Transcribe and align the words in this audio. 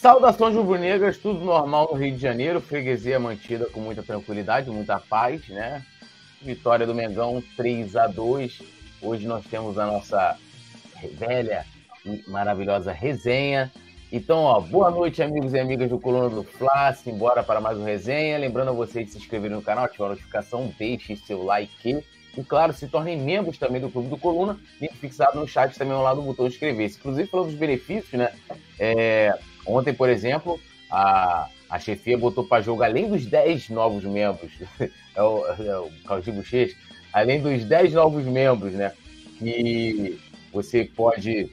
Saudações 0.00 0.56
rubro-negras, 0.56 1.18
tudo 1.18 1.44
normal 1.44 1.90
no 1.92 1.98
Rio 1.98 2.14
de 2.14 2.22
Janeiro, 2.22 2.58
freguesia 2.58 3.20
mantida 3.20 3.66
com 3.66 3.80
muita 3.80 4.02
tranquilidade, 4.02 4.70
muita 4.70 4.98
paz, 4.98 5.46
né? 5.50 5.84
Vitória 6.40 6.86
do 6.86 6.94
Mengão 6.94 7.42
3 7.54 7.94
a 7.96 8.06
2 8.06 8.62
Hoje 9.02 9.26
nós 9.26 9.44
temos 9.44 9.78
a 9.78 9.84
nossa 9.84 10.38
velha 11.18 11.66
e 12.06 12.24
maravilhosa 12.28 12.92
resenha. 12.92 13.70
Então, 14.10 14.38
ó, 14.38 14.58
boa 14.58 14.90
noite, 14.90 15.22
amigos 15.22 15.52
e 15.52 15.58
amigas 15.58 15.90
do 15.90 16.00
Coluna 16.00 16.30
do 16.30 16.44
Fla. 16.44 16.94
Simbora 16.94 17.42
para 17.42 17.60
mais 17.60 17.76
uma 17.76 17.86
resenha. 17.86 18.38
Lembrando 18.38 18.70
a 18.70 18.72
vocês 18.72 19.04
de 19.04 19.12
se 19.12 19.18
inscreverem 19.18 19.54
no 19.54 19.62
canal, 19.62 19.84
ativar 19.84 20.06
a 20.06 20.12
notificação, 20.12 20.72
deixe 20.78 21.14
seu 21.14 21.44
like. 21.44 22.02
E, 22.38 22.42
claro, 22.44 22.72
se 22.72 22.88
tornem 22.88 23.20
membros 23.20 23.58
também 23.58 23.82
do 23.82 23.90
Clube 23.90 24.08
do 24.08 24.16
Coluna. 24.16 24.58
Link 24.80 24.96
fixado 24.96 25.38
no 25.38 25.46
chat 25.46 25.76
também 25.76 25.92
ao 25.92 26.02
lado 26.02 26.22
do 26.22 26.26
botão 26.26 26.46
inscrever-se. 26.46 26.96
Inclusive, 26.96 27.28
falando 27.28 27.48
dos 27.48 27.58
benefícios, 27.58 28.14
né? 28.14 28.32
É, 28.78 29.38
ontem, 29.74 29.94
por 29.94 30.08
exemplo, 30.08 30.60
a, 30.90 31.48
a 31.68 31.78
chefia 31.78 32.18
botou 32.18 32.44
para 32.44 32.62
jogo, 32.62 32.82
além 32.82 33.08
dos 33.08 33.26
10 33.26 33.70
novos 33.70 34.04
membros, 34.04 34.50
é 35.14 35.22
o, 35.22 35.46
é 35.46 35.78
o 35.78 36.32
Bochecha, 36.32 36.76
além 37.12 37.40
dos 37.40 37.64
10 37.64 37.92
novos 37.92 38.24
membros, 38.24 38.72
né? 38.72 38.92
Que 39.38 40.20
você 40.52 40.84
pode 40.84 41.50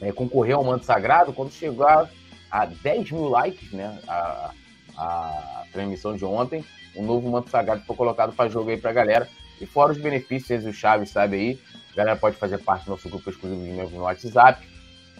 é, 0.00 0.12
concorrer 0.12 0.54
ao 0.54 0.64
manto 0.64 0.84
sagrado 0.84 1.32
quando 1.32 1.52
chegar 1.52 2.10
a 2.50 2.66
10 2.66 3.12
mil 3.12 3.28
likes, 3.28 3.72
né? 3.72 3.98
A, 4.06 4.52
a 4.96 5.64
transmissão 5.72 6.16
de 6.16 6.24
ontem, 6.24 6.64
um 6.94 7.04
novo 7.04 7.30
manto 7.30 7.50
sagrado 7.50 7.82
foi 7.86 7.96
colocado 7.96 8.32
para 8.34 8.50
jogo 8.50 8.70
aí 8.70 8.76
pra 8.76 8.92
galera. 8.92 9.28
E 9.60 9.66
fora 9.66 9.92
os 9.92 9.98
benefícios, 9.98 10.64
o 10.64 10.72
Chaves 10.72 11.10
sabe 11.10 11.36
aí, 11.36 11.60
a 11.92 11.96
galera 11.96 12.16
pode 12.16 12.36
fazer 12.36 12.58
parte 12.58 12.84
do 12.84 12.92
nosso 12.92 13.08
grupo 13.08 13.28
exclusivo 13.28 13.62
de 13.62 13.70
membros 13.70 13.92
no 13.92 14.02
WhatsApp 14.02 14.69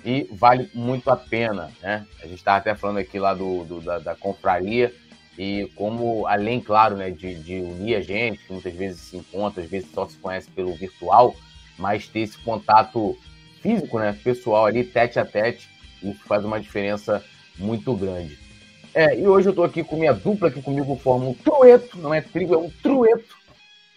e 0.05 0.29
vale 0.31 0.71
muito 0.75 1.11
a 1.11 1.17
pena, 1.17 1.71
né? 1.83 2.07
A 2.23 2.27
gente 2.27 2.39
estava 2.39 2.59
até 2.59 2.75
falando 2.75 2.99
aqui 2.99 3.19
lá 3.19 3.35
do, 3.35 3.65
do 3.65 3.81
da, 3.81 3.99
da 3.99 4.15
confraria, 4.15 4.95
e 5.39 5.70
como, 5.75 6.27
além, 6.27 6.61
claro, 6.61 6.97
né, 6.97 7.11
de, 7.11 7.34
de 7.37 7.55
unir 7.61 7.95
a 7.95 8.01
gente, 8.01 8.45
que 8.45 8.53
muitas 8.53 8.75
vezes 8.75 9.01
se 9.01 9.17
encontra, 9.17 9.62
às 9.62 9.70
vezes 9.70 9.91
só 9.91 10.07
se 10.07 10.17
conhece 10.19 10.51
pelo 10.51 10.75
virtual, 10.75 11.34
mas 11.79 12.07
ter 12.09 12.20
esse 12.20 12.37
contato 12.39 13.17
físico, 13.62 13.98
né, 13.98 14.17
pessoal 14.23 14.67
ali, 14.67 14.84
tete 14.84 15.19
a 15.19 15.25
tete, 15.25 15.69
isso 16.03 16.20
faz 16.27 16.45
uma 16.45 16.61
diferença 16.61 17.25
muito 17.59 17.95
grande. 17.95 18.39
É, 18.92 19.19
e 19.19 19.27
hoje 19.27 19.48
eu 19.48 19.51
estou 19.51 19.64
aqui 19.64 19.85
com 19.85 19.97
minha 19.97 20.12
dupla 20.12 20.48
aqui 20.48 20.61
comigo, 20.61 20.97
forma 20.97 21.27
um 21.27 21.35
trueto, 21.35 21.97
não 21.98 22.12
é 22.12 22.20
trigo, 22.20 22.55
é 22.55 22.59
um 22.59 22.69
trueto, 22.83 23.35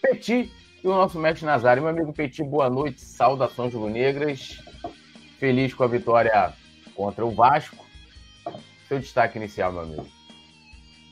Petit 0.00 0.50
e 0.82 0.86
o 0.86 0.92
nosso 0.92 1.18
mestre 1.18 1.46
Nazário. 1.46 1.82
Meu 1.82 1.90
amigo 1.90 2.12
Petit, 2.12 2.42
boa 2.42 2.68
noite, 2.68 3.00
saudações 3.00 3.72
rubro-negras, 3.72 4.62
feliz 5.44 5.74
com 5.74 5.84
a 5.84 5.86
vitória 5.86 6.54
contra 6.94 7.26
o 7.26 7.30
Vasco. 7.30 7.84
Seu 8.88 8.98
destaque 8.98 9.36
inicial, 9.36 9.70
meu 9.72 9.82
amigo. 9.82 10.08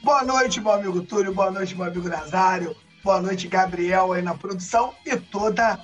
Boa 0.03 0.25
noite, 0.25 0.59
meu 0.59 0.73
amigo 0.73 1.03
Túlio. 1.03 1.35
Boa 1.35 1.51
noite, 1.51 1.77
meu 1.77 1.85
amigo 1.85 2.09
Nazário. 2.09 2.75
Boa 3.05 3.21
noite, 3.21 3.47
Gabriel 3.47 4.11
aí 4.15 4.23
na 4.23 4.35
produção 4.35 4.95
e 5.05 5.19
toda 5.19 5.79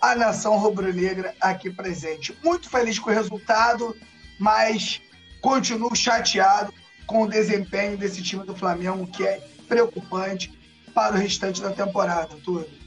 a 0.00 0.16
nação 0.16 0.58
rubro-negra 0.58 1.32
aqui 1.40 1.70
presente. 1.70 2.36
Muito 2.42 2.68
feliz 2.68 2.98
com 2.98 3.08
o 3.08 3.14
resultado, 3.14 3.96
mas 4.36 5.00
continuo 5.40 5.94
chateado 5.94 6.74
com 7.06 7.22
o 7.22 7.28
desempenho 7.28 7.96
desse 7.96 8.20
time 8.20 8.44
do 8.44 8.56
Flamengo, 8.56 9.06
que 9.06 9.24
é 9.24 9.40
preocupante 9.68 10.52
para 10.92 11.14
o 11.14 11.18
restante 11.18 11.62
da 11.62 11.70
temporada, 11.70 12.34
Túlio. 12.44 12.81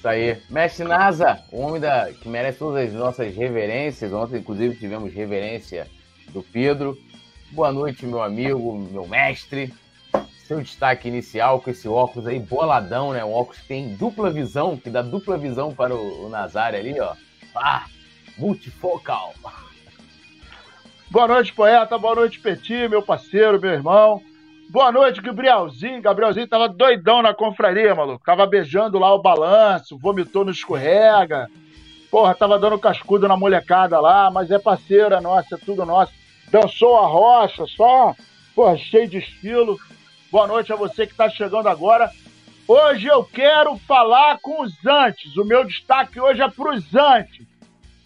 Isso 0.00 0.08
aí. 0.08 0.38
Mestre 0.48 0.86
Nasa, 0.86 1.44
o 1.52 1.60
homem 1.60 1.78
da, 1.78 2.10
que 2.10 2.26
merece 2.26 2.58
todas 2.58 2.88
as 2.88 2.94
nossas 2.94 3.36
reverências. 3.36 4.10
Ontem, 4.14 4.38
inclusive, 4.38 4.74
tivemos 4.74 5.12
reverência 5.12 5.86
do 6.30 6.42
Pedro. 6.42 6.96
Boa 7.50 7.70
noite, 7.70 8.06
meu 8.06 8.22
amigo, 8.22 8.78
meu 8.90 9.06
mestre. 9.06 9.74
Seu 10.46 10.62
destaque 10.62 11.06
inicial 11.06 11.60
com 11.60 11.68
esse 11.68 11.86
óculos 11.86 12.26
aí, 12.26 12.38
boladão, 12.38 13.12
né? 13.12 13.22
Um 13.22 13.34
óculos 13.34 13.60
que 13.60 13.68
tem 13.68 13.94
dupla 13.94 14.30
visão, 14.30 14.74
que 14.74 14.88
dá 14.88 15.02
dupla 15.02 15.36
visão 15.36 15.74
para 15.74 15.94
o, 15.94 16.30
o 16.30 16.34
ali, 16.34 16.98
ó. 16.98 17.14
Ah, 17.54 17.84
multifocal. 18.38 19.34
Boa 21.10 21.28
noite, 21.28 21.52
poeta. 21.52 21.98
Boa 21.98 22.14
noite, 22.14 22.40
Petit, 22.40 22.88
meu 22.88 23.02
parceiro, 23.02 23.60
meu 23.60 23.72
irmão. 23.72 24.22
Boa 24.70 24.90
noite, 24.90 25.20
Gabrielzinho. 25.20 26.00
Gabrielzinho 26.00 26.48
tava 26.48 26.68
doidão 26.68 27.22
na 27.22 27.34
confraria, 27.34 27.94
maluco. 27.94 28.24
Tava 28.24 28.46
beijando 28.46 28.98
lá 28.98 29.12
o 29.12 29.20
balanço, 29.20 29.98
vomitou 29.98 30.44
no 30.44 30.50
escorrega. 30.50 31.48
Porra, 32.10 32.34
tava 32.34 32.58
dando 32.58 32.78
cascudo 32.78 33.28
na 33.28 33.36
molecada 33.36 34.00
lá, 34.00 34.30
mas 34.30 34.50
é 34.50 34.58
parceira 34.58 35.20
nossa, 35.20 35.56
é 35.56 35.58
tudo 35.58 35.84
nosso 35.84 36.12
dançou 36.50 36.98
a 36.98 37.06
rocha, 37.06 37.64
só 37.66 38.14
pô, 38.54 38.76
cheio 38.76 39.08
de 39.08 39.18
estilo. 39.18 39.78
Boa 40.30 40.46
noite 40.46 40.72
a 40.72 40.76
você 40.76 41.06
que 41.06 41.12
está 41.12 41.28
chegando 41.28 41.68
agora. 41.68 42.10
Hoje 42.66 43.06
eu 43.06 43.24
quero 43.24 43.76
falar 43.78 44.38
com 44.40 44.62
os 44.62 44.74
antes. 44.86 45.36
O 45.36 45.44
meu 45.44 45.64
destaque 45.64 46.20
hoje 46.20 46.42
é 46.42 46.48
para 46.48 46.74
os 46.74 46.94
antes. 46.94 47.46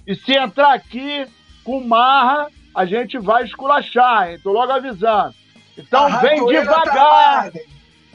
E 0.07 0.15
se 0.15 0.33
entrar 0.33 0.75
aqui 0.75 1.27
com 1.63 1.81
marra, 1.87 2.49
a 2.75 2.85
gente 2.85 3.19
vai 3.19 3.45
esculachar, 3.45 4.31
hein? 4.31 4.39
Tô 4.43 4.53
logo 4.53 4.73
avisando. 4.73 5.35
Então 5.77 6.07
a 6.07 6.19
vem 6.19 6.45
devagar. 6.47 7.51
Tá 7.51 7.61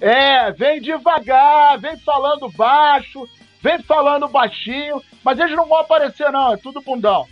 é, 0.01 0.51
vem 0.51 0.81
devagar, 0.81 1.77
vem 1.77 1.97
falando 1.97 2.49
baixo, 2.49 3.27
vem 3.61 3.81
falando 3.83 4.27
baixinho, 4.29 5.01
mas 5.23 5.37
eles 5.39 5.55
não 5.55 5.67
vão 5.67 5.79
aparecer 5.79 6.31
não, 6.31 6.53
é 6.53 6.57
tudo 6.57 6.81
bundão. 6.81 7.27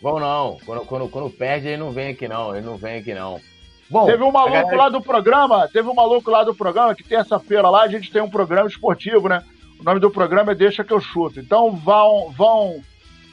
Vão 0.00 0.20
não. 0.20 0.58
Quando, 0.64 0.84
quando, 0.84 1.08
quando 1.08 1.30
perde, 1.30 1.68
ele 1.68 1.78
não 1.78 1.90
vem 1.90 2.10
aqui 2.10 2.28
não. 2.28 2.54
Ele 2.54 2.64
não 2.64 2.76
vem 2.76 2.98
aqui 2.98 3.12
não. 3.14 3.40
Bom, 3.88 4.06
teve 4.06 4.22
um 4.22 4.32
maluco 4.32 4.52
galera... 4.52 4.76
lá 4.76 4.88
do 4.88 5.00
programa, 5.00 5.68
teve 5.68 5.88
um 5.88 5.94
maluco 5.94 6.30
lá 6.30 6.42
do 6.42 6.54
programa 6.54 6.94
que 6.94 7.04
terça-feira 7.04 7.68
lá 7.68 7.82
a 7.82 7.88
gente 7.88 8.10
tem 8.10 8.20
um 8.20 8.30
programa 8.30 8.68
esportivo, 8.68 9.28
né? 9.28 9.42
O 9.78 9.84
nome 9.84 10.00
do 10.00 10.10
programa 10.10 10.52
é 10.52 10.54
Deixa 10.54 10.82
que 10.82 10.92
eu 10.92 11.00
chuto. 11.00 11.38
Então 11.38 11.72
vão, 11.72 12.32
vão 12.36 12.80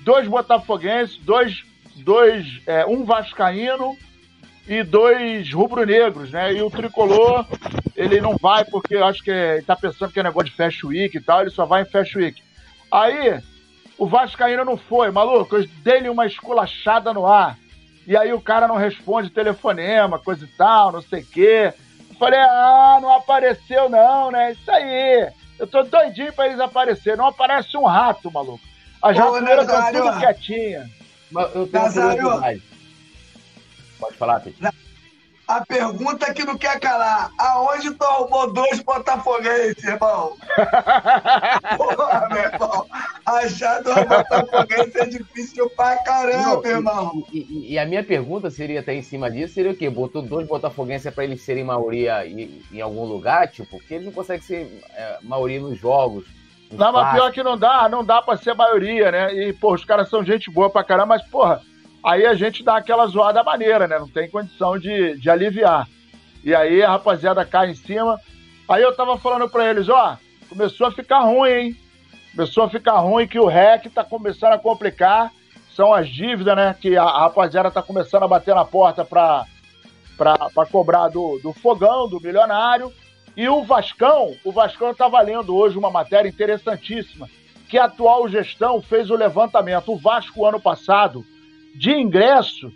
dois 0.01 0.27
botafoguenses, 0.27 1.17
dois, 1.17 1.63
dois 1.95 2.45
é, 2.67 2.85
um 2.85 3.03
vascaíno 3.03 3.97
e 4.67 4.83
dois 4.83 5.51
rubro-negros, 5.51 6.31
né? 6.31 6.53
E 6.53 6.61
o 6.61 6.69
tricolor, 6.69 7.45
ele 7.95 8.21
não 8.21 8.37
vai 8.37 8.63
porque 8.63 8.95
eu 8.95 9.05
acho 9.05 9.23
que 9.23 9.31
é, 9.31 9.55
ele 9.55 9.65
tá 9.65 9.75
pensando 9.75 10.11
que 10.11 10.19
é 10.19 10.23
negócio 10.23 10.49
de 10.49 10.55
Fast 10.55 10.85
Week 10.85 11.15
e 11.15 11.21
tal, 11.21 11.41
ele 11.41 11.49
só 11.49 11.65
vai 11.65 11.81
em 11.81 11.85
Fast 11.85 12.17
Week. 12.17 12.41
Aí 12.91 13.41
o 13.97 14.07
Vascaíno 14.07 14.63
não 14.63 14.77
foi, 14.77 15.11
maluco. 15.11 15.55
Eu 15.55 15.67
dei-lhe 15.83 16.09
uma 16.09 16.25
esculachada 16.25 17.13
no 17.13 17.25
ar. 17.25 17.57
E 18.05 18.17
aí 18.17 18.33
o 18.33 18.41
cara 18.41 18.67
não 18.67 18.75
responde 18.75 19.29
telefonema, 19.29 20.19
coisa 20.19 20.45
e 20.45 20.47
tal, 20.47 20.91
não 20.91 21.01
sei 21.01 21.21
o 21.21 21.25
quê. 21.25 21.73
Eu 22.09 22.15
falei, 22.17 22.39
ah, 22.39 22.99
não 23.01 23.11
apareceu 23.13 23.89
não, 23.89 24.31
né? 24.31 24.51
Isso 24.51 24.69
aí. 24.71 25.29
Eu 25.57 25.67
tô 25.67 25.83
doidinho 25.83 26.33
pra 26.33 26.47
eles 26.47 26.59
aparecerem. 26.59 27.17
Não 27.17 27.27
aparece 27.27 27.77
um 27.77 27.85
rato, 27.85 28.31
maluco. 28.31 28.63
As 29.01 29.17
ratoeiras 29.17 29.67
estão 29.67 29.91
tudo 29.91 30.19
quietinha. 30.19 30.89
Eu 31.55 31.67
tenho 31.67 31.83
Nazário, 31.83 32.63
Pode 34.03 34.17
falar, 34.17 34.39
Peti 34.41 34.59
a 35.47 35.65
pergunta 35.65 36.33
que 36.33 36.43
não 36.45 36.57
quer 36.57 36.79
calar. 36.79 37.31
Aonde 37.37 37.91
tu 37.91 38.03
arrumou 38.03 38.51
dois 38.51 38.81
botafoguenses, 38.81 39.83
irmão? 39.83 40.37
Porra, 41.77 42.27
meu 42.29 42.43
irmão. 42.43 42.87
Achar 43.25 43.81
dois 43.83 44.07
botafoguenses 44.07 44.95
é 44.95 45.05
difícil 45.05 45.69
pra 45.71 45.97
caramba, 45.97 46.61
não, 46.61 46.65
irmão. 46.65 47.25
E, 47.31 47.73
e, 47.73 47.79
a 47.79 47.85
minha 47.85 48.03
pergunta 48.03 48.49
seria 48.49 48.79
até 48.79 48.93
em 48.93 49.01
cima 49.01 49.29
disso, 49.29 49.53
seria 49.53 49.71
o 49.71 49.75
quê? 49.75 49.89
Botou 49.89 50.21
dois 50.21 50.47
botafoguenses 50.47 51.13
para 51.13 51.25
eles 51.25 51.41
serem 51.41 51.63
maioria 51.63 52.25
em, 52.25 52.61
em, 52.71 52.81
algum 52.81 53.03
lugar? 53.03 53.47
Tipo, 53.47 53.77
porque 53.77 53.95
eles 53.95 54.05
não 54.05 54.13
conseguem 54.13 54.41
ser 54.41 54.83
é, 54.95 55.17
maioria 55.21 55.59
nos 55.59 55.77
jogos. 55.77 56.25
Não, 56.71 56.91
mas 56.91 57.13
pior 57.13 57.31
que 57.31 57.43
não 57.43 57.57
dá, 57.57 57.87
não 57.87 58.03
dá 58.03 58.21
pra 58.21 58.37
ser 58.37 58.55
maioria, 58.55 59.11
né? 59.11 59.33
E, 59.33 59.53
pô, 59.53 59.73
os 59.73 59.85
caras 59.85 60.09
são 60.09 60.23
gente 60.23 60.49
boa 60.49 60.69
pra 60.69 60.83
caramba, 60.83 61.17
mas, 61.17 61.23
porra 61.27 61.61
Aí 62.03 62.25
a 62.25 62.33
gente 62.33 62.63
dá 62.63 62.77
aquela 62.77 63.07
zoada 63.07 63.43
maneira, 63.43 63.87
né? 63.87 63.97
Não 63.97 64.09
tem 64.09 64.29
condição 64.29 64.77
de, 64.77 65.17
de 65.17 65.29
aliviar. 65.29 65.87
E 66.43 66.53
aí 66.53 66.83
a 66.83 66.89
rapaziada 66.89 67.45
cai 67.45 67.71
em 67.71 67.75
cima. 67.75 68.19
Aí 68.67 68.83
eu 68.83 68.93
tava 68.95 69.17
falando 69.17 69.49
pra 69.49 69.69
eles, 69.69 69.87
ó, 69.87 70.17
começou 70.49 70.87
a 70.87 70.91
ficar 70.91 71.21
ruim, 71.21 71.49
hein? 71.49 71.77
Começou 72.35 72.63
a 72.63 72.69
ficar 72.69 72.97
ruim 72.99 73.27
que 73.27 73.39
o 73.39 73.47
REC 73.47 73.89
tá 73.89 74.03
começando 74.03 74.53
a 74.53 74.59
complicar. 74.59 75.31
São 75.73 75.93
as 75.93 76.09
dívidas, 76.09 76.55
né? 76.55 76.75
Que 76.79 76.97
a, 76.97 77.03
a 77.03 77.19
rapaziada 77.21 77.71
tá 77.71 77.81
começando 77.81 78.23
a 78.23 78.27
bater 78.27 78.53
na 78.53 78.65
porta 78.65 79.05
pra, 79.05 79.45
pra, 80.17 80.37
pra 80.53 80.65
cobrar 80.65 81.07
do, 81.07 81.39
do 81.41 81.53
fogão, 81.53 82.09
do 82.09 82.19
milionário. 82.19 82.91
E 83.35 83.47
o 83.47 83.63
Vascão, 83.63 84.35
o 84.43 84.51
Vascão 84.51 84.93
tá 84.93 85.07
valendo 85.07 85.55
hoje 85.55 85.77
uma 85.77 85.89
matéria 85.89 86.29
interessantíssima, 86.29 87.27
que 87.67 87.77
a 87.77 87.85
atual 87.85 88.27
gestão 88.27 88.81
fez 88.81 89.09
o 89.09 89.15
levantamento. 89.15 89.91
O 89.91 89.97
Vasco, 89.97 90.45
ano 90.45 90.59
passado, 90.59 91.25
de 91.73 91.91
ingresso, 91.91 92.71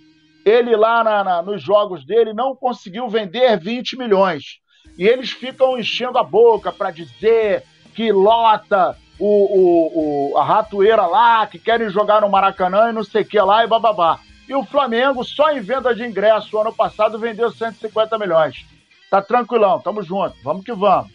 ele 0.45 0.75
lá 0.75 1.03
na, 1.03 1.23
na, 1.23 1.41
nos 1.41 1.61
jogos 1.61 2.05
dele 2.05 2.33
não 2.33 2.55
conseguiu 2.55 3.09
vender 3.09 3.59
20 3.59 3.97
milhões. 3.97 4.59
E 4.97 5.05
eles 5.05 5.31
ficam 5.31 5.77
enchendo 5.77 6.17
a 6.17 6.23
boca 6.23 6.71
para 6.71 6.89
dizer 6.89 7.63
que 7.93 8.11
lota 8.11 8.97
o, 9.19 9.25
o, 9.25 10.31
o, 10.31 10.37
a 10.37 10.43
ratoeira 10.43 11.05
lá, 11.05 11.45
que 11.47 11.59
querem 11.59 11.89
jogar 11.89 12.21
no 12.21 12.29
Maracanã 12.29 12.89
e 12.89 12.93
não 12.93 13.03
sei 13.03 13.23
o 13.23 13.25
que 13.25 13.39
lá 13.39 13.63
e 13.63 13.67
bababá. 13.67 14.19
E 14.47 14.55
o 14.55 14.63
Flamengo, 14.63 15.23
só 15.23 15.51
em 15.51 15.59
venda 15.59 15.93
de 15.93 16.05
ingresso, 16.05 16.57
ano 16.57 16.73
passado 16.73 17.19
vendeu 17.19 17.51
150 17.51 18.17
milhões. 18.17 18.65
Tá 19.09 19.21
tranquilão, 19.21 19.79
tamo 19.79 20.01
junto, 20.01 20.35
vamos 20.43 20.63
que 20.63 20.73
vamos. 20.73 21.11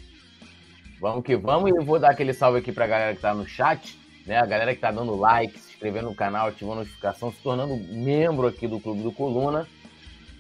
Vamos 1.01 1.25
que 1.25 1.37
vamos, 1.37 1.71
e 1.71 1.75
eu 1.75 1.85
vou 1.85 1.99
dar 1.99 2.11
aquele 2.11 2.33
salve 2.33 2.59
aqui 2.59 2.71
pra 2.71 2.87
galera 2.87 3.15
que 3.15 3.21
tá 3.21 3.35
no 3.35 3.47
chat, 3.47 3.99
né? 4.27 4.39
A 4.39 4.47
galera 4.47 4.75
que 4.75 4.81
tá 4.81 4.91
dando 4.91 5.17
like, 5.17 5.59
se 5.59 5.71
inscrevendo 5.73 6.09
no 6.09 6.15
canal, 6.15 6.49
ativando 6.49 6.81
a 6.81 6.85
notificação, 6.85 7.33
se 7.33 7.39
tornando 7.43 7.77
membro 7.77 8.47
aqui 8.47 8.67
do 8.67 8.81
Clube 8.81 9.03
do 9.03 9.13
Coluna. 9.13 9.67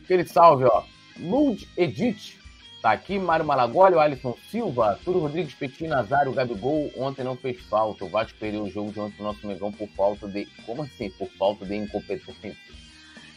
Aquele 0.04 0.24
salve, 0.24 0.64
ó. 0.64 0.82
Lud 1.18 1.68
Edith, 1.76 2.38
tá 2.80 2.92
aqui. 2.92 3.18
Mário 3.18 3.44
Malagoli, 3.44 3.96
Alisson 3.96 4.36
Silva, 4.50 4.98
Túlio 5.04 5.20
Rodrigues, 5.20 5.54
Petit, 5.54 5.86
Nazário, 5.86 6.32
Gabigol. 6.32 6.90
Ontem 6.96 7.24
não 7.24 7.36
fez 7.36 7.60
falta. 7.62 8.04
O 8.04 8.08
Vasco 8.08 8.38
perdeu 8.38 8.62
o 8.62 8.70
jogo 8.70 8.92
de 8.92 9.00
ontem 9.00 9.16
pro 9.16 9.24
nosso 9.24 9.46
Megão 9.46 9.72
por 9.72 9.88
falta 9.88 10.26
de. 10.28 10.46
Como 10.66 10.82
assim? 10.82 11.10
Por 11.10 11.28
falta 11.38 11.64
de 11.64 11.76
incompetência. 11.76 12.56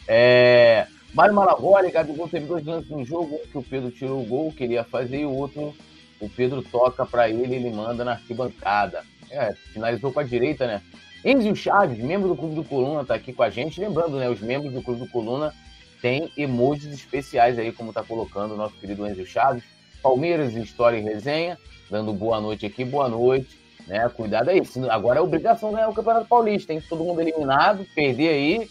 É. 0.08 0.86
Mário 1.14 1.34
Malagoli, 1.34 1.90
Gabigol 1.90 2.28
teve 2.28 2.46
dois 2.46 2.64
lances 2.64 2.90
no 2.90 3.04
jogo, 3.04 3.40
que 3.50 3.56
o 3.56 3.62
Pedro 3.62 3.90
tirou 3.90 4.20
o 4.20 4.26
gol, 4.26 4.52
queria 4.52 4.84
fazer, 4.84 5.20
e 5.20 5.24
o 5.24 5.30
outro, 5.30 5.74
o 6.20 6.28
Pedro 6.28 6.62
toca 6.62 7.06
para 7.06 7.30
ele, 7.30 7.54
ele 7.54 7.70
manda 7.70 8.04
na 8.04 8.12
arquibancada. 8.12 9.02
É, 9.30 9.54
finalizou 9.72 10.12
com 10.12 10.20
a 10.20 10.24
direita, 10.24 10.66
né? 10.66 10.82
Enzio 11.24 11.56
Chaves, 11.56 11.98
membro 11.98 12.28
do 12.28 12.36
Clube 12.36 12.54
do 12.54 12.64
Coluna, 12.64 13.04
tá 13.04 13.14
aqui 13.14 13.32
com 13.32 13.42
a 13.42 13.50
gente. 13.50 13.80
Lembrando, 13.80 14.16
né, 14.16 14.28
os 14.28 14.40
membros 14.40 14.72
do 14.72 14.82
Clube 14.82 15.00
do 15.00 15.08
Coluna 15.08 15.52
têm 16.00 16.30
emojis 16.36 16.92
especiais 16.92 17.58
aí, 17.58 17.72
como 17.72 17.92
tá 17.92 18.02
colocando 18.02 18.54
o 18.54 18.56
nosso 18.56 18.74
querido 18.74 19.06
Enzio 19.06 19.26
Chaves. 19.26 19.64
Palmeiras, 20.02 20.54
História 20.54 20.98
e 20.98 21.02
Resenha, 21.02 21.58
dando 21.90 22.12
boa 22.12 22.40
noite 22.40 22.64
aqui, 22.64 22.84
boa 22.84 23.08
noite. 23.08 23.58
Né? 23.88 24.08
Cuidado 24.10 24.50
aí, 24.50 24.62
agora 24.90 25.18
é 25.18 25.22
obrigação 25.22 25.72
ganhar 25.72 25.88
o 25.88 25.94
Campeonato 25.94 26.26
Paulista, 26.26 26.72
hein? 26.72 26.82
Todo 26.88 27.04
mundo 27.04 27.20
eliminado, 27.20 27.86
perder 27.94 28.28
aí, 28.28 28.68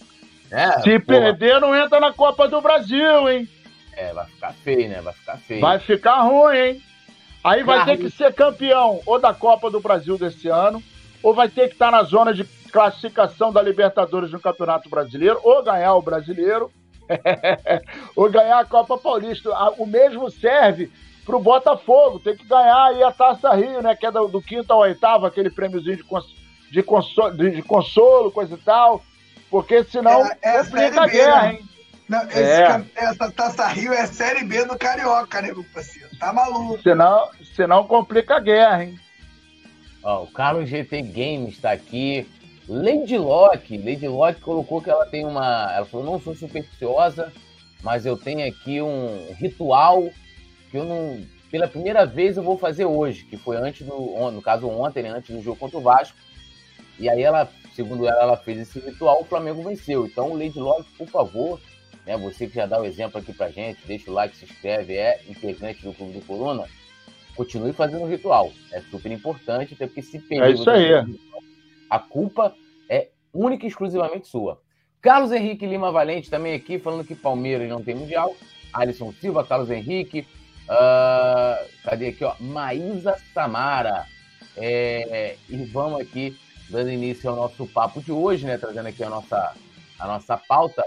é, 0.52 0.82
Se 0.82 1.00
porra. 1.00 1.20
perder, 1.22 1.60
não 1.60 1.76
entra 1.76 2.00
na 2.00 2.14
Copa 2.14 2.48
do 2.48 2.62
Brasil, 2.62 3.30
hein? 3.30 3.48
É, 3.94 4.14
vai 4.14 4.26
ficar 4.26 4.54
feio, 4.54 4.90
né? 4.90 5.02
Vai 5.02 5.14
ficar 5.14 5.38
feio. 5.38 5.62
Vai 5.62 5.80
ficar 5.80 6.22
ruim, 6.22 6.58
hein? 6.58 6.82
Aí 7.46 7.62
vai 7.62 7.86
ter 7.86 7.98
que 7.98 8.10
ser 8.10 8.34
campeão 8.34 9.02
ou 9.06 9.20
da 9.20 9.32
Copa 9.32 9.70
do 9.70 9.80
Brasil 9.80 10.18
desse 10.18 10.48
ano, 10.48 10.82
ou 11.22 11.32
vai 11.32 11.48
ter 11.48 11.68
que 11.68 11.74
estar 11.74 11.92
na 11.92 12.02
zona 12.02 12.34
de 12.34 12.44
classificação 12.72 13.54
da 13.54 13.62
Libertadores 13.62 14.32
no 14.32 14.40
Campeonato 14.40 14.90
Brasileiro, 14.90 15.40
ou 15.44 15.64
ganhar 15.64 15.94
o 15.94 16.02
Brasileiro, 16.02 16.72
ou 18.16 18.32
ganhar 18.32 18.60
a 18.60 18.66
Copa 18.66 18.98
Paulista. 18.98 19.52
O 19.78 19.86
mesmo 19.86 20.32
serve 20.32 20.92
para 21.24 21.36
o 21.36 21.40
Botafogo, 21.40 22.20
tem 22.20 22.36
que 22.36 22.48
ganhar 22.48 22.86
aí 22.86 23.04
a 23.04 23.12
Taça 23.12 23.54
Rio, 23.54 23.80
né? 23.80 23.96
Que 23.96 24.08
é 24.08 24.12
do, 24.12 24.28
do 24.28 24.42
quinto 24.42 24.74
ao 24.74 24.80
oitavo, 24.80 25.28
aquele 25.28 25.52
prêmiozinho 25.52 25.98
de, 25.98 26.04
cons 26.04 26.26
de, 26.72 26.82
consolo, 26.82 27.38
de, 27.38 27.52
de 27.52 27.62
consolo, 27.62 28.32
coisa 28.32 28.56
e 28.56 28.58
tal. 28.58 29.04
Porque 29.52 29.84
senão 29.84 30.26
é, 30.26 30.38
é 30.42 30.64
complica 30.64 31.02
a 31.04 31.08
guerra, 31.08 31.42
né? 31.44 31.54
hein? 31.54 31.70
Não, 32.10 32.22
é. 32.22 32.86
Essa 32.96 33.32
Taça 33.32 33.68
Rio 33.68 33.94
é 33.94 34.08
Série 34.08 34.44
B 34.44 34.66
do 34.66 34.78
Carioca, 34.78 35.42
né, 35.44 35.52
meu 35.52 35.64
parceiro? 35.72 36.05
Tá 36.20 36.34
maluco. 36.34 36.82
Senão, 36.82 37.30
senão 37.56 37.88
complica 37.88 38.36
a 38.36 38.40
guerra, 38.40 38.84
hein? 38.84 39.00
Ó, 40.04 40.24
o 40.24 40.28
Carlos 40.28 40.70
GT 40.70 41.02
Games 41.02 41.56
está 41.56 41.72
aqui. 41.72 42.28
Lady 42.68 43.18
Locke, 43.18 43.78
Lady 43.78 44.08
Locke 44.08 44.42
colocou 44.42 44.82
que 44.82 44.90
ela 44.90 45.06
tem 45.06 45.26
uma. 45.26 45.72
Ela 45.74 45.86
falou: 45.86 46.06
não 46.06 46.20
sou 46.20 46.36
supersticiosa, 46.36 47.32
mas 47.84 48.06
eu 48.06 48.18
tenho 48.18 48.48
aqui 48.48 48.82
um 48.82 49.34
ritual 49.34 50.10
que 50.72 50.78
eu 50.78 50.86
não. 50.86 51.24
Pela 51.52 51.68
primeira 51.68 52.06
vez 52.06 52.38
eu 52.38 52.44
vou 52.44 52.58
fazer 52.58 52.86
hoje, 52.86 53.24
que 53.26 53.38
foi 53.38 53.58
antes 53.58 53.86
do. 53.86 54.32
No 54.32 54.42
caso, 54.42 54.68
ontem, 54.68 55.04
né, 55.04 55.10
antes 55.10 55.36
do 55.36 55.42
jogo 55.42 55.60
contra 55.60 55.78
o 55.78 55.82
Vasco. 55.82 56.18
E 56.98 57.10
aí 57.10 57.22
ela 57.22 57.50
segundo 57.76 58.08
ela, 58.08 58.22
ela 58.22 58.38
fez 58.38 58.60
esse 58.60 58.80
ritual, 58.80 59.22
o 59.22 59.26
Flamengo 59.26 59.62
venceu. 59.62 60.06
Então, 60.06 60.34
Lady 60.34 60.58
Love, 60.58 60.88
por 60.98 61.08
favor, 61.08 61.60
né, 62.06 62.18
você 62.18 62.48
que 62.48 62.56
já 62.56 62.66
dá 62.66 62.80
o 62.80 62.86
exemplo 62.86 63.20
aqui 63.20 63.34
pra 63.34 63.50
gente, 63.50 63.80
deixa 63.86 64.10
o 64.10 64.14
like, 64.14 64.36
se 64.36 64.46
inscreve, 64.46 64.96
é 64.96 65.22
integrante 65.28 65.82
do 65.84 65.94
Clube 65.94 66.14
do 66.14 66.26
Corona, 66.26 66.66
continue 67.36 67.74
fazendo 67.74 68.04
o 68.04 68.08
ritual. 68.08 68.52
É 68.72 68.82
super 68.82 69.12
importante, 69.12 69.74
até 69.74 69.88
porque 69.88 70.02
se 70.02 70.20
perder... 70.20 70.50
É 70.50 70.52
isso 70.52 70.70
aí. 70.70 70.90
A 71.90 72.00
culpa 72.00 72.56
é 72.90 73.10
única 73.34 73.66
e 73.66 73.70
exclusivamente 73.70 74.28
sua. 74.28 74.62
Carlos 75.02 75.32
Henrique 75.32 75.68
Lima 75.68 75.92
Valente 75.92 76.30
também 76.30 76.56
aqui, 76.56 76.80
falando 76.80 77.06
que 77.06 77.14
Palmeiras 77.14 77.70
não 77.70 77.84
tem 77.84 77.94
Mundial. 77.94 78.36
Alisson 78.74 79.14
Silva, 79.14 79.46
Carlos 79.46 79.70
Henrique. 79.70 80.26
Uh, 80.64 81.70
cadê 81.84 82.08
aqui, 82.08 82.24
ó? 82.24 82.34
Maísa 82.40 83.16
Samara. 83.34 84.08
É, 84.58 85.36
e 85.48 85.58
vamos 85.66 86.02
aqui 86.02 86.36
dando 86.70 86.90
início 86.90 87.30
ao 87.30 87.36
nosso 87.36 87.68
papo 87.68 88.02
de 88.02 88.12
hoje, 88.12 88.46
né? 88.46 88.58
Trazendo 88.58 88.88
aqui 88.88 89.04
a 89.04 89.10
nossa, 89.10 89.54
a 90.00 90.08
nossa 90.08 90.38
pauta. 90.38 90.84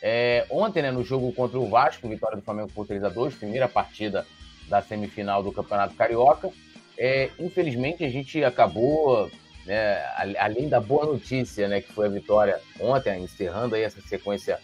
É, 0.00 0.46
ontem, 0.50 0.82
né, 0.82 0.90
no 0.90 1.04
jogo 1.04 1.32
contra 1.32 1.58
o 1.58 1.68
Vasco, 1.68 2.08
vitória 2.08 2.36
do 2.36 2.42
Flamengo 2.42 2.70
por 2.72 2.86
3 2.86 3.02
a 3.04 3.08
2 3.08 3.34
primeira 3.34 3.68
partida 3.68 4.26
da 4.68 4.80
semifinal 4.80 5.42
do 5.42 5.52
Campeonato 5.52 5.94
Carioca. 5.94 6.50
É, 6.96 7.30
infelizmente, 7.38 8.04
a 8.04 8.08
gente 8.08 8.42
acabou, 8.44 9.30
né, 9.64 10.02
além 10.38 10.68
da 10.68 10.80
boa 10.80 11.06
notícia, 11.06 11.68
né, 11.68 11.80
que 11.80 11.92
foi 11.92 12.06
a 12.06 12.10
vitória 12.10 12.60
ontem, 12.80 13.22
encerrando 13.22 13.74
aí 13.74 13.82
essa 13.82 14.00
sequência 14.00 14.58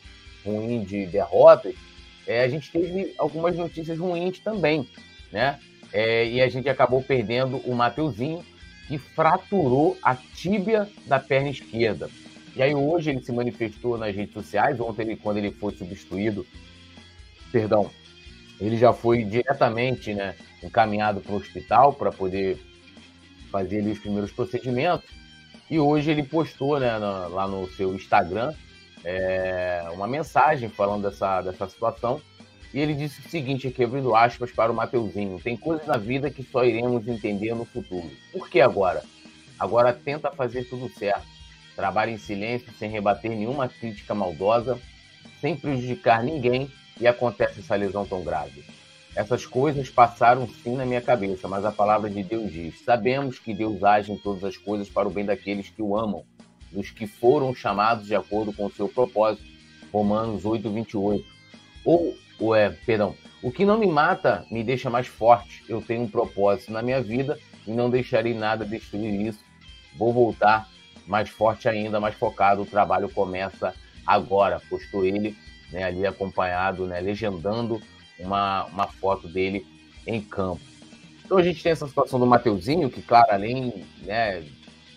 ruim 0.45 0.85
de 0.85 1.07
derrotas, 1.07 1.75
é, 2.27 2.43
a 2.43 2.49
gente 2.49 2.71
teve 2.71 3.15
algumas 3.19 3.57
notícias 3.57 3.99
ruins 3.99 4.39
também, 4.39 4.89
né? 5.33 5.59
É, 5.93 6.27
e 6.27 6.41
a 6.41 6.49
gente 6.49 6.69
acabou 6.69 7.03
perdendo 7.03 7.59
o 7.59 7.75
Mateuzinho, 7.75 8.45
que 8.89 8.99
fraturou 8.99 9.97
a 10.03 10.15
tíbia 10.15 10.89
da 11.07 11.19
perna 11.19 11.51
esquerda. 11.51 12.11
E 12.57 12.63
aí 12.63 12.75
hoje 12.75 13.11
ele 13.11 13.23
se 13.23 13.33
manifestou 13.33 13.99
nas 13.99 14.15
redes 14.15 14.33
sociais, 14.33 14.79
ontem 14.81 15.03
ele, 15.03 15.17
quando 15.17 15.39
ele 15.39 15.51
foi 15.51 15.75
substituído, 15.75 16.47
perdão, 17.51 17.91
ele 18.61 18.77
já 18.77 18.93
foi 18.93 19.25
diretamente 19.25 20.15
né, 20.15 20.37
encaminhado 20.63 21.21
para 21.21 21.33
o 21.33 21.37
hospital 21.37 21.93
para 21.93 22.13
poder 22.13 22.59
fazer 23.51 23.81
ali, 23.81 23.91
os 23.91 23.99
primeiros 23.99 24.31
procedimentos. 24.31 25.09
E 25.69 25.79
hoje 25.79 26.11
ele 26.11 26.23
postou 26.23 26.79
né, 26.79 26.99
na, 26.99 27.27
lá 27.27 27.49
no 27.49 27.69
seu 27.73 27.95
Instagram 27.95 28.55
é, 29.05 29.85
uma 29.93 30.07
mensagem 30.07 30.69
falando 30.69 31.03
dessa, 31.03 31.43
dessa 31.43 31.69
situação 31.69 32.21
e 32.75 32.81
ele 32.81 32.93
disse 32.93 33.21
o 33.21 33.31
seguinte, 33.31 33.69
aqui 33.69 33.85
abrindo 33.85 34.17
aspas 34.17 34.51
para 34.51 34.73
o 34.73 34.75
Mateuzinho: 34.75 35.39
tem 35.39 35.57
coisas 35.57 35.87
na 35.87 35.97
vida 35.97 36.29
que 36.29 36.43
só 36.43 36.65
iremos 36.65 37.07
entender 37.07 37.55
no 37.55 37.65
futuro. 37.65 38.11
Por 38.33 38.49
que 38.49 38.61
agora? 38.61 39.05
Agora 39.57 39.93
tenta 39.93 40.33
fazer 40.33 40.65
tudo 40.65 40.89
certo. 40.89 41.34
Trabalha 41.77 42.11
em 42.11 42.19
silêncio, 42.19 42.73
sem 42.79 42.91
rebater 42.91 43.31
nenhuma 43.31 43.69
crítica 43.69 44.15
maldosa, 44.15 44.79
sem 45.41 45.57
prejudicar 45.57 46.23
ninguém 46.23 46.71
e 47.01 47.07
acontece 47.07 47.61
essa 47.61 47.75
lesão 47.75 48.07
tão 48.07 48.23
grave. 48.23 48.65
Essas 49.17 49.47
coisas 49.47 49.89
passaram 49.89 50.49
sim 50.49 50.77
na 50.77 50.85
minha 50.85 51.01
cabeça, 51.01 51.47
mas 51.47 51.65
a 51.65 51.71
palavra 51.71 52.11
de 52.11 52.23
Deus 52.23 52.53
diz: 52.53 52.83
sabemos 52.85 53.39
que 53.39 53.55
Deus 53.55 53.83
age 53.83 54.13
em 54.13 54.19
todas 54.19 54.43
as 54.45 54.57
coisas 54.57 54.89
para 54.89 55.09
o 55.09 55.11
bem 55.11 55.25
daqueles 55.25 55.71
que 55.71 55.83
o 55.83 55.97
amam, 55.97 56.25
dos 56.73 56.91
que 56.91 57.07
foram 57.07 57.55
chamados 57.55 58.07
de 58.07 58.15
acordo 58.15 58.53
com 58.53 58.67
o 58.67 58.73
seu 58.73 58.89
propósito. 58.89 59.45
Romanos 59.93 60.45
8, 60.45 60.69
28. 60.69 61.25
Ou 61.85 62.17
ou 62.39 62.55
é, 62.55 62.71
perdão, 62.71 63.15
o 63.43 63.51
que 63.51 63.65
não 63.65 63.79
me 63.79 63.87
mata 63.87 64.45
me 64.51 64.63
deixa 64.63 64.91
mais 64.91 65.07
forte. 65.07 65.63
Eu 65.69 65.81
tenho 65.81 66.03
um 66.03 66.09
propósito 66.09 66.73
na 66.73 66.83
minha 66.83 67.01
vida 67.01 67.39
e 67.67 67.71
não 67.71 67.89
deixarei 67.89 68.35
nada 68.35 68.65
destruir 68.65 69.21
isso. 69.21 69.41
Vou 69.97 70.13
voltar 70.13 70.69
mais 71.07 71.29
forte 71.29 71.69
ainda, 71.69 72.01
mais 72.01 72.15
focado. 72.15 72.63
O 72.63 72.67
trabalho 72.67 73.09
começa 73.09 73.75
agora. 74.07 74.61
Postou 74.69 75.05
ele 75.05 75.37
né, 75.71 75.85
ali 75.85 76.07
acompanhado, 76.07 76.87
né, 76.87 77.01
legendando 77.01 77.81
uma, 78.19 78.65
uma 78.67 78.87
foto 78.87 79.29
dele 79.29 79.67
em 80.07 80.21
campo. 80.21 80.61
Então 81.25 81.39
a 81.39 81.43
gente 81.43 81.63
tem 81.63 81.73
essa 81.73 81.89
situação 81.89 82.21
do 82.21 82.27
Mateuzinho, 82.27 82.91
que, 82.91 83.01
claro, 83.01 83.33
além 83.33 83.85
né, 84.03 84.45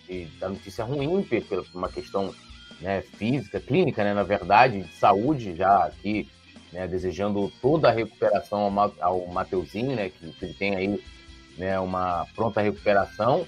de, 0.08 0.26
da 0.40 0.50
notícia 0.50 0.84
ruim, 0.84 1.24
por 1.24 1.66
uma 1.74 1.90
questão 1.90 2.34
né, 2.82 3.02
física, 3.02 3.60
clínica, 3.60 4.04
né, 4.04 4.14
na 4.14 4.24
verdade, 4.24 4.84
de 4.84 4.94
saúde, 4.94 5.56
já 5.56 5.86
aqui 5.86 6.30
né, 6.72 6.88
desejando 6.88 7.52
toda 7.62 7.90
a 7.90 7.92
recuperação 7.92 8.60
ao, 8.60 8.94
ao 9.00 9.28
Mateuzinho, 9.28 9.96
né, 9.96 10.10
que, 10.10 10.32
que 10.32 10.46
ele 10.46 10.54
tem 10.54 10.76
aí 10.76 11.04
né, 11.58 11.80
uma 11.80 12.28
pronta 12.36 12.62
recuperação, 12.62 13.48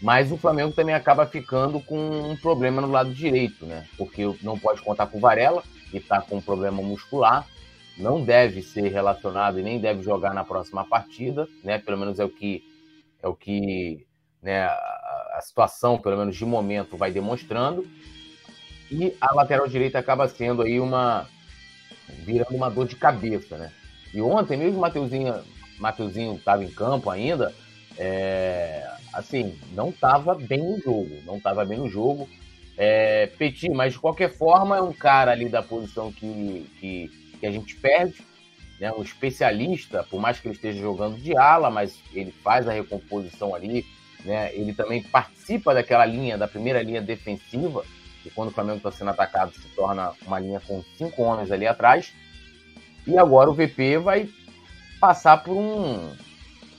mas 0.00 0.30
o 0.30 0.36
Flamengo 0.36 0.72
também 0.72 0.94
acaba 0.94 1.26
ficando 1.26 1.80
com 1.80 2.30
um 2.30 2.36
problema 2.36 2.80
no 2.80 2.90
lado 2.90 3.12
direito, 3.12 3.66
né, 3.66 3.86
porque 3.96 4.22
não 4.42 4.58
pode 4.58 4.82
contar 4.82 5.06
com 5.06 5.18
o 5.18 5.20
Varela, 5.20 5.62
que 5.90 5.98
está 5.98 6.20
com 6.20 6.36
um 6.36 6.42
problema 6.42 6.82
muscular, 6.82 7.46
não 7.96 8.22
deve 8.22 8.62
ser 8.62 8.88
relacionado 8.88 9.58
e 9.58 9.62
nem 9.62 9.80
deve 9.80 10.02
jogar 10.02 10.32
na 10.32 10.44
próxima 10.44 10.84
partida, 10.84 11.48
né, 11.64 11.78
pelo 11.78 11.98
menos 11.98 12.18
é 12.18 12.24
o 12.24 12.28
que 12.28 12.62
é 13.20 13.26
o 13.26 13.34
que 13.34 14.06
né, 14.42 14.64
a, 14.64 15.40
situação, 15.42 15.98
pelo 15.98 16.16
menos 16.16 16.36
de 16.36 16.44
momento, 16.44 16.96
vai 16.96 17.10
demonstrando. 17.10 17.86
E 18.90 19.14
a 19.20 19.34
lateral 19.34 19.68
direita 19.68 19.98
acaba 19.98 20.28
sendo 20.28 20.62
aí 20.62 20.80
uma, 20.80 21.28
virando 22.24 22.54
uma 22.54 22.70
dor 22.70 22.86
de 22.86 22.96
cabeça, 22.96 23.56
né? 23.58 23.72
E 24.12 24.20
ontem, 24.20 24.56
mesmo 24.56 24.78
o 24.78 25.80
Mateuzinho 25.80 26.34
estava 26.36 26.64
em 26.64 26.70
campo 26.70 27.10
ainda, 27.10 27.54
é, 27.98 28.88
assim, 29.12 29.58
não 29.72 29.90
estava 29.90 30.34
bem 30.34 30.62
no 30.62 30.80
jogo, 30.80 31.10
não 31.24 31.36
estava 31.36 31.64
bem 31.64 31.78
no 31.78 31.88
jogo. 31.88 32.28
É, 32.76 33.26
Petit, 33.26 33.68
mas 33.70 33.94
de 33.94 33.98
qualquer 33.98 34.30
forma 34.30 34.76
é 34.76 34.80
um 34.80 34.92
cara 34.92 35.32
ali 35.32 35.48
da 35.48 35.62
posição 35.62 36.12
que, 36.12 36.70
que, 36.78 37.10
que 37.40 37.46
a 37.46 37.50
gente 37.50 37.74
perde, 37.76 38.24
né? 38.80 38.92
um 38.92 39.02
especialista, 39.02 40.04
por 40.04 40.20
mais 40.20 40.38
que 40.38 40.46
ele 40.46 40.54
esteja 40.54 40.80
jogando 40.80 41.16
de 41.18 41.36
ala, 41.36 41.70
mas 41.70 41.98
ele 42.14 42.30
faz 42.30 42.68
a 42.68 42.72
recomposição 42.72 43.54
ali, 43.54 43.84
né? 44.24 44.54
ele 44.54 44.72
também 44.72 45.02
participa 45.02 45.74
daquela 45.74 46.06
linha, 46.06 46.38
da 46.38 46.46
primeira 46.46 46.80
linha 46.80 47.02
defensiva, 47.02 47.84
que 48.22 48.30
quando 48.30 48.50
o 48.50 48.52
Flamengo 48.52 48.78
está 48.78 48.92
sendo 48.92 49.10
atacado 49.10 49.52
se 49.54 49.68
torna 49.74 50.12
uma 50.26 50.38
linha 50.38 50.60
com 50.60 50.84
cinco 50.96 51.22
homens 51.22 51.50
ali 51.50 51.66
atrás. 51.66 52.12
E 53.06 53.16
agora 53.18 53.50
o 53.50 53.54
VP 53.54 53.98
vai 53.98 54.28
passar 55.00 55.42
por 55.42 55.56
um, 55.56 56.12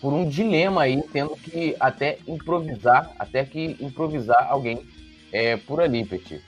por 0.02 0.14
um 0.14 0.28
dilema 0.28 0.84
aí, 0.84 1.04
tendo 1.12 1.36
que 1.36 1.76
até 1.80 2.20
improvisar, 2.28 3.12
até 3.20 3.44
que 3.44 3.76
improvisar 3.80 4.48
alguém 4.50 4.86
é, 5.32 5.58
por 5.58 5.82
ali, 5.82 6.06
Petit. 6.06 6.42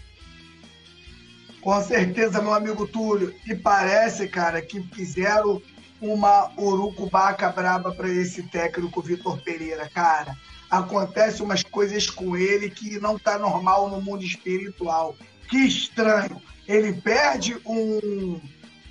Com 1.62 1.80
certeza, 1.84 2.42
meu 2.42 2.54
amigo 2.54 2.88
Túlio. 2.88 3.34
E 3.46 3.54
parece, 3.54 4.28
cara, 4.28 4.62
que 4.62 4.82
fizeram 4.82 5.62
uma 6.02 6.52
urucubaca 6.58 7.50
braba 7.50 7.92
para 7.92 8.10
esse 8.10 8.42
técnico 8.44 9.02
Vitor 9.02 9.40
Pereira, 9.42 9.88
cara. 9.94 10.36
Acontece 10.70 11.44
umas 11.44 11.62
coisas 11.62 12.10
com 12.10 12.36
ele 12.36 12.70
que 12.70 13.00
não 13.00 13.20
tá 13.20 13.38
normal 13.38 13.90
no 13.90 14.02
mundo 14.02 14.24
espiritual. 14.24 15.16
Que 15.50 15.58
estranho. 15.58 16.42
Ele 16.68 16.94
perde 16.94 17.56
um, 17.66 18.40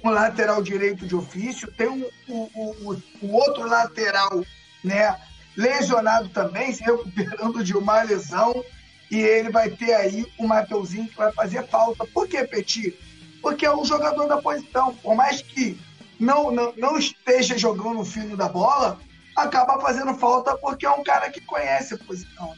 um 0.03 0.11
lateral 0.11 0.63
direito 0.63 1.07
de 1.07 1.15
ofício, 1.15 1.71
tem 1.73 1.89
um, 1.89 2.07
um, 2.29 2.49
um, 2.55 3.03
um 3.23 3.33
outro 3.35 3.69
lateral, 3.69 4.45
né, 4.83 5.17
lesionado 5.57 6.29
também, 6.31 6.73
se 6.73 6.83
recuperando 6.83 7.63
de 7.63 7.77
uma 7.77 8.03
lesão 8.03 8.65
e 9.11 9.19
ele 9.19 9.51
vai 9.51 9.69
ter 9.71 9.93
aí 9.93 10.25
o 10.39 10.47
Mateuzinho 10.47 11.09
que 11.09 11.17
vai 11.17 11.33
fazer 11.33 11.67
falta. 11.67 12.07
Por 12.07 12.29
que, 12.29 12.43
Petit? 12.45 12.97
Porque 13.43 13.67
é 13.67 13.75
um 13.75 13.85
jogador 13.85 14.27
da 14.29 14.41
posição. 14.41 14.95
Por 14.95 15.17
mais 15.17 15.43
que 15.43 15.79
não, 16.19 16.51
não, 16.51 16.73
não 16.77 16.99
esteja 16.99 17.59
jogando 17.59 18.01
o 18.01 18.05
fino 18.05 18.37
da 18.37 18.49
bola, 18.49 19.01
acaba 19.35 19.81
fazendo 19.81 20.15
falta 20.15 20.57
porque 20.57 20.87
é 20.87 20.91
um 20.91 21.03
cara 21.03 21.29
que 21.31 21.41
conhece 21.41 21.95
a 21.95 21.99
posição. 21.99 22.55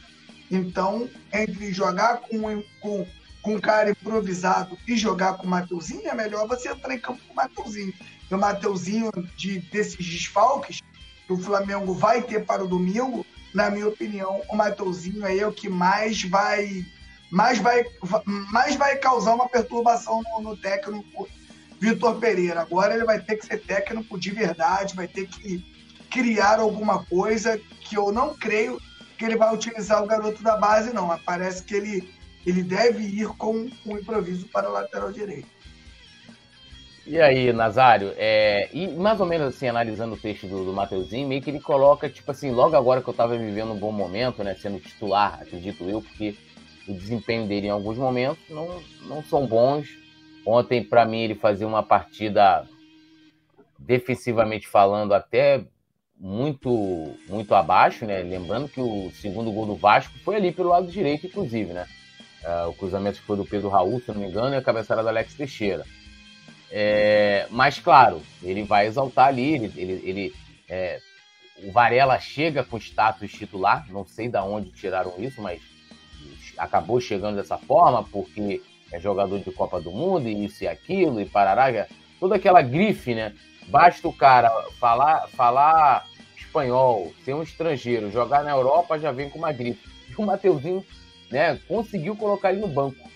Então, 0.51 1.09
entre 1.31 1.73
jogar 1.73 2.17
com, 2.17 2.63
com, 2.79 3.07
com 3.43 3.55
um 3.55 3.59
cara 3.59 3.91
improvisado 3.91 4.77
e 4.87 4.95
jogar 4.95 5.33
com 5.33 5.45
o 5.45 5.49
Mateuzinho, 5.49 6.07
é 6.07 6.15
melhor 6.15 6.47
você 6.47 6.69
entrar 6.69 6.95
em 6.95 6.99
campo 6.99 7.21
com 7.27 7.33
o 7.33 7.35
Mateuzinho. 7.35 7.93
E 8.31 8.33
o 8.33 8.39
Mateuzinho, 8.39 9.11
de, 9.35 9.59
desses 9.59 10.03
desfalques 10.03 10.81
que 11.27 11.33
o 11.33 11.37
Flamengo 11.37 11.93
vai 11.93 12.21
ter 12.21 12.45
para 12.45 12.63
o 12.63 12.67
domingo, 12.67 13.25
na 13.53 13.69
minha 13.69 13.87
opinião, 13.87 14.41
o 14.49 14.55
Mateuzinho 14.55 15.25
é 15.27 15.45
o 15.45 15.51
que 15.51 15.69
mais 15.69 16.23
vai 16.23 16.83
mais 17.29 17.57
vai, 17.57 17.83
mais 18.51 18.75
vai 18.75 18.95
causar 18.97 19.33
uma 19.33 19.49
perturbação 19.49 20.21
no, 20.21 20.41
no 20.41 20.57
técnico 20.57 21.27
Vitor 21.79 22.19
Pereira. 22.19 22.61
Agora 22.61 22.93
ele 22.93 23.03
vai 23.03 23.19
ter 23.19 23.35
que 23.35 23.45
ser 23.45 23.57
técnico 23.57 24.19
de 24.19 24.29
verdade, 24.31 24.95
vai 24.95 25.07
ter 25.07 25.27
que 25.27 25.65
criar 26.09 26.59
alguma 26.59 27.03
coisa 27.05 27.59
que 27.81 27.97
eu 27.97 28.11
não 28.11 28.35
creio 28.35 28.79
que 29.17 29.25
ele 29.25 29.35
vai 29.35 29.53
utilizar 29.53 30.03
o 30.03 30.07
garoto 30.07 30.43
da 30.43 30.55
base, 30.55 30.93
não. 30.93 31.17
Parece 31.25 31.63
que 31.63 31.73
ele, 31.73 32.13
ele 32.45 32.63
deve 32.63 33.03
ir 33.03 33.27
com 33.37 33.69
um 33.85 33.97
improviso 33.97 34.47
para 34.47 34.69
o 34.69 34.73
lateral 34.73 35.11
direito. 35.11 35.47
E 37.05 37.19
aí, 37.19 37.51
Nazário, 37.51 38.13
é, 38.15 38.69
e 38.71 38.87
mais 38.87 39.19
ou 39.19 39.25
menos 39.25 39.47
assim, 39.53 39.67
analisando 39.67 40.13
o 40.13 40.17
texto 40.17 40.47
do, 40.47 40.63
do 40.63 41.27
meio 41.27 41.41
que 41.41 41.49
ele 41.49 41.59
coloca, 41.59 42.09
tipo 42.09 42.31
assim, 42.31 42.51
logo 42.51 42.77
agora 42.77 43.01
que 43.01 43.09
eu 43.09 43.13
tava 43.13 43.37
vivendo 43.37 43.73
um 43.73 43.77
bom 43.77 43.91
momento, 43.91 44.41
né, 44.41 44.55
sendo 44.55 44.79
titular, 44.79 45.39
acredito 45.41 45.83
eu, 45.83 46.01
porque 46.01 46.33
o 46.87 46.93
desempenho 46.93 47.45
dele 47.45 47.67
em 47.67 47.71
alguns 47.71 47.97
momentos 47.97 48.43
não, 48.49 48.81
não 49.01 49.21
são 49.23 49.45
bons. 49.45 49.89
Ontem, 50.45 50.81
para 50.81 51.05
mim, 51.05 51.19
ele 51.19 51.35
fazia 51.35 51.67
uma 51.67 51.83
partida, 51.83 52.65
defensivamente 53.77 54.67
falando, 54.67 55.13
até 55.13 55.65
muito 56.17 57.15
muito 57.27 57.53
abaixo, 57.53 58.05
né? 58.05 58.21
Lembrando 58.21 58.69
que 58.69 58.79
o 58.79 59.11
segundo 59.11 59.51
gol 59.51 59.65
do 59.65 59.75
Vasco 59.75 60.17
foi 60.19 60.37
ali 60.37 60.53
pelo 60.53 60.69
lado 60.69 60.87
direito, 60.87 61.27
inclusive, 61.27 61.73
né? 61.73 61.85
Uh, 62.43 62.69
o 62.69 62.73
cruzamento 62.73 63.21
foi 63.21 63.37
do 63.37 63.45
Pedro 63.45 63.69
Raul, 63.69 64.01
se 64.01 64.11
não 64.11 64.19
me 64.19 64.27
engano, 64.27 64.53
e 64.53 64.57
a 64.57 64.61
cabeçada 64.61 65.01
do 65.01 65.07
Alex 65.07 65.33
Teixeira. 65.33 65.85
É, 66.69 67.47
mas, 67.51 67.79
claro, 67.79 68.21
ele 68.41 68.63
vai 68.63 68.87
exaltar 68.87 69.27
ali, 69.27 69.53
ele, 69.53 69.73
ele, 69.77 70.01
ele 70.03 70.35
é, 70.67 70.99
o 71.63 71.71
Varela 71.71 72.19
chega 72.19 72.63
com 72.63 72.77
status 72.77 73.31
titular, 73.31 73.85
não 73.89 74.05
sei 74.05 74.27
de 74.27 74.37
onde 74.39 74.71
tiraram 74.71 75.13
isso, 75.19 75.41
mas 75.41 75.61
acabou 76.57 76.99
chegando 76.99 77.35
dessa 77.35 77.57
forma, 77.57 78.03
porque 78.03 78.61
é 78.91 78.99
jogador 78.99 79.39
de 79.39 79.51
Copa 79.51 79.79
do 79.79 79.91
Mundo, 79.91 80.27
e 80.27 80.45
isso 80.45 80.63
e 80.63 80.67
aquilo, 80.67 81.21
e 81.21 81.25
parará, 81.25 81.71
é 81.71 81.87
toda 82.19 82.35
aquela 82.35 82.61
grife, 82.61 83.13
né? 83.13 83.33
Basta 83.67 84.07
o 84.07 84.13
cara 84.13 84.49
falar, 84.79 85.27
falar 85.29 86.05
espanhol, 86.35 87.13
ser 87.23 87.33
um 87.33 87.43
estrangeiro, 87.43 88.11
jogar 88.11 88.43
na 88.43 88.51
Europa, 88.51 88.99
já 88.99 89.11
vem 89.11 89.29
com 89.29 89.39
uma 89.39 89.51
grife. 89.51 89.87
E 90.09 90.15
o 90.15 90.25
Mateuzinho 90.25 90.85
né, 91.33 91.59
conseguiu 91.67 92.15
colocar 92.15 92.51
ele 92.51 92.61
no 92.61 92.67
banco 92.67 93.09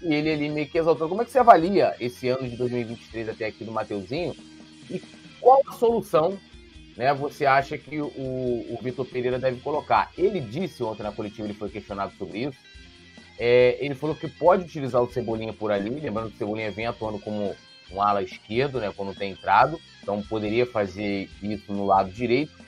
e 0.00 0.14
ele 0.14 0.30
ali 0.30 0.48
meio 0.48 0.68
que 0.68 0.78
exaltou. 0.78 1.08
Como 1.08 1.22
é 1.22 1.24
que 1.24 1.32
você 1.32 1.40
avalia 1.40 1.96
esse 1.98 2.28
ano 2.28 2.48
de 2.48 2.56
2023 2.56 3.30
até 3.30 3.46
aqui 3.46 3.64
do 3.64 3.72
Mateuzinho? 3.72 4.32
E 4.88 5.02
qual 5.40 5.60
a 5.66 5.72
solução 5.72 6.38
né, 6.96 7.12
você 7.12 7.44
acha 7.44 7.76
que 7.76 8.00
o, 8.00 8.06
o 8.06 8.78
Vitor 8.80 9.04
Pereira 9.04 9.40
deve 9.40 9.60
colocar? 9.60 10.12
Ele 10.16 10.40
disse 10.40 10.84
ontem 10.84 11.02
na 11.02 11.10
coletiva, 11.10 11.48
ele 11.48 11.54
foi 11.54 11.68
questionado 11.68 12.12
sobre 12.16 12.44
isso. 12.44 12.58
É, 13.40 13.76
ele 13.80 13.96
falou 13.96 14.14
que 14.14 14.28
pode 14.28 14.62
utilizar 14.62 15.02
o 15.02 15.10
Cebolinha 15.10 15.52
por 15.52 15.72
ali, 15.72 15.90
lembrando 15.90 16.28
que 16.28 16.36
o 16.36 16.38
Cebolinha 16.38 16.70
vem 16.70 16.86
atuando 16.86 17.18
como 17.18 17.56
um 17.90 18.00
ala 18.00 18.22
esquerdo, 18.22 18.78
né, 18.78 18.92
quando 18.96 19.16
tem 19.16 19.32
entrado, 19.32 19.80
então 20.00 20.22
poderia 20.22 20.64
fazer 20.64 21.28
isso 21.42 21.72
no 21.72 21.84
lado 21.84 22.12
direito 22.12 22.63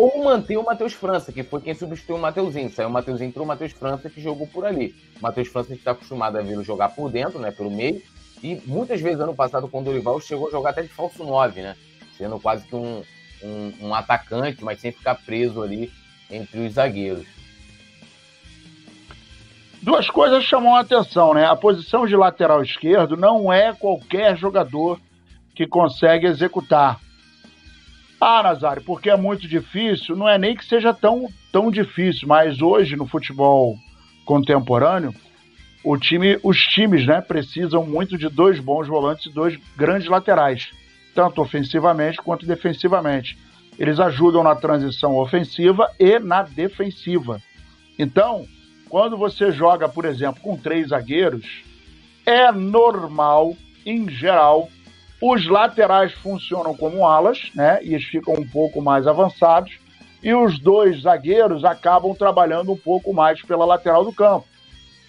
ou 0.00 0.24
manter 0.24 0.56
o 0.56 0.64
Matheus 0.64 0.94
França, 0.94 1.30
que 1.30 1.42
foi 1.42 1.60
quem 1.60 1.74
substituiu 1.74 2.16
o 2.16 2.20
Mateuzinho. 2.20 2.70
Saiu 2.70 2.88
o 2.88 2.92
Mateuzinho, 2.92 3.28
entrou 3.28 3.44
o 3.44 3.48
Matheus 3.48 3.72
França, 3.72 4.08
que 4.08 4.18
jogou 4.18 4.46
por 4.46 4.64
ali. 4.64 4.94
O 5.18 5.22
Matheus 5.22 5.48
França 5.48 5.74
está 5.74 5.90
acostumado 5.90 6.38
a 6.38 6.40
vê-lo 6.40 6.64
jogar 6.64 6.88
por 6.88 7.10
dentro, 7.10 7.38
né, 7.38 7.50
pelo 7.50 7.70
meio, 7.70 8.02
e 8.42 8.58
muitas 8.64 8.98
vezes 9.02 9.20
ano 9.20 9.34
passado 9.34 9.68
com 9.68 9.80
o 9.80 9.84
Dorival 9.84 10.18
chegou 10.18 10.48
a 10.48 10.50
jogar 10.50 10.70
até 10.70 10.82
de 10.82 10.88
falso 10.88 11.22
9, 11.22 11.60
né, 11.60 11.76
sendo 12.16 12.40
quase 12.40 12.66
que 12.66 12.74
um, 12.74 13.02
um, 13.42 13.72
um 13.82 13.94
atacante, 13.94 14.64
mas 14.64 14.80
sem 14.80 14.90
ficar 14.90 15.16
preso 15.16 15.62
ali 15.62 15.92
entre 16.30 16.60
os 16.60 16.72
zagueiros. 16.72 17.26
Duas 19.82 20.08
coisas 20.08 20.44
chamam 20.44 20.76
a 20.76 20.80
atenção, 20.80 21.34
né? 21.34 21.46
A 21.46 21.56
posição 21.56 22.06
de 22.06 22.14
lateral 22.14 22.62
esquerdo 22.62 23.16
não 23.16 23.52
é 23.52 23.72
qualquer 23.72 24.36
jogador 24.36 25.00
que 25.54 25.66
consegue 25.66 26.26
executar. 26.26 27.00
Ah, 28.20 28.42
Nazário, 28.42 28.82
porque 28.82 29.08
é 29.08 29.16
muito 29.16 29.48
difícil. 29.48 30.14
Não 30.14 30.28
é 30.28 30.36
nem 30.36 30.54
que 30.54 30.64
seja 30.64 30.92
tão, 30.92 31.26
tão 31.50 31.70
difícil, 31.70 32.28
mas 32.28 32.60
hoje 32.60 32.94
no 32.94 33.06
futebol 33.06 33.78
contemporâneo, 34.26 35.14
o 35.82 35.96
time, 35.96 36.38
os 36.42 36.58
times 36.58 37.06
né, 37.06 37.22
precisam 37.22 37.84
muito 37.86 38.18
de 38.18 38.28
dois 38.28 38.60
bons 38.60 38.86
volantes 38.86 39.24
e 39.24 39.34
dois 39.34 39.58
grandes 39.74 40.08
laterais, 40.08 40.68
tanto 41.14 41.40
ofensivamente 41.40 42.18
quanto 42.18 42.44
defensivamente. 42.44 43.38
Eles 43.78 43.98
ajudam 43.98 44.42
na 44.42 44.54
transição 44.54 45.16
ofensiva 45.16 45.90
e 45.98 46.18
na 46.18 46.42
defensiva. 46.42 47.40
Então, 47.98 48.46
quando 48.90 49.16
você 49.16 49.50
joga, 49.50 49.88
por 49.88 50.04
exemplo, 50.04 50.42
com 50.42 50.58
três 50.58 50.88
zagueiros, 50.88 51.62
é 52.26 52.52
normal, 52.52 53.56
em 53.86 54.06
geral, 54.10 54.68
os 55.20 55.46
laterais 55.46 56.12
funcionam 56.14 56.74
como 56.74 57.06
alas, 57.06 57.50
né? 57.54 57.78
E 57.82 57.94
eles 57.94 58.06
ficam 58.06 58.34
um 58.34 58.48
pouco 58.48 58.80
mais 58.80 59.06
avançados. 59.06 59.78
E 60.22 60.34
os 60.34 60.58
dois 60.58 61.02
zagueiros 61.02 61.64
acabam 61.64 62.14
trabalhando 62.14 62.72
um 62.72 62.76
pouco 62.76 63.12
mais 63.12 63.42
pela 63.42 63.64
lateral 63.64 64.04
do 64.04 64.12
campo. 64.12 64.46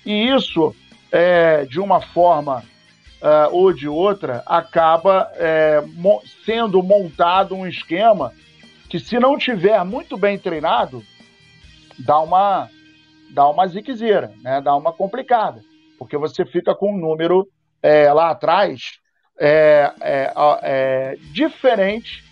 E 0.05 0.27
isso, 0.27 0.75
é, 1.11 1.65
de 1.65 1.79
uma 1.79 2.01
forma 2.01 2.63
uh, 3.21 3.53
ou 3.55 3.73
de 3.73 3.87
outra, 3.87 4.43
acaba 4.45 5.31
é, 5.35 5.81
mo 5.95 6.21
sendo 6.45 6.81
montado 6.81 7.55
um 7.55 7.67
esquema 7.67 8.33
que, 8.89 8.99
se 8.99 9.19
não 9.19 9.37
tiver 9.37 9.83
muito 9.85 10.17
bem 10.17 10.37
treinado, 10.37 11.03
dá 11.99 12.19
uma, 12.19 12.69
dá 13.29 13.49
uma 13.49 13.67
ziquezeira, 13.67 14.33
né? 14.41 14.59
dá 14.59 14.75
uma 14.75 14.91
complicada. 14.91 15.61
Porque 15.97 16.17
você 16.17 16.45
fica 16.45 16.73
com 16.75 16.93
um 16.93 16.97
número 16.97 17.47
é, 17.81 18.11
lá 18.11 18.31
atrás 18.31 19.00
é, 19.43 19.91
é, 20.01 20.33
é, 20.61 21.17
diferente 21.33 22.23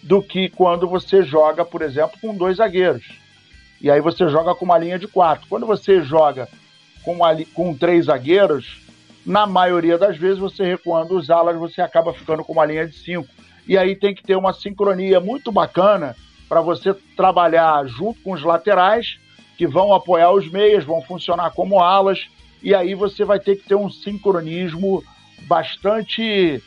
do 0.00 0.22
que 0.22 0.48
quando 0.48 0.86
você 0.86 1.24
joga, 1.24 1.64
por 1.64 1.82
exemplo, 1.82 2.16
com 2.20 2.32
dois 2.32 2.58
zagueiros. 2.58 3.04
E 3.80 3.90
aí 3.90 4.00
você 4.00 4.28
joga 4.28 4.54
com 4.54 4.64
uma 4.64 4.78
linha 4.78 4.96
de 4.96 5.08
quatro. 5.08 5.48
Quando 5.48 5.66
você 5.66 6.00
joga 6.02 6.48
com, 7.02 7.14
uma, 7.14 7.34
com 7.52 7.74
três 7.74 8.04
zagueiros, 8.04 8.80
na 9.26 9.48
maioria 9.48 9.98
das 9.98 10.16
vezes 10.16 10.38
você 10.38 10.62
recuando 10.62 11.16
os 11.16 11.28
alas, 11.28 11.56
você 11.56 11.80
acaba 11.82 12.14
ficando 12.14 12.44
com 12.44 12.52
uma 12.52 12.64
linha 12.64 12.86
de 12.86 12.94
cinco. 12.94 13.28
E 13.66 13.76
aí 13.76 13.96
tem 13.96 14.14
que 14.14 14.22
ter 14.22 14.36
uma 14.36 14.52
sincronia 14.52 15.18
muito 15.18 15.50
bacana 15.50 16.14
para 16.48 16.60
você 16.60 16.94
trabalhar 17.16 17.84
junto 17.86 18.20
com 18.22 18.30
os 18.30 18.44
laterais, 18.44 19.18
que 19.58 19.66
vão 19.66 19.92
apoiar 19.92 20.30
os 20.30 20.48
meias, 20.48 20.84
vão 20.84 21.02
funcionar 21.02 21.50
como 21.50 21.80
alas, 21.80 22.28
e 22.62 22.72
aí 22.72 22.94
você 22.94 23.24
vai 23.24 23.40
ter 23.40 23.56
que 23.56 23.66
ter 23.66 23.74
um 23.74 23.90
sincronismo 23.90 25.02
bastante 25.42 26.62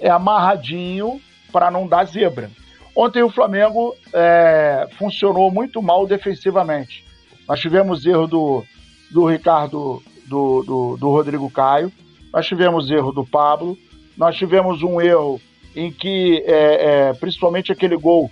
é, 0.00 0.08
amarradinho 0.10 1.20
para 1.52 1.70
não 1.70 1.86
dar 1.86 2.04
zebra. 2.04 2.50
Ontem 2.94 3.22
o 3.22 3.30
Flamengo 3.30 3.96
é, 4.12 4.88
funcionou 4.98 5.50
muito 5.50 5.80
mal 5.80 6.06
defensivamente. 6.06 7.04
Nós 7.48 7.60
tivemos 7.60 8.04
erro 8.04 8.26
do, 8.26 8.64
do 9.10 9.26
Ricardo, 9.26 10.02
do, 10.26 10.62
do, 10.62 10.96
do 10.96 11.10
Rodrigo 11.10 11.50
Caio, 11.50 11.92
nós 12.32 12.46
tivemos 12.46 12.90
erro 12.90 13.12
do 13.12 13.24
Pablo, 13.24 13.76
nós 14.16 14.36
tivemos 14.36 14.82
um 14.82 15.00
erro 15.00 15.40
em 15.74 15.90
que, 15.90 16.42
é, 16.46 17.08
é, 17.08 17.12
principalmente 17.14 17.72
aquele 17.72 17.96
gol, 17.96 18.30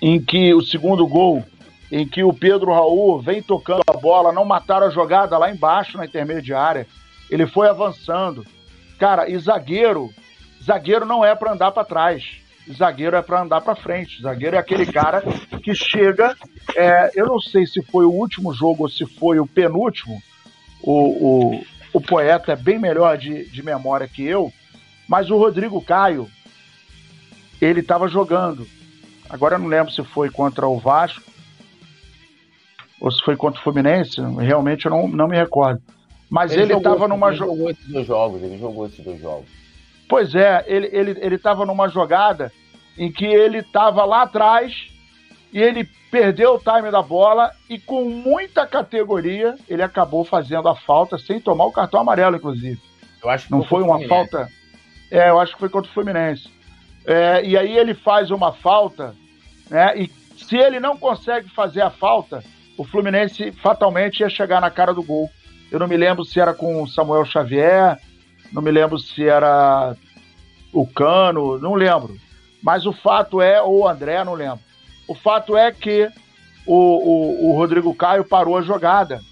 em 0.00 0.20
que 0.20 0.52
o 0.54 0.62
segundo 0.62 1.06
gol, 1.06 1.44
em 1.90 2.06
que 2.06 2.22
o 2.22 2.32
Pedro 2.32 2.72
Raul 2.72 3.20
vem 3.20 3.42
tocando 3.42 3.82
a 3.86 3.92
bola, 3.92 4.32
não 4.32 4.44
mataram 4.44 4.86
a 4.86 4.90
jogada 4.90 5.38
lá 5.38 5.50
embaixo 5.50 5.96
na 5.96 6.04
intermediária, 6.04 6.86
ele 7.32 7.46
foi 7.46 7.68
avançando. 7.68 8.44
Cara, 8.98 9.28
e 9.28 9.38
zagueiro, 9.38 10.10
zagueiro 10.62 11.06
não 11.06 11.24
é 11.24 11.34
para 11.34 11.52
andar 11.52 11.72
para 11.72 11.84
trás 11.84 12.42
zagueiro 12.70 13.16
é 13.16 13.22
para 13.22 13.42
andar 13.42 13.60
para 13.60 13.74
frente. 13.74 14.20
Zagueiro 14.22 14.56
é 14.56 14.58
aquele 14.58 14.86
cara 14.86 15.22
que 15.62 15.74
chega. 15.74 16.36
É, 16.76 17.10
eu 17.14 17.26
não 17.26 17.40
sei 17.40 17.66
se 17.66 17.82
foi 17.82 18.04
o 18.04 18.12
último 18.12 18.52
jogo 18.52 18.84
ou 18.84 18.88
se 18.88 19.06
foi 19.06 19.38
o 19.38 19.46
penúltimo. 19.46 20.22
O, 20.82 21.56
o, 21.56 21.64
o 21.94 22.00
poeta 22.00 22.52
é 22.52 22.56
bem 22.56 22.78
melhor 22.78 23.16
de, 23.16 23.48
de 23.50 23.62
memória 23.62 24.08
que 24.08 24.22
eu. 24.22 24.52
Mas 25.08 25.30
o 25.30 25.36
Rodrigo 25.36 25.82
Caio, 25.82 26.28
ele 27.60 27.80
estava 27.80 28.08
jogando. 28.08 28.66
Agora 29.28 29.56
eu 29.56 29.58
não 29.58 29.66
lembro 29.66 29.92
se 29.92 30.02
foi 30.04 30.30
contra 30.30 30.66
o 30.66 30.78
Vasco 30.78 31.22
ou 33.00 33.10
se 33.10 33.22
foi 33.24 33.36
contra 33.36 33.60
o 33.60 33.64
Fluminense. 33.64 34.20
Realmente 34.38 34.86
eu 34.86 34.90
não, 34.90 35.08
não 35.08 35.28
me 35.28 35.36
recordo. 35.36 35.82
Mas 36.32 36.50
ele 36.56 36.72
estava 36.72 37.06
numa. 37.06 37.28
Ele 37.28 37.36
jogou 37.36 37.70
esses 37.70 37.86
dois 37.86 38.06
jogos. 38.06 38.42
Ele 38.42 38.56
jogou 38.56 38.86
esses 38.86 39.04
dois 39.04 39.20
jogos. 39.20 39.44
Pois 40.08 40.34
é, 40.34 40.64
ele 40.66 40.86
estava 40.86 41.10
ele, 41.10 41.18
ele 41.20 41.38
tava 41.38 41.66
numa 41.66 41.88
jogada 41.88 42.50
em 42.96 43.12
que 43.12 43.26
ele 43.26 43.58
estava 43.58 44.02
lá 44.06 44.22
atrás 44.22 44.90
e 45.52 45.60
ele 45.60 45.86
perdeu 46.10 46.54
o 46.54 46.58
time 46.58 46.90
da 46.90 47.02
bola 47.02 47.52
e 47.68 47.78
com 47.78 48.04
muita 48.04 48.66
categoria 48.66 49.56
ele 49.68 49.82
acabou 49.82 50.24
fazendo 50.24 50.70
a 50.70 50.74
falta 50.74 51.18
sem 51.18 51.38
tomar 51.38 51.66
o 51.66 51.72
cartão 51.72 52.00
amarelo, 52.00 52.36
inclusive. 52.36 52.80
Eu 53.22 53.28
acho 53.28 53.46
que 53.46 53.52
não 53.52 53.62
foi 53.62 53.82
uma 53.82 54.00
falta. 54.08 54.48
É, 55.10 55.28
eu 55.28 55.38
acho 55.38 55.52
que 55.52 55.60
foi 55.60 55.68
contra 55.68 55.90
o 55.90 55.94
Fluminense. 55.94 56.48
É, 57.04 57.44
e 57.44 57.58
aí 57.58 57.76
ele 57.76 57.92
faz 57.92 58.30
uma 58.30 58.54
falta, 58.54 59.14
né? 59.68 59.98
E 59.98 60.10
se 60.38 60.56
ele 60.56 60.80
não 60.80 60.96
consegue 60.96 61.50
fazer 61.50 61.82
a 61.82 61.90
falta, 61.90 62.42
o 62.78 62.84
Fluminense 62.84 63.52
fatalmente 63.52 64.20
ia 64.20 64.30
chegar 64.30 64.62
na 64.62 64.70
cara 64.70 64.94
do 64.94 65.02
gol. 65.02 65.30
Eu 65.72 65.78
não 65.78 65.88
me 65.88 65.96
lembro 65.96 66.22
se 66.22 66.38
era 66.38 66.52
com 66.52 66.86
Samuel 66.86 67.24
Xavier, 67.24 67.98
não 68.52 68.60
me 68.60 68.70
lembro 68.70 68.98
se 68.98 69.26
era 69.26 69.96
o 70.70 70.86
Cano, 70.86 71.58
não 71.58 71.72
lembro. 71.72 72.14
Mas 72.62 72.84
o 72.84 72.92
fato 72.92 73.40
é, 73.40 73.62
ou 73.62 73.80
o 73.80 73.88
André, 73.88 74.22
não 74.22 74.34
lembro. 74.34 74.60
O 75.08 75.14
fato 75.14 75.56
é 75.56 75.72
que 75.72 76.10
o, 76.66 76.74
o, 76.74 77.48
o 77.48 77.56
Rodrigo 77.56 77.94
Caio 77.94 78.22
parou 78.22 78.58
a 78.58 78.62
jogada 78.62 79.22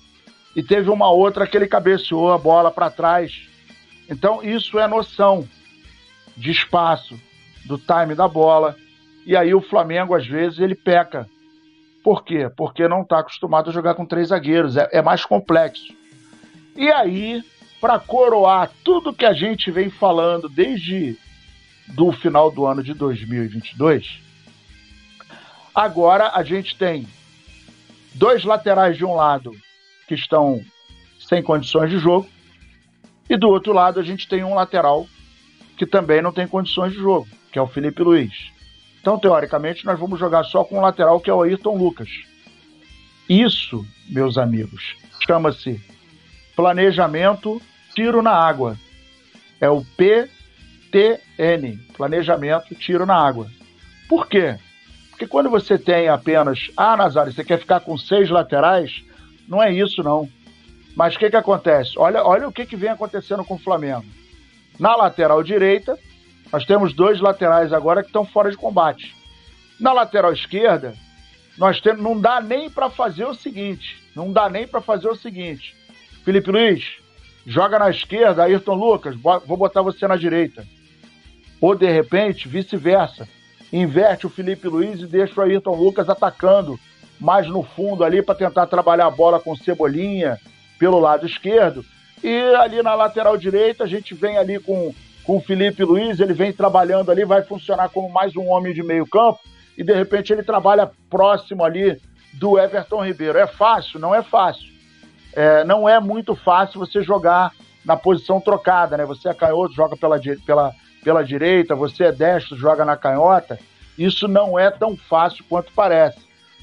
e 0.57 0.63
teve 0.63 0.89
uma 0.89 1.11
outra 1.11 1.47
que 1.47 1.59
ele 1.59 1.69
cabeceou 1.69 2.33
a 2.33 2.39
bola 2.39 2.71
para 2.71 2.89
trás. 2.89 3.47
Então, 4.09 4.43
isso 4.43 4.79
é 4.79 4.89
noção 4.89 5.47
de 6.35 6.51
espaço, 6.51 7.21
do 7.67 7.77
time 7.77 8.15
da 8.15 8.27
bola. 8.27 8.75
E 9.27 9.37
aí 9.37 9.55
o 9.55 9.61
Flamengo, 9.61 10.15
às 10.15 10.27
vezes, 10.27 10.59
ele 10.59 10.75
peca. 10.75 11.29
Por 12.03 12.25
quê? 12.25 12.51
Porque 12.57 12.89
não 12.89 13.03
está 13.03 13.19
acostumado 13.19 13.69
a 13.69 13.73
jogar 13.75 13.95
com 13.95 14.07
três 14.07 14.29
zagueiros. 14.29 14.79
É, 14.79 14.89
é 14.91 15.03
mais 15.03 15.23
complexo. 15.23 16.00
E 16.77 16.91
aí 16.91 17.43
para 17.81 17.99
coroar 17.99 18.71
tudo 18.85 19.13
que 19.13 19.25
a 19.25 19.33
gente 19.33 19.71
vem 19.71 19.89
falando 19.89 20.49
desde 20.49 21.17
do 21.89 22.13
final 22.13 22.51
do 22.51 22.67
ano 22.67 22.83
de 22.83 22.93
2022, 22.93 24.21
agora 25.75 26.33
a 26.35 26.45
gente 26.45 26.77
tem 26.77 27.09
dois 28.15 28.45
laterais 28.45 28.97
de 28.97 29.05
um 29.05 29.15
lado 29.15 29.57
que 30.07 30.15
estão 30.15 30.63
sem 31.19 31.43
condições 31.43 31.91
de 31.91 31.99
jogo 31.99 32.29
e 33.29 33.37
do 33.37 33.49
outro 33.49 33.73
lado 33.73 33.99
a 33.99 34.03
gente 34.03 34.29
tem 34.29 34.45
um 34.45 34.55
lateral 34.55 35.09
que 35.77 35.87
também 35.87 36.21
não 36.21 36.33
tem 36.33 36.47
condições 36.47 36.93
de 36.93 36.99
jogo, 36.99 37.27
que 37.51 37.59
é 37.59 37.63
o 37.63 37.67
Felipe 37.67 38.03
Luiz. 38.03 38.51
Então, 39.01 39.19
teoricamente, 39.19 39.87
nós 39.87 39.99
vamos 39.99 40.21
jogar 40.21 40.45
só 40.45 40.63
com 40.63 40.77
um 40.77 40.83
lateral 40.83 41.19
que 41.19 41.31
é 41.31 41.33
o 41.33 41.41
Ayrton 41.41 41.77
Lucas. 41.77 42.11
Isso, 43.27 43.87
meus 44.07 44.37
amigos, 44.37 44.95
chama-se 45.27 45.81
planejamento 46.55 47.61
tiro 47.95 48.23
na 48.23 48.33
água. 48.33 48.77
É 49.61 49.69
o 49.69 49.85
PTN, 49.97 51.79
planejamento 51.97 52.75
tiro 52.75 53.05
na 53.05 53.17
água. 53.17 53.49
Por 54.09 54.27
quê? 54.27 54.57
Porque 55.11 55.27
quando 55.27 55.51
você 55.51 55.79
tem 55.79 56.09
apenas, 56.09 56.71
ah, 56.77 56.97
Nazário, 56.97 57.33
você 57.33 57.45
quer 57.45 57.59
ficar 57.59 57.81
com 57.81 57.99
seis 57.99 58.31
laterais? 58.31 59.05
Não 59.47 59.63
é 59.63 59.73
isso, 59.73 60.03
não. 60.03 60.29
Mas 60.97 61.15
o 61.15 61.19
que, 61.19 61.31
que 61.31 61.37
acontece? 61.37 61.99
Olha, 61.99 62.25
olha 62.25 62.49
o 62.49 62.53
que, 62.53 62.65
que 62.67 62.77
vem 62.77 62.91
acontecendo 62.91 63.45
com 63.45 63.55
o 63.55 63.59
Flamengo. 63.59 64.07
Na 64.79 64.97
lateral 64.97 65.43
direita, 65.43 65.99
nós 66.53 66.65
temos 66.65 66.95
dois 66.95 67.21
laterais 67.21 67.73
agora 67.73 68.03
que 68.03 68.09
estão 68.09 68.25
fora 68.25 68.51
de 68.51 68.57
combate. 68.57 69.15
Na 69.79 69.93
lateral 69.93 70.33
esquerda, 70.33 70.95
nós 71.57 71.81
temos, 71.81 72.03
não 72.03 72.19
dá 72.19 72.41
nem 72.41 72.71
para 72.71 72.89
fazer 72.91 73.25
o 73.25 73.35
seguinte. 73.35 74.03
Não 74.17 74.33
dá 74.33 74.49
nem 74.49 74.67
para 74.67 74.81
fazer 74.81 75.09
o 75.09 75.17
seguinte. 75.17 75.77
Felipe 76.25 76.51
Luiz, 76.51 76.85
joga 77.47 77.79
na 77.79 77.89
esquerda, 77.89 78.45
Ayrton 78.45 78.75
Lucas, 78.75 79.17
vou 79.17 79.57
botar 79.57 79.81
você 79.81 80.07
na 80.07 80.17
direita. 80.17 80.65
Ou 81.61 81.75
de 81.75 81.91
repente, 81.91 82.49
vice-versa. 82.49 83.27
Inverte 83.73 84.27
o 84.27 84.31
Felipe 84.31 84.69
Luiz 84.69 85.01
e 85.01 85.07
deixa 85.07 85.41
o 85.41 85.45
Ayrton 85.45 85.75
Lucas 85.75 86.09
atacando 86.09 86.79
mais 87.19 87.47
no 87.47 87.63
fundo 87.63 88.03
ali 88.03 88.23
para 88.23 88.35
tentar 88.35 88.67
trabalhar 88.67 89.07
a 89.07 89.11
bola 89.11 89.39
com 89.39 89.57
Cebolinha 89.57 90.39
pelo 90.79 90.99
lado 90.99 91.27
esquerdo. 91.27 91.85
E 92.23 92.37
ali 92.57 92.83
na 92.83 92.95
lateral 92.95 93.37
direita, 93.37 93.85
a 93.85 93.87
gente 93.87 94.15
vem 94.15 94.37
ali 94.37 94.59
com, 94.59 94.95
com 95.25 95.37
o 95.37 95.41
Felipe 95.41 95.85
Luiz, 95.85 96.21
ele 96.21 96.35
vem 96.35 96.53
trabalhando 96.53 97.11
ali, 97.11 97.25
vai 97.25 97.43
funcionar 97.43 97.89
como 97.89 98.11
mais 98.11 98.37
um 98.37 98.49
homem 98.49 98.75
de 98.75 98.83
meio 98.83 99.07
campo, 99.07 99.41
e 99.77 99.85
de 99.85 99.95
repente 99.95 100.33
ele 100.33 100.43
trabalha 100.43 100.91
próximo 101.09 101.65
ali 101.65 101.99
do 102.35 102.59
Everton 102.59 103.05
Ribeiro. 103.05 103.39
É 103.39 103.47
fácil? 103.47 103.99
Não 103.99 104.15
é 104.15 104.23
fácil 104.23 104.70
é, 105.33 105.65
não 105.65 105.89
é 105.89 105.99
muito 106.01 106.35
fácil 106.35 106.81
você 106.81 107.03
jogar 107.03 107.53
na 107.85 107.97
posição 107.97 108.41
trocada, 108.41 108.97
né? 108.97 109.05
Você 109.05 109.29
é 109.29 109.35
canhoto, 109.35 109.75
joga 109.75 109.97
pela, 109.97 110.21
pela, 110.45 110.73
pela 111.03 111.23
direita, 111.23 111.75
você 111.75 112.05
é 112.05 112.13
destro, 112.13 112.57
joga 112.57 112.85
na 112.85 112.97
canhota. 112.97 113.59
Isso 113.97 114.27
não 114.27 114.59
é 114.59 114.71
tão 114.71 114.97
fácil 114.97 115.45
quanto 115.49 115.73
parece. 115.73 116.19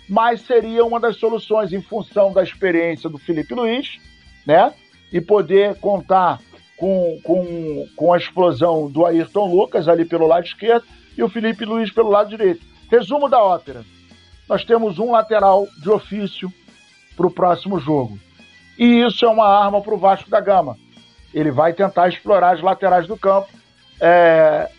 Mas 0.09 0.41
seria 0.41 0.85
uma 0.85 0.99
das 0.99 1.17
soluções 1.17 1.73
em 1.73 1.81
função 1.81 2.31
da 2.31 2.41
experiência 2.41 3.09
do 3.09 3.17
Felipe 3.17 3.53
Luiz, 3.53 3.97
né? 4.45 4.73
E 5.11 5.19
poder 5.19 5.75
contar 5.79 6.39
com, 6.77 7.19
com, 7.23 7.87
com 7.95 8.13
a 8.13 8.17
explosão 8.17 8.89
do 8.89 9.05
Ayrton 9.05 9.53
Lucas 9.53 9.87
ali 9.87 10.05
pelo 10.05 10.27
lado 10.27 10.45
esquerdo 10.45 10.85
e 11.17 11.23
o 11.23 11.29
Felipe 11.29 11.65
Luiz 11.65 11.91
pelo 11.91 12.09
lado 12.09 12.29
direito. 12.29 12.65
Resumo 12.89 13.27
da 13.27 13.41
ópera: 13.43 13.83
nós 14.47 14.63
temos 14.63 14.99
um 14.99 15.11
lateral 15.11 15.67
de 15.81 15.89
ofício 15.89 16.51
para 17.15 17.27
o 17.27 17.31
próximo 17.31 17.79
jogo. 17.79 18.17
E 18.77 19.01
isso 19.01 19.25
é 19.25 19.29
uma 19.29 19.47
arma 19.47 19.81
para 19.81 19.93
o 19.93 19.97
Vasco 19.97 20.29
da 20.29 20.39
Gama. 20.39 20.77
Ele 21.33 21.51
vai 21.51 21.73
tentar 21.73 22.07
explorar 22.07 22.55
as 22.55 22.61
laterais 22.61 23.07
do 23.07 23.17
campo. 23.17 23.49
É, 23.99 24.69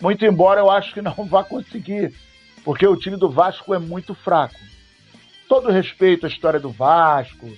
muito 0.00 0.24
embora 0.24 0.60
eu 0.60 0.70
acho 0.70 0.94
que 0.94 1.02
não 1.02 1.12
vá 1.26 1.44
conseguir, 1.44 2.14
porque 2.64 2.86
o 2.86 2.96
time 2.96 3.16
do 3.16 3.30
Vasco 3.30 3.74
é 3.74 3.78
muito 3.78 4.14
fraco. 4.14 4.54
Todo 5.48 5.70
respeito 5.70 6.26
à 6.26 6.28
história 6.28 6.58
do 6.58 6.70
Vasco. 6.70 7.48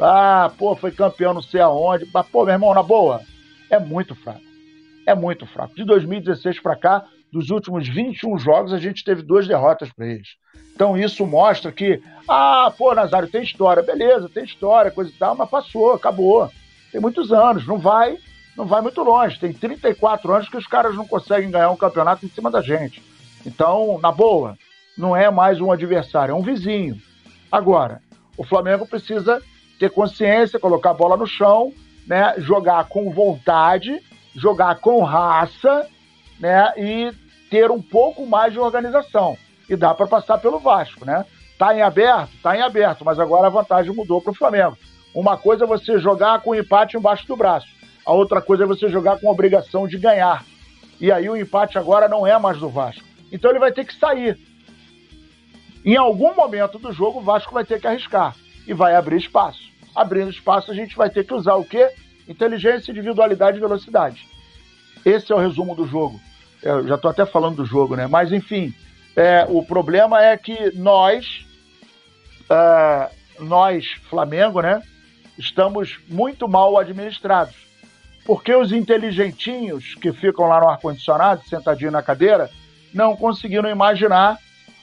Ah, 0.00 0.50
pô, 0.56 0.74
foi 0.74 0.90
campeão 0.90 1.34
não 1.34 1.42
sei 1.42 1.60
aonde. 1.60 2.08
Mas, 2.12 2.26
pô, 2.28 2.44
meu 2.44 2.54
irmão, 2.54 2.74
na 2.74 2.82
boa, 2.82 3.20
é 3.70 3.78
muito 3.78 4.14
fraco. 4.14 4.40
É 5.06 5.14
muito 5.14 5.46
fraco. 5.46 5.74
De 5.74 5.84
2016 5.84 6.60
para 6.60 6.76
cá, 6.76 7.04
dos 7.30 7.50
últimos 7.50 7.86
21 7.86 8.38
jogos, 8.38 8.72
a 8.72 8.78
gente 8.78 9.04
teve 9.04 9.22
duas 9.22 9.46
derrotas 9.46 9.92
para 9.92 10.06
eles. 10.06 10.28
Então 10.74 10.96
isso 10.96 11.24
mostra 11.24 11.70
que, 11.70 12.02
ah, 12.28 12.72
pô, 12.76 12.92
Nazário, 12.94 13.30
tem 13.30 13.42
história. 13.42 13.82
Beleza, 13.82 14.28
tem 14.28 14.44
história, 14.44 14.90
coisa 14.90 15.10
e 15.10 15.14
tal, 15.14 15.36
mas 15.36 15.48
passou, 15.48 15.92
acabou. 15.92 16.50
Tem 16.90 17.00
muitos 17.00 17.32
anos, 17.32 17.66
não 17.66 17.78
vai, 17.78 18.18
não 18.56 18.66
vai 18.66 18.80
muito 18.80 19.02
longe. 19.02 19.38
Tem 19.38 19.52
34 19.52 20.34
anos 20.34 20.48
que 20.48 20.56
os 20.56 20.66
caras 20.66 20.94
não 20.94 21.06
conseguem 21.06 21.50
ganhar 21.50 21.70
um 21.70 21.76
campeonato 21.76 22.26
em 22.26 22.28
cima 22.28 22.50
da 22.50 22.60
gente. 22.60 23.02
Então, 23.46 23.98
na 24.02 24.10
boa, 24.10 24.56
não 24.96 25.16
é 25.16 25.30
mais 25.30 25.60
um 25.60 25.70
adversário, 25.70 26.32
é 26.32 26.34
um 26.34 26.42
vizinho. 26.42 27.00
Agora, 27.50 28.00
o 28.36 28.44
Flamengo 28.44 28.86
precisa 28.86 29.40
ter 29.78 29.90
consciência, 29.90 30.58
colocar 30.58 30.90
a 30.90 30.94
bola 30.94 31.16
no 31.16 31.26
chão, 31.26 31.72
né, 32.06 32.34
jogar 32.38 32.84
com 32.88 33.10
vontade, 33.10 34.00
jogar 34.34 34.76
com 34.76 35.02
raça, 35.02 35.86
né, 36.38 36.72
e 36.76 37.12
ter 37.50 37.70
um 37.70 37.80
pouco 37.80 38.26
mais 38.26 38.52
de 38.52 38.58
organização. 38.58 39.36
E 39.68 39.76
dá 39.76 39.94
para 39.94 40.06
passar 40.06 40.38
pelo 40.38 40.58
Vasco, 40.58 41.04
né? 41.04 41.24
Tá 41.58 41.74
em 41.74 41.82
aberto? 41.82 42.30
Tá 42.42 42.56
em 42.56 42.60
aberto, 42.60 43.04
mas 43.04 43.18
agora 43.18 43.46
a 43.46 43.50
vantagem 43.50 43.94
mudou 43.94 44.20
para 44.20 44.32
o 44.32 44.34
Flamengo. 44.34 44.76
Uma 45.14 45.36
coisa 45.36 45.64
é 45.64 45.66
você 45.66 45.98
jogar 45.98 46.40
com 46.40 46.50
o 46.50 46.54
empate 46.54 46.96
embaixo 46.96 47.26
do 47.26 47.36
braço, 47.36 47.68
a 48.04 48.12
outra 48.12 48.42
coisa 48.42 48.64
é 48.64 48.66
você 48.66 48.88
jogar 48.88 49.18
com 49.18 49.30
obrigação 49.30 49.86
de 49.86 49.96
ganhar. 49.96 50.44
E 51.00 51.10
aí 51.10 51.28
o 51.28 51.36
empate 51.36 51.78
agora 51.78 52.08
não 52.08 52.26
é 52.26 52.38
mais 52.38 52.58
do 52.58 52.68
Vasco. 52.68 53.04
Então 53.32 53.50
ele 53.50 53.58
vai 53.58 53.72
ter 53.72 53.84
que 53.84 53.94
sair. 53.94 54.38
Em 55.84 55.96
algum 55.96 56.34
momento 56.34 56.78
do 56.78 56.92
jogo, 56.92 57.20
o 57.20 57.22
Vasco 57.22 57.54
vai 57.54 57.64
ter 57.64 57.80
que 57.80 57.86
arriscar 57.86 58.34
e 58.66 58.74
vai 58.74 58.94
abrir 58.94 59.16
espaço. 59.16 59.60
Abrindo 59.94 60.30
espaço, 60.30 60.70
a 60.70 60.74
gente 60.74 60.96
vai 60.96 61.08
ter 61.08 61.24
que 61.24 61.34
usar 61.34 61.54
o 61.54 61.64
quê? 61.64 61.90
Inteligência, 62.28 62.90
individualidade 62.90 63.56
e 63.56 63.60
velocidade. 63.60 64.26
Esse 65.04 65.32
é 65.32 65.34
o 65.34 65.38
resumo 65.38 65.74
do 65.74 65.86
jogo. 65.86 66.20
Eu 66.62 66.86
já 66.86 66.94
estou 66.94 67.10
até 67.10 67.26
falando 67.26 67.56
do 67.56 67.66
jogo, 67.66 67.94
né? 67.94 68.06
Mas, 68.06 68.32
enfim, 68.32 68.72
é, 69.16 69.46
o 69.48 69.64
problema 69.64 70.22
é 70.22 70.36
que 70.36 70.76
nós, 70.76 71.46
é, 72.50 73.10
nós, 73.40 73.86
Flamengo, 74.08 74.60
né? 74.60 74.82
Estamos 75.38 75.98
muito 76.08 76.48
mal 76.48 76.76
administrados. 76.78 77.54
Porque 78.24 78.54
os 78.54 78.72
inteligentinhos 78.72 79.94
que 79.96 80.12
ficam 80.12 80.46
lá 80.46 80.60
no 80.60 80.68
ar-condicionado, 80.68 81.46
sentadinho 81.46 81.90
na 81.90 82.02
cadeira, 82.02 82.50
não 82.92 83.16
conseguiram 83.16 83.68
imaginar 83.68 84.38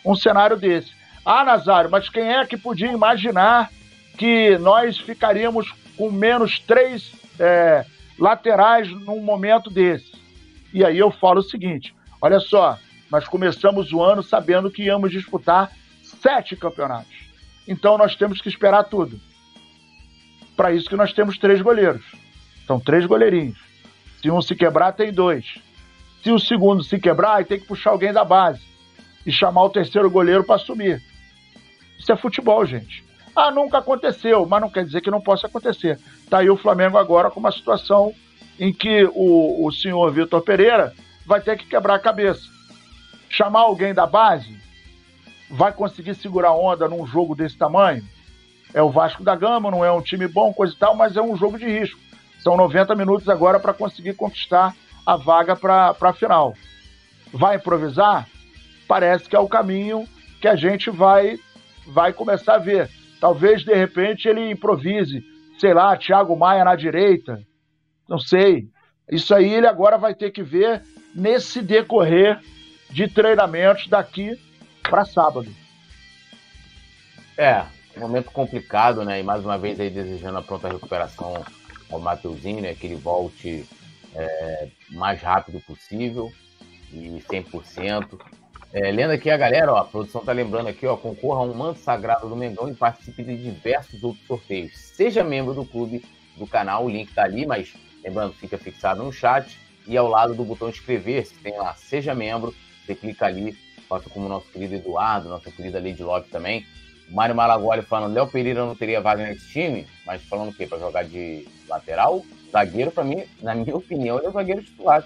um 0.05 0.15
cenário 0.15 0.57
desse. 0.57 0.91
Ah, 1.25 1.43
Nazário, 1.43 1.89
mas 1.89 2.09
quem 2.09 2.31
é 2.31 2.45
que 2.45 2.57
podia 2.57 2.91
imaginar 2.91 3.69
que 4.17 4.57
nós 4.57 4.97
ficaríamos 4.97 5.71
com 5.97 6.11
menos 6.11 6.59
três 6.59 7.11
é, 7.39 7.85
laterais 8.19 8.89
num 8.89 9.21
momento 9.21 9.69
desse? 9.69 10.11
E 10.73 10.83
aí 10.85 10.97
eu 10.97 11.11
falo 11.11 11.39
o 11.39 11.43
seguinte: 11.43 11.95
olha 12.21 12.39
só, 12.39 12.77
nós 13.11 13.27
começamos 13.27 13.91
o 13.91 14.01
ano 14.01 14.23
sabendo 14.23 14.71
que 14.71 14.83
íamos 14.83 15.11
disputar 15.11 15.69
sete 16.01 16.55
campeonatos. 16.55 17.13
Então 17.67 17.97
nós 17.97 18.15
temos 18.15 18.41
que 18.41 18.47
esperar 18.47 18.85
tudo. 18.85 19.19
Para 20.55 20.71
isso 20.71 20.89
que 20.89 20.95
nós 20.95 21.11
temos 21.11 21.37
três 21.37 21.61
goleiros. 21.61 22.05
São 22.65 22.79
três 22.79 23.05
goleirinhos. 23.05 23.59
Se 24.21 24.31
um 24.31 24.41
se 24.41 24.55
quebrar, 24.55 24.93
tem 24.93 25.11
dois. 25.11 25.45
Se 26.23 26.31
o 26.31 26.39
segundo 26.39 26.83
se 26.83 26.99
quebrar, 26.99 27.43
tem 27.45 27.59
que 27.59 27.65
puxar 27.65 27.89
alguém 27.89 28.13
da 28.13 28.23
base 28.23 28.61
e 29.25 29.31
chamar 29.31 29.63
o 29.63 29.69
terceiro 29.69 30.09
goleiro 30.09 30.43
para 30.43 30.55
assumir. 30.55 31.01
Isso 31.99 32.11
é 32.11 32.15
futebol, 32.15 32.65
gente. 32.65 33.03
Ah, 33.35 33.51
nunca 33.51 33.79
aconteceu, 33.79 34.45
mas 34.45 34.61
não 34.61 34.69
quer 34.69 34.85
dizer 34.85 35.01
que 35.01 35.11
não 35.11 35.21
possa 35.21 35.47
acontecer. 35.47 35.99
Tá 36.29 36.39
aí 36.39 36.49
o 36.49 36.57
Flamengo 36.57 36.97
agora 36.97 37.29
com 37.29 37.39
uma 37.39 37.51
situação 37.51 38.13
em 38.59 38.71
que 38.71 39.03
o, 39.13 39.65
o 39.65 39.71
senhor 39.71 40.11
Vitor 40.11 40.41
Pereira 40.41 40.93
vai 41.25 41.41
ter 41.41 41.57
que 41.57 41.65
quebrar 41.65 41.95
a 41.95 41.99
cabeça. 41.99 42.60
Chamar 43.31 43.61
alguém 43.61 43.93
da 43.93 44.05
base 44.05 44.59
vai 45.49 45.71
conseguir 45.71 46.15
segurar 46.15 46.51
onda 46.51 46.89
num 46.89 47.07
jogo 47.07 47.33
desse 47.33 47.57
tamanho? 47.57 48.03
É 48.73 48.81
o 48.81 48.89
Vasco 48.89 49.23
da 49.23 49.37
Gama, 49.37 49.71
não 49.71 49.85
é 49.85 49.91
um 49.91 50.01
time 50.01 50.27
bom, 50.27 50.53
coisa 50.53 50.73
e 50.73 50.77
tal, 50.77 50.95
mas 50.95 51.15
é 51.15 51.21
um 51.21 51.37
jogo 51.37 51.57
de 51.57 51.65
risco. 51.65 51.97
São 52.43 52.57
90 52.57 52.93
minutos 52.93 53.29
agora 53.29 53.57
para 53.57 53.73
conseguir 53.73 54.15
conquistar 54.15 54.75
a 55.05 55.15
vaga 55.15 55.55
para 55.55 55.95
a 55.97 56.13
final. 56.13 56.53
Vai 57.31 57.55
improvisar? 57.55 58.27
Parece 58.85 59.29
que 59.29 59.35
é 59.35 59.39
o 59.39 59.47
caminho 59.47 60.05
que 60.41 60.47
a 60.49 60.57
gente 60.57 60.89
vai 60.89 61.39
vai 61.87 62.11
começar 62.11 62.55
a 62.55 62.59
ver. 62.59 62.89
Talvez, 63.21 63.63
de 63.63 63.73
repente, 63.73 64.27
ele 64.27 64.51
improvise, 64.51 65.23
sei 65.57 65.73
lá, 65.73 65.95
Thiago 65.95 66.35
Maia 66.35 66.65
na 66.65 66.75
direita. 66.75 67.41
Não 68.09 68.19
sei. 68.19 68.67
Isso 69.09 69.33
aí 69.33 69.53
ele 69.53 69.67
agora 69.67 69.97
vai 69.97 70.13
ter 70.13 70.31
que 70.31 70.43
ver 70.43 70.83
nesse 71.15 71.61
decorrer 71.61 72.41
de 72.91 73.07
treinamentos 73.07 73.87
daqui 73.87 74.39
para 74.83 75.05
sábado. 75.05 75.49
É, 77.37 77.65
momento 77.97 78.31
complicado, 78.31 79.03
né? 79.03 79.19
E 79.19 79.23
mais 79.23 79.43
uma 79.43 79.57
vez 79.57 79.79
aí 79.79 79.89
desejando 79.89 80.37
a 80.37 80.41
pronta 80.41 80.67
recuperação 80.67 81.43
ao 81.89 81.99
Mateuzinho, 81.99 82.61
né? 82.61 82.73
Que 82.73 82.87
ele 82.87 82.95
volte 82.95 83.65
é, 84.15 84.67
mais 84.89 85.21
rápido 85.21 85.59
possível 85.61 86.31
e 86.91 87.23
100%. 87.29 88.19
É, 88.73 88.89
lendo 88.89 89.11
aqui 89.11 89.29
a 89.29 89.37
galera, 89.37 89.73
ó, 89.73 89.77
a 89.77 89.83
produção 89.83 90.23
tá 90.23 90.31
lembrando 90.31 90.67
aqui, 90.67 90.85
ó, 90.85 90.95
concorra 90.95 91.41
a 91.41 91.43
um 91.43 91.53
manto 91.53 91.79
sagrado 91.79 92.29
do 92.29 92.35
Mengão 92.35 92.69
e 92.69 92.73
participe 92.73 93.23
de 93.23 93.35
diversos 93.35 94.01
outros 94.03 94.25
sorteios. 94.25 94.77
Seja 94.77 95.23
membro 95.23 95.53
do 95.53 95.65
clube, 95.65 96.05
do 96.37 96.47
canal, 96.47 96.85
o 96.85 96.89
link 96.89 97.13
tá 97.13 97.23
ali, 97.23 97.45
mas 97.45 97.73
lembrando, 98.03 98.33
fica 98.33 98.57
fixado 98.57 99.03
no 99.03 99.11
chat 99.11 99.59
e 99.85 99.97
ao 99.97 100.07
lado 100.07 100.33
do 100.33 100.45
botão 100.45 100.69
inscrever-se, 100.69 101.33
tem 101.35 101.57
lá, 101.57 101.73
seja 101.75 102.15
membro, 102.15 102.55
você 102.85 102.95
clica 102.95 103.25
ali, 103.25 103.57
faça 103.87 104.09
como 104.09 104.25
o 104.25 104.29
nosso 104.29 104.47
querido 104.51 104.75
Eduardo, 104.75 105.29
nossa 105.29 105.51
querida 105.51 105.79
Lady 105.79 106.03
Love 106.03 106.29
também. 106.29 106.65
Mário 107.09 107.35
Malagoli 107.35 107.81
falando, 107.81 108.13
Léo 108.13 108.27
Pereira 108.27 108.65
não 108.65 108.75
teria 108.75 109.01
vaga 109.01 109.25
nesse 109.25 109.47
time, 109.49 109.85
mas 110.05 110.23
falando 110.23 110.49
o 110.49 110.53
quê? 110.53 110.65
Para 110.65 110.79
jogar 110.79 111.03
de 111.03 111.45
lateral? 111.67 112.25
Zagueiro, 112.51 112.91
para 112.91 113.03
mim, 113.03 113.23
na 113.41 113.53
minha 113.55 113.75
opinião, 113.75 114.17
ele 114.17 114.27
é 114.27 114.29
o 114.29 114.33
zagueiro 114.33 114.63
titular. 114.63 115.03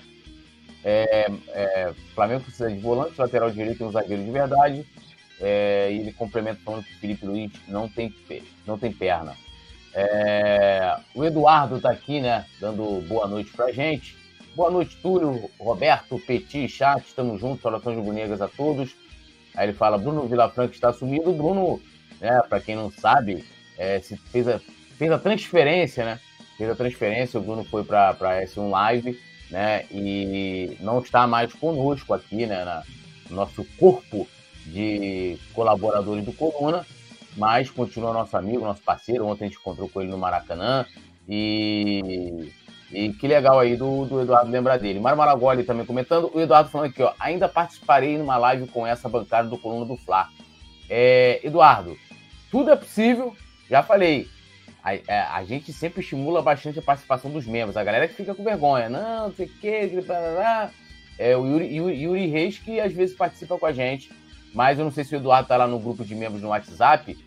É, 0.84 1.28
é, 1.50 1.94
Flamengo 2.14 2.44
precisa 2.44 2.72
de 2.72 2.78
volante, 2.78 3.20
lateral 3.20 3.50
direito 3.50 3.82
e 3.82 3.86
um 3.86 3.92
zagueiro 3.92 4.24
de 4.24 4.32
verdade. 4.32 4.86
É, 5.42 5.90
e 5.92 6.00
ele 6.00 6.14
complementa 6.14 6.62
falando 6.64 6.84
que 6.84 6.94
o 6.94 7.00
Felipe 7.00 7.26
Luiz 7.26 7.52
não 7.68 7.90
tem, 7.90 8.14
não 8.66 8.78
tem 8.78 8.92
perna. 8.92 9.36
É, 9.94 10.98
o 11.14 11.24
Eduardo 11.24 11.78
está 11.78 11.90
aqui, 11.90 12.22
né, 12.22 12.46
dando 12.60 13.02
boa 13.08 13.28
noite 13.28 13.52
pra 13.52 13.72
gente. 13.72 14.16
Boa 14.56 14.72
noite, 14.72 14.96
Túlio, 15.02 15.50
Roberto, 15.60 16.18
Petit, 16.20 16.70
chat, 16.70 17.06
estamos 17.06 17.42
juntos, 17.42 17.64
orações 17.66 17.98
rubro-negras 17.98 18.42
a 18.42 18.48
todos. 18.48 18.96
Aí 19.56 19.68
ele 19.68 19.74
fala, 19.74 19.98
Bruno 19.98 20.28
Vilafranca 20.28 20.74
está 20.74 20.94
sumido. 20.94 21.30
O 21.30 21.34
Bruno, 21.34 21.82
né, 22.22 22.42
para 22.48 22.62
quem 22.62 22.76
não 22.76 22.90
sabe, 22.90 23.44
é, 23.78 24.00
fez, 24.00 24.48
a, 24.48 24.60
fez 24.98 25.12
a 25.12 25.20
transferência, 25.20 26.06
né? 26.06 26.20
Fez 26.58 26.70
a 26.70 26.76
transferência, 26.76 27.40
o 27.40 27.44
Bruno 27.44 27.66
foi 27.66 27.84
para 27.84 28.16
S1 28.16 28.70
Live 28.70 29.20
né? 29.50 29.86
E 29.92 30.78
não 30.80 31.00
está 31.00 31.28
mais 31.28 31.54
conosco 31.54 32.14
aqui, 32.14 32.46
né? 32.46 32.64
Na, 32.64 32.84
no 33.30 33.36
nosso 33.36 33.64
corpo 33.78 34.28
de 34.66 35.38
colaboradores 35.54 36.24
do 36.26 36.34
Coluna, 36.34 36.86
mas 37.36 37.70
continua 37.70 38.14
nosso 38.14 38.36
amigo, 38.38 38.66
nosso 38.66 38.82
parceiro. 38.82 39.26
Ontem 39.26 39.46
a 39.46 39.48
gente 39.48 39.60
encontrou 39.60 39.90
com 39.90 40.02
ele 40.02 40.12
no 40.12 40.18
Maracanã 40.18 40.86
e, 41.28 42.52
e 42.96 43.12
que 43.12 43.28
legal 43.28 43.60
aí 43.60 43.76
do, 43.76 44.06
do 44.06 44.22
Eduardo 44.22 44.50
lembrar 44.50 44.78
dele. 44.78 45.02
Mário 45.02 45.18
Maragoli 45.18 45.64
também 45.64 45.86
comentando. 45.86 46.32
O 46.34 46.40
Eduardo 46.40 46.70
falando 46.70 46.90
aqui, 46.90 47.04
ó, 47.04 47.14
ainda 47.20 47.50
participarei 47.50 48.18
numa 48.18 48.38
live 48.38 48.68
com 48.68 48.88
essa 48.88 49.10
bancada 49.10 49.50
do 49.50 49.58
Coluna 49.58 49.86
do 49.86 49.98
Fla. 49.98 50.30
É, 50.90 51.42
Eduardo, 51.44 51.98
tudo 52.50 52.72
é 52.72 52.76
possível. 52.76 53.36
Já 53.70 53.84
falei, 53.84 54.30
a, 54.82 54.92
a, 54.92 54.94
é, 54.96 55.20
a, 55.20 55.44
gente 55.44 55.74
sempre 55.74 56.00
estimula 56.00 56.42
bastante 56.42 56.80
a 56.80 56.82
participação 56.82 57.30
dos 57.30 57.46
membros. 57.46 57.76
A 57.76 57.84
galera 57.84 58.08
que 58.08 58.14
fica 58.14 58.34
com 58.34 58.46
vergonha, 58.46 58.88
não, 58.88 59.28
não 59.28 59.34
sei 59.34 59.48
o 59.48 59.50
que, 59.50 59.68
é 61.18 61.36
o 61.36 61.46
Yuri, 61.46 61.76
Yuri, 61.76 62.02
Yuri, 62.02 62.28
Reis 62.28 62.60
que 62.60 62.80
às 62.80 62.94
vezes 62.94 63.16
participa 63.16 63.58
com 63.58 63.66
a 63.66 63.74
gente, 63.74 64.10
mas 64.54 64.80
eu 64.80 64.86
não 64.86 64.92
sei 64.92 65.04
se 65.04 65.14
o 65.16 65.18
Eduardo 65.18 65.50
tá 65.50 65.58
lá 65.58 65.68
no 65.68 65.80
grupo 65.80 66.06
de 66.06 66.16
membros 66.16 66.42
no 66.42 66.50
WhatsApp, 66.50 67.18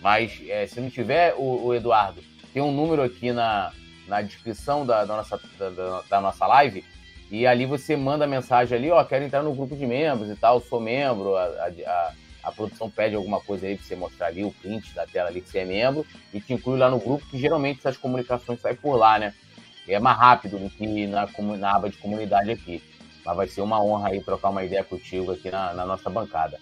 mas 0.00 0.40
é, 0.48 0.66
se 0.66 0.80
não 0.80 0.88
tiver, 0.88 1.34
o, 1.36 1.66
o, 1.66 1.74
Eduardo, 1.74 2.22
tem 2.54 2.62
um 2.62 2.72
número 2.72 3.02
aqui 3.02 3.30
na, 3.32 3.72
na 4.08 4.22
descrição 4.22 4.84
da, 4.84 5.04
da 5.04 5.16
nossa, 5.16 5.40
da, 5.58 6.02
da, 6.08 6.20
nossa 6.20 6.46
live, 6.46 6.84
e 7.30 7.46
ali 7.46 7.66
você 7.66 7.94
manda 7.94 8.26
mensagem 8.26 8.76
ali, 8.76 8.90
ó, 8.90 9.04
quero 9.04 9.24
entrar 9.24 9.42
no 9.42 9.54
grupo 9.54 9.76
de 9.76 9.86
membros 9.86 10.30
e 10.30 10.34
tal, 10.34 10.60
sou 10.60 10.80
membro, 10.80 11.36
a, 11.36 11.44
a 11.44 12.12
a 12.48 12.52
produção 12.52 12.88
pede 12.88 13.14
alguma 13.14 13.40
coisa 13.40 13.66
aí 13.66 13.76
pra 13.76 13.86
você 13.86 13.94
mostrar 13.94 14.28
ali, 14.28 14.42
o 14.42 14.50
print 14.50 14.94
da 14.94 15.06
tela 15.06 15.28
ali 15.28 15.40
que 15.40 15.50
você 15.50 15.58
é 15.58 15.64
membro, 15.64 16.06
e 16.32 16.40
te 16.40 16.54
inclui 16.54 16.78
lá 16.78 16.90
no 16.90 16.98
grupo, 16.98 17.26
que 17.26 17.38
geralmente 17.38 17.80
essas 17.80 17.96
comunicações 17.96 18.60
saem 18.60 18.76
por 18.76 18.96
lá, 18.96 19.18
né? 19.18 19.34
É 19.86 19.98
mais 19.98 20.18
rápido 20.18 20.58
do 20.58 20.70
que 20.70 21.06
na, 21.06 21.28
na 21.58 21.74
aba 21.74 21.88
de 21.88 21.96
comunidade 21.96 22.50
aqui. 22.50 22.82
Mas 23.24 23.36
vai 23.36 23.46
ser 23.46 23.62
uma 23.62 23.82
honra 23.82 24.10
aí 24.10 24.22
trocar 24.22 24.50
uma 24.50 24.62
ideia 24.62 24.84
contigo 24.84 25.32
aqui 25.32 25.50
na, 25.50 25.72
na 25.72 25.86
nossa 25.86 26.10
bancada. 26.10 26.58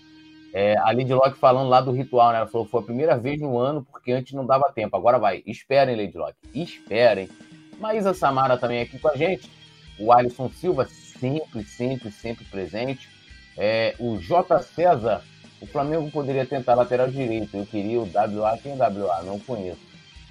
É, 0.58 0.74
a 0.78 0.86
Lady 0.86 1.12
Locke 1.12 1.36
falando 1.38 1.68
lá 1.68 1.82
do 1.82 1.92
ritual, 1.92 2.32
né? 2.32 2.38
Ela 2.38 2.46
falou 2.46 2.66
foi 2.66 2.80
a 2.80 2.84
primeira 2.84 3.18
vez 3.18 3.38
no 3.38 3.58
ano, 3.58 3.86
porque 3.92 4.10
antes 4.10 4.32
não 4.32 4.46
dava 4.46 4.72
tempo. 4.74 4.96
Agora 4.96 5.18
vai. 5.18 5.42
Esperem, 5.44 5.94
Lady 5.94 6.16
Locke. 6.16 6.38
Esperem. 6.54 7.28
Maísa 7.78 8.14
Samara 8.14 8.56
também 8.56 8.80
aqui 8.80 8.98
com 8.98 9.08
a 9.08 9.14
gente. 9.14 9.50
O 9.98 10.10
Alisson 10.10 10.48
Silva, 10.48 10.86
sempre, 10.86 11.62
sempre, 11.62 12.10
sempre 12.10 12.46
presente. 12.46 13.06
É, 13.54 13.94
o 13.98 14.16
J. 14.16 14.62
César 14.62 15.22
o 15.60 15.66
Flamengo 15.66 16.10
poderia 16.10 16.46
tentar 16.46 16.74
lateral 16.74 17.08
direito. 17.08 17.54
Eu 17.54 17.66
queria 17.66 18.00
o 18.00 18.04
WA. 18.10 18.56
Quem 18.62 18.72
é 18.72 18.76
WA? 18.76 19.22
Não 19.24 19.38
conheço. 19.38 19.80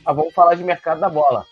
Mas 0.04 0.08
ah, 0.08 0.14
vamos 0.14 0.34
falar 0.34 0.56
de 0.56 0.64
mercado 0.64 1.02
da 1.02 1.10
bola. 1.10 1.46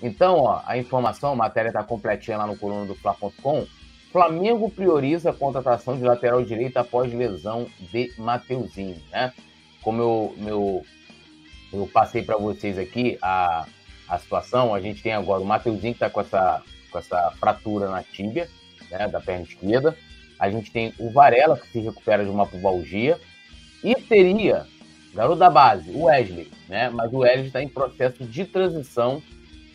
Então, 0.00 0.38
ó, 0.38 0.62
a 0.64 0.78
informação, 0.78 1.32
a 1.32 1.36
matéria 1.36 1.70
está 1.70 1.82
completinha 1.82 2.38
lá 2.38 2.46
no 2.46 2.56
coluna 2.56 2.86
do 2.86 2.94
Fla.com. 2.94 3.66
Flamengo 4.12 4.70
prioriza 4.70 5.30
a 5.30 5.32
contratação 5.32 5.96
de 5.96 6.04
lateral 6.04 6.44
direito 6.44 6.76
após 6.76 7.12
lesão 7.12 7.66
de 7.90 8.12
Mateuzinho, 8.18 9.00
né? 9.10 9.32
Como 9.80 10.02
eu, 10.02 10.34
meu, 10.36 10.86
eu 11.72 11.88
passei 11.92 12.22
para 12.22 12.36
vocês 12.36 12.78
aqui 12.78 13.18
a, 13.22 13.66
a 14.06 14.18
situação, 14.18 14.74
a 14.74 14.80
gente 14.80 15.02
tem 15.02 15.14
agora 15.14 15.42
o 15.42 15.46
Mateuzinho 15.46 15.94
que 15.94 16.04
está 16.04 16.10
com 16.10 16.20
essa, 16.20 16.62
com 16.90 16.98
essa 16.98 17.30
fratura 17.40 17.88
na 17.88 18.02
tíbia, 18.02 18.48
né, 18.90 19.08
da 19.08 19.18
perna 19.18 19.44
esquerda. 19.44 19.96
A 20.38 20.50
gente 20.50 20.70
tem 20.70 20.92
o 20.98 21.10
Varela, 21.10 21.56
que 21.56 21.68
se 21.68 21.80
recupera 21.80 22.22
de 22.22 22.30
uma 22.30 22.46
pubalgia. 22.46 23.18
E 23.82 23.94
teria 23.94 24.66
garoto 25.14 25.38
da 25.38 25.50
base, 25.50 25.90
o 25.90 26.04
Wesley, 26.04 26.50
né? 26.68 26.90
Mas 26.90 27.12
o 27.12 27.18
Wesley 27.18 27.46
está 27.46 27.62
em 27.62 27.68
processo 27.68 28.24
de 28.24 28.44
transição, 28.44 29.22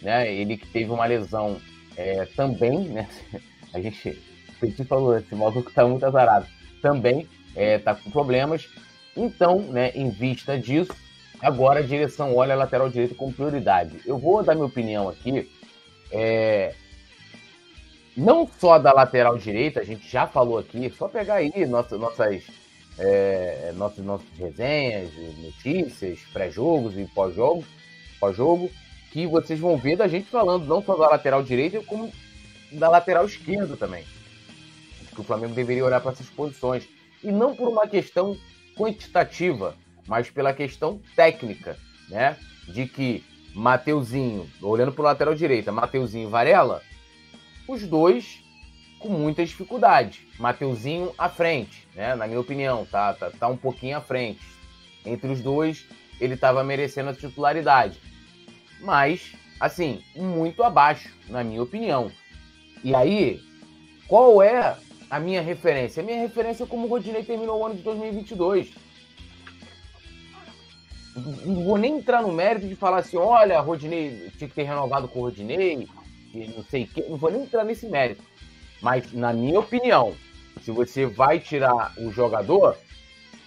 né? 0.01 0.31
Ele 0.31 0.57
que 0.57 0.67
teve 0.67 0.91
uma 0.91 1.05
lesão 1.05 1.57
é, 1.95 2.25
também, 2.35 2.79
né? 2.89 3.09
A 3.73 3.79
gente, 3.79 4.17
falou, 4.87 5.17
esse 5.17 5.33
maluco 5.35 5.71
tá 5.71 5.85
muito 5.85 6.05
azarado. 6.05 6.45
Também 6.81 7.27
é, 7.55 7.77
tá 7.77 7.95
com 7.95 8.09
problemas. 8.09 8.67
Então, 9.15 9.59
né, 9.59 9.91
em 9.95 10.09
vista 10.09 10.57
disso, 10.57 10.91
agora 11.41 11.79
a 11.79 11.83
direção 11.83 12.35
olha 12.35 12.53
a 12.53 12.57
lateral 12.57 12.89
direito 12.89 13.15
com 13.15 13.31
prioridade. 13.31 13.99
Eu 14.05 14.17
vou 14.17 14.43
dar 14.43 14.55
minha 14.55 14.67
opinião 14.67 15.09
aqui. 15.09 15.49
É, 16.11 16.73
não 18.15 18.47
só 18.59 18.79
da 18.79 18.93
lateral 18.93 19.37
direita, 19.37 19.79
a 19.79 19.83
gente 19.83 20.09
já 20.09 20.25
falou 20.25 20.57
aqui, 20.57 20.91
só 20.97 21.07
pegar 21.07 21.35
aí 21.35 21.65
nossas, 21.65 21.99
nossas 21.99 22.43
é, 22.97 23.71
nossas, 23.75 24.03
nossas 24.03 24.27
resenhas, 24.37 25.11
notícias, 25.37 26.19
pré-jogos 26.33 26.97
e 26.97 27.05
pós-jogo, 27.05 27.63
pós-jogo, 28.19 28.71
que 29.11 29.27
vocês 29.27 29.59
vão 29.59 29.77
ver 29.77 29.95
da 29.95 30.07
gente 30.07 30.29
falando 30.29 30.65
não 30.65 30.81
só 30.81 30.95
da 30.95 31.09
lateral 31.09 31.43
direita, 31.43 31.81
como 31.83 32.11
da 32.71 32.89
lateral 32.89 33.25
esquerda 33.25 33.75
também. 33.75 34.03
Que 35.13 35.21
o 35.21 35.23
Flamengo 35.23 35.53
deveria 35.53 35.85
olhar 35.85 35.99
para 35.99 36.11
essas 36.11 36.29
posições. 36.29 36.87
E 37.23 37.31
não 37.31 37.55
por 37.55 37.67
uma 37.67 37.87
questão 37.87 38.37
quantitativa, 38.75 39.75
mas 40.07 40.29
pela 40.29 40.53
questão 40.53 41.01
técnica, 41.15 41.77
né? 42.09 42.37
De 42.67 42.85
que 42.85 43.23
Mateuzinho, 43.53 44.47
olhando 44.61 44.91
para 44.91 45.01
o 45.01 45.05
lateral 45.05 45.33
direita, 45.33 45.71
Mateuzinho 45.71 46.27
e 46.27 46.31
Varela, 46.31 46.83
os 47.67 47.83
dois 47.87 48.43
com 48.99 49.09
muita 49.09 49.45
dificuldade. 49.45 50.27
Mateuzinho 50.39 51.13
à 51.17 51.27
frente, 51.29 51.87
né? 51.95 52.15
Na 52.15 52.27
minha 52.27 52.39
opinião, 52.39 52.85
tá, 52.85 53.13
tá, 53.13 53.31
tá 53.31 53.47
um 53.47 53.57
pouquinho 53.57 53.97
à 53.97 54.01
frente. 54.01 54.41
Entre 55.05 55.31
os 55.31 55.41
dois, 55.41 55.85
ele 56.19 56.35
estava 56.35 56.63
merecendo 56.63 57.09
a 57.09 57.13
titularidade. 57.13 57.99
Mas, 58.79 59.33
assim, 59.59 60.03
muito 60.15 60.63
abaixo, 60.63 61.09
na 61.27 61.43
minha 61.43 61.61
opinião. 61.61 62.11
E 62.87 62.95
aí, 62.95 63.41
qual 64.07 64.41
é 64.41 64.77
a 65.09 65.19
minha 65.19 65.41
referência? 65.41 66.01
A 66.01 66.05
minha 66.05 66.21
referência 66.21 66.63
é 66.63 66.67
como 66.67 66.87
o 66.87 66.89
Rodinei 66.89 67.21
terminou 67.21 67.59
o 67.59 67.65
ano 67.65 67.75
de 67.75 67.81
2022. 67.81 68.71
Não 71.45 71.65
vou 71.65 71.77
nem 71.77 71.97
entrar 71.97 72.21
no 72.21 72.31
mérito 72.31 72.65
de 72.65 72.77
falar 72.77 72.99
assim, 72.99 73.17
olha, 73.17 73.59
Rodinei 73.59 74.31
tinha 74.37 74.47
que 74.47 74.55
ter 74.55 74.63
renovado 74.63 75.09
com 75.09 75.19
o 75.19 75.23
Rodinei, 75.23 75.85
não 76.33 76.63
sei 76.63 76.83
o 76.83 76.87
quê. 76.87 77.05
Não 77.09 77.17
vou 77.17 77.29
nem 77.29 77.43
entrar 77.43 77.65
nesse 77.65 77.89
mérito. 77.89 78.23
Mas, 78.81 79.11
na 79.11 79.33
minha 79.33 79.59
opinião, 79.59 80.15
se 80.61 80.71
você 80.71 81.05
vai 81.05 81.41
tirar 81.41 81.91
o 81.97 82.09
jogador, 82.09 82.77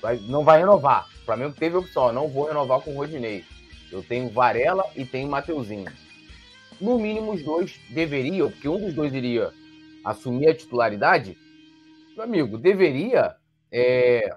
vai, 0.02 0.18
não 0.18 0.44
vai 0.44 0.58
renovar. 0.58 1.08
O 1.22 1.24
Flamengo 1.24 1.54
teve 1.58 1.78
opção, 1.78 2.12
não 2.12 2.28
vou 2.28 2.44
renovar 2.44 2.82
com 2.82 2.92
o 2.92 2.96
Rodinei. 2.98 3.42
Eu 3.90 4.02
tenho 4.02 4.28
Varela 4.28 4.84
e 4.94 5.02
tenho 5.06 5.30
Mateuzinho. 5.30 5.90
No 6.80 6.98
mínimo, 6.98 7.32
os 7.32 7.42
dois 7.42 7.78
deveriam, 7.90 8.50
porque 8.50 8.68
um 8.68 8.80
dos 8.80 8.94
dois 8.94 9.12
iria 9.12 9.52
assumir 10.04 10.48
a 10.48 10.54
titularidade. 10.54 11.36
Meu 12.14 12.24
amigo, 12.24 12.56
deveria 12.56 13.36
é, 13.70 14.34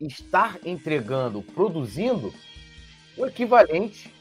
estar 0.00 0.58
entregando, 0.64 1.42
produzindo 1.42 2.32
o 3.16 3.26
equivalente 3.26 4.12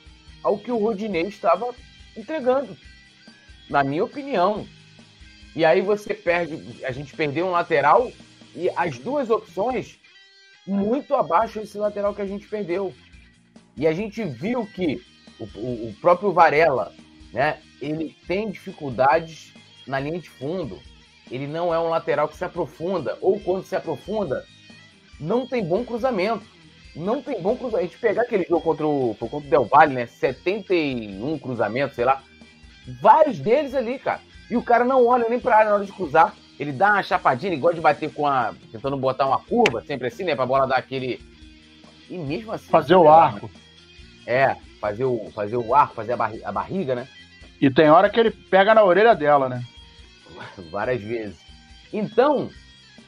ao 0.41 0.57
que 0.57 0.71
o 0.71 0.77
Rodinei 0.77 1.23
estava 1.23 1.73
entregando. 2.15 2.75
Na 3.69 3.83
minha 3.83 4.03
opinião. 4.03 4.65
E 5.55 5.65
aí 5.65 5.81
você 5.81 6.13
perde, 6.13 6.85
a 6.85 6.91
gente 6.91 7.15
perdeu 7.15 7.47
um 7.47 7.51
lateral 7.51 8.11
e 8.55 8.69
as 8.75 8.97
duas 8.97 9.29
opções 9.29 9.99
muito 10.65 11.15
abaixo 11.15 11.59
desse 11.59 11.77
lateral 11.77 12.13
que 12.15 12.21
a 12.21 12.27
gente 12.27 12.47
perdeu. 12.47 12.93
E 13.75 13.85
a 13.85 13.93
gente 13.93 14.23
viu 14.23 14.65
que 14.65 15.01
o, 15.39 15.43
o, 15.89 15.95
próprio 16.01 16.31
Varela, 16.31 16.93
né, 17.31 17.59
ele 17.81 18.15
tem 18.27 18.49
dificuldades 18.49 19.53
na 19.85 19.99
linha 19.99 20.19
de 20.19 20.29
fundo. 20.29 20.79
Ele 21.29 21.47
não 21.47 21.73
é 21.73 21.79
um 21.79 21.89
lateral 21.89 22.27
que 22.27 22.37
se 22.37 22.45
aprofunda, 22.45 23.17
ou 23.21 23.39
quando 23.39 23.65
se 23.65 23.75
aprofunda, 23.75 24.45
não 25.19 25.45
tem 25.45 25.63
bom 25.63 25.83
cruzamento. 25.83 26.45
Não 26.95 27.21
tem 27.21 27.41
bom 27.41 27.55
cruzamento. 27.55 27.85
A 27.85 27.87
gente 27.87 27.99
pegar 27.99 28.23
aquele 28.23 28.43
jogo 28.45 28.61
contra 28.61 28.87
o, 28.87 29.15
contra 29.19 29.37
o 29.37 29.41
Del 29.41 29.65
Valle, 29.65 29.93
né? 29.93 30.07
71 30.07 31.37
cruzamentos, 31.39 31.95
sei 31.95 32.05
lá. 32.05 32.23
Vários 33.01 33.37
deles 33.39 33.75
ali, 33.75 33.99
cara. 33.99 34.21
E 34.49 34.55
o 34.55 34.63
cara 34.63 34.85
não 34.85 35.05
olha 35.05 35.27
nem 35.29 35.39
pra 35.39 35.57
área 35.57 35.69
na 35.69 35.75
hora 35.75 35.85
de 35.85 35.91
cruzar. 35.91 36.33
Ele 36.59 36.71
dá 36.71 36.93
uma 36.93 37.03
chapadinha, 37.03 37.51
ele 37.51 37.61
gosta 37.61 37.75
de 37.75 37.81
bater 37.81 38.11
com 38.11 38.25
a. 38.25 38.53
tentando 38.71 38.97
botar 38.97 39.27
uma 39.27 39.39
curva, 39.39 39.81
sempre 39.81 40.07
assim, 40.07 40.23
né? 40.23 40.35
Pra 40.35 40.45
bola 40.45 40.65
dar 40.65 40.77
aquele. 40.77 41.21
E 42.09 42.17
mesmo 42.17 42.51
assim. 42.51 42.69
Fazer 42.69 42.95
o 42.95 43.07
arco. 43.07 43.49
É, 44.25 44.55
fazer 44.79 45.05
o, 45.05 45.31
fazer 45.33 45.57
o 45.57 45.73
arco, 45.73 45.95
fazer 45.95 46.13
a, 46.13 46.17
barri 46.17 46.43
a 46.43 46.51
barriga, 46.51 46.95
né? 46.95 47.07
E 47.59 47.69
tem 47.69 47.89
hora 47.89 48.09
que 48.09 48.19
ele 48.19 48.31
pega 48.31 48.73
na 48.73 48.83
orelha 48.83 49.15
dela, 49.15 49.49
né? 49.49 49.63
Várias 50.71 51.01
vezes. 51.01 51.37
Então, 51.91 52.49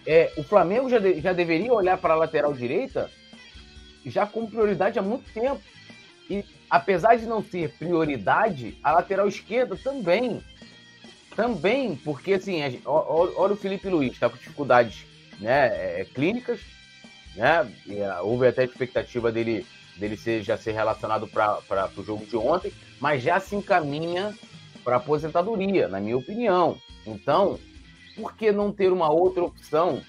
é, 0.06 0.32
o 0.38 0.44
Flamengo 0.44 0.90
já, 0.90 1.00
de, 1.00 1.22
já 1.22 1.34
deveria 1.34 1.74
olhar 1.74 1.98
para 1.98 2.14
a 2.14 2.18
lateral 2.18 2.54
direita 2.54 3.10
já 4.06 4.26
com 4.26 4.48
prioridade 4.48 4.98
há 4.98 5.02
muito 5.02 5.32
tempo. 5.32 5.62
E 6.30 6.44
apesar 6.70 7.16
de 7.16 7.26
não 7.26 7.44
ser 7.44 7.72
prioridade, 7.72 8.78
a 8.84 8.92
lateral 8.92 9.28
esquerda 9.28 9.76
também. 9.76 10.44
Também, 11.36 11.96
porque 11.96 12.34
assim, 12.34 12.62
olha 12.86 13.54
o 13.54 13.58
Felipe 13.58 13.88
Luiz, 13.88 14.14
está 14.14 14.30
com 14.30 14.38
dificuldades 14.38 15.06
né, 15.40 15.68
é, 15.68 16.06
clínicas, 16.14 16.60
né? 17.36 17.62
Uh, 17.88 18.26
houve 18.26 18.48
até 18.48 18.64
a 18.64 18.66
expectativa 18.66 19.32
dele, 19.32 19.66
dele 20.00 20.18
ser, 20.18 20.42
já 20.42 20.58
ser 20.58 20.72
relacionado 20.72 21.28
para 21.28 21.90
o 21.98 22.04
jogo 22.04 22.26
de 22.26 22.36
ontem, 22.38 22.72
mas 23.00 23.22
já 23.22 23.40
se 23.40 23.56
encaminha 23.56 24.36
para 24.84 24.96
aposentadoria, 24.96 25.88
na 25.88 26.00
minha 26.00 26.18
opinião. 26.18 26.78
Então, 27.06 27.60
por 28.16 28.36
que 28.36 28.52
não 28.52 28.72
ter 28.72 28.92
uma 28.92 29.12
outra 29.12 29.44
opção 29.44 30.02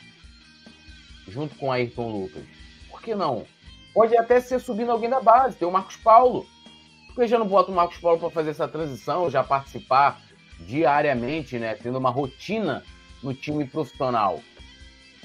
junto 1.28 1.54
com 1.56 1.70
Ayrton 1.70 2.10
Lucas? 2.10 2.44
Por 2.90 3.02
que 3.02 3.14
não? 3.14 3.44
Pode 3.92 4.16
até 4.16 4.40
ser 4.40 4.60
subindo 4.60 4.92
alguém 4.92 5.10
da 5.10 5.20
base, 5.20 5.56
tem 5.56 5.66
o 5.66 5.72
Marcos 5.72 5.96
Paulo. 5.96 6.46
Por 7.08 7.16
que 7.16 7.26
já 7.26 7.38
não 7.38 7.48
bota 7.48 7.72
o 7.72 7.74
Marcos 7.74 7.98
Paulo 7.98 8.20
para 8.20 8.30
fazer 8.30 8.50
essa 8.50 8.68
transição, 8.68 9.28
já 9.28 9.42
participar 9.42 10.22
diariamente, 10.60 11.58
né, 11.58 11.74
tendo 11.74 11.98
uma 11.98 12.10
rotina 12.10 12.84
no 13.22 13.34
time 13.34 13.66
profissional. 13.66 14.40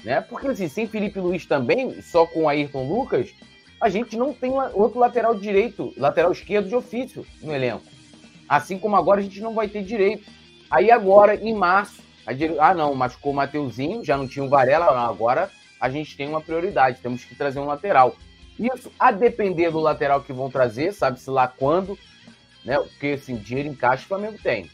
Né? 0.02 0.20
Porque 0.20 0.48
assim, 0.48 0.68
sem 0.68 0.86
Felipe 0.86 1.18
Luiz 1.20 1.46
também, 1.46 2.00
só 2.02 2.26
com 2.26 2.48
Ayrton 2.48 2.88
Lucas, 2.88 3.32
a 3.80 3.88
gente 3.88 4.16
não 4.16 4.32
tem 4.32 4.52
outro 4.74 4.98
lateral 4.98 5.34
direito, 5.34 5.92
lateral 5.96 6.32
esquerdo 6.32 6.68
de 6.68 6.74
ofício 6.74 7.26
no 7.42 7.54
elenco. 7.54 7.84
Assim 8.48 8.78
como 8.78 8.96
agora 8.96 9.20
a 9.20 9.22
gente 9.22 9.40
não 9.40 9.54
vai 9.54 9.68
ter 9.68 9.82
direito. 9.82 10.30
Aí 10.70 10.90
agora, 10.90 11.34
em 11.34 11.54
março, 11.54 12.02
dire... 12.36 12.58
ah 12.58 12.74
não, 12.74 12.94
machucou 12.94 13.32
o 13.32 13.36
Mateuzinho, 13.36 14.04
já 14.04 14.16
não 14.16 14.26
tinha 14.26 14.44
o 14.44 14.48
Varela, 14.48 14.86
não, 14.86 15.10
agora 15.10 15.50
a 15.80 15.90
gente 15.90 16.16
tem 16.16 16.28
uma 16.28 16.40
prioridade, 16.40 17.00
temos 17.02 17.24
que 17.24 17.34
trazer 17.34 17.58
um 17.58 17.66
lateral. 17.66 18.16
Isso 18.58 18.90
a 18.98 19.12
depender 19.12 19.70
do 19.70 19.80
lateral 19.80 20.22
que 20.22 20.32
vão 20.32 20.50
trazer, 20.50 20.92
sabe-se 20.92 21.28
lá 21.28 21.46
quando, 21.46 21.98
né? 22.64 22.78
Porque 22.78 23.08
assim, 23.08 23.36
dinheiro 23.36 23.68
em 23.68 23.74
caixa 23.74 24.04
o 24.04 24.08
Flamengo 24.08 24.38
tem 24.42 24.70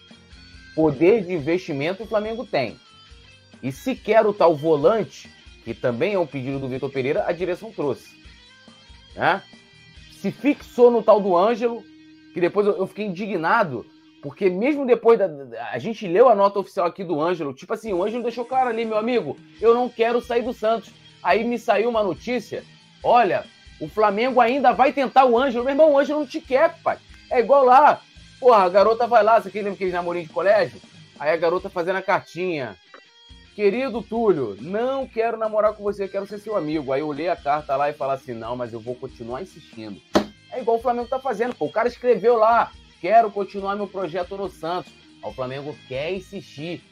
poder 0.75 1.25
de 1.25 1.33
investimento 1.33 2.03
o 2.03 2.07
Flamengo 2.07 2.47
tem. 2.47 2.79
E 3.63 3.71
se 3.71 3.95
quer 3.95 4.27
o 4.27 4.33
tal 4.33 4.57
volante, 4.57 5.31
que 5.65 5.73
também 5.73 6.15
é 6.15 6.19
um 6.19 6.27
pedido 6.27 6.59
do 6.59 6.69
Vitor 6.69 6.91
Pereira, 6.91 7.25
a 7.27 7.33
direção 7.33 7.71
trouxe. 7.71 8.22
Né? 9.15 9.43
Se 10.13 10.31
fixou 10.31 10.91
no 10.91 11.03
tal 11.03 11.21
do 11.21 11.37
Ângelo, 11.37 11.83
que 12.33 12.41
depois 12.41 12.67
eu, 12.67 12.87
fiquei 12.87 13.07
indignado, 13.07 13.85
porque 14.23 14.49
mesmo 14.49 14.87
depois 14.87 15.19
da. 15.19 15.29
A 15.71 15.79
gente 15.79 16.07
leu 16.07 16.29
a 16.29 16.35
nota 16.35 16.59
oficial 16.59 16.87
aqui 16.87 17.03
do 17.03 17.21
Ângelo, 17.21 17.53
tipo 17.53 17.75
assim, 17.75 17.93
o 17.93 18.03
Ângelo 18.03 18.23
deixou 18.23 18.45
claro 18.45 18.71
ali, 18.71 18.85
meu 18.85 18.97
amigo, 18.97 19.37
eu 19.61 19.75
não 19.75 19.89
quero 19.89 20.21
sair 20.21 20.43
do 20.43 20.53
Santos. 20.53 20.91
Aí 21.23 21.45
me 21.45 21.59
saiu 21.59 21.91
uma 21.91 22.03
notícia: 22.03 22.65
olha, 23.03 23.45
o 23.81 23.89
Flamengo 23.89 24.41
ainda 24.41 24.73
vai 24.73 24.93
tentar 24.93 25.25
o 25.25 25.39
Ângelo. 25.39 25.65
Meu 25.65 25.73
irmão, 25.73 25.93
o 25.93 25.99
Ângelo 25.99 26.21
não 26.21 26.27
te 26.27 26.41
quer, 26.41 26.77
pai. 26.83 26.99
É 27.31 27.41
igual 27.41 27.65
lá, 27.65 28.01
Porra, 28.43 28.65
a 28.65 28.69
garota 28.69 29.07
vai 29.07 29.23
lá, 29.23 29.41
você 29.41 29.51
lembra 29.55 29.75
aquele 29.75 29.93
namorinho 29.93 30.27
de 30.27 30.33
colégio? 30.33 30.81
Aí 31.17 31.31
a 31.31 31.37
garota 31.37 31.71
fazendo 31.71 31.95
a 31.95 32.03
cartinha. 32.03 32.75
Querido 33.55 34.03
Túlio, 34.03 34.57
não 34.61 35.07
quero 35.07 35.37
namorar 35.37 35.75
com 35.75 35.83
você, 35.83 36.09
quero 36.09 36.27
ser 36.27 36.39
seu 36.39 36.57
amigo. 36.57 36.91
Aí 36.91 37.01
eu 37.01 37.09
olhei 37.09 37.29
a 37.29 37.37
carta 37.37 37.77
lá 37.77 37.91
e 37.91 37.93
falei 37.93 38.17
assim: 38.17 38.33
não, 38.33 38.57
mas 38.57 38.73
eu 38.73 38.81
vou 38.81 38.95
continuar 38.95 39.43
insistindo. 39.43 40.01
É 40.51 40.61
igual 40.61 40.79
o 40.79 40.81
Flamengo 40.81 41.09
tá 41.09 41.19
fazendo, 41.19 41.55
pô. 41.55 41.67
O 41.67 41.73
cara 41.73 41.87
escreveu 41.87 42.37
lá: 42.37 42.73
quero 43.01 43.31
continuar 43.31 43.77
meu 43.77 43.87
projeto 43.87 44.37
no 44.39 44.49
Santos. 44.49 44.93
Aí 45.23 45.31
o 45.31 45.35
Flamengo 45.35 45.77
quer 45.87 46.13
insistir. 46.15 46.83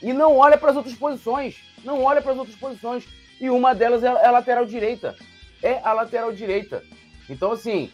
E 0.00 0.12
não 0.12 0.36
olha 0.36 0.56
para 0.56 0.70
as 0.70 0.76
outras 0.76 0.94
posições. 0.94 1.56
Não 1.82 2.02
olha 2.04 2.22
para 2.22 2.32
as 2.32 2.38
outras 2.38 2.56
posições. 2.56 3.04
E 3.40 3.50
uma 3.50 3.74
delas 3.74 4.04
é 4.04 4.08
a 4.08 4.30
lateral 4.30 4.64
direita. 4.64 5.16
É 5.62 5.80
a 5.82 5.92
lateral 5.92 6.32
direita. 6.32 6.84
Então, 7.28 7.52
assim, 7.52 7.90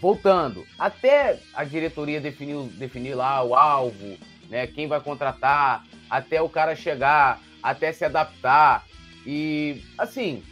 voltando, 0.00 0.64
até 0.78 1.38
a 1.54 1.64
diretoria 1.64 2.20
definir, 2.20 2.56
definir 2.70 3.14
lá 3.14 3.42
o 3.42 3.54
alvo, 3.54 4.16
né, 4.48 4.66
quem 4.66 4.86
vai 4.86 5.00
contratar, 5.00 5.84
até 6.08 6.40
o 6.40 6.48
cara 6.48 6.74
chegar, 6.76 7.40
até 7.62 7.92
se 7.92 8.04
adaptar. 8.04 8.84
E, 9.26 9.82
assim, 9.98 10.42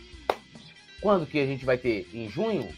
Quando 1.03 1.27
que 1.27 1.41
a 1.41 1.47
gente 1.47 1.65
vai 1.65 1.77
ter? 1.77 2.09
Em 2.15 2.31
junho? 2.31 2.69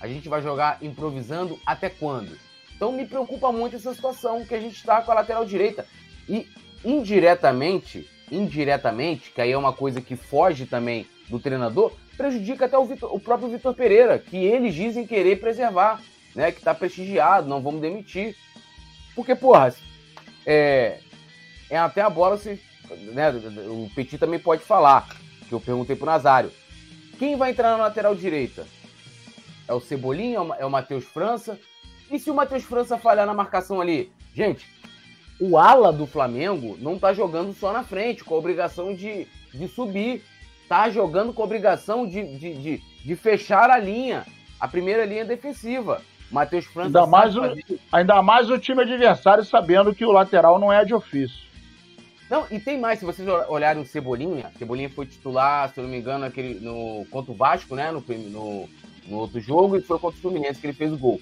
A 0.00 0.08
gente 0.08 0.30
vai 0.30 0.40
jogar 0.40 0.78
improvisando 0.80 1.60
até 1.66 1.90
quando? 1.90 2.36
Então 2.74 2.90
me 2.90 3.06
preocupa 3.06 3.52
muito 3.52 3.76
essa 3.76 3.92
situação 3.92 4.46
que 4.46 4.54
a 4.54 4.60
gente 4.60 4.76
está 4.76 5.02
com 5.02 5.12
a 5.12 5.16
lateral 5.16 5.44
direita. 5.44 5.86
E 6.26 6.48
indiretamente, 6.82 8.08
indiretamente, 8.32 9.30
que 9.30 9.42
aí 9.42 9.52
é 9.52 9.58
uma 9.58 9.74
coisa 9.74 10.00
que 10.00 10.16
foge 10.16 10.64
também 10.64 11.06
do 11.28 11.38
treinador, 11.38 11.92
prejudica 12.16 12.64
até 12.64 12.78
o, 12.78 12.86
Victor, 12.86 13.14
o 13.14 13.20
próprio 13.20 13.50
Vitor 13.50 13.74
Pereira, 13.74 14.18
que 14.18 14.38
eles 14.38 14.74
dizem 14.74 15.06
querer 15.06 15.38
preservar, 15.38 16.00
né? 16.34 16.50
Que 16.50 16.58
está 16.58 16.74
prestigiado, 16.74 17.46
não 17.46 17.60
vamos 17.60 17.82
demitir. 17.82 18.34
Porque, 19.14 19.34
porra, 19.34 19.74
é, 20.46 21.00
é 21.70 21.78
até 21.78 22.02
a 22.02 22.10
bola 22.10 22.36
se. 22.36 22.60
Né, 23.12 23.30
o 23.68 23.88
Petit 23.94 24.18
também 24.18 24.40
pode 24.40 24.62
falar, 24.62 25.08
que 25.48 25.54
eu 25.54 25.60
perguntei 25.60 25.94
pro 25.94 26.06
Nazário. 26.06 26.50
Quem 27.18 27.36
vai 27.36 27.50
entrar 27.50 27.70
na 27.70 27.84
lateral 27.84 28.14
direita? 28.14 28.66
É 29.68 29.72
o 29.72 29.80
Cebolinha? 29.80 30.38
É 30.58 30.64
o 30.64 30.68
é 30.68 30.68
Matheus 30.68 31.04
França? 31.04 31.58
E 32.10 32.18
se 32.18 32.30
o 32.30 32.34
Matheus 32.34 32.64
França 32.64 32.98
falhar 32.98 33.24
na 33.24 33.32
marcação 33.32 33.80
ali? 33.80 34.10
Gente, 34.34 34.66
o 35.40 35.56
ala 35.56 35.92
do 35.92 36.06
Flamengo 36.06 36.76
não 36.80 36.98
tá 36.98 37.12
jogando 37.12 37.54
só 37.54 37.72
na 37.72 37.84
frente, 37.84 38.24
com 38.24 38.34
a 38.34 38.38
obrigação 38.38 38.92
de, 38.94 39.28
de 39.54 39.68
subir. 39.68 40.24
Tá 40.68 40.90
jogando 40.90 41.32
com 41.32 41.42
a 41.42 41.44
obrigação 41.44 42.06
de, 42.06 42.38
de, 42.38 42.54
de, 42.54 42.82
de 43.04 43.16
fechar 43.16 43.70
a 43.70 43.78
linha, 43.78 44.24
a 44.58 44.66
primeira 44.66 45.04
linha 45.04 45.24
defensiva. 45.24 46.02
Matheus 46.30 46.64
França. 46.64 46.86
Ainda 46.86 47.06
mais, 47.06 47.36
o, 47.36 47.42
ainda 47.92 48.22
mais 48.22 48.50
o 48.50 48.58
time 48.58 48.82
adversário 48.82 49.44
sabendo 49.44 49.94
que 49.94 50.04
o 50.04 50.12
lateral 50.12 50.58
não 50.58 50.72
é 50.72 50.84
de 50.84 50.94
ofício. 50.94 51.49
Não, 52.30 52.46
e 52.50 52.60
tem 52.60 52.78
mais, 52.78 53.00
se 53.00 53.04
vocês 53.04 53.28
olharem 53.48 53.82
o 53.82 53.86
Cebolinha, 53.86 54.52
Cebolinha 54.56 54.88
foi 54.88 55.04
titular, 55.04 55.68
se 55.72 55.80
eu 55.80 55.84
não 55.84 55.90
me 55.90 55.98
engano, 55.98 56.24
aquele, 56.24 56.60
no, 56.60 57.04
contra 57.10 57.32
o 57.32 57.34
Vasco, 57.34 57.74
né? 57.74 57.90
No, 57.90 58.00
no, 58.00 58.68
no 59.06 59.16
outro 59.16 59.40
jogo, 59.40 59.76
e 59.76 59.82
foi 59.82 59.98
contra 59.98 60.16
o 60.16 60.22
Fluminense 60.22 60.60
que 60.60 60.66
ele 60.68 60.72
fez 60.72 60.92
o 60.92 60.96
gol 60.96 61.20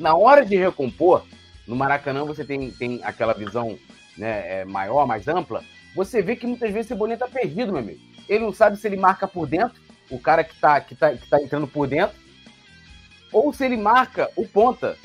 na 0.00 0.16
hora 0.16 0.44
de 0.44 0.56
recompor, 0.56 1.24
no 1.66 1.76
Maracanã 1.76 2.24
você 2.24 2.44
tem, 2.44 2.70
tem 2.70 3.00
aquela 3.04 3.34
visão 3.34 3.78
né, 4.16 4.60
é, 4.60 4.64
maior, 4.64 5.06
mais 5.06 5.28
ampla, 5.28 5.62
você 5.94 6.22
vê 6.22 6.34
que 6.34 6.46
muitas 6.46 6.72
vezes 6.72 6.86
o 6.86 6.88
Cebolinha 6.88 7.18
tá 7.18 7.28
perdido, 7.28 7.72
meu 7.72 7.82
amigo. 7.82 8.00
Ele 8.28 8.44
não 8.44 8.52
sabe 8.52 8.76
se 8.76 8.86
ele 8.86 8.96
marca 8.96 9.28
por 9.28 9.46
dentro, 9.46 9.80
o 10.10 10.18
cara 10.18 10.42
que 10.42 10.58
tá, 10.58 10.80
que 10.80 10.94
tá, 10.94 11.12
que 11.12 11.28
tá 11.28 11.40
entrando 11.40 11.68
por 11.68 11.86
dentro, 11.86 12.16
ou 13.32 13.52
se 13.52 13.64
ele 13.64 13.76
marca 13.76 14.30
o 14.34 14.46
ponta 14.46 14.96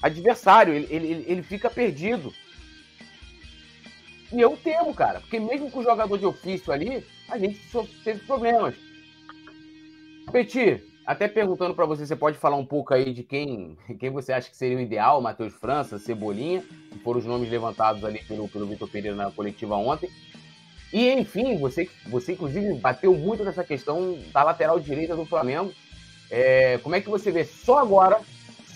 adversário, 0.00 0.72
ele, 0.72 0.86
ele, 0.88 1.24
ele 1.26 1.42
fica 1.42 1.68
perdido. 1.68 2.32
E 4.32 4.40
eu 4.40 4.56
temo, 4.56 4.94
cara, 4.94 5.20
porque 5.20 5.38
mesmo 5.38 5.70
com 5.70 5.80
o 5.80 5.84
jogador 5.84 6.18
de 6.18 6.26
ofício 6.26 6.72
ali, 6.72 7.04
a 7.28 7.38
gente 7.38 7.60
teve 8.02 8.20
problemas. 8.20 8.74
Petit, 10.32 10.82
até 11.06 11.28
perguntando 11.28 11.74
para 11.74 11.84
você, 11.84 12.06
você 12.06 12.16
pode 12.16 12.38
falar 12.38 12.56
um 12.56 12.64
pouco 12.64 12.94
aí 12.94 13.12
de 13.12 13.22
quem, 13.22 13.76
quem 14.00 14.10
você 14.10 14.32
acha 14.32 14.50
que 14.50 14.56
seria 14.56 14.78
o 14.78 14.80
ideal, 14.80 15.20
Matheus 15.20 15.54
França, 15.54 15.98
Cebolinha, 15.98 16.62
que 16.90 16.98
foram 16.98 17.20
os 17.20 17.26
nomes 17.26 17.50
levantados 17.50 18.04
ali 18.04 18.20
pelo, 18.24 18.48
pelo 18.48 18.66
Vitor 18.66 18.88
Pereira 18.88 19.16
na 19.16 19.30
coletiva 19.30 19.76
ontem. 19.76 20.10
E, 20.92 21.10
enfim, 21.12 21.58
você, 21.58 21.90
você 22.06 22.32
inclusive 22.32 22.72
bateu 22.74 23.14
muito 23.14 23.44
nessa 23.44 23.64
questão 23.64 24.16
da 24.32 24.44
lateral 24.44 24.78
direita 24.78 25.16
do 25.16 25.26
Flamengo. 25.26 25.72
É, 26.30 26.78
como 26.78 26.94
é 26.94 27.00
que 27.00 27.08
você 27.08 27.30
vê 27.30 27.44
só 27.44 27.80
agora, 27.80 28.20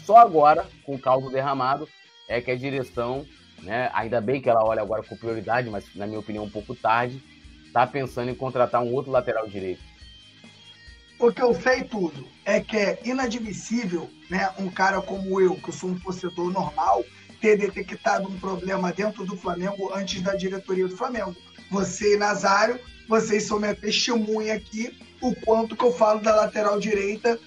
só 0.04 0.16
agora, 0.16 0.66
com 0.84 0.96
o 0.96 0.98
caldo 0.98 1.30
derramado, 1.30 1.88
é 2.28 2.40
que 2.40 2.50
a 2.50 2.56
direção, 2.56 3.24
né, 3.62 3.90
ainda 3.92 4.20
bem 4.20 4.40
que 4.40 4.48
ela 4.48 4.64
olha 4.64 4.82
agora 4.82 5.02
com 5.02 5.16
prioridade, 5.16 5.68
mas 5.68 5.84
na 5.94 6.06
minha 6.06 6.18
opinião 6.18 6.44
um 6.44 6.50
pouco 6.50 6.74
tarde, 6.74 7.22
está 7.66 7.86
pensando 7.86 8.30
em 8.30 8.34
contratar 8.34 8.82
um 8.82 8.92
outro 8.92 9.10
lateral 9.10 9.48
direito. 9.48 9.82
O 11.18 11.32
que 11.32 11.42
eu 11.42 11.52
sei 11.52 11.82
tudo 11.82 12.26
é 12.44 12.60
que 12.60 12.76
é 12.76 13.00
inadmissível 13.04 14.08
né, 14.30 14.50
um 14.58 14.70
cara 14.70 15.00
como 15.00 15.40
eu, 15.40 15.56
que 15.56 15.68
eu 15.68 15.74
sou 15.74 15.90
um 15.90 15.98
torcedor 15.98 16.52
normal, 16.52 17.04
ter 17.40 17.56
detectado 17.56 18.28
um 18.28 18.38
problema 18.38 18.92
dentro 18.92 19.24
do 19.24 19.36
Flamengo 19.36 19.92
antes 19.92 20.22
da 20.22 20.34
diretoria 20.34 20.86
do 20.86 20.96
Flamengo. 20.96 21.34
Você 21.70 22.14
e 22.14 22.16
Nazário, 22.16 22.78
vocês 23.08 23.44
são 23.44 23.58
minha 23.58 23.74
testemunha 23.74 24.54
aqui, 24.54 24.96
o 25.20 25.34
quanto 25.34 25.76
que 25.76 25.84
eu 25.84 25.92
falo 25.92 26.20
da 26.20 26.34
lateral 26.34 26.78
direita 26.78 27.38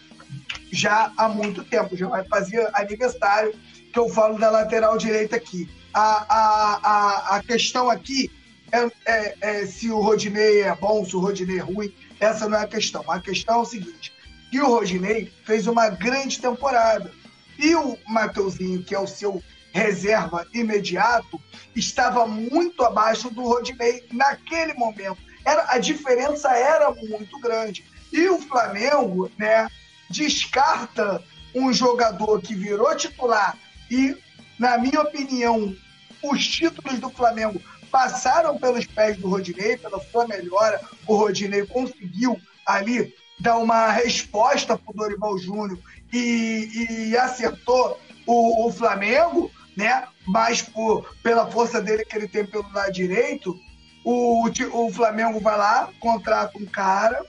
já 0.71 1.11
há 1.17 1.27
muito 1.29 1.63
tempo. 1.63 1.95
Já 1.95 2.07
vai 2.07 2.23
fazer 2.25 2.69
aniversário 2.73 3.53
que 3.91 3.99
eu 3.99 4.09
falo 4.09 4.37
da 4.37 4.49
lateral 4.49 4.97
direita 4.97 5.35
aqui. 5.35 5.69
A, 5.93 6.25
a, 6.29 7.35
a, 7.35 7.43
questão 7.43 7.89
aqui 7.89 8.31
é, 8.71 8.91
é, 9.05 9.35
é 9.41 9.65
se 9.65 9.89
o 9.89 9.99
Rodinei 9.99 10.61
é 10.61 10.75
bom, 10.75 11.03
se 11.05 11.15
o 11.15 11.19
Rodinei 11.19 11.59
é 11.59 11.61
ruim. 11.61 11.93
Essa 12.19 12.47
não 12.47 12.57
é 12.57 12.63
a 12.63 12.67
questão. 12.67 13.03
A 13.09 13.19
questão 13.19 13.55
é 13.55 13.59
o 13.59 13.65
seguinte: 13.65 14.13
que 14.49 14.59
o 14.59 14.67
Rodinei 14.67 15.31
fez 15.45 15.67
uma 15.67 15.89
grande 15.89 16.39
temporada. 16.39 17.11
E 17.57 17.75
o 17.75 17.97
Mateuzinho, 18.07 18.83
que 18.83 18.95
é 18.95 18.99
o 18.99 19.07
seu 19.07 19.41
reserva 19.73 20.45
imediato, 20.53 21.39
estava 21.75 22.27
muito 22.27 22.83
abaixo 22.83 23.29
do 23.29 23.43
Rodinei 23.43 24.05
naquele 24.11 24.73
momento. 24.73 25.17
Era, 25.45 25.65
a 25.69 25.77
diferença 25.77 26.49
era 26.55 26.91
muito 26.91 27.39
grande. 27.39 27.85
E 28.11 28.27
o 28.29 28.39
Flamengo 28.39 29.31
né, 29.37 29.67
descarta 30.09 31.23
um 31.55 31.71
jogador 31.71 32.41
que 32.41 32.53
virou 32.53 32.95
titular 32.95 33.57
e, 33.89 34.17
na 34.61 34.77
minha 34.77 35.01
opinião, 35.01 35.75
os 36.21 36.47
títulos 36.47 36.99
do 36.99 37.09
Flamengo 37.09 37.59
passaram 37.89 38.59
pelos 38.59 38.85
pés 38.85 39.17
do 39.17 39.27
Rodinei, 39.27 39.75
pela 39.75 39.99
sua 39.99 40.27
melhora. 40.27 40.79
O 41.07 41.15
Rodinei 41.15 41.65
conseguiu 41.65 42.39
ali 42.63 43.11
dar 43.39 43.57
uma 43.57 43.89
resposta 43.91 44.77
para 44.77 44.91
o 44.91 44.95
Dorival 44.95 45.35
Júnior 45.39 45.79
e, 46.13 47.09
e 47.09 47.17
acertou 47.17 47.99
o, 48.27 48.67
o, 48.67 48.71
Flamengo, 48.71 49.49
né? 49.75 50.07
Mas 50.27 50.61
por, 50.61 51.11
pela 51.23 51.49
força 51.49 51.81
dele 51.81 52.05
que 52.05 52.15
ele 52.15 52.27
tem 52.27 52.45
pelo 52.45 52.71
lado 52.71 52.91
direito, 52.91 53.59
o, 54.05 54.47
o 54.47 54.93
Flamengo 54.93 55.39
vai 55.39 55.57
lá, 55.57 55.89
contrata 55.99 56.55
um 56.59 56.67
cara 56.67 57.25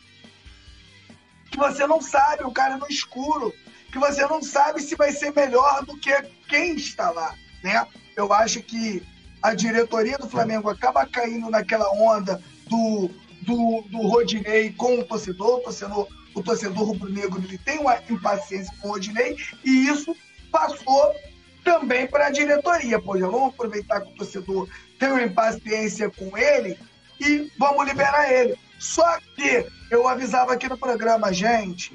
que 1.51 1.57
você 1.57 1.87
não 1.87 2.03
sabe, 2.03 2.45
o 2.45 2.53
cara 2.53 2.77
no 2.77 2.87
escuro, 2.91 3.55
que 3.93 3.99
você 3.99 4.27
não 4.27 4.43
sabe 4.43 4.81
se 4.81 4.97
vai 4.97 5.13
ser 5.13 5.33
melhor 5.35 5.85
do 5.85 5.97
que 5.99 6.11
quem 6.49 6.75
está 6.75 7.11
lá, 7.11 7.35
né? 7.63 7.87
Eu 8.17 8.33
acho 8.33 8.63
que 8.63 9.03
a 9.43 9.55
diretoria 9.55 10.17
do 10.17 10.29
Flamengo 10.29 10.71
acaba 10.71 11.07
caindo 11.07 11.51
naquela 11.51 11.91
onda 11.93 12.43
do, 12.69 13.11
do, 13.43 13.83
do 13.91 13.99
Rodinei 14.09 14.73
com 14.73 14.99
o 14.99 15.05
torcedor, 15.05 15.59
o 15.59 15.61
torcedor, 15.61 16.09
o 16.35 16.43
torcedor 16.43 16.85
rubro-negro 16.85 17.43
ele 17.45 17.59
tem 17.59 17.81
uma 17.81 17.99
impaciência 18.09 18.73
com 18.81 18.89
o 18.89 18.93
Rodinei 18.93 19.37
e 19.63 19.87
isso 19.89 20.17
passou 20.51 21.15
também 21.63 22.07
para 22.07 22.29
a 22.29 22.31
diretoria. 22.31 22.99
Pois 22.99 23.21
vamos 23.21 23.53
aproveitar 23.53 24.01
que 24.01 24.13
o 24.13 24.17
torcedor 24.17 24.69
tem 24.99 25.11
uma 25.11 25.23
impaciência 25.23 26.11
com 26.11 26.37
ele 26.39 26.79
e 27.21 27.53
vamos 27.59 27.87
liberar 27.87 28.33
ele. 28.33 28.57
Só 28.79 29.19
que 29.37 29.67
eu 29.91 30.09
avisava 30.09 30.55
aqui 30.55 30.67
no 30.67 30.79
programa, 30.79 31.33
gente, 31.33 31.93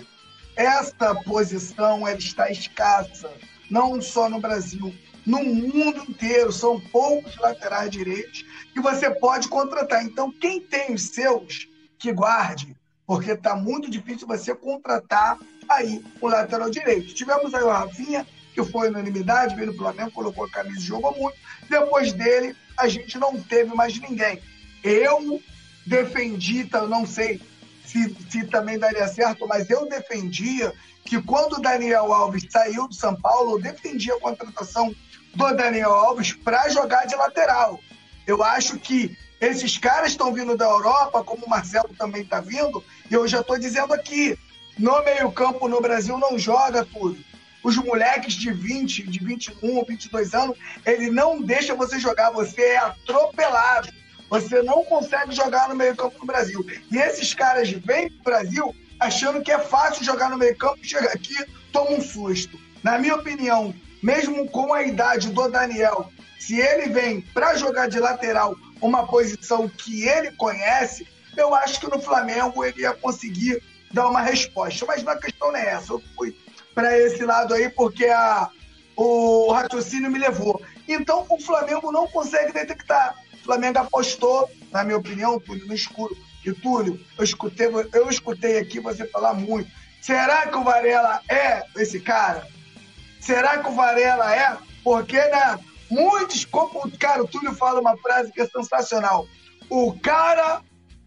essa 0.58 1.14
posição 1.14 2.08
ela 2.08 2.18
está 2.18 2.50
escassa, 2.50 3.32
não 3.70 4.02
só 4.02 4.28
no 4.28 4.42
Brasil, 4.42 4.94
no 5.24 5.44
mundo 5.44 6.04
inteiro. 6.10 6.52
São 6.52 6.80
poucos 6.80 7.38
laterais 7.38 7.92
direitos 7.92 8.44
que 8.74 8.82
você 8.82 9.10
pode 9.12 9.48
contratar. 9.48 10.04
Então, 10.04 10.32
quem 10.32 10.60
tem 10.60 10.94
os 10.94 11.04
seus, 11.10 11.70
que 12.00 12.12
guarde, 12.12 12.76
porque 13.06 13.32
está 13.32 13.56
muito 13.56 13.90
difícil 13.90 14.28
você 14.28 14.54
contratar 14.56 15.38
aí 15.70 16.04
o 16.20 16.28
lateral 16.28 16.72
direito. 16.72 17.14
Tivemos 17.14 17.54
aí 17.54 17.64
o 17.64 17.70
Rafinha, 17.70 18.26
que 18.54 18.64
foi 18.64 18.90
unanimidade, 18.90 19.56
veio 19.56 19.68
no 19.68 19.78
Flamengo, 19.78 20.12
colocou 20.12 20.46
a 20.46 20.50
camisa 20.50 20.80
e 20.80 20.84
jogou 20.84 21.16
muito. 21.16 21.38
Depois 21.70 22.14
dele, 22.14 22.56
a 22.78 22.88
gente 22.88 23.20
não 23.20 23.40
teve 23.40 23.76
mais 23.76 23.98
ninguém. 24.00 24.42
Eu 24.84 25.42
defendi, 25.86 26.66
tá, 26.66 26.82
não 26.88 27.06
sei 27.06 27.42
se, 27.88 28.16
se 28.30 28.46
também 28.46 28.78
daria 28.78 29.08
certo, 29.08 29.48
mas 29.48 29.70
eu 29.70 29.88
defendia 29.88 30.74
que 31.06 31.22
quando 31.22 31.54
o 31.54 31.62
Daniel 31.62 32.12
Alves 32.12 32.46
saiu 32.50 32.88
do 32.88 32.94
São 32.94 33.16
Paulo, 33.16 33.54
eu 33.54 33.62
defendia 33.62 34.14
a 34.14 34.20
contratação 34.20 34.94
do 35.34 35.56
Daniel 35.56 35.94
Alves 35.94 36.34
para 36.34 36.68
jogar 36.68 37.06
de 37.06 37.16
lateral. 37.16 37.80
Eu 38.26 38.44
acho 38.44 38.78
que 38.78 39.18
esses 39.40 39.78
caras 39.78 40.12
estão 40.12 40.34
vindo 40.34 40.58
da 40.58 40.66
Europa, 40.66 41.24
como 41.24 41.46
o 41.46 41.50
Marcelo 41.50 41.96
também 41.98 42.24
está 42.24 42.42
vindo, 42.42 42.84
e 43.10 43.14
eu 43.14 43.26
já 43.26 43.40
estou 43.40 43.58
dizendo 43.58 43.94
aqui, 43.94 44.38
no 44.78 45.02
meio-campo 45.04 45.70
no 45.70 45.80
Brasil 45.80 46.18
não 46.18 46.38
joga 46.38 46.84
tudo. 46.84 47.18
Os 47.64 47.78
moleques 47.78 48.34
de 48.34 48.52
20, 48.52 49.04
de 49.08 49.20
21, 49.24 49.86
22 49.86 50.34
anos, 50.34 50.58
ele 50.86 51.10
não 51.10 51.42
deixa 51.42 51.74
você 51.74 52.00
jogar, 52.00 52.32
você 52.32 52.62
é 52.62 52.78
atropelado. 52.78 53.90
Você 54.30 54.62
não 54.62 54.84
consegue 54.84 55.34
jogar 55.34 55.70
no 55.70 55.76
meio-campo 55.76 56.20
no 56.20 56.26
Brasil. 56.26 56.66
E 56.92 56.98
esses 56.98 57.34
caras 57.34 57.70
vêm 57.70 58.10
para 58.10 58.20
o 58.20 58.24
Brasil 58.24 58.76
achando 59.00 59.42
que 59.42 59.52
é 59.52 59.60
fácil 59.60 60.04
jogar 60.04 60.30
no 60.30 60.38
meio-campo, 60.38 60.80
chega 60.82 61.10
aqui, 61.10 61.36
toma 61.72 61.92
um 61.92 62.02
susto. 62.02 62.60
Na 62.84 62.98
minha 62.98 63.16
opinião, 63.16 63.74
mesmo 64.02 64.50
com 64.50 64.74
a 64.74 64.84
idade 64.84 65.30
do 65.30 65.48
Daniel, 65.50 66.12
se 66.40 66.60
ele 66.60 66.90
vem 66.90 67.22
para 67.22 67.56
jogar 67.56 67.88
de 67.88 68.00
lateral 68.00 68.56
uma 68.82 69.06
posição 69.08 69.68
que 69.68 70.08
ele 70.08 70.32
conhece, 70.32 71.08
eu 71.36 71.54
acho 71.54 71.80
que 71.80 71.90
no 71.90 72.00
Flamengo 72.00 72.64
ele 72.64 72.82
ia 72.82 72.94
conseguir 72.94 73.62
dar 73.92 74.08
uma 74.08 74.22
resposta. 74.22 74.86
Mas 74.86 75.08
a 75.08 75.18
questão 75.18 75.52
não 75.52 75.60
é 75.60 75.70
essa. 75.70 75.94
Eu 75.94 76.02
fui 76.16 76.36
para 76.74 76.98
esse 76.98 77.24
lado 77.24 77.54
aí 77.54 77.70
porque 77.70 78.06
a, 78.06 78.50
o 78.96 79.52
raciocínio 79.52 80.12
me 80.12 80.20
levou. 80.20 80.62
Então 80.88 81.26
o 81.30 81.40
Flamengo 81.40 81.92
não 81.92 82.08
consegue 82.08 82.54
detectar. 82.54 83.16
Flamengo 83.48 83.80
apostou, 83.80 84.50
na 84.72 84.84
minha 84.84 84.98
opinião, 84.98 85.40
Túlio, 85.40 85.66
no 85.66 85.74
escuro. 85.74 86.16
E 86.46 86.52
Túlio, 86.52 87.00
eu 87.18 87.24
escutei, 87.24 87.68
eu 87.68 88.10
escutei 88.10 88.60
aqui 88.60 88.80
você 88.80 89.08
falar 89.08 89.34
muito. 89.34 89.72
Será 90.02 90.48
que 90.48 90.58
o 90.58 90.64
Varela 90.64 91.22
é 91.30 91.64
esse 91.78 92.00
cara? 92.00 92.46
Será 93.20 93.58
que 93.58 93.70
o 93.70 93.74
Varela 93.74 94.36
é? 94.36 94.58
Porque, 94.84 95.18
né? 95.18 95.60
Muitos, 95.90 96.44
como, 96.44 96.92
cara, 96.98 97.24
o 97.24 97.28
Túlio 97.28 97.54
fala 97.56 97.80
uma 97.80 97.98
frase 97.98 98.32
que 98.32 98.42
é 98.42 98.48
sensacional. 98.48 99.26
O 99.70 99.98
cara 100.00 100.62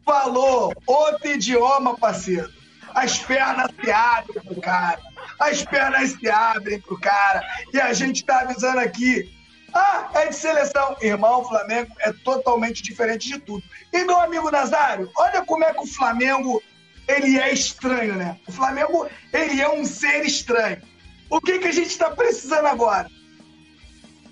falou 0.05 0.73
outro 0.87 1.29
idioma, 1.29 1.97
parceiro. 1.97 2.51
As 2.95 3.19
pernas 3.19 3.71
se 3.83 3.91
abrem 3.91 4.43
pro 4.43 4.61
cara. 4.61 5.01
As 5.39 5.63
pernas 5.63 6.11
se 6.13 6.29
abrem 6.29 6.81
pro 6.81 6.99
cara. 6.99 7.43
E 7.73 7.81
a 7.81 7.93
gente 7.93 8.25
tá 8.25 8.41
avisando 8.41 8.81
aqui. 8.81 9.31
Ah, 9.73 10.11
é 10.15 10.27
de 10.27 10.37
seleção. 10.37 10.97
Irmão, 11.01 11.41
o 11.41 11.49
Flamengo 11.49 11.95
é 12.01 12.13
totalmente 12.13 12.83
diferente 12.83 13.29
de 13.29 13.39
tudo. 13.39 13.63
E 13.93 14.05
meu 14.05 14.19
amigo 14.21 14.51
Nazário, 14.51 15.11
olha 15.17 15.45
como 15.45 15.65
é 15.65 15.73
que 15.73 15.81
o 15.81 15.87
Flamengo 15.87 16.63
ele 17.07 17.39
é 17.39 17.53
estranho, 17.53 18.15
né? 18.15 18.39
O 18.47 18.53
Flamengo 18.53 19.09
ele 19.33 19.61
é 19.61 19.69
um 19.69 19.85
ser 19.85 20.25
estranho. 20.25 20.81
O 21.29 21.41
que, 21.41 21.59
que 21.59 21.69
a 21.69 21.73
gente 21.73 21.91
está 21.91 22.11
precisando 22.11 22.67
agora? 22.67 23.09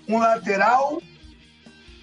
Um 0.07 0.17
lateral. 0.17 1.01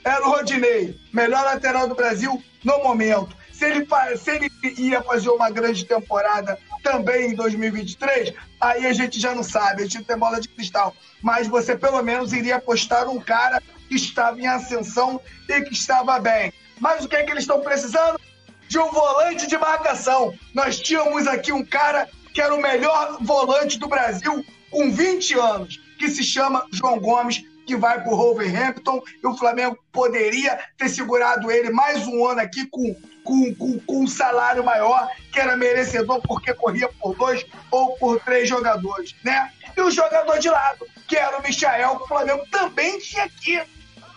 Era 0.04 0.24
o 0.24 0.30
Rodinei, 0.30 0.98
melhor 1.12 1.44
lateral 1.44 1.88
do 1.88 1.94
Brasil 1.94 2.42
no 2.62 2.82
momento. 2.82 3.36
Se 3.56 3.64
ele, 3.64 3.86
se 4.18 4.30
ele 4.30 4.52
ia 4.76 5.02
fazer 5.02 5.30
uma 5.30 5.48
grande 5.48 5.86
temporada 5.86 6.58
também 6.82 7.30
em 7.30 7.34
2023, 7.34 8.34
aí 8.60 8.84
a 8.86 8.92
gente 8.92 9.18
já 9.18 9.34
não 9.34 9.42
sabe, 9.42 9.80
a 9.80 9.84
gente 9.86 9.96
não 9.96 10.04
tem 10.04 10.18
bola 10.18 10.38
de 10.38 10.48
cristal. 10.48 10.94
Mas 11.22 11.48
você 11.48 11.74
pelo 11.74 12.02
menos 12.02 12.34
iria 12.34 12.56
apostar 12.56 13.08
um 13.08 13.18
cara 13.18 13.62
que 13.88 13.94
estava 13.94 14.38
em 14.38 14.46
ascensão 14.46 15.18
e 15.48 15.62
que 15.62 15.72
estava 15.72 16.18
bem. 16.20 16.52
Mas 16.78 17.02
o 17.02 17.08
que 17.08 17.16
é 17.16 17.22
que 17.22 17.30
eles 17.30 17.44
estão 17.44 17.62
precisando? 17.62 18.20
De 18.68 18.78
um 18.78 18.90
volante 18.90 19.46
de 19.46 19.56
marcação. 19.56 20.34
Nós 20.52 20.78
tínhamos 20.78 21.26
aqui 21.26 21.50
um 21.50 21.64
cara 21.64 22.10
que 22.34 22.42
era 22.42 22.54
o 22.54 22.60
melhor 22.60 23.16
volante 23.22 23.78
do 23.78 23.88
Brasil 23.88 24.44
com 24.70 24.92
20 24.92 25.38
anos, 25.38 25.80
que 25.98 26.10
se 26.10 26.22
chama 26.22 26.66
João 26.70 27.00
Gomes, 27.00 27.42
que 27.66 27.74
vai 27.74 28.02
para 28.02 28.12
o 28.12 28.16
Wolverhampton, 28.16 29.00
e 29.22 29.26
o 29.26 29.34
Flamengo 29.34 29.78
poderia 29.90 30.60
ter 30.76 30.90
segurado 30.90 31.50
ele 31.50 31.70
mais 31.70 32.06
um 32.06 32.26
ano 32.26 32.40
aqui 32.40 32.66
com, 32.66 32.94
com, 33.26 33.54
com, 33.56 33.78
com 33.80 34.04
um 34.04 34.06
salário 34.06 34.64
maior, 34.64 35.10
que 35.32 35.40
era 35.40 35.56
merecedor 35.56 36.22
porque 36.22 36.54
corria 36.54 36.88
por 37.00 37.14
dois 37.16 37.44
ou 37.70 37.96
por 37.96 38.20
três 38.20 38.48
jogadores, 38.48 39.14
né? 39.22 39.52
E 39.76 39.80
o 39.82 39.90
jogador 39.90 40.38
de 40.38 40.48
lado, 40.48 40.86
que 41.06 41.16
era 41.16 41.36
o 41.36 41.42
Michael, 41.42 41.96
que 41.96 42.04
o 42.04 42.08
Flamengo 42.08 42.46
também 42.50 42.98
tinha 43.00 43.24
aqui. 43.24 43.60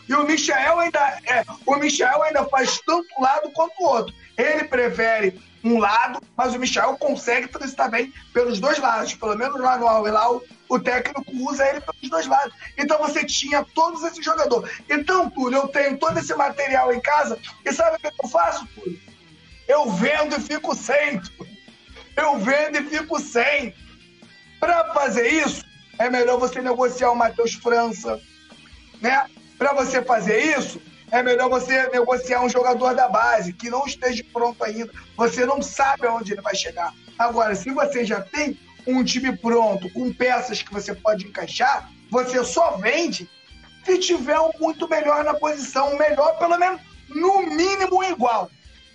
E 0.08 0.14
o 0.14 0.24
Michael 0.24 0.80
ainda, 0.80 1.20
é, 1.26 1.44
o 1.66 1.76
Michael 1.76 2.24
ainda 2.24 2.46
faz 2.46 2.80
tanto 2.86 3.08
lado 3.20 3.52
quanto 3.52 3.74
o 3.80 3.86
outro. 3.86 4.16
Ele 4.40 4.64
prefere 4.64 5.38
um 5.62 5.78
lado, 5.78 6.22
mas 6.38 6.56
o 6.56 6.60
Michel 6.60 6.96
consegue 6.98 7.50
transitar 7.50 7.92
bem 7.92 8.14
pelos 8.34 8.58
dois 8.58 8.80
lados. 8.80 9.14
Pelo 9.14 9.38
menos 9.38 9.60
lá 9.60 9.78
no 9.78 9.86
Al-Hilal, 9.86 10.42
o 10.70 10.80
técnico 10.80 11.26
usa 11.34 11.68
ele 11.68 11.82
pelos 11.82 12.10
dois 12.10 12.26
lados. 12.26 12.56
Então 12.78 12.98
você 13.00 13.26
tinha 13.26 13.66
todos 13.76 14.02
esses 14.06 14.24
jogadores. 14.24 14.82
Então, 14.90 15.30
Túlio, 15.30 15.60
eu 15.60 15.68
tenho 15.68 15.98
todo 15.98 16.18
esse 16.18 16.34
material 16.36 16.94
em 16.94 17.02
casa 17.02 17.38
e 17.66 17.74
sabe 17.74 17.98
o 17.98 18.00
que 18.00 18.08
eu 18.08 18.30
faço, 18.30 18.66
Túlio? 18.68 18.98
Eu 19.68 19.92
vendo 19.92 20.38
e 20.38 20.40
fico 20.40 20.74
sem, 20.74 21.20
Túlio. 21.20 21.58
Eu 22.16 22.40
vendo 22.40 22.78
e 22.78 22.84
fico 22.86 23.20
sem. 23.20 23.76
Para 24.58 24.94
fazer 24.94 25.28
isso, 25.28 25.66
é 25.98 26.10
melhor 26.10 26.40
você 26.40 26.62
negociar 26.62 27.12
o 27.12 27.16
Matheus 27.16 27.54
França, 27.56 28.22
né? 29.02 29.26
Para 29.58 29.74
você 29.74 30.02
fazer 30.02 30.58
isso, 30.58 30.82
é 31.12 31.24
melhor 31.24 31.50
você 31.50 31.88
negociar 31.90 32.42
um 32.42 32.50
jogador 32.50 32.94
da 32.96 33.08
base 33.08 33.54
que 33.54 33.70
não 33.70 33.86
esteja 33.86 34.24
pronto 34.32 34.64
ainda. 34.64 34.92
Você 35.16 35.46
não 35.46 35.62
sabe 35.62 36.08
aonde 36.08 36.34
ele 36.34 36.42
vai 36.42 36.56
chegar. 36.56 36.94
Agora, 37.18 37.56
se 37.56 37.70
você 37.72 38.06
já 38.06 38.22
tem 38.22 38.58
um 38.88 39.04
time 39.04 39.36
pronto, 39.36 39.90
com 39.92 40.14
peças 40.14 40.62
que 40.62 40.74
você 40.74 40.94
pode 40.94 41.26
encaixar, 41.26 41.90
você 42.10 42.44
só 42.44 42.78
vende 42.78 43.30
se 43.86 43.98
tiver 43.98 44.40
um 44.40 44.52
muito 44.60 44.88
melhor 44.88 45.24
na 45.24 45.34
posição, 45.34 45.98
melhor 45.98 46.38
pelo 46.38 46.58
menos 46.58 46.82
no 47.10 47.42
mínimo 47.44 48.04
igual. 48.04 48.50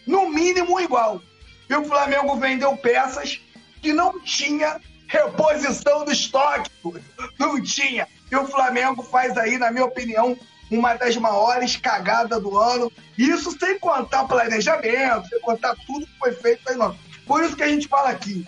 No 0.06 0.28
mínimo 0.28 0.80
igual. 0.80 1.20
E 1.68 1.74
o 1.74 1.84
Flamengo 1.84 2.36
vendeu 2.36 2.76
peças 2.76 3.40
que 3.80 3.92
não 3.92 4.20
tinha 4.20 4.80
reposição 5.08 6.04
do 6.04 6.12
estoque. 6.12 6.70
Não 7.38 7.62
tinha. 7.62 8.06
E 8.30 8.36
o 8.36 8.46
Flamengo 8.46 9.02
faz 9.02 9.36
aí, 9.36 9.58
na 9.58 9.70
minha 9.70 9.84
opinião, 9.84 10.36
uma 10.70 10.94
das 10.94 11.16
maiores 11.16 11.76
cagadas 11.76 12.42
do 12.42 12.58
ano. 12.58 12.90
Isso 13.16 13.56
sem 13.58 13.78
contar 13.78 14.24
planejamento, 14.24 15.28
sem 15.28 15.40
contar 15.40 15.74
tudo 15.86 16.06
que 16.06 16.18
foi 16.18 16.32
feito 16.32 16.68
aí, 16.68 16.76
não. 16.76 16.96
Por 17.26 17.42
isso 17.42 17.56
que 17.56 17.62
a 17.62 17.68
gente 17.68 17.88
fala 17.88 18.10
aqui, 18.10 18.46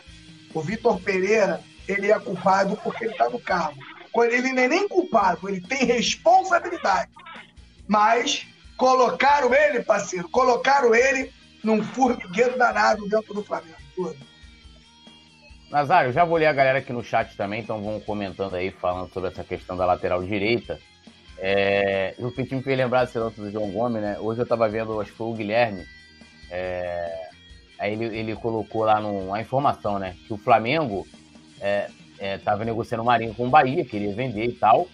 o 0.52 0.60
Vitor 0.60 1.00
Pereira, 1.00 1.62
ele 1.88 2.10
é 2.10 2.18
culpado 2.18 2.76
porque 2.82 3.04
ele 3.04 3.12
está 3.12 3.28
no 3.28 3.38
cargo. 3.38 3.78
Ele 4.16 4.52
não 4.52 4.62
é 4.62 4.68
nem 4.68 4.88
culpado, 4.88 5.48
ele 5.48 5.60
tem 5.60 5.84
responsabilidade. 5.84 7.10
Mas 7.86 8.46
colocaram 8.76 9.54
ele, 9.54 9.82
parceiro, 9.82 10.28
colocaram 10.30 10.94
ele 10.94 11.30
num 11.62 11.82
formigueiro 11.82 12.56
danado 12.56 13.06
dentro 13.08 13.34
do 13.34 13.44
Flamengo. 13.44 13.76
Tudo. 13.94 14.16
Nazário, 15.70 16.12
já 16.12 16.24
vou 16.24 16.38
ler 16.38 16.46
a 16.46 16.52
galera 16.52 16.78
aqui 16.78 16.92
no 16.92 17.02
chat 17.02 17.36
também, 17.36 17.60
então 17.60 17.82
vão 17.82 18.00
comentando 18.00 18.54
aí, 18.54 18.70
falando 18.70 19.12
sobre 19.12 19.30
essa 19.30 19.42
questão 19.42 19.76
da 19.76 19.84
lateral 19.84 20.22
direita. 20.22 20.78
É, 21.38 22.14
o 22.18 22.30
que 22.30 22.54
me 22.54 22.62
fez 22.62 22.78
lembrar 22.78 23.04
desse 23.04 23.18
lance 23.18 23.40
do 23.40 23.50
João 23.50 23.70
Gomes, 23.70 24.00
né? 24.00 24.18
Hoje 24.18 24.40
eu 24.40 24.46
tava 24.46 24.68
vendo, 24.68 25.00
acho 25.00 25.10
que 25.10 25.16
foi 25.16 25.26
o 25.26 25.34
Guilherme. 25.34 25.84
É, 26.50 27.28
aí 27.78 27.92
ele, 27.92 28.16
ele 28.16 28.36
colocou 28.36 28.84
lá 28.84 29.00
no, 29.00 29.32
a 29.34 29.40
informação, 29.40 29.98
né? 29.98 30.16
Que 30.26 30.32
o 30.32 30.38
Flamengo 30.38 31.06
é, 31.60 31.90
é, 32.18 32.38
tava 32.38 32.64
negociando 32.64 33.02
o 33.02 33.06
Marinho 33.06 33.34
com 33.34 33.46
o 33.46 33.50
Bahia, 33.50 33.84
queria 33.84 34.14
vender 34.14 34.46
e 34.46 34.52
tal. 34.52 34.88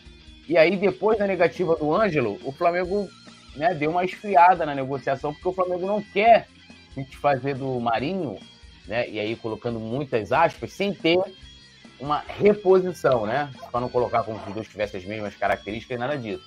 E 0.49 0.57
aí, 0.57 0.76
depois 0.76 1.18
da 1.18 1.26
negativa 1.26 1.76
do 1.76 1.95
Ângelo, 1.95 2.38
o 2.45 2.51
Flamengo 2.51 3.09
né, 3.55 3.74
deu 3.74 3.90
uma 3.90 4.05
esfriada 4.05 4.66
na 4.66 4.74
negociação, 4.74 5.32
porque 5.32 5.49
o 5.49 5.53
Flamengo 5.53 5.86
não 5.86 6.03
quer 6.03 6.49
fazer 7.20 7.55
do 7.55 7.78
Marinho, 7.80 8.38
né? 8.86 9.09
E 9.09 9.18
aí 9.18 9.36
colocando 9.36 9.78
muitas 9.78 10.32
aspas, 10.32 10.72
sem 10.72 10.93
ter 10.93 11.18
uma 12.03 12.18
reposição, 12.18 13.24
né? 13.24 13.48
Para 13.70 13.80
não 13.80 13.88
colocar 13.88 14.24
como 14.24 14.40
se 14.40 14.48
os 14.48 14.55
dois 14.55 14.68
tivessem 14.68 15.00
as 15.00 15.07
mesmas 15.07 15.36
características, 15.36 15.98
nada 15.98 16.18
disso. 16.18 16.42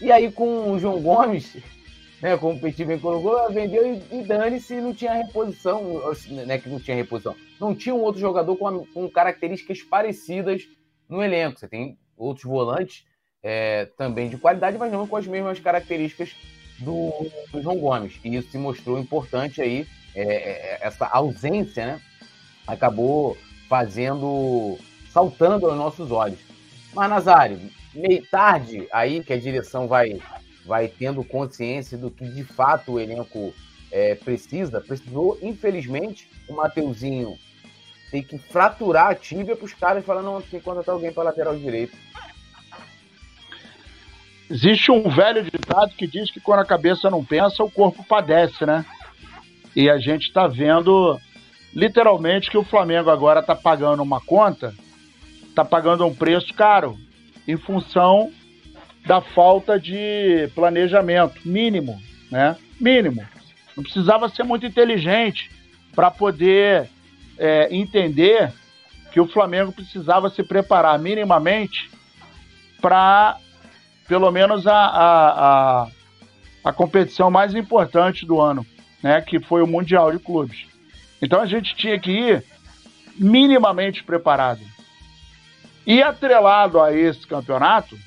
E 0.00 0.12
aí 0.12 0.30
com 0.30 0.70
o 0.70 0.78
João 0.78 1.02
Gomes, 1.02 1.56
né, 2.22 2.36
como 2.38 2.56
o 2.56 2.60
Petit 2.60 2.84
bem 2.84 2.98
colocou, 2.98 3.52
vendeu 3.52 3.84
e, 3.84 4.20
e 4.20 4.22
dane-se, 4.22 4.80
não 4.80 4.94
tinha 4.94 5.12
reposição, 5.12 6.00
né, 6.46 6.58
que 6.58 6.68
não 6.68 6.78
tinha 6.78 6.96
reposição. 6.96 7.34
Não 7.60 7.74
tinha 7.74 7.94
um 7.94 8.00
outro 8.00 8.20
jogador 8.20 8.56
com, 8.56 8.86
com 8.86 9.10
características 9.10 9.82
parecidas 9.82 10.62
no 11.08 11.22
elenco. 11.22 11.58
Você 11.58 11.66
tem 11.66 11.98
outros 12.16 12.44
volantes 12.44 13.04
é, 13.42 13.86
também 13.96 14.28
de 14.28 14.38
qualidade, 14.38 14.78
mas 14.78 14.92
não 14.92 15.08
com 15.08 15.16
as 15.16 15.26
mesmas 15.26 15.58
características 15.58 16.36
do, 16.78 17.28
do 17.50 17.60
João 17.60 17.78
Gomes. 17.78 18.20
E 18.22 18.36
isso 18.36 18.52
se 18.52 18.58
mostrou 18.58 18.96
importante 18.96 19.60
aí, 19.60 19.88
é, 20.14 20.22
é, 20.22 20.78
essa 20.82 21.06
ausência, 21.06 21.84
né? 21.84 22.00
Acabou 22.64 23.36
fazendo, 23.68 24.78
saltando 25.10 25.66
aos 25.66 25.76
nossos 25.76 26.10
olhos. 26.10 26.38
Mas, 26.94 27.10
Nazário, 27.10 27.60
meio 27.94 28.24
tarde 28.30 28.88
aí 28.92 29.22
que 29.22 29.32
a 29.32 29.38
direção 29.38 29.86
vai, 29.86 30.20
vai 30.64 30.88
tendo 30.88 31.22
consciência 31.22 31.98
do 31.98 32.10
que 32.10 32.26
de 32.26 32.44
fato 32.44 32.92
o 32.92 33.00
elenco 33.00 33.54
é, 33.90 34.14
precisa, 34.14 34.80
precisou, 34.80 35.38
infelizmente, 35.42 36.28
o 36.48 36.54
Mateuzinho 36.54 37.38
tem 38.10 38.22
que 38.22 38.38
fraturar 38.38 39.08
a 39.08 39.14
tíbia 39.14 39.54
para 39.54 39.66
os 39.66 39.74
caras 39.74 40.04
falar, 40.04 40.22
não, 40.22 40.40
tem 40.40 40.58
que 40.58 40.64
contratar 40.64 40.94
alguém 40.94 41.12
para 41.12 41.24
lateral 41.24 41.56
direito. 41.56 41.96
Existe 44.50 44.90
um 44.90 45.10
velho 45.10 45.44
ditado 45.44 45.94
que 45.94 46.06
diz 46.06 46.30
que 46.30 46.40
quando 46.40 46.60
a 46.60 46.64
cabeça 46.64 47.10
não 47.10 47.22
pensa, 47.22 47.62
o 47.62 47.70
corpo 47.70 48.02
padece, 48.02 48.64
né? 48.64 48.84
E 49.76 49.90
a 49.90 49.98
gente 49.98 50.28
está 50.28 50.46
vendo 50.46 51.20
literalmente 51.74 52.50
que 52.50 52.58
o 52.58 52.64
Flamengo 52.64 53.10
agora 53.10 53.40
está 53.40 53.54
pagando 53.54 54.02
uma 54.02 54.20
conta, 54.20 54.74
está 55.48 55.64
pagando 55.64 56.06
um 56.06 56.14
preço 56.14 56.52
caro 56.54 56.96
em 57.46 57.56
função 57.56 58.30
da 59.06 59.20
falta 59.20 59.78
de 59.78 60.48
planejamento 60.54 61.40
mínimo, 61.44 62.00
né? 62.30 62.56
Mínimo. 62.80 63.26
Não 63.76 63.82
precisava 63.82 64.28
ser 64.28 64.42
muito 64.42 64.66
inteligente 64.66 65.50
para 65.94 66.10
poder 66.10 66.88
é, 67.38 67.74
entender 67.74 68.52
que 69.12 69.20
o 69.20 69.26
Flamengo 69.26 69.72
precisava 69.72 70.28
se 70.28 70.42
preparar 70.42 70.98
minimamente 70.98 71.90
para 72.80 73.38
pelo 74.06 74.30
menos 74.30 74.66
a, 74.66 74.74
a, 74.74 75.82
a, 75.82 75.88
a 76.64 76.72
competição 76.72 77.30
mais 77.30 77.54
importante 77.54 78.26
do 78.26 78.40
ano, 78.40 78.66
né? 79.02 79.20
Que 79.20 79.40
foi 79.40 79.62
o 79.62 79.66
Mundial 79.66 80.10
de 80.12 80.18
Clubes. 80.18 80.66
Então 81.20 81.40
a 81.40 81.46
gente 81.46 81.74
tinha 81.74 81.98
que 81.98 82.10
ir 82.10 82.44
minimamente 83.16 84.02
preparado. 84.04 84.60
E 85.86 86.02
atrelado 86.02 86.80
a 86.80 86.92
esse 86.92 87.26
campeonato, 87.26 87.98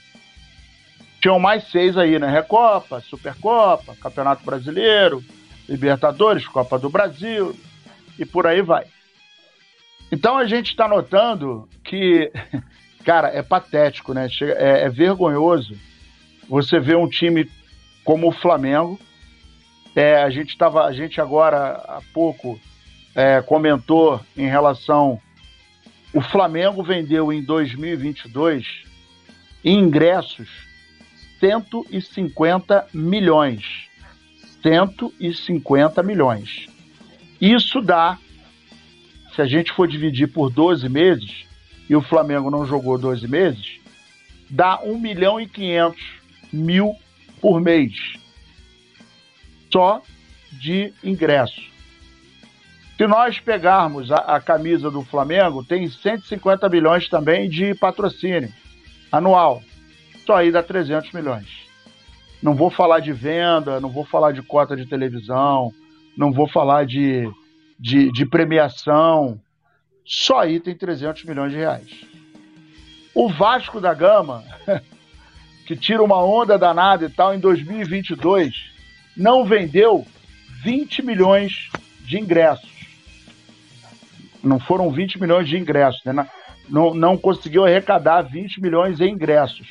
tinham 1.22 1.40
mais 1.40 1.70
seis 1.70 1.98
aí, 1.98 2.18
né? 2.18 2.30
Recopa, 2.30 3.00
Supercopa, 3.02 3.96
Campeonato 3.96 4.44
Brasileiro, 4.44 5.24
Libertadores, 5.70 6.48
Copa 6.48 6.80
do 6.80 6.90
Brasil 6.90 7.56
e 8.18 8.26
por 8.26 8.48
aí 8.48 8.62
vai. 8.62 8.86
Então 10.12 10.38
a 10.38 10.46
gente 10.46 10.72
está 10.72 10.88
notando 10.88 11.70
que, 11.84 12.32
cara, 13.06 13.30
é 13.30 13.42
patético, 13.42 14.14
né? 14.14 14.28
É, 14.42 14.86
é 14.86 14.90
vergonhoso 14.90 15.78
você 16.50 16.80
ver 16.80 16.98
um 16.98 17.08
time 17.08 17.50
como 18.04 18.28
o 18.28 18.34
Flamengo. 18.34 19.00
É, 19.96 20.22
a 20.22 20.30
gente 20.30 20.58
tava, 20.58 20.86
a 20.86 20.92
gente 20.92 21.22
agora 21.22 21.74
há 21.88 22.02
pouco 22.14 22.60
é, 23.16 23.42
comentou 23.42 24.22
em 24.38 24.48
relação 24.48 25.20
o 26.14 26.20
Flamengo 26.20 26.84
vendeu 26.84 27.32
em 27.32 27.42
2022 27.42 28.84
ingressos 29.64 30.50
150 31.40 32.88
milhões. 32.94 33.88
150 34.62 36.04
milhões. 36.04 36.68
Isso 37.40 37.82
dá, 37.82 38.18
se 39.34 39.42
a 39.42 39.46
gente 39.46 39.72
for 39.72 39.88
dividir 39.88 40.28
por 40.28 40.52
12 40.52 40.88
meses, 40.90 41.46
e 41.90 41.96
o 41.96 42.02
Flamengo 42.02 42.52
não 42.52 42.66
jogou 42.66 42.98
12 42.98 43.28
meses, 43.28 43.80
dá 44.50 44.80
1 44.84 45.00
milhão 45.00 45.40
e 45.40 45.48
500 45.48 46.00
mil 46.54 46.96
por 47.40 47.60
mês. 47.60 47.94
Só 49.72 50.02
de 50.52 50.94
ingresso. 51.04 51.71
Se 53.02 53.08
nós 53.08 53.40
pegarmos 53.40 54.12
a, 54.12 54.18
a, 54.18 54.40
camisa 54.40 54.92
do 54.92 55.02
Flamengo, 55.02 55.64
tem 55.64 55.90
150 55.90 56.70
milhões 56.70 57.10
também 57.10 57.50
de 57.50 57.74
patrocínio 57.74 58.54
anual. 59.12 59.64
Só 60.24 60.36
aí 60.36 60.52
dá 60.52 60.62
300 60.62 61.12
milhões. 61.12 61.48
Não 62.44 62.54
vou 62.54 62.70
falar 62.70 63.00
de 63.00 63.12
venda, 63.12 63.80
não 63.80 63.90
vou 63.90 64.06
falar 64.06 64.34
de 64.34 64.44
cota 64.44 64.76
de 64.76 64.86
televisão, 64.86 65.74
não 66.16 66.32
vou 66.32 66.48
falar 66.48 66.86
de, 66.86 67.28
de, 67.80 68.12
de 68.12 68.24
premiação. 68.24 69.42
Só 70.06 70.38
aí 70.38 70.60
tem 70.60 70.76
300 70.76 71.24
milhões 71.24 71.52
de 71.54 71.58
reais. 71.58 72.06
O 73.16 73.28
Vasco 73.30 73.82
da 73.82 73.96
Gama, 73.96 74.44
que 75.66 75.76
tira 75.76 76.04
uma 76.04 76.24
onda 76.24 76.56
danada 76.56 77.06
e 77.08 77.10
tal, 77.10 77.34
em 77.34 77.40
2022, 77.40 78.54
não 79.18 79.44
vendeu 79.44 80.06
20 80.64 81.02
milhões 81.04 81.68
de 82.02 82.20
ingressos 82.20 82.71
não 84.44 84.60
foram 84.60 84.92
20 84.92 85.20
milhões 85.20 85.48
de 85.48 85.58
ingressos, 85.58 86.04
né? 86.06 86.28
não, 86.72 86.94
não 86.94 87.18
conseguiu 87.18 87.66
arrecadar 87.66 88.22
20 88.22 88.62
milhões 88.62 89.00
em 89.02 89.12
ingressos. 89.12 89.68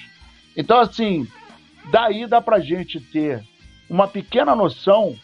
Então, 0.57 0.79
assim, 0.79 1.27
daí 1.91 2.27
dá 2.27 2.41
para 2.41 2.61
gente 2.61 3.01
ter 3.01 3.43
uma 3.89 4.07
pequena 4.07 4.55
noção 4.55 5.17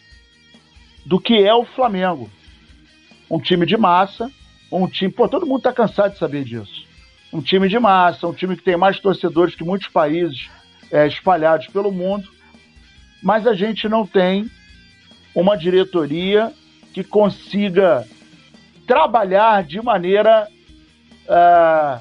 do 1.05 1.21
que 1.21 1.35
é 1.35 1.55
o 1.55 1.65
Flamengo. 1.65 2.31
Um 3.31 3.39
time 3.39 3.67
de 3.67 3.77
massa, 3.77 4.31
um 4.73 4.89
time. 4.89 5.13
Pô, 5.13 5.29
todo 5.29 5.47
mundo 5.47 5.59
está 5.59 5.73
cansado 5.73 6.13
de 6.13 6.19
saber 6.19 6.45
disso. 6.45 6.87
Um 7.33 7.43
time 7.43 7.69
de 7.69 7.79
massa, 7.79 8.27
um 8.27 8.33
time 8.33 8.57
que 8.57 8.63
tem 8.63 8.77
mais 8.77 8.99
torcedores 8.99 9.55
que 9.55 9.65
muitos 9.65 9.89
países 9.89 10.49
é, 10.91 11.07
espalhados 11.07 11.67
pelo 11.67 11.93
mundo, 11.93 12.29
mas 13.23 13.47
a 13.47 13.53
gente 13.53 13.89
não 13.89 14.07
tem 14.07 14.49
uma 15.35 15.57
diretoria 15.57 16.53
que 16.95 17.05
consiga 17.05 18.07
trabalhar 18.87 19.63
de 19.65 19.83
maneira, 19.83 20.49
uh, 20.49 21.31
ah, 21.31 22.01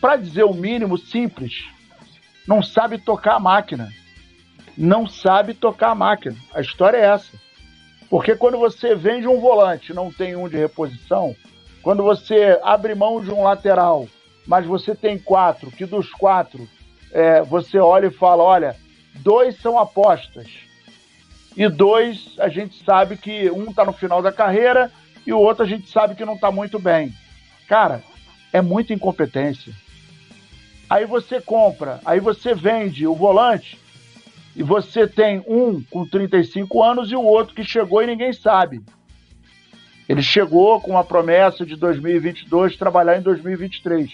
para 0.00 0.16
dizer 0.16 0.44
o 0.44 0.54
mínimo, 0.54 0.98
simples. 0.98 1.64
Não 2.46 2.62
sabe 2.62 2.98
tocar 2.98 3.36
a 3.36 3.40
máquina. 3.40 3.92
Não 4.76 5.06
sabe 5.06 5.54
tocar 5.54 5.90
a 5.90 5.94
máquina. 5.94 6.36
A 6.54 6.60
história 6.60 6.98
é 6.98 7.06
essa. 7.06 7.32
Porque 8.08 8.36
quando 8.36 8.58
você 8.58 8.94
vende 8.94 9.26
um 9.26 9.40
volante 9.40 9.92
não 9.92 10.10
tem 10.10 10.34
um 10.34 10.48
de 10.48 10.56
reposição, 10.56 11.34
quando 11.82 12.02
você 12.02 12.58
abre 12.62 12.94
mão 12.94 13.20
de 13.20 13.30
um 13.30 13.42
lateral, 13.42 14.08
mas 14.46 14.64
você 14.64 14.94
tem 14.94 15.18
quatro, 15.18 15.70
que 15.70 15.84
dos 15.84 16.10
quatro 16.12 16.66
é, 17.12 17.42
você 17.42 17.78
olha 17.78 18.06
e 18.06 18.10
fala: 18.10 18.42
olha, 18.42 18.76
dois 19.16 19.60
são 19.60 19.78
apostas. 19.78 20.46
E 21.56 21.68
dois, 21.68 22.34
a 22.38 22.48
gente 22.48 22.82
sabe 22.84 23.16
que 23.16 23.50
um 23.50 23.70
está 23.70 23.84
no 23.84 23.92
final 23.92 24.22
da 24.22 24.30
carreira 24.30 24.90
e 25.26 25.32
o 25.32 25.38
outro 25.38 25.64
a 25.64 25.66
gente 25.66 25.88
sabe 25.90 26.14
que 26.14 26.24
não 26.24 26.34
está 26.34 26.50
muito 26.50 26.78
bem. 26.78 27.14
Cara, 27.68 28.02
é 28.52 28.60
muita 28.60 28.94
incompetência. 28.94 29.72
Aí 30.88 31.04
você 31.04 31.40
compra, 31.40 32.00
aí 32.04 32.18
você 32.18 32.54
vende 32.54 33.06
o 33.06 33.14
volante 33.14 33.78
e 34.56 34.62
você 34.62 35.06
tem 35.06 35.44
um 35.46 35.82
com 35.82 36.06
35 36.06 36.82
anos 36.82 37.12
e 37.12 37.16
o 37.16 37.22
outro 37.22 37.54
que 37.54 37.62
chegou 37.62 38.02
e 38.02 38.06
ninguém 38.06 38.32
sabe. 38.32 38.82
Ele 40.08 40.22
chegou 40.22 40.80
com 40.80 40.92
uma 40.92 41.04
promessa 41.04 41.66
de 41.66 41.76
2022 41.76 42.76
trabalhar 42.76 43.18
em 43.18 43.22
2023. 43.22 44.10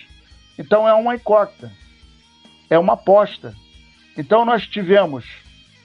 Então 0.59 0.89
é 0.89 0.93
uma 0.93 1.15
incógnita, 1.15 1.71
é 2.69 2.77
uma 2.79 2.95
aposta. 2.95 3.55
Então 4.19 4.45
nós 4.45 4.67
tivemos 4.67 5.25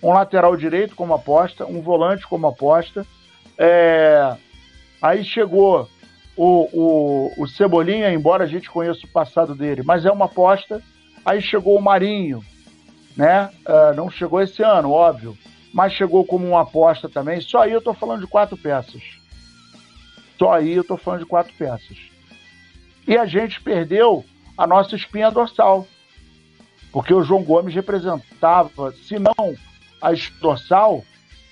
um 0.01 0.11
lateral 0.11 0.55
direito 0.55 0.95
como 0.95 1.13
aposta, 1.13 1.65
um 1.65 1.81
volante 1.81 2.25
como 2.27 2.47
aposta, 2.47 3.05
é, 3.57 4.35
Aí 5.01 5.23
chegou 5.23 5.87
o, 6.35 6.69
o, 6.71 7.43
o 7.43 7.47
Cebolinha, 7.47 8.11
embora 8.11 8.43
a 8.43 8.47
gente 8.47 8.69
conheça 8.69 9.05
o 9.05 9.09
passado 9.09 9.55
dele, 9.55 9.83
mas 9.83 10.05
é 10.05 10.11
uma 10.11 10.25
aposta. 10.25 10.81
Aí 11.25 11.41
chegou 11.41 11.77
o 11.77 11.81
Marinho, 11.81 12.43
né? 13.15 13.49
Uh, 13.67 13.95
não 13.95 14.09
chegou 14.09 14.41
esse 14.41 14.63
ano, 14.63 14.91
óbvio, 14.91 15.37
mas 15.73 15.93
chegou 15.93 16.25
como 16.25 16.47
uma 16.47 16.61
aposta 16.61 17.09
também. 17.09 17.41
Só 17.41 17.63
aí 17.63 17.71
eu 17.71 17.81
tô 17.81 17.93
falando 17.93 18.21
de 18.21 18.27
quatro 18.27 18.57
peças. 18.57 19.01
Só 20.37 20.53
aí 20.53 20.71
eu 20.71 20.83
tô 20.83 20.95
falando 20.95 21.21
de 21.21 21.25
quatro 21.25 21.53
peças. 21.57 21.97
E 23.07 23.17
a 23.17 23.25
gente 23.25 23.61
perdeu 23.61 24.23
a 24.57 24.65
nossa 24.65 24.95
espinha 24.95 25.29
dorsal. 25.29 25.87
Porque 26.91 27.13
o 27.13 27.23
João 27.23 27.43
Gomes 27.43 27.75
representava, 27.75 28.91
se 28.93 29.19
não 29.19 29.55
a 30.01 30.11
dorsal, 30.41 31.03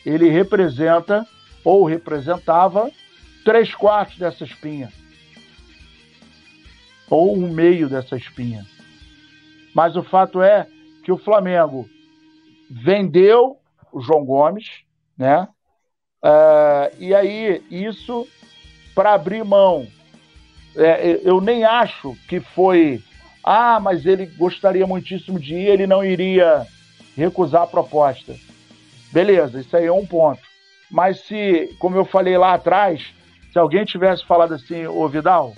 ele 0.06 0.30
representa 0.30 1.28
ou 1.64 1.86
representava 1.86 2.89
três 3.48 3.74
quartos 3.74 4.18
dessa 4.18 4.43
espinha. 4.43 4.91
Ou 7.10 7.34
um 7.34 7.50
meio 7.50 7.88
dessa 7.88 8.18
espinha. 8.18 8.66
Mas 9.74 9.95
o 9.95 10.04
fato 10.04 10.41
é 10.41 10.68
que 11.02 11.14
o 11.14 11.18
Flamengo 11.18 11.88
vendeu 12.70 13.58
o 13.89 14.02
João 14.02 14.26
Gomes, 14.26 14.66
né? 15.18 15.48
Uh, 16.22 16.93
e 17.00 17.16
aí, 17.16 17.64
isso 17.72 18.28
para 18.93 19.14
abrir 19.14 19.45
mão. 19.45 19.88
É, 20.76 21.22
eu 21.24 21.39
nem 21.39 21.64
acho 21.64 22.18
que 22.28 22.41
foi. 22.41 23.02
Ah, 23.41 23.80
mas 23.80 24.06
ele 24.06 24.26
gostaria 24.26 24.86
muitíssimo 24.86 25.39
de 25.39 25.56
ir, 25.56 25.68
ele 25.68 25.88
não 25.88 26.04
iria 26.04 26.68
recusar 27.16 27.62
a 27.62 27.68
proposta. 27.68 28.36
Beleza, 29.14 29.62
isso 29.62 29.78
aí 29.78 29.86
é 29.86 29.93
um 29.93 30.06
ponto. 30.06 30.41
Mas 30.91 31.22
se, 31.22 31.74
como 31.80 31.95
eu 31.95 32.04
falei 32.04 32.38
lá 32.38 32.54
atrás, 32.54 33.16
se 33.52 33.60
alguém 33.60 33.86
tivesse 33.86 34.26
falado 34.26 34.54
assim, 34.54 34.86
ô 34.88 35.08
Vidal, 35.08 35.56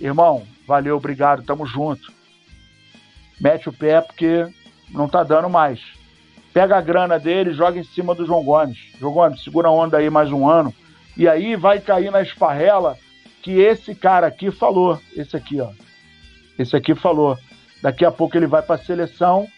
irmão, 0.00 0.46
valeu, 0.66 0.96
obrigado, 0.96 1.42
tamo 1.42 1.66
junto. 1.66 2.12
Mete 3.40 3.68
o 3.68 3.72
pé 3.72 4.00
porque 4.00 4.46
não 4.90 5.08
tá 5.08 5.22
dando 5.22 5.50
mais. 5.50 5.80
Pega 6.52 6.76
a 6.76 6.80
grana 6.80 7.18
dele, 7.18 7.52
joga 7.52 7.78
em 7.78 7.84
cima 7.84 8.14
do 8.14 8.26
João 8.26 8.44
Gomes. 8.44 8.78
João 9.00 9.12
Gomes, 9.12 9.42
segura 9.42 9.68
a 9.68 9.72
onda 9.72 9.96
aí 9.96 10.10
mais 10.10 10.30
um 10.30 10.48
ano. 10.48 10.72
E 11.16 11.26
aí 11.26 11.56
vai 11.56 11.80
cair 11.80 12.10
na 12.10 12.22
esparrela 12.22 12.96
que 13.42 13.52
esse 13.52 13.94
cara 13.94 14.26
aqui 14.26 14.50
falou. 14.50 15.00
Esse 15.16 15.36
aqui, 15.36 15.60
ó. 15.60 15.70
Esse 16.58 16.76
aqui 16.76 16.94
falou. 16.94 17.38
Daqui 17.82 18.04
a 18.04 18.10
pouco 18.10 18.36
ele 18.36 18.46
vai 18.46 18.62
para 18.62 18.76
a 18.76 18.84
seleção. 18.84 19.48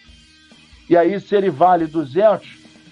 E 0.88 0.96
aí, 0.96 1.18
se 1.20 1.34
ele 1.34 1.50
vale 1.50 1.86
200, 1.86 2.46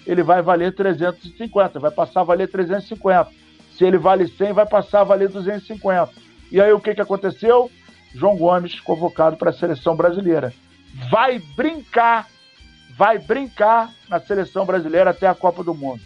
ele 0.05 0.21
vai 0.21 0.41
valer 0.41 0.73
350. 0.75 1.79
Vai 1.79 1.91
passar 1.91 2.21
a 2.21 2.25
valer 2.25 2.47
350. 2.49 3.31
Se 3.77 3.83
ele 3.83 3.97
vale 3.97 4.27
100, 4.27 4.53
vai 4.53 4.65
passar 4.65 5.01
a 5.01 5.05
valer 5.05 5.29
250. 5.29 6.09
E 6.51 6.61
aí 6.61 6.71
o 6.71 6.79
que, 6.79 6.93
que 6.93 7.01
aconteceu? 7.01 7.71
João 8.13 8.37
Gomes 8.37 8.79
convocado 8.79 9.37
para 9.37 9.49
a 9.49 9.53
seleção 9.53 9.95
brasileira. 9.95 10.53
Vai 11.09 11.39
brincar, 11.39 12.27
vai 12.95 13.17
brincar 13.17 13.91
na 14.07 14.19
seleção 14.19 14.65
brasileira 14.65 15.09
até 15.09 15.27
a 15.27 15.33
Copa 15.33 15.63
do 15.63 15.73
Mundo. 15.73 16.01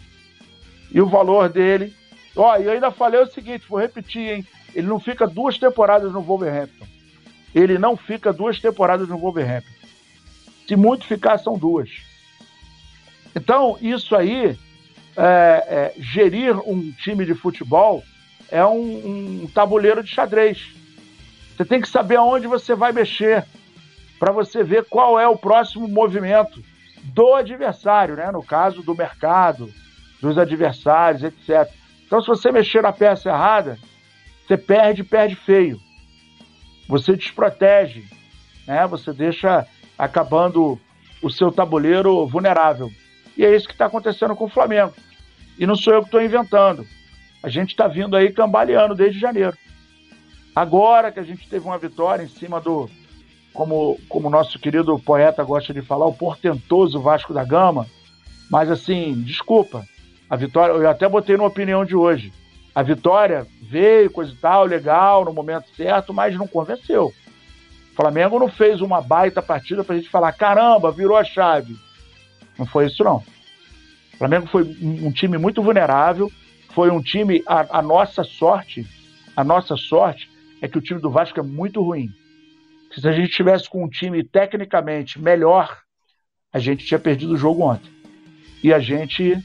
E 0.90 1.00
o 1.00 1.06
valor 1.06 1.50
dele. 1.50 1.94
Ó, 2.34 2.56
e 2.56 2.64
eu 2.64 2.72
ainda 2.72 2.90
falei 2.90 3.20
o 3.20 3.26
seguinte, 3.26 3.66
vou 3.68 3.78
repetir, 3.78 4.22
hein? 4.22 4.46
Ele 4.74 4.86
não 4.86 4.98
fica 4.98 5.26
duas 5.26 5.58
temporadas 5.58 6.12
no 6.12 6.22
Wolverhampton. 6.22 6.86
Ele 7.54 7.78
não 7.78 7.96
fica 7.96 8.32
duas 8.32 8.58
temporadas 8.60 9.08
no 9.08 9.18
Wolverhampton. 9.18 9.72
Se 10.66 10.76
muito 10.76 11.04
ficar, 11.04 11.38
são 11.38 11.58
duas. 11.58 11.90
Então, 13.34 13.76
isso 13.80 14.14
aí 14.14 14.58
é, 15.18 15.64
é, 15.68 15.94
gerir 16.00 16.56
um 16.64 16.92
time 16.92 17.26
de 17.26 17.34
futebol 17.34 18.04
é 18.48 18.64
um, 18.64 19.42
um 19.42 19.46
tabuleiro 19.52 20.02
de 20.02 20.08
xadrez. 20.08 20.72
Você 21.56 21.64
tem 21.64 21.80
que 21.80 21.88
saber 21.88 22.16
aonde 22.16 22.46
você 22.46 22.72
vai 22.76 22.92
mexer 22.92 23.44
para 24.16 24.30
você 24.30 24.62
ver 24.62 24.84
qual 24.84 25.18
é 25.18 25.26
o 25.26 25.36
próximo 25.36 25.88
movimento 25.88 26.62
do 27.02 27.34
adversário, 27.34 28.14
né? 28.14 28.30
no 28.30 28.44
caso 28.44 28.80
do 28.80 28.94
mercado, 28.94 29.72
dos 30.22 30.38
adversários, 30.38 31.24
etc. 31.24 31.68
Então, 32.06 32.20
se 32.20 32.28
você 32.28 32.52
mexer 32.52 32.82
na 32.82 32.92
peça 32.92 33.28
errada, 33.28 33.76
você 34.46 34.56
perde, 34.56 35.02
perde 35.02 35.34
feio. 35.34 35.80
Você 36.88 37.16
desprotege, 37.16 38.04
né? 38.66 38.86
você 38.86 39.12
deixa 39.12 39.66
acabando 39.98 40.80
o 41.20 41.28
seu 41.28 41.50
tabuleiro 41.50 42.24
vulnerável. 42.26 42.88
E 43.36 43.44
é 43.44 43.54
isso 43.54 43.66
que 43.66 43.72
está 43.72 43.86
acontecendo 43.86 44.36
com 44.36 44.44
o 44.44 44.48
Flamengo. 44.48 44.94
E 45.58 45.66
não 45.66 45.76
sou 45.76 45.92
eu 45.92 46.00
que 46.00 46.08
estou 46.08 46.22
inventando. 46.22 46.86
A 47.42 47.48
gente 47.48 47.70
está 47.70 47.86
vindo 47.86 48.16
aí 48.16 48.32
cambaleando 48.32 48.94
desde 48.94 49.18
janeiro. 49.18 49.56
Agora 50.54 51.12
que 51.12 51.20
a 51.20 51.24
gente 51.24 51.48
teve 51.48 51.64
uma 51.64 51.78
vitória 51.78 52.22
em 52.22 52.28
cima 52.28 52.60
do, 52.60 52.88
como 53.52 53.98
o 54.08 54.30
nosso 54.30 54.58
querido 54.58 54.98
poeta 54.98 55.42
gosta 55.42 55.74
de 55.74 55.82
falar, 55.82 56.06
o 56.06 56.14
portentoso 56.14 57.00
Vasco 57.00 57.32
da 57.32 57.44
Gama. 57.44 57.86
Mas 58.50 58.70
assim, 58.70 59.20
desculpa, 59.22 59.84
a 60.30 60.36
vitória, 60.36 60.72
eu 60.72 60.88
até 60.88 61.08
botei 61.08 61.36
na 61.36 61.44
opinião 61.44 61.84
de 61.84 61.96
hoje. 61.96 62.32
A 62.74 62.82
vitória 62.82 63.46
veio, 63.62 64.10
coisa 64.10 64.32
e 64.32 64.36
tal, 64.36 64.64
legal, 64.64 65.24
no 65.24 65.32
momento 65.32 65.66
certo, 65.76 66.14
mas 66.14 66.36
não 66.36 66.46
convenceu. 66.46 67.06
O 67.92 67.96
Flamengo 67.96 68.38
não 68.38 68.48
fez 68.48 68.80
uma 68.80 69.00
baita 69.00 69.42
partida 69.42 69.82
pra 69.82 69.96
gente 69.96 70.08
falar, 70.08 70.32
caramba, 70.32 70.92
virou 70.92 71.16
a 71.16 71.24
chave. 71.24 71.76
Não 72.56 72.66
foi 72.66 72.86
isso, 72.86 73.02
não. 73.02 73.22
Flamengo 74.18 74.48
foi 74.48 74.64
um 74.82 75.12
time 75.12 75.38
muito 75.38 75.62
vulnerável, 75.62 76.30
foi 76.70 76.90
um 76.90 77.00
time, 77.00 77.42
a, 77.46 77.78
a 77.78 77.82
nossa 77.82 78.24
sorte, 78.24 78.86
a 79.36 79.44
nossa 79.44 79.76
sorte 79.76 80.28
é 80.60 80.66
que 80.66 80.76
o 80.76 80.80
time 80.80 81.00
do 81.00 81.10
Vasco 81.10 81.38
é 81.38 81.42
muito 81.42 81.82
ruim. 81.82 82.10
Se 82.92 83.06
a 83.06 83.12
gente 83.12 83.32
tivesse 83.32 83.68
com 83.68 83.84
um 83.84 83.88
time 83.88 84.24
tecnicamente 84.24 85.20
melhor, 85.20 85.78
a 86.52 86.58
gente 86.58 86.84
tinha 86.84 86.98
perdido 86.98 87.34
o 87.34 87.36
jogo 87.36 87.62
ontem. 87.62 87.90
E 88.62 88.72
a 88.72 88.80
gente, 88.80 89.38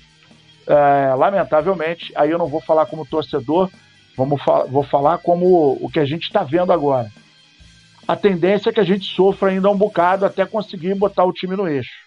é, 0.65 1.13
lamentavelmente, 1.13 2.11
aí 2.15 2.31
eu 2.31 2.39
não 2.39 2.47
vou 2.47 2.61
falar 2.61 2.87
como 2.87 3.05
torcedor, 3.05 3.69
vamos 4.17 4.41
fa 4.41 4.63
vou 4.65 4.83
falar 4.83 5.19
como 5.19 5.77
o 5.79 5.89
que 5.89 5.99
a 5.99 6.05
gente 6.05 6.23
está 6.23 6.43
vendo 6.43 6.73
agora. 6.73 7.11
A 8.07 8.15
tendência 8.15 8.69
é 8.69 8.73
que 8.73 8.79
a 8.79 8.85
gente 8.85 9.05
sofra 9.05 9.49
ainda 9.49 9.69
um 9.69 9.77
bocado 9.77 10.25
até 10.25 10.45
conseguir 10.45 10.95
botar 10.95 11.25
o 11.25 11.33
time 11.33 11.55
no 11.55 11.67
eixo. 11.67 12.02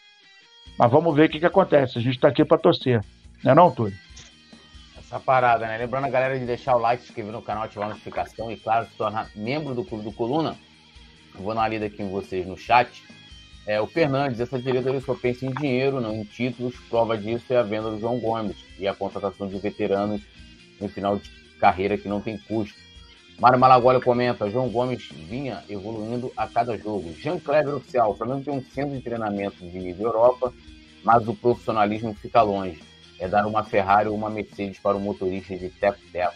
Mas 0.79 0.91
vamos 0.91 1.15
ver 1.15 1.29
o 1.29 1.31
que, 1.31 1.41
que 1.41 1.47
acontece. 1.47 1.99
A 1.99 2.01
gente 2.03 2.17
está 2.17 2.29
aqui 2.29 2.45
para 2.45 2.59
torcer. 2.59 3.03
Não 3.43 3.53
é 3.53 3.55
não, 3.55 3.71
Túlio? 3.71 3.97
essa 5.07 5.21
parada, 5.21 5.67
né? 5.67 5.79
Lembrando 5.79 6.07
a 6.07 6.11
galera 6.11 6.39
de 6.39 6.45
deixar 6.45 6.75
o 6.75 6.81
like, 6.81 7.03
se 7.03 7.09
inscrever 7.09 7.33
no 7.33 7.41
canal, 7.41 7.65
ativar 7.65 7.87
a 7.87 7.91
notificação 7.91 8.51
e, 8.51 8.57
claro, 8.57 8.87
se 8.87 8.97
tornar 8.97 9.31
membro 9.37 9.75
do 9.75 9.85
Clube 9.85 10.05
do 10.05 10.13
Coluna. 10.13 10.57
Eu 11.35 11.43
vou 11.43 11.55
dar 11.55 11.69
lida 11.69 11.87
aqui 11.87 12.03
em 12.03 12.11
vocês 12.11 12.47
no 12.47 12.57
chat. 12.57 13.05
É, 13.67 13.81
o 13.81 13.87
Fernandes, 13.87 14.41
essa 14.41 14.59
diretoria 14.59 15.01
só 15.01 15.15
pensa 15.15 15.47
em 15.47 15.51
dinheiro, 15.53 16.01
não 16.01 16.15
em 16.15 16.25
títulos. 16.25 16.75
Prova 16.89 17.17
disso 17.17 17.53
é 17.53 17.57
a 17.57 17.63
venda 17.63 17.91
do 17.91 18.01
João 18.01 18.19
Gomes 18.19 18.57
e 18.79 18.87
a 18.87 18.95
contratação 18.95 19.49
de 19.49 19.59
veteranos 19.59 20.23
no 20.81 20.89
final 20.89 21.17
de 21.17 21.31
carreira 21.61 21.97
que 21.97 22.09
não 22.09 22.21
tem 22.21 22.39
custo. 22.39 22.79
Mário 23.39 23.59
Malagoli 23.59 24.01
comenta: 24.01 24.51
João 24.51 24.69
Gomes 24.69 25.09
vinha 25.11 25.63
evoluindo 25.69 26.33
a 26.37 26.47
cada 26.47 26.77
jogo. 26.77 27.13
Jean 27.15 27.39
Kleber 27.39 27.75
Oficial: 27.75 28.11
o 28.11 28.15
Flamengo 28.15 28.45
tem 28.45 28.55
um 28.55 28.63
centro 28.63 28.97
de 28.97 29.03
treinamento 29.03 29.57
de 29.57 29.79
nível 29.79 30.07
Europa, 30.07 30.53
mas 31.05 31.27
o 31.29 31.35
profissionalismo 31.35 32.15
fica 32.15 32.43
longe 32.43 32.81
é 33.19 33.29
dar 33.29 33.47
uma 33.47 33.65
Ferrari 33.65 34.09
ou 34.09 34.15
uma 34.15 34.31
Mercedes 34.31 34.79
para 34.79 34.97
o 34.97 35.01
motorista 35.01 35.57
de 35.57 35.69
teco-teco. 35.69 36.35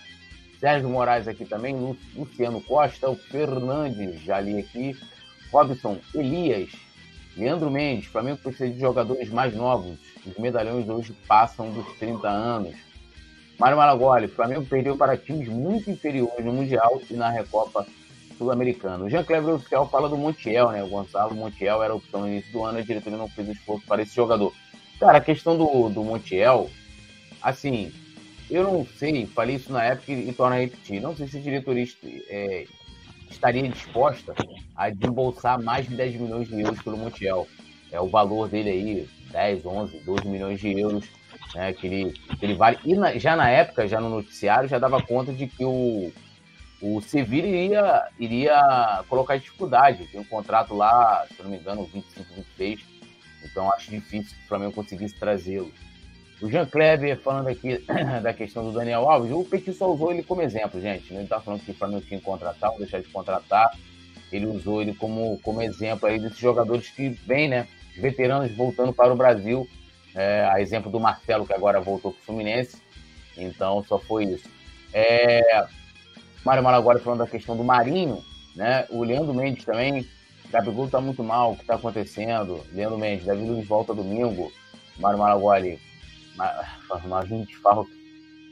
Sérgio 0.58 0.88
Moraes 0.88 1.26
aqui 1.26 1.44
também, 1.44 1.74
Luciano 2.14 2.60
Costa, 2.60 3.08
o 3.08 3.16
Fernandes, 3.16 4.20
já 4.20 4.40
li 4.40 4.58
aqui, 4.58 4.96
Robson 5.50 5.98
Elias, 6.14 6.70
Leandro 7.36 7.70
Mendes, 7.70 8.06
Flamengo 8.06 8.38
precisa 8.38 8.70
de 8.70 8.78
jogadores 8.78 9.30
mais 9.30 9.54
novos, 9.54 9.98
os 10.26 10.36
medalhões 10.36 10.88
hoje 10.88 11.14
passam 11.26 11.70
dos 11.70 11.86
30 11.98 12.28
anos. 12.28 12.76
Mário 13.60 13.76
Malagoli, 13.76 14.26
Flamengo 14.26 14.64
perdeu 14.64 14.96
para 14.96 15.18
times 15.18 15.46
muito 15.46 15.90
inferiores 15.90 16.42
no 16.42 16.50
Mundial 16.50 16.98
e 17.10 17.12
na 17.12 17.28
Recopa 17.28 17.86
Sul-Americana. 18.38 19.04
O 19.04 19.10
Jean 19.10 19.22
Cleber 19.22 19.54
Oficial 19.54 19.86
fala 19.86 20.08
do 20.08 20.16
Montiel, 20.16 20.70
né? 20.70 20.82
O 20.82 20.88
Gonçalo 20.88 21.34
Montiel 21.34 21.82
era 21.82 21.92
a 21.92 21.96
opção 21.96 22.22
no 22.22 22.28
início 22.28 22.50
do 22.52 22.64
ano, 22.64 22.78
a 22.78 22.80
diretoria 22.80 23.18
não 23.18 23.28
fez 23.28 23.50
esforço 23.50 23.84
para 23.86 24.00
esse 24.00 24.16
jogador. 24.16 24.54
Cara, 24.98 25.18
a 25.18 25.20
questão 25.20 25.58
do, 25.58 25.90
do 25.90 26.02
Montiel, 26.02 26.70
assim, 27.42 27.92
eu 28.50 28.64
não 28.64 28.86
sei, 28.96 29.26
falei 29.26 29.56
isso 29.56 29.70
na 29.70 29.84
época 29.84 30.10
e, 30.10 30.32
torno 30.32 30.56
a 30.56 30.58
repetir, 30.58 30.98
não 30.98 31.14
sei 31.14 31.28
se 31.28 31.36
a 31.36 31.42
diretoria 31.42 31.86
é, 32.30 32.64
estaria 33.30 33.68
disposta 33.68 34.34
a 34.74 34.88
desembolsar 34.88 35.62
mais 35.62 35.86
de 35.86 35.94
10 35.96 36.18
milhões 36.18 36.48
de 36.48 36.62
euros 36.62 36.80
pelo 36.80 36.96
Montiel. 36.96 37.46
É 37.92 38.00
o 38.00 38.08
valor 38.08 38.48
dele 38.48 38.70
aí, 38.70 39.08
10, 39.32 39.66
11, 39.66 39.98
12 39.98 40.28
milhões 40.28 40.58
de 40.58 40.80
euros, 40.80 41.04
né, 41.54 41.72
que 41.72 41.86
ele, 42.40 42.54
vale. 42.54 42.78
E 42.84 42.94
na, 42.94 43.16
já 43.18 43.36
na 43.36 43.48
época, 43.48 43.88
já 43.88 44.00
no 44.00 44.08
noticiário, 44.08 44.68
já 44.68 44.78
dava 44.78 45.02
conta 45.02 45.32
de 45.32 45.46
que 45.46 45.64
o, 45.64 46.12
o 46.80 47.00
Sevilla 47.00 47.46
iria, 47.46 48.08
iria 48.18 49.04
colocar 49.08 49.36
dificuldade. 49.36 50.06
Tem 50.06 50.20
um 50.20 50.24
contrato 50.24 50.74
lá, 50.74 51.26
se 51.34 51.42
não 51.42 51.50
me 51.50 51.58
engano, 51.58 51.84
25, 51.84 52.34
26, 52.34 52.80
então 53.44 53.72
acho 53.72 53.90
difícil 53.90 54.36
que 54.36 54.44
o 54.44 54.48
Flamengo 54.48 54.72
conseguisse 54.72 55.14
trazê-lo. 55.18 55.72
O 56.40 56.50
Jean 56.50 56.64
Kleber 56.64 57.18
falando 57.18 57.48
aqui 57.48 57.84
da 58.22 58.32
questão 58.32 58.64
do 58.64 58.72
Daniel 58.72 59.08
Alves, 59.08 59.30
o 59.30 59.44
Petit 59.44 59.74
só 59.74 59.92
usou 59.92 60.10
ele 60.10 60.22
como 60.22 60.40
exemplo, 60.40 60.80
gente. 60.80 61.12
Ele 61.12 61.24
está 61.24 61.40
falando 61.40 61.62
que 61.62 61.70
o 61.70 61.74
Flamengo 61.74 62.00
tinha 62.00 62.18
que 62.18 62.24
contratar, 62.24 62.70
ou 62.70 62.78
deixar 62.78 63.00
de 63.00 63.08
contratar. 63.08 63.70
Ele 64.32 64.46
usou 64.46 64.80
ele 64.80 64.94
como, 64.94 65.38
como 65.42 65.60
exemplo 65.60 66.08
aí 66.08 66.18
desses 66.18 66.38
jogadores 66.38 66.88
que 66.88 67.10
vêm, 67.26 67.48
né? 67.48 67.66
Os 67.94 68.00
veteranos 68.00 68.54
voltando 68.56 68.92
para 68.92 69.12
o 69.12 69.16
Brasil. 69.16 69.68
É, 70.14 70.44
a 70.50 70.60
exemplo 70.60 70.90
do 70.90 70.98
Marcelo, 70.98 71.46
que 71.46 71.52
agora 71.52 71.80
voltou 71.80 72.12
para 72.12 72.20
o 72.20 72.24
Fluminense. 72.24 72.76
Então 73.36 73.82
só 73.84 73.98
foi 73.98 74.24
isso. 74.24 74.48
É, 74.92 75.66
Mário 76.44 76.62
Malagora 76.62 76.98
falando 76.98 77.20
da 77.20 77.26
questão 77.26 77.56
do 77.56 77.64
Marinho, 77.64 78.24
né? 78.56 78.86
O 78.90 79.04
Leandro 79.04 79.32
Mendes 79.32 79.64
também 79.64 80.06
Gabigol 80.50 80.88
tá 80.90 81.00
muito 81.00 81.22
mal, 81.22 81.52
o 81.52 81.56
que 81.56 81.64
tá 81.64 81.76
acontecendo? 81.76 82.60
Leandro 82.72 82.98
Mendes, 82.98 83.24
Davi 83.24 83.42
Luiz 83.42 83.66
volta 83.66 83.94
domingo. 83.94 84.52
Mário 84.98 85.18
Maragoli, 85.18 85.80
Marinho 87.06 87.46
de 87.46 87.56
falta. 87.56 87.90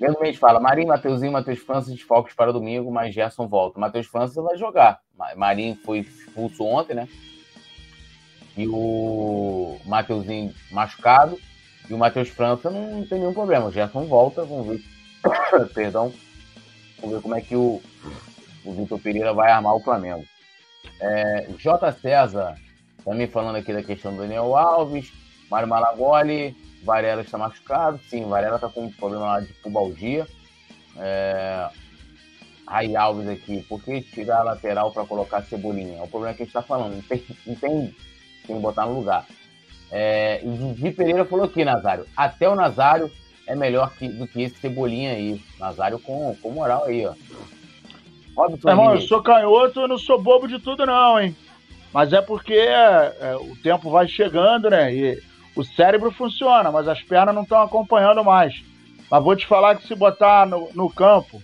Leandro 0.00 0.22
Mendes 0.22 0.38
fala, 0.38 0.61
Marinho, 0.61 0.88
Mateuzinho, 0.88 1.32
Matheus 1.32 1.59
França 1.59 1.90
desfalques 1.90 2.34
para 2.34 2.52
domingo, 2.52 2.90
mas 2.90 3.12
Gerson 3.12 3.48
volta. 3.48 3.80
Matheus 3.80 4.06
França 4.06 4.40
vai 4.40 4.56
jogar. 4.56 5.00
Marinho 5.36 5.76
foi 5.84 5.98
expulso 5.98 6.62
ontem, 6.62 6.94
né? 6.94 7.09
E 8.56 8.66
o 8.68 9.76
Mateuzinho 9.84 10.54
machucado. 10.70 11.38
E 11.89 11.95
o 11.95 11.99
Matheus 11.99 12.28
França 12.28 12.70
não 12.70 13.07
tem 13.07 13.18
nenhum 13.18 13.32
problema. 13.32 13.66
O 13.66 13.72
Gerson 13.72 14.05
volta, 14.05 14.45
vamos 14.45 14.66
ver. 14.66 14.82
Perdão. 15.74 16.12
Vamos 17.01 17.16
ver 17.16 17.22
como 17.22 17.34
é 17.34 17.41
que 17.41 17.57
o, 17.57 17.80
o 18.64 18.72
Vitor 18.72 18.99
Pereira 18.99 19.32
vai 19.32 19.51
armar 19.51 19.74
o 19.74 19.80
Flamengo. 19.80 20.24
É, 21.01 21.49
J. 21.59 21.93
César, 21.93 22.57
também 23.05 23.26
falando 23.26 23.57
aqui 23.57 23.72
da 23.72 23.82
questão 23.82 24.12
do 24.12 24.20
Daniel 24.20 24.57
Alves, 24.57 25.12
Mário 25.51 25.68
Malagoli, 25.68 26.57
Varela 26.84 27.22
está 27.22 27.39
machucado, 27.39 28.01
sim, 28.09 28.24
Varela 28.24 28.57
está 28.57 28.68
com 28.68 28.84
um 28.86 28.93
problema 28.93 29.26
lá 29.26 29.41
de 29.41 29.53
pubalgia. 29.55 30.26
É, 30.97 31.68
Rai 32.66 32.95
Alves 32.95 33.28
aqui, 33.28 33.62
por 33.62 33.82
que 33.82 34.03
tirar 34.03 34.41
a 34.41 34.45
lateral 34.45 34.93
para 34.93 35.07
colocar 35.07 35.39
a 35.39 35.43
Cebolinha? 35.43 35.99
É 35.99 36.03
o 36.03 36.09
problema 36.09 36.34
que 36.34 36.43
a 36.43 36.45
gente 36.45 36.55
está 36.55 36.62
falando, 36.62 36.95
não 36.97 37.03
tem, 37.03 37.24
não 37.47 37.55
tem 37.55 37.97
quem 38.45 38.61
botar 38.61 38.86
no 38.86 38.95
lugar. 38.95 39.26
É, 39.91 40.41
e 40.45 40.49
Didi 40.49 40.91
Pereira 40.93 41.24
falou 41.24 41.47
aqui, 41.47 41.64
Nazário, 41.64 42.07
até 42.16 42.49
o 42.49 42.55
Nazário 42.55 43.11
é 43.47 43.57
melhor 43.57 43.91
que, 43.95 44.09
do 44.09 44.26
que 44.26 44.43
esse 44.43 44.57
Cebolinha 44.57 45.12
aí. 45.12 45.41
Nazário 45.59 45.99
com, 45.99 46.36
com 46.43 46.51
moral 46.51 46.84
aí, 46.84 47.07
ó. 47.07 47.14
Robson 48.36 48.68
Irmão, 48.68 48.95
eu 48.95 49.01
sou 49.01 49.22
canhoto 49.22 49.80
e 49.80 49.89
não 49.89 49.99
sou 49.99 50.20
bobo 50.20 50.47
de 50.47 50.59
tudo, 50.59 50.86
não, 50.86 51.18
hein? 51.18 51.34
Mas 51.93 52.12
é 52.12 52.20
porque 52.20 52.53
é, 52.53 53.16
é, 53.20 53.36
o 53.36 53.57
tempo 53.57 53.91
vai 53.91 54.07
chegando, 54.07 54.68
né? 54.68 54.95
E 54.95 55.22
o 55.57 55.64
cérebro 55.64 56.12
funciona, 56.12 56.70
mas 56.70 56.86
as 56.86 57.03
pernas 57.03 57.34
não 57.34 57.43
estão 57.43 57.61
acompanhando 57.62 58.22
mais. 58.22 58.62
Mas 59.11 59.24
vou 59.24 59.34
te 59.34 59.47
falar 59.47 59.74
que 59.76 59.86
se 59.86 59.95
botar 59.95 60.47
no, 60.47 60.68
no 60.74 60.91
campo, 60.91 61.43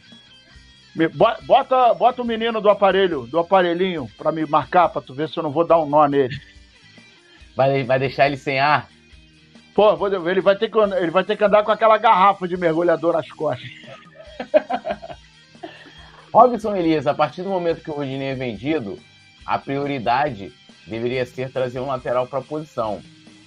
me, 0.94 1.08
bota, 1.08 1.94
bota 1.94 2.22
o 2.22 2.24
menino 2.24 2.60
do 2.60 2.68
aparelho, 2.68 3.26
do 3.26 3.38
aparelhinho, 3.38 4.08
para 4.16 4.30
me 4.30 4.46
marcar, 4.46 4.90
para 4.90 5.02
tu 5.02 5.14
ver 5.14 5.28
se 5.28 5.38
eu 5.38 5.42
não 5.42 5.50
vou 5.50 5.66
dar 5.66 5.78
um 5.78 5.88
nó 5.88 6.06
nele. 6.06 6.38
Vai, 7.56 7.84
vai 7.84 7.98
deixar 7.98 8.26
ele 8.26 8.36
sem 8.36 8.58
ar? 8.58 8.88
Pô, 9.74 9.96
vou, 9.96 10.08
ele, 10.28 10.40
vai 10.40 10.56
ter 10.56 10.70
que, 10.70 10.78
ele 10.78 11.10
vai 11.10 11.24
ter 11.24 11.36
que 11.36 11.44
andar 11.44 11.64
com 11.64 11.72
aquela 11.72 11.98
garrafa 11.98 12.46
de 12.46 12.56
mergulhador 12.56 13.12
nas 13.12 13.30
costas. 13.30 13.68
Robson 16.32 16.76
Elias, 16.76 17.06
a 17.06 17.14
partir 17.14 17.42
do 17.42 17.48
momento 17.48 17.82
que 17.82 17.90
o 17.90 17.94
Rodinei 17.94 18.28
é 18.28 18.34
vendido, 18.34 18.98
a 19.46 19.58
prioridade 19.58 20.52
deveria 20.86 21.24
ser 21.24 21.50
trazer 21.50 21.80
um 21.80 21.86
lateral 21.86 22.26
para 22.26 22.40
a 22.40 22.42
posição. 22.42 23.00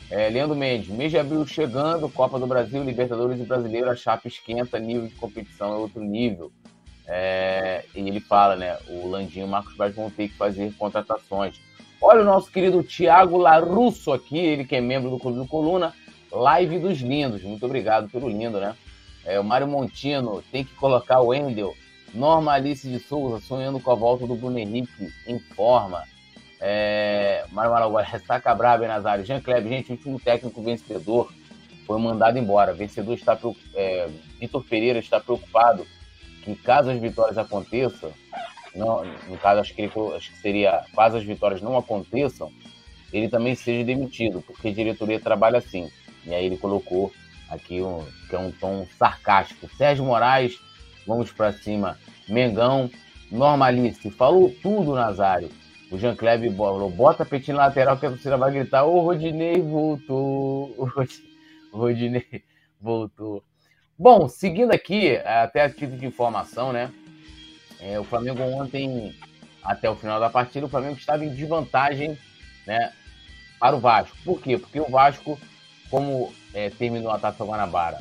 É, 0.10 0.30
Leandro 0.30 0.56
Mendes, 0.56 0.88
mês 0.88 1.12
de 1.12 1.18
abril 1.18 1.46
chegando, 1.46 2.10
Copa 2.10 2.40
do 2.40 2.48
Brasil, 2.48 2.82
Libertadores 2.84 3.40
e 3.42 3.44
Brasileiro, 3.44 3.90
a 3.90 3.96
chapa 3.96 4.28
esquenta, 4.28 4.80
nível 4.80 5.08
de 5.08 5.16
competição 5.16 5.74
é 5.74 5.78
outro 5.78 6.02
nível. 6.02 6.52
É, 7.06 7.86
e 7.96 8.00
ele 8.00 8.20
fala, 8.20 8.56
né? 8.56 8.78
O 8.88 9.08
Landinho 9.08 9.46
e 9.46 9.48
o 9.48 9.52
Marcos 9.52 9.76
Braz 9.76 9.96
vão 9.96 10.10
ter 10.10 10.30
que 10.30 10.36
fazer 10.36 10.74
contratações. 10.78 11.60
Olha 12.02 12.22
o 12.22 12.26
nosso 12.26 12.52
querido 12.52 12.84
Tiago 12.84 13.38
Larusso 13.38 14.14
aqui, 14.14 14.38
ele 14.38 14.66
que 14.66 14.76
é 14.76 14.82
membro 14.82 15.10
do 15.10 15.20
Clube 15.20 15.40
do 15.40 15.48
Coluna. 15.48 15.94
Live 16.32 16.80
dos 16.80 17.00
lindos. 17.00 17.42
Muito 17.42 17.66
obrigado 17.66 18.10
pelo 18.10 18.30
lindo, 18.30 18.60
né? 18.60 18.76
É, 19.26 19.40
o 19.40 19.44
Mário 19.44 19.68
Montino 19.68 20.44
tem 20.52 20.64
que 20.64 20.74
colocar 20.76 21.22
o 21.22 21.34
Endel. 21.34 21.74
Norma 22.14 22.54
Alice 22.54 22.88
de 22.88 23.00
Souza 23.00 23.44
sonhando 23.44 23.80
com 23.80 23.92
a 23.92 23.96
volta 23.96 24.26
do 24.28 24.36
Bruno 24.36 24.60
Henrique 24.60 25.10
em 25.26 25.40
forma. 25.40 26.04
É, 26.62 27.46
Mário 27.52 27.72
Maraguá, 27.72 28.02
ressaca 28.04 28.54
brava, 28.54 28.88
Nazário. 28.88 29.26
Jean 29.26 29.42
Kleber, 29.42 29.70
gente, 29.70 29.90
o 29.90 29.96
último 29.96 30.20
técnico 30.20 30.62
vencedor 30.62 31.32
foi 31.86 32.00
mandado 32.00 32.38
embora. 32.38 32.74
Vencedor 32.74 33.16
está 33.16 33.38
é, 33.74 34.10
Vitor 34.40 34.64
Pereira 34.64 35.00
está 35.00 35.20
preocupado 35.20 35.86
que 36.44 36.56
caso 36.56 36.90
as 36.90 37.00
vitórias 37.00 37.38
aconteçam, 37.38 38.12
não, 38.76 39.04
no 39.28 39.38
caso 39.38 39.62
acho 39.62 39.74
que, 39.74 39.82
ele, 39.82 39.92
acho 40.16 40.32
que 40.32 40.38
seria 40.38 40.84
caso 40.96 41.18
as 41.18 41.24
vitórias 41.24 41.62
não 41.62 41.78
aconteçam, 41.78 42.52
ele 43.12 43.30
também 43.30 43.56
seja 43.56 43.84
demitido, 43.84 44.42
porque 44.42 44.68
a 44.68 44.74
diretoria 44.74 45.20
trabalha 45.20 45.58
assim. 45.58 45.90
E 46.26 46.34
aí 46.34 46.46
ele 46.46 46.58
colocou 46.58 47.12
aqui 47.50 47.82
um, 47.82 48.06
que 48.30 48.36
é 48.36 48.40
um 48.40 48.52
tom 48.52 48.86
sarcástico. 48.98 49.70
Sérgio 49.76 50.04
Moraes, 50.04 50.60
vamos 51.06 51.32
para 51.32 51.54
cima. 51.54 51.98
Mengão, 52.28 52.90
normalice. 53.32 54.12
Falou 54.12 54.54
tudo, 54.62 54.94
Nazário. 54.94 55.50
O 55.90 55.98
Jean 55.98 56.16
Kleber 56.16 56.54
falou, 56.54 56.90
bota 56.90 57.26
petinho 57.26 57.56
na 57.58 57.68
lateral 57.68 57.98
que 57.98 58.06
a 58.06 58.10
torcida 58.10 58.36
vai 58.36 58.52
gritar, 58.52 58.84
ô 58.84 59.00
Rodinei 59.02 59.62
voltou. 59.62 60.76
O 61.70 61.80
Rodinei 61.80 62.44
voltou. 62.80 63.44
Bom, 64.00 64.30
seguindo 64.30 64.72
aqui, 64.72 65.18
até 65.18 65.62
a 65.64 65.70
título 65.70 65.98
de 65.98 66.06
informação, 66.06 66.72
né? 66.72 66.92
É, 67.80 68.00
o 68.00 68.04
Flamengo 68.04 68.42
ontem, 68.42 69.16
até 69.64 69.90
o 69.90 69.96
final 69.96 70.20
da 70.20 70.30
partida, 70.30 70.66
o 70.66 70.70
Flamengo 70.70 70.98
estava 70.98 71.24
em 71.24 71.34
desvantagem, 71.34 72.18
né? 72.66 72.92
Para 73.60 73.76
o 73.76 73.80
Vasco. 73.80 74.16
Por 74.24 74.42
quê? 74.42 74.58
Porque 74.58 74.80
o 74.80 74.90
Vasco 74.90 75.40
como 75.90 76.34
é, 76.54 76.70
terminou 76.70 77.12
a 77.12 77.20
Taça 77.20 77.46
Guanabara 77.46 78.00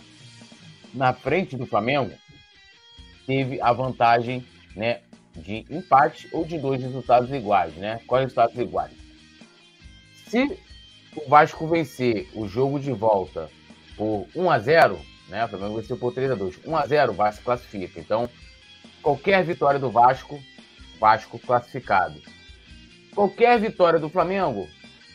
na 0.92 1.12
frente 1.12 1.56
do 1.56 1.66
Flamengo, 1.66 2.12
teve 3.26 3.60
a 3.60 3.72
vantagem 3.72 4.44
né, 4.74 5.00
de 5.34 5.64
empate 5.70 6.28
ou 6.32 6.44
de 6.44 6.58
dois 6.58 6.82
resultados 6.82 7.30
iguais. 7.30 7.74
Né? 7.74 8.00
Quais 8.06 8.24
resultados 8.24 8.58
iguais? 8.58 8.92
Se 10.28 10.58
o 11.14 11.28
Vasco 11.28 11.66
vencer 11.68 12.28
o 12.34 12.48
jogo 12.48 12.80
de 12.80 12.92
volta 12.92 13.50
por 13.96 14.26
1 14.34 14.50
a 14.50 14.58
0 14.58 15.00
né? 15.28 15.44
O 15.44 15.48
Flamengo 15.48 15.76
venceu 15.76 15.96
por 15.96 16.12
3 16.12 16.30
a 16.30 16.34
2 16.34 16.60
1 16.64 16.76
a 16.76 16.86
0 16.86 17.12
o 17.12 17.14
Vasco 17.14 17.44
classifica. 17.44 17.98
Então, 18.00 18.28
qualquer 19.03 19.44
vitória 19.44 19.78
do 19.78 19.90
Vasco, 19.90 20.40
Vasco 20.99 21.38
classificado. 21.38 22.20
Qualquer 23.14 23.59
vitória 23.61 23.99
do 23.99 24.09
Flamengo, 24.09 24.68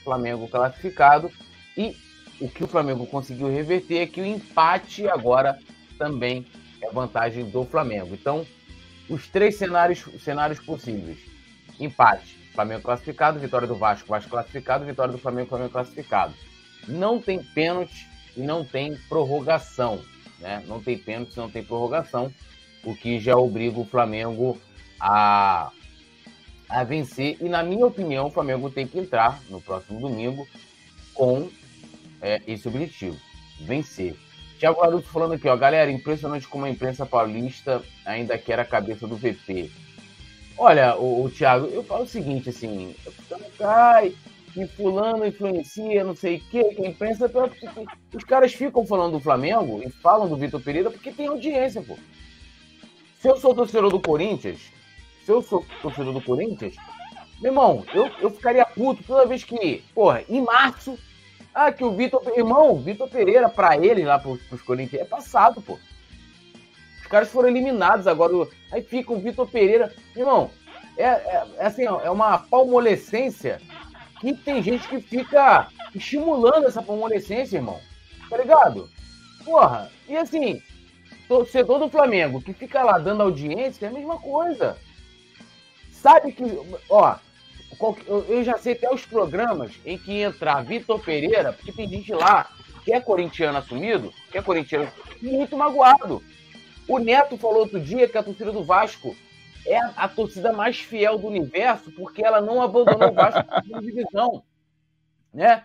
Flamengo 0.03 0.47
classificado. 0.47 1.31
E 1.77 1.95
o 2.39 2.49
que 2.49 2.63
o 2.63 2.67
Flamengo 2.67 3.05
conseguiu 3.05 3.47
reverter 3.47 3.99
é 3.99 4.07
que 4.07 4.21
o 4.21 4.25
empate 4.25 5.07
agora 5.07 5.59
também 5.97 6.45
é 6.81 6.91
vantagem 6.91 7.49
do 7.49 7.63
Flamengo. 7.63 8.13
Então, 8.13 8.45
os 9.07 9.27
três 9.27 9.55
cenários, 9.55 10.03
cenários 10.19 10.59
possíveis: 10.59 11.19
empate, 11.79 12.37
Flamengo 12.53 12.81
classificado, 12.81 13.39
vitória 13.39 13.67
do 13.67 13.75
Vasco, 13.75 14.07
Vasco 14.07 14.29
classificado, 14.29 14.85
vitória 14.85 15.11
do 15.11 15.19
Flamengo, 15.19 15.49
Flamengo 15.49 15.71
classificado. 15.71 16.33
Não 16.87 17.21
tem 17.21 17.43
pênalti 17.43 18.07
e 18.35 18.41
não 18.41 18.65
tem 18.65 18.95
prorrogação, 19.07 20.01
né? 20.39 20.63
Não 20.67 20.81
tem 20.81 20.97
pênalti, 20.97 21.37
não 21.37 21.49
tem 21.49 21.63
prorrogação, 21.63 22.33
o 22.83 22.95
que 22.95 23.19
já 23.19 23.35
obriga 23.35 23.79
o 23.79 23.85
Flamengo 23.85 24.59
a 24.99 25.71
a 26.71 26.83
vencer. 26.85 27.37
E 27.41 27.49
na 27.49 27.61
minha 27.61 27.85
opinião, 27.85 28.27
o 28.27 28.31
Flamengo 28.31 28.69
tem 28.69 28.87
que 28.87 28.97
entrar 28.97 29.41
no 29.49 29.61
próximo 29.61 29.99
domingo 29.99 30.47
com 31.13 31.49
é, 32.21 32.41
esse 32.47 32.67
objetivo, 32.67 33.17
vencer. 33.59 34.15
Tiago 34.57 34.79
Larusso 34.79 35.07
falando 35.07 35.33
aqui, 35.33 35.47
ó, 35.47 35.57
galera, 35.57 35.91
impressionante 35.91 36.47
como 36.47 36.65
a 36.65 36.69
imprensa 36.69 37.05
paulista 37.05 37.81
ainda 38.05 38.37
quer 38.37 38.59
a 38.59 38.65
cabeça 38.65 39.07
do 39.07 39.17
VP. 39.17 39.69
Olha, 40.57 40.95
o, 40.95 41.25
o 41.25 41.29
Thiago, 41.29 41.65
eu 41.67 41.83
falo 41.83 42.03
o 42.03 42.07
seguinte, 42.07 42.49
assim, 42.49 42.95
cai, 43.57 44.13
que 44.53 44.67
fulano 44.67 45.25
influencia, 45.25 46.03
não 46.03 46.15
sei 46.15 46.37
o 46.37 46.39
quê, 46.51 46.63
que 46.75 46.85
a 46.85 46.89
imprensa, 46.89 47.29
os 48.13 48.23
caras 48.23 48.53
ficam 48.53 48.85
falando 48.85 49.13
do 49.13 49.19
Flamengo 49.19 49.81
e 49.83 49.89
falam 49.89 50.29
do 50.29 50.37
Vitor 50.37 50.61
Pereira 50.61 50.91
porque 50.91 51.11
tem 51.11 51.27
audiência, 51.27 51.81
pô. 51.81 51.97
Se 53.21 53.27
eu 53.27 53.37
sou 53.37 53.53
torcedor 53.53 53.91
do 53.91 53.99
Corinthians, 53.99 54.59
se 55.23 55.31
eu 55.31 55.43
sou 55.43 55.63
torcedor 55.79 56.11
do 56.11 56.21
Corinthians, 56.21 56.75
meu 57.39 57.51
irmão, 57.51 57.85
eu, 57.93 58.07
eu 58.19 58.31
ficaria 58.31 58.65
puto 58.65 59.03
toda 59.03 59.27
vez 59.27 59.43
que, 59.43 59.83
porra, 59.93 60.23
em 60.27 60.41
março, 60.41 60.97
ah, 61.53 61.71
que 61.71 61.83
o 61.83 61.95
Vitor. 61.95 62.23
Irmão, 62.35 62.79
Vitor 62.79 63.07
Pereira, 63.07 63.47
pra 63.47 63.77
ele 63.77 64.03
lá 64.03 64.17
pros, 64.17 64.41
pros 64.43 64.63
Corinthians, 64.63 65.03
é 65.03 65.05
passado, 65.05 65.61
pô. 65.61 65.77
Os 66.99 67.07
caras 67.07 67.29
foram 67.29 67.49
eliminados 67.49 68.07
agora. 68.07 68.47
Aí 68.71 68.81
fica 68.81 69.13
o 69.13 69.19
Vitor 69.19 69.47
Pereira. 69.47 69.93
Irmão, 70.15 70.49
é, 70.97 71.03
é, 71.03 71.47
é 71.57 71.65
assim, 71.67 71.83
é 71.83 72.09
uma 72.09 72.39
palmolescência 72.39 73.61
que 74.19 74.33
tem 74.33 74.63
gente 74.63 74.87
que 74.87 74.99
fica 74.99 75.67
estimulando 75.93 76.65
essa 76.65 76.81
palmolescência, 76.81 77.57
irmão. 77.57 77.79
Tá 78.31 78.37
ligado? 78.37 78.89
Porra, 79.43 79.91
e 80.07 80.17
assim, 80.17 80.59
torcedor 81.31 81.79
do 81.79 81.89
Flamengo 81.89 82.41
que 82.41 82.51
fica 82.51 82.83
lá 82.83 82.97
dando 82.97 83.23
audiência 83.23 83.85
é 83.85 83.89
a 83.89 83.93
mesma 83.93 84.19
coisa. 84.19 84.75
Sabe 85.89 86.33
que, 86.33 86.43
ó, 86.89 87.15
eu 88.27 88.43
já 88.43 88.57
sei 88.57 88.73
até 88.73 88.93
os 88.93 89.05
programas 89.05 89.71
em 89.85 89.97
que 89.97 90.19
entrar 90.19 90.61
Vitor 90.61 90.99
Pereira, 90.99 91.53
porque 91.53 91.71
tem 91.71 91.87
gente 91.87 92.13
lá 92.13 92.51
que 92.83 92.91
é 92.91 92.99
corintiano 92.99 93.57
assumido, 93.57 94.13
que 94.29 94.37
é 94.37 94.41
corintiano 94.41 94.91
muito 95.21 95.55
magoado. 95.55 96.21
O 96.85 96.99
Neto 96.99 97.37
falou 97.37 97.59
outro 97.59 97.79
dia 97.79 98.09
que 98.09 98.17
a 98.17 98.23
torcida 98.23 98.51
do 98.51 98.65
Vasco 98.65 99.15
é 99.65 99.77
a, 99.95 100.09
torcida 100.09 100.51
mais 100.51 100.79
fiel 100.79 101.17
do 101.17 101.27
universo 101.27 101.93
porque 101.93 102.25
ela 102.25 102.41
não 102.41 102.61
abandonou 102.61 103.09
o 103.09 103.13
Vasco 103.13 103.45
na 103.67 103.79
divisão, 103.79 104.43
né? 105.33 105.63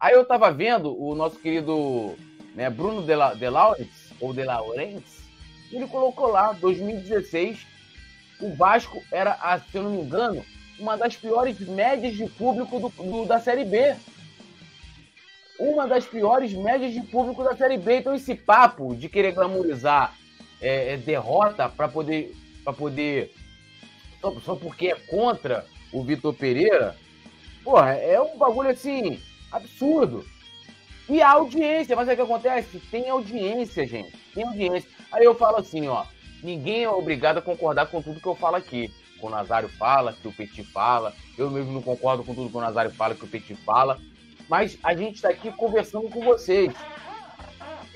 Aí 0.00 0.14
eu 0.14 0.24
tava 0.24 0.50
vendo 0.50 0.98
o 0.98 1.14
nosso 1.14 1.38
querido 1.38 2.16
né, 2.54 2.70
Bruno 2.70 3.02
de, 3.02 3.14
La, 3.14 3.34
de 3.34 3.50
Laurentz, 3.50 4.05
ou 4.20 4.32
de 4.32 4.44
Laurentz, 4.44 5.26
ele 5.72 5.86
colocou 5.86 6.28
lá, 6.28 6.52
2016, 6.52 7.66
o 8.40 8.54
Vasco 8.54 9.02
era, 9.10 9.36
se 9.70 9.76
eu 9.76 9.82
não 9.82 9.90
me 9.90 10.02
engano, 10.02 10.44
uma 10.78 10.96
das 10.96 11.16
piores 11.16 11.58
médias 11.60 12.14
de 12.14 12.26
público 12.26 12.78
do, 12.78 12.88
do, 12.88 13.24
da 13.24 13.40
Série 13.40 13.64
B. 13.64 13.96
Uma 15.58 15.86
das 15.86 16.04
piores 16.04 16.52
médias 16.52 16.92
de 16.92 17.00
público 17.00 17.42
da 17.42 17.56
Série 17.56 17.78
B. 17.78 17.98
Então, 17.98 18.14
esse 18.14 18.34
papo 18.34 18.94
de 18.94 19.08
querer 19.08 19.32
glamorizar 19.32 20.14
é, 20.60 20.92
é, 20.92 20.96
derrota 20.96 21.68
para 21.68 21.88
poder. 21.88 22.34
Pra 22.62 22.72
poder 22.72 23.32
só, 24.20 24.40
só 24.40 24.54
porque 24.54 24.88
é 24.88 24.94
contra 24.94 25.64
o 25.92 26.02
Vitor 26.02 26.34
Pereira, 26.34 26.96
porra, 27.62 27.92
é 27.92 28.20
um 28.20 28.36
bagulho 28.36 28.70
assim, 28.70 29.20
absurdo. 29.52 30.26
E 31.08 31.22
a 31.22 31.30
audiência, 31.30 31.94
mas 31.94 32.08
é 32.08 32.12
o 32.12 32.16
que 32.16 32.22
acontece? 32.22 32.80
Tem 32.90 33.08
audiência, 33.08 33.86
gente. 33.86 34.16
Tem 34.34 34.44
audiência. 34.44 34.90
Aí 35.12 35.24
eu 35.24 35.34
falo 35.34 35.58
assim, 35.58 35.86
ó. 35.86 36.04
Ninguém 36.42 36.84
é 36.84 36.90
obrigado 36.90 37.38
a 37.38 37.42
concordar 37.42 37.86
com 37.86 38.02
tudo 38.02 38.20
que 38.20 38.26
eu 38.26 38.34
falo 38.34 38.56
aqui 38.56 38.92
que 39.18 39.26
o 39.26 39.30
Nazário 39.30 39.68
fala, 39.68 40.12
que 40.12 40.28
o 40.28 40.32
Petit 40.32 40.62
fala. 40.62 41.14
Eu 41.36 41.50
mesmo 41.50 41.72
não 41.72 41.82
concordo 41.82 42.22
com 42.22 42.34
tudo 42.34 42.50
que 42.50 42.56
o 42.56 42.60
Nazário 42.60 42.90
fala, 42.90 43.14
que 43.14 43.24
o 43.24 43.28
Petit 43.28 43.54
fala. 43.54 43.98
Mas 44.48 44.78
a 44.82 44.94
gente 44.94 45.16
está 45.16 45.28
aqui 45.30 45.50
conversando 45.52 46.08
com 46.08 46.20
vocês. 46.20 46.72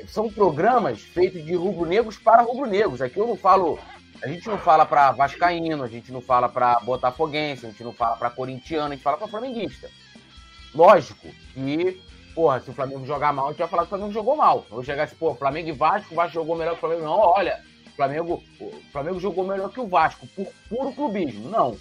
São 0.06 0.30
programas 0.30 1.00
feitos 1.00 1.44
de 1.44 1.54
rubro-negros 1.54 2.16
para 2.18 2.42
rubro-negros. 2.42 3.02
Aqui 3.02 3.18
eu 3.18 3.26
não 3.26 3.36
falo. 3.36 3.78
A 4.22 4.28
gente 4.28 4.48
não 4.48 4.58
fala 4.58 4.84
para 4.84 5.12
Vascaíno, 5.12 5.82
a 5.82 5.88
gente 5.88 6.12
não 6.12 6.20
fala 6.20 6.48
para 6.48 6.80
Botafoguense, 6.80 7.64
a 7.64 7.70
gente 7.70 7.82
não 7.82 7.92
fala 7.92 8.16
para 8.16 8.28
Corintiano, 8.28 8.92
a 8.92 8.94
gente 8.94 9.02
fala 9.02 9.16
para 9.16 9.28
Flamenguista. 9.28 9.88
Lógico 10.74 11.26
que, 11.54 12.00
porra, 12.34 12.60
se 12.60 12.70
o 12.70 12.74
Flamengo 12.74 13.06
jogar 13.06 13.32
mal, 13.32 13.46
a 13.46 13.50
gente 13.50 13.58
vai 13.58 13.68
falar 13.68 13.82
que 13.82 13.86
o 13.86 13.90
Flamengo 13.90 14.12
jogou 14.12 14.36
mal. 14.36 14.66
Eu 14.70 14.82
chegar 14.82 15.04
assim, 15.04 15.16
pô, 15.16 15.34
Flamengo 15.34 15.68
e 15.68 15.72
Vasco, 15.72 16.12
o 16.12 16.16
Vasco 16.16 16.34
jogou 16.34 16.56
melhor 16.56 16.72
que 16.72 16.78
o 16.78 16.80
Flamengo. 16.80 17.02
Não, 17.02 17.18
olha, 17.18 17.60
Flamengo, 17.96 18.42
o 18.58 18.72
Flamengo 18.92 19.20
jogou 19.20 19.46
melhor 19.46 19.70
que 19.70 19.80
o 19.80 19.86
Vasco, 19.86 20.26
por 20.28 20.46
puro 20.68 20.92
clubismo. 20.92 21.48
Não. 21.50 21.76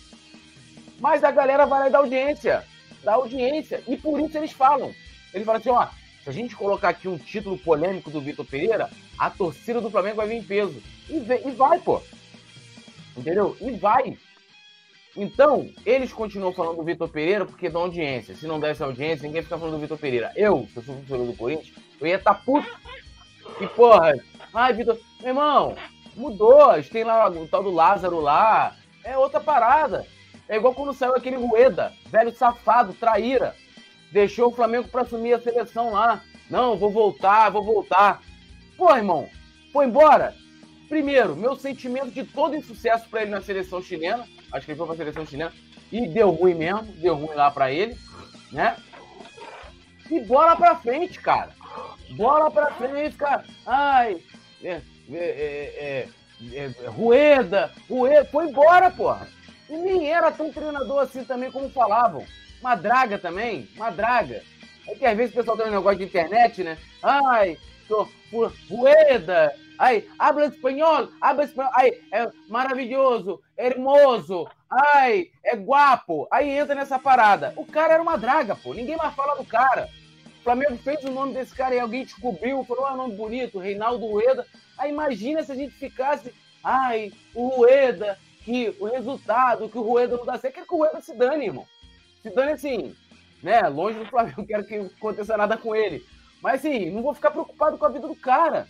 Mas 1.00 1.24
a 1.24 1.32
galera 1.32 1.66
vai 1.66 1.80
lá 1.80 1.90
dá 1.90 2.00
audiência. 2.00 2.66
Dá 3.04 3.14
audiência. 3.14 3.82
E 3.88 3.96
por 3.96 4.20
isso 4.20 4.38
eles 4.38 4.52
falam. 4.52 4.94
Eles 5.34 5.46
falam 5.46 5.62
assim, 5.62 5.70
ó, 5.70 5.88
se 6.24 6.30
a 6.30 6.34
gente 6.34 6.56
colocar 6.56 6.90
aqui 6.90 7.08
um 7.08 7.18
título 7.18 7.58
polêmico 7.58 8.12
do 8.12 8.20
Vitor 8.20 8.46
Pereira, 8.46 8.90
a 9.18 9.30
torcida 9.30 9.80
do 9.80 9.90
Flamengo 9.90 10.18
vai 10.18 10.28
vir 10.28 10.36
em 10.36 10.44
peso. 10.44 10.82
E, 11.10 11.20
vem, 11.20 11.48
e 11.48 11.52
vai, 11.52 11.80
pô. 11.80 12.02
Entendeu? 13.16 13.56
E 13.62 13.72
vai. 13.72 14.18
Então, 15.22 15.70
eles 15.86 16.14
continuam 16.14 16.54
falando 16.54 16.78
do 16.78 16.84
Vitor 16.84 17.10
Pereira 17.10 17.46
porque 17.46 17.70
dão 17.70 17.82
audiência. 17.82 18.36
Se 18.36 18.48
não 18.48 18.60
desse 18.60 18.82
audiência, 18.82 19.28
ninguém 19.28 19.44
fica 19.44 19.58
falando 19.58 19.76
do 19.76 19.82
Vitor 19.82 19.98
Pereira. 19.98 20.32
Eu, 20.36 20.68
se 20.72 20.78
eu 20.78 20.84
sou 20.84 20.96
torcedor 20.96 21.26
do 21.26 21.34
Corinthians, 21.34 21.76
eu 22.00 22.08
ia 22.08 22.16
estar 22.16 22.34
tá 22.34 22.42
puto. 22.46 22.70
E, 23.60 23.68
porra, 23.68 24.14
ai, 24.54 24.74
Vitor, 24.74 24.98
meu 25.20 25.30
irmão, 25.30 25.76
Mudou. 26.20 26.72
Tem 26.84 27.04
lá 27.04 27.30
o 27.30 27.48
tal 27.48 27.64
do 27.64 27.72
Lázaro 27.72 28.20
lá. 28.20 28.76
É 29.04 29.18
outra 29.18 29.40
parada. 29.40 30.06
É 30.48 30.58
igual 30.58 30.74
quando 30.74 30.94
saiu 30.94 31.16
aquele 31.16 31.38
Rueda, 31.38 31.94
velho 32.08 32.36
safado, 32.36 32.94
traíra. 32.94 33.56
Deixou 34.12 34.50
o 34.50 34.56
Flamengo 34.56 34.88
para 34.90 35.04
assumir 35.04 35.34
a 35.34 35.40
seleção 35.40 35.92
lá. 35.92 36.22
Não, 36.50 36.78
vou 36.78 36.90
voltar, 36.90 37.50
vou 37.50 37.64
voltar. 37.64 38.22
Pô, 38.76 38.94
irmão, 38.96 39.30
foi 39.72 39.86
embora. 39.86 40.36
Primeiro, 40.90 41.36
meu 41.36 41.56
sentimento 41.56 42.10
de 42.10 42.24
todo 42.24 42.56
insucesso 42.56 43.08
para 43.08 43.22
ele 43.22 43.32
na 43.32 43.42
seleção 43.42 43.82
chilena. 43.82 44.28
Acho 44.52 44.66
que 44.66 44.72
ele 44.72 44.78
foi 44.78 44.88
para 44.88 44.96
a 44.96 44.98
seleção 44.98 45.26
chilena. 45.26 45.54
E 45.92 46.08
deu 46.08 46.30
ruim 46.32 46.56
mesmo, 46.56 46.84
deu 46.84 47.16
ruim 47.16 47.36
lá 47.36 47.50
para 47.50 47.72
ele, 47.72 47.98
né? 48.52 48.76
E 50.10 50.20
bola 50.22 50.56
pra 50.56 50.76
frente, 50.76 51.20
cara. 51.20 51.52
Bola 52.12 52.50
pra 52.50 52.72
frente, 52.72 53.16
cara. 53.16 53.44
Ai, 53.66 54.22
é, 54.64 54.82
é, 55.12 55.14
é, 55.14 56.08
é, 56.54 56.58
é 56.58 56.88
Rueda, 56.88 57.72
Rueda, 57.88 58.26
foi 58.26 58.48
embora, 58.48 58.90
porra. 58.90 59.28
E 59.70 59.78
nem 59.78 60.12
era 60.12 60.32
tão 60.32 60.52
treinador 60.52 61.00
assim 61.00 61.24
também 61.24 61.52
como 61.52 61.70
falavam. 61.70 62.26
Uma 62.60 62.76
draga 62.76 63.18
também, 63.18 63.70
uma 63.76 63.92
draga. 63.92 64.42
É 64.88 64.96
que 64.96 65.06
às 65.06 65.16
vezes 65.16 65.32
o 65.34 65.38
pessoal 65.38 65.58
tem 65.58 65.68
um 65.68 65.72
negócio 65.72 66.00
de 66.00 66.06
internet, 66.06 66.64
né? 66.64 66.78
Ai, 67.04 67.58
Rueda, 68.70 69.56
ai, 69.78 70.06
habla 70.18 70.46
espanhol, 70.46 71.10
habla 71.22 71.44
espanhol, 71.44 71.72
ai, 71.76 71.92
é 72.12 72.30
maravilhoso, 72.48 73.42
hermoso, 73.60 74.48
ai, 74.72 75.30
é 75.44 75.56
guapo. 75.56 76.28
Aí 76.32 76.50
entra 76.50 76.74
nessa 76.74 76.98
parada. 76.98 77.54
O 77.58 77.66
cara 77.66 77.94
era 77.96 78.02
uma 78.02 78.18
draga, 78.18 78.56
pô. 78.56 78.74
Ninguém 78.74 78.96
mais 78.96 79.14
fala 79.14 79.36
do 79.36 79.44
cara. 79.44 79.90
O 80.40 80.44
Flamengo 80.44 80.78
fez 80.78 81.04
o 81.04 81.12
nome 81.12 81.34
desse 81.34 81.54
cara 81.54 81.76
e 81.76 81.80
alguém 81.80 82.06
descobriu, 82.06 82.64
falou, 82.64 82.86
ah, 82.86 82.96
nome 82.96 83.16
bonito, 83.16 83.60
Reinaldo 83.60 84.06
Rueda. 84.06 84.48
Aí 84.78 84.90
imagina 84.90 85.44
se 85.44 85.52
a 85.52 85.56
gente 85.56 85.76
ficasse, 85.76 86.34
ai, 86.64 87.12
o 87.36 87.50
Rueda, 87.50 88.18
que 88.46 88.74
o 88.80 88.86
resultado, 88.86 89.68
que 89.68 89.78
o 89.78 89.82
Rueda 89.82 90.16
não 90.16 90.26
dá 90.26 90.38
certo. 90.38 90.54
Quero 90.56 90.68
que 90.68 90.74
o 90.74 90.78
Rueda 90.78 91.02
se 91.02 91.14
dane, 91.14 91.48
irmão. 91.48 91.68
Se 92.24 92.30
dane 92.30 92.54
assim, 92.54 92.96
né? 93.44 93.62
Longe 93.68 94.00
do 94.00 94.06
Flamengo, 94.06 94.46
quero 94.48 94.66
que 94.66 94.76
aconteça 94.76 95.36
nada 95.36 95.58
com 95.58 95.76
ele. 95.76 96.02
Mas 96.42 96.62
assim, 96.62 96.90
não 96.90 97.02
vou 97.02 97.14
ficar 97.14 97.32
preocupado 97.32 97.78
com 97.78 97.86
a 97.86 97.90
vida 97.90 98.08
do 98.08 98.16
cara. 98.16 98.66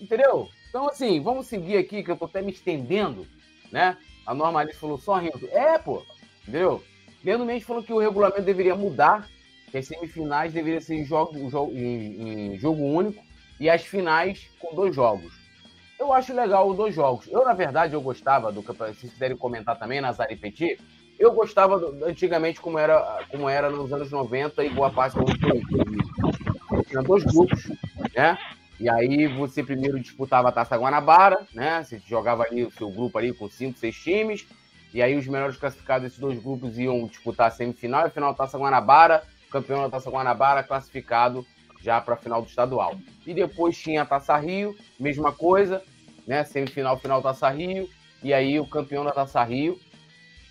Entendeu? 0.00 0.48
Então, 0.70 0.88
assim, 0.88 1.20
vamos 1.20 1.46
seguir 1.46 1.76
aqui, 1.76 2.02
que 2.02 2.10
eu 2.10 2.16
tô 2.16 2.24
até 2.24 2.40
me 2.40 2.50
estendendo, 2.50 3.26
né? 3.74 3.96
A 4.24 4.32
Normalista 4.32 4.80
falou 4.80 4.96
só 4.96 5.18
rindo. 5.18 5.48
É, 5.50 5.76
pô, 5.78 6.04
entendeu? 6.42 6.80
Leandro 7.24 7.44
Mendes 7.44 7.66
falou 7.66 7.82
que 7.82 7.92
o 7.92 7.98
regulamento 7.98 8.42
deveria 8.42 8.76
mudar 8.76 9.28
que 9.68 9.78
as 9.78 9.88
semifinais 9.88 10.52
deveriam 10.52 10.80
ser 10.80 10.94
em 10.94 11.04
jogo, 11.04 11.36
em, 11.72 12.52
em 12.54 12.58
jogo 12.58 12.84
único 12.84 13.20
e 13.58 13.68
as 13.68 13.82
finais 13.82 14.48
com 14.60 14.76
dois 14.76 14.94
jogos. 14.94 15.32
Eu 15.98 16.12
acho 16.12 16.32
legal 16.32 16.70
os 16.70 16.76
dois 16.76 16.94
jogos. 16.94 17.26
Eu, 17.26 17.44
na 17.44 17.52
verdade, 17.52 17.94
eu 17.94 18.00
gostava 18.00 18.52
do 18.52 18.62
campeonato. 18.62 18.96
Se 18.98 19.08
quiserem 19.08 19.36
comentar 19.36 19.76
também, 19.76 20.00
Nazar 20.00 20.30
e 20.30 20.36
Petit, 20.36 20.78
eu 21.18 21.32
gostava 21.32 21.76
do, 21.78 22.04
antigamente 22.04 22.60
como 22.60 22.78
era, 22.78 23.24
como 23.28 23.48
era 23.48 23.68
nos 23.68 23.92
anos 23.92 24.10
90 24.12 24.64
e 24.64 24.70
boa 24.70 24.90
parte 24.92 25.16
do 25.18 25.24
Tinha 26.84 27.02
dois 27.02 27.24
grupos, 27.24 27.72
né? 28.14 28.38
E 28.78 28.88
aí 28.88 29.26
você 29.26 29.62
primeiro 29.62 30.00
disputava 30.00 30.48
a 30.48 30.52
Taça 30.52 30.76
Guanabara, 30.76 31.46
né? 31.54 31.82
Você 31.82 32.00
jogava 32.06 32.42
ali 32.42 32.64
o 32.64 32.70
seu 32.72 32.90
grupo 32.90 33.18
ali 33.18 33.32
com 33.32 33.48
cinco, 33.48 33.78
seis 33.78 33.96
times. 33.96 34.46
E 34.92 35.02
aí 35.02 35.16
os 35.16 35.26
melhores 35.26 35.56
classificados 35.56 36.04
desses 36.04 36.18
dois 36.18 36.38
grupos 36.40 36.78
iam 36.78 37.06
disputar 37.06 37.48
a 37.48 37.50
semifinal 37.50 38.02
e 38.02 38.06
a 38.06 38.10
final 38.10 38.32
da 38.32 38.38
Taça 38.38 38.58
Guanabara 38.58 39.22
campeão 39.54 39.82
da 39.82 39.90
Taça 39.90 40.10
Guanabara, 40.10 40.64
classificado 40.64 41.46
já 41.80 42.00
para 42.00 42.14
a 42.14 42.16
final 42.16 42.42
do 42.42 42.48
estadual. 42.48 42.98
E 43.24 43.32
depois 43.32 43.78
tinha 43.78 44.02
a 44.02 44.06
Taça 44.06 44.36
Rio, 44.36 44.76
mesma 44.98 45.30
coisa, 45.30 45.80
né? 46.26 46.42
Semifinal, 46.42 46.98
final 46.98 47.22
Taça 47.22 47.48
Rio, 47.50 47.88
e 48.22 48.34
aí 48.34 48.58
o 48.58 48.66
campeão 48.66 49.04
da 49.04 49.12
Taça 49.12 49.42
Rio, 49.44 49.78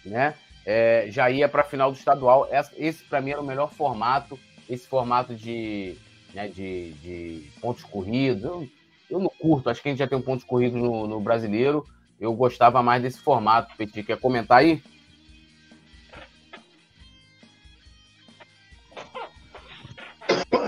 né? 0.06 0.36
É, 0.66 1.08
já 1.10 1.30
ia 1.30 1.50
para 1.50 1.62
a 1.62 1.66
final 1.66 1.92
do 1.92 1.98
estadual. 1.98 2.48
Esse, 2.78 3.04
para 3.04 3.20
mim 3.20 3.32
era 3.32 3.42
o 3.42 3.46
melhor 3.46 3.70
formato, 3.70 4.40
esse 4.70 4.88
formato 4.88 5.36
de, 5.36 5.98
né, 6.34 6.48
de, 6.48 6.94
de 6.94 7.50
pontos 7.62 7.84
corridos. 7.84 8.44
Eu, 8.44 8.68
eu 9.10 9.20
não 9.20 9.30
curto, 9.40 9.70
acho 9.70 9.82
que 9.82 9.90
a 9.90 9.92
gente 9.92 10.00
já 10.00 10.08
tem 10.08 10.18
um 10.18 10.22
pontos 10.22 10.46
corridos 10.46 10.80
no, 10.80 11.08
no 11.08 11.20
brasileiro. 11.20 11.86
Eu 12.20 12.34
gostava 12.34 12.82
mais 12.82 13.02
desse 13.02 13.20
formato. 13.20 13.76
Petit, 13.76 14.04
quer 14.04 14.20
comentar 14.20 14.60
aí? 14.60 14.82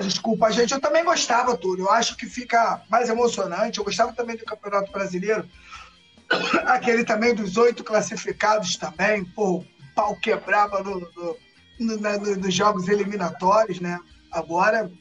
desculpa, 0.05 0.51
gente. 0.51 0.73
Eu 0.73 0.79
também 0.79 1.03
gostava, 1.03 1.57
Túlio. 1.57 1.85
Eu 1.85 1.91
acho 1.91 2.15
que 2.15 2.25
fica 2.25 2.81
mais 2.89 3.09
emocionante. 3.09 3.79
Eu 3.79 3.85
gostava 3.85 4.13
também 4.13 4.35
do 4.35 4.45
Campeonato 4.45 4.91
Brasileiro. 4.91 5.47
Aquele 6.65 7.03
também 7.03 7.35
dos 7.35 7.57
oito 7.57 7.83
classificados 7.83 8.75
também. 8.77 9.25
Pô, 9.25 9.63
pau 9.93 10.15
quebrava 10.15 10.81
no, 10.83 10.99
no, 10.99 11.37
no, 11.79 12.35
nos 12.37 12.53
jogos 12.53 12.87
eliminatórios, 12.87 13.79
né? 13.79 13.99
Agora, 14.31 14.91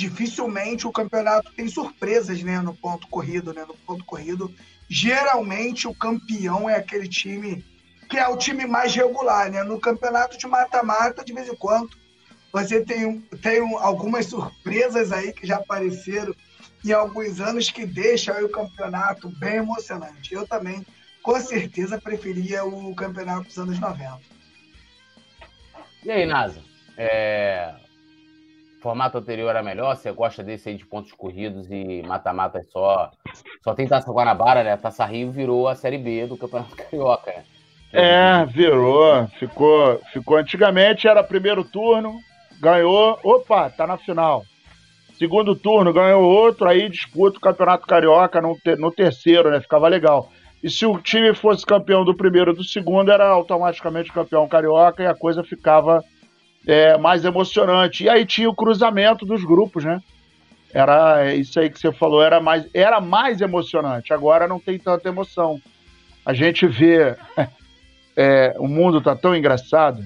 dificilmente 0.00 0.86
o 0.86 0.92
campeonato 0.92 1.52
tem 1.52 1.68
surpresas, 1.68 2.42
né? 2.42 2.60
No 2.60 2.74
ponto 2.74 3.06
corrido, 3.08 3.52
né? 3.52 3.66
No 3.66 3.74
ponto 3.74 4.02
corrido, 4.04 4.52
geralmente 4.88 5.86
o 5.86 5.94
campeão 5.94 6.68
é 6.68 6.76
aquele 6.76 7.06
time 7.06 7.64
que 8.08 8.16
é 8.18 8.26
o 8.26 8.36
time 8.36 8.66
mais 8.66 8.94
regular, 8.94 9.50
né? 9.50 9.62
No 9.62 9.78
campeonato 9.78 10.38
de 10.38 10.46
mata-mata, 10.46 11.24
de 11.24 11.32
vez 11.32 11.48
em 11.48 11.54
quando, 11.54 11.90
você 12.52 12.84
tem, 12.84 13.20
tem 13.42 13.60
algumas 13.76 14.26
surpresas 14.26 15.12
aí 15.12 15.32
que 15.32 15.46
já 15.46 15.56
apareceram 15.56 16.34
em 16.84 16.92
alguns 16.92 17.38
anos 17.38 17.70
que 17.70 17.86
deixam 17.86 18.42
o 18.44 18.48
campeonato 18.48 19.28
bem 19.38 19.56
emocionante. 19.56 20.34
Eu 20.34 20.48
também, 20.48 20.84
com 21.22 21.38
certeza, 21.38 22.00
preferia 22.00 22.64
o 22.64 22.94
campeonato 22.94 23.44
dos 23.44 23.58
anos 23.58 23.78
90. 23.78 24.18
E 26.04 26.10
aí, 26.10 26.26
Nasa? 26.26 26.60
É... 26.96 27.74
Formato 28.80 29.18
anterior 29.18 29.50
era 29.50 29.62
melhor? 29.62 29.94
Você 29.94 30.10
gosta 30.10 30.42
desse 30.42 30.68
aí 30.68 30.76
de 30.76 30.86
pontos 30.86 31.12
corridos 31.12 31.70
e 31.70 32.02
mata-mata 32.06 32.62
só? 32.70 33.10
Só 33.62 33.74
tem 33.74 33.86
Taça 33.86 34.10
Guanabara, 34.10 34.64
né? 34.64 34.76
Taça 34.76 35.04
Rio 35.04 35.30
virou 35.30 35.68
a 35.68 35.74
Série 35.74 35.98
B 35.98 36.26
do 36.26 36.36
Campeonato 36.36 36.74
Carioca, 36.76 37.30
né? 37.30 37.44
É, 37.92 38.46
virou. 38.46 39.26
Ficou, 39.38 40.00
ficou. 40.12 40.36
Antigamente 40.36 41.06
era 41.06 41.22
primeiro 41.22 41.62
turno, 41.62 42.18
ganhou, 42.60 43.18
opa, 43.22 43.68
tá 43.68 43.86
na 43.86 43.98
final. 43.98 44.44
Segundo 45.18 45.54
turno, 45.54 45.92
ganhou 45.92 46.22
outro, 46.22 46.66
aí 46.66 46.88
disputa 46.88 47.36
o 47.36 47.40
Campeonato 47.40 47.86
Carioca 47.86 48.40
no, 48.40 48.56
no 48.78 48.90
terceiro, 48.90 49.50
né? 49.50 49.60
Ficava 49.60 49.88
legal. 49.88 50.30
E 50.62 50.68
se 50.68 50.84
o 50.84 50.98
time 50.98 51.34
fosse 51.34 51.64
campeão 51.64 52.04
do 52.04 52.14
primeiro 52.14 52.52
e 52.52 52.54
do 52.54 52.64
segundo, 52.64 53.10
era 53.10 53.26
automaticamente 53.26 54.12
campeão 54.12 54.46
carioca 54.46 55.02
e 55.02 55.06
a 55.06 55.14
coisa 55.14 55.42
ficava 55.42 56.04
é, 56.66 56.96
mais 56.98 57.24
emocionante. 57.24 58.04
E 58.04 58.08
aí 58.08 58.24
tinha 58.24 58.48
o 58.48 58.54
cruzamento 58.54 59.24
dos 59.24 59.44
grupos, 59.44 59.84
né? 59.84 60.00
Era 60.72 61.34
isso 61.34 61.58
aí 61.58 61.68
que 61.68 61.78
você 61.80 61.92
falou, 61.92 62.22
era 62.22 62.40
mais, 62.40 62.68
era 62.72 63.00
mais 63.00 63.40
emocionante. 63.40 64.12
Agora 64.12 64.46
não 64.46 64.60
tem 64.60 64.78
tanta 64.78 65.08
emoção. 65.08 65.60
A 66.24 66.32
gente 66.32 66.66
vê. 66.66 67.16
É, 68.16 68.54
o 68.58 68.66
mundo 68.66 69.00
tá 69.00 69.16
tão 69.16 69.34
engraçado 69.34 70.04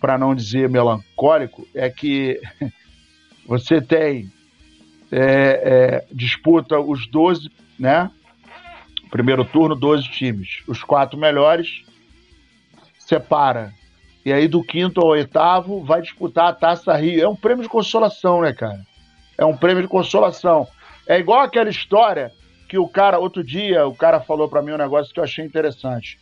para 0.00 0.16
não 0.16 0.34
dizer 0.34 0.68
melancólico, 0.68 1.66
é 1.74 1.90
que 1.90 2.40
você 3.44 3.82
tem 3.82 4.30
é, 5.10 5.20
é, 5.20 6.06
disputa 6.12 6.78
os 6.78 7.06
12, 7.08 7.50
né? 7.78 8.10
Primeiro 9.10 9.44
turno, 9.44 9.74
12 9.74 10.08
times. 10.10 10.62
Os 10.66 10.82
quatro 10.82 11.18
melhores 11.18 11.82
separa. 12.98 13.72
E 14.24 14.32
aí 14.32 14.48
do 14.48 14.62
quinto 14.62 15.00
ao 15.00 15.08
oitavo 15.08 15.82
vai 15.84 16.02
disputar 16.02 16.48
a 16.48 16.52
Taça 16.52 16.94
Rio. 16.96 17.22
É 17.22 17.28
um 17.28 17.36
prêmio 17.36 17.62
de 17.62 17.68
consolação, 17.68 18.42
né, 18.42 18.52
cara? 18.52 18.80
É 19.36 19.44
um 19.44 19.56
prêmio 19.56 19.82
de 19.82 19.88
consolação. 19.88 20.66
É 21.06 21.18
igual 21.18 21.40
aquela 21.40 21.70
história 21.70 22.32
que 22.68 22.76
o 22.76 22.88
cara, 22.88 23.18
outro 23.18 23.42
dia, 23.42 23.86
o 23.86 23.94
cara 23.94 24.20
falou 24.20 24.48
para 24.48 24.60
mim 24.60 24.72
um 24.72 24.78
negócio 24.78 25.12
que 25.12 25.20
eu 25.20 25.24
achei 25.24 25.44
interessante. 25.44 26.18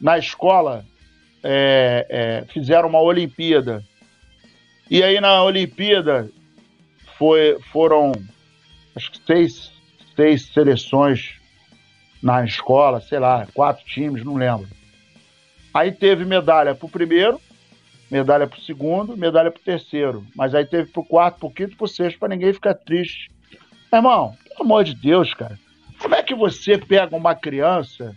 Na 0.00 0.18
escola, 0.18 0.84
é, 1.42 2.06
é, 2.08 2.44
fizeram 2.52 2.88
uma 2.88 3.00
Olimpíada. 3.00 3.84
E 4.90 5.02
aí 5.02 5.20
na 5.20 5.42
Olimpíada 5.44 6.30
foi, 7.18 7.58
foram 7.70 8.12
acho 8.96 9.12
que 9.12 9.20
seis, 9.24 9.72
seis 10.16 10.46
seleções 10.46 11.34
na 12.22 12.44
escola, 12.44 13.00
sei 13.00 13.18
lá, 13.18 13.46
quatro 13.52 13.84
times, 13.84 14.24
não 14.24 14.34
lembro. 14.34 14.66
Aí 15.74 15.90
teve 15.90 16.24
medalha 16.24 16.72
para 16.72 16.86
o 16.86 16.90
primeiro, 16.90 17.40
medalha 18.08 18.46
para 18.46 18.58
o 18.58 18.62
segundo, 18.62 19.16
medalha 19.16 19.50
para 19.50 19.60
o 19.60 19.64
terceiro. 19.64 20.24
Mas 20.36 20.54
aí 20.54 20.64
teve 20.64 20.90
para 20.92 21.02
o 21.02 21.04
quarto, 21.04 21.40
para 21.40 21.48
o 21.48 21.50
quinto, 21.50 21.76
para 21.76 21.84
o 21.84 21.88
sexto, 21.88 22.20
para 22.20 22.28
ninguém 22.28 22.52
ficar 22.52 22.74
triste. 22.74 23.28
Irmão, 23.92 24.36
pelo 24.48 24.62
amor 24.62 24.84
de 24.84 24.94
Deus, 24.94 25.34
cara, 25.34 25.58
como 25.98 26.14
é 26.14 26.22
que 26.22 26.34
você 26.34 26.78
pega 26.78 27.16
uma 27.16 27.34
criança 27.34 28.16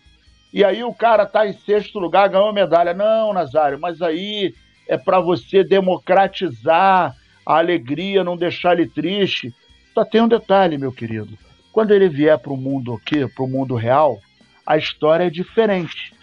e 0.53 0.63
aí 0.63 0.83
o 0.83 0.93
cara 0.93 1.25
tá 1.25 1.47
em 1.47 1.53
sexto 1.53 1.99
lugar, 1.99 2.29
ganhou 2.29 2.53
medalha. 2.53 2.93
Não, 2.93 3.33
Nazário, 3.33 3.79
mas 3.79 4.01
aí 4.01 4.53
é 4.87 4.97
para 4.97 5.19
você 5.19 5.63
democratizar 5.63 7.15
a 7.45 7.57
alegria, 7.57 8.23
não 8.23 8.37
deixar 8.37 8.73
ele 8.73 8.89
triste. 8.89 9.53
Só 9.93 10.05
tem 10.05 10.21
um 10.21 10.27
detalhe, 10.27 10.77
meu 10.77 10.91
querido. 10.91 11.37
Quando 11.71 11.91
ele 11.91 12.07
vier 12.07 12.37
para 12.37 12.53
o 12.53 12.57
mundo 12.57 12.93
aqui, 12.93 13.27
para 13.27 13.43
o 13.43 13.47
mundo 13.47 13.75
real, 13.75 14.19
a 14.65 14.77
história 14.77 15.25
é 15.25 15.29
diferente. 15.29 16.13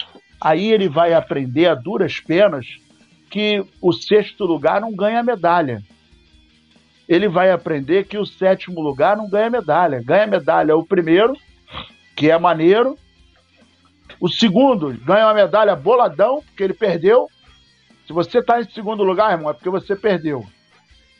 Aí 0.45 0.71
ele 0.71 0.87
vai 0.87 1.11
aprender 1.11 1.65
a 1.65 1.73
duras 1.73 2.19
penas 2.19 2.67
que 3.31 3.65
o 3.81 3.91
sexto 3.91 4.45
lugar 4.45 4.79
não 4.79 4.95
ganha 4.95 5.23
medalha. 5.23 5.81
Ele 7.09 7.27
vai 7.27 7.49
aprender 7.49 8.05
que 8.05 8.15
o 8.15 8.27
sétimo 8.27 8.79
lugar 8.79 9.17
não 9.17 9.27
ganha 9.27 9.49
medalha. 9.49 10.03
Ganha 10.05 10.27
medalha 10.27 10.77
o 10.77 10.85
primeiro, 10.85 11.35
que 12.15 12.29
é 12.29 12.37
maneiro. 12.37 12.95
O 14.19 14.29
segundo 14.29 14.95
ganha 15.03 15.25
uma 15.25 15.33
medalha 15.33 15.75
boladão, 15.75 16.43
porque 16.43 16.61
ele 16.61 16.75
perdeu. 16.75 17.27
Se 18.05 18.13
você 18.13 18.37
está 18.37 18.61
em 18.61 18.69
segundo 18.69 19.01
lugar, 19.01 19.31
irmão, 19.31 19.49
é 19.49 19.53
porque 19.53 19.71
você 19.71 19.95
perdeu. 19.95 20.45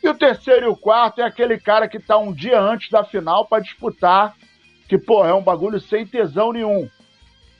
E 0.04 0.08
o 0.08 0.14
terceiro 0.14 0.66
e 0.66 0.68
o 0.68 0.76
quarto 0.76 1.20
é 1.20 1.24
aquele 1.24 1.58
cara 1.58 1.88
que 1.88 1.96
está 1.96 2.16
um 2.16 2.32
dia 2.32 2.60
antes 2.60 2.90
da 2.90 3.02
final 3.02 3.44
para 3.44 3.60
disputar, 3.60 4.36
que, 4.86 4.96
pô, 4.96 5.26
é 5.26 5.34
um 5.34 5.42
bagulho 5.42 5.80
sem 5.80 6.06
tesão 6.06 6.52
nenhum. 6.52 6.88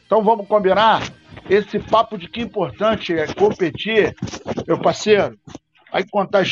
Então 0.06 0.22
vamos 0.22 0.46
combinar? 0.46 1.02
Esse 1.50 1.78
papo 1.78 2.16
de 2.16 2.28
que 2.28 2.40
importante 2.40 3.12
é 3.12 3.26
competir, 3.34 4.14
meu 4.66 4.80
parceiro, 4.80 5.36
vai 5.92 6.04
contar 6.08 6.42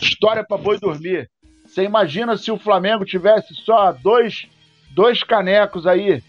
história 0.00 0.44
para 0.46 0.58
boi 0.58 0.78
dormir. 0.78 1.30
Você 1.64 1.84
imagina 1.84 2.36
se 2.36 2.50
o 2.50 2.58
Flamengo 2.58 3.04
tivesse 3.04 3.54
só 3.54 3.92
dois, 3.92 4.46
dois 4.90 5.22
canecos 5.22 5.86
aí 5.86 6.22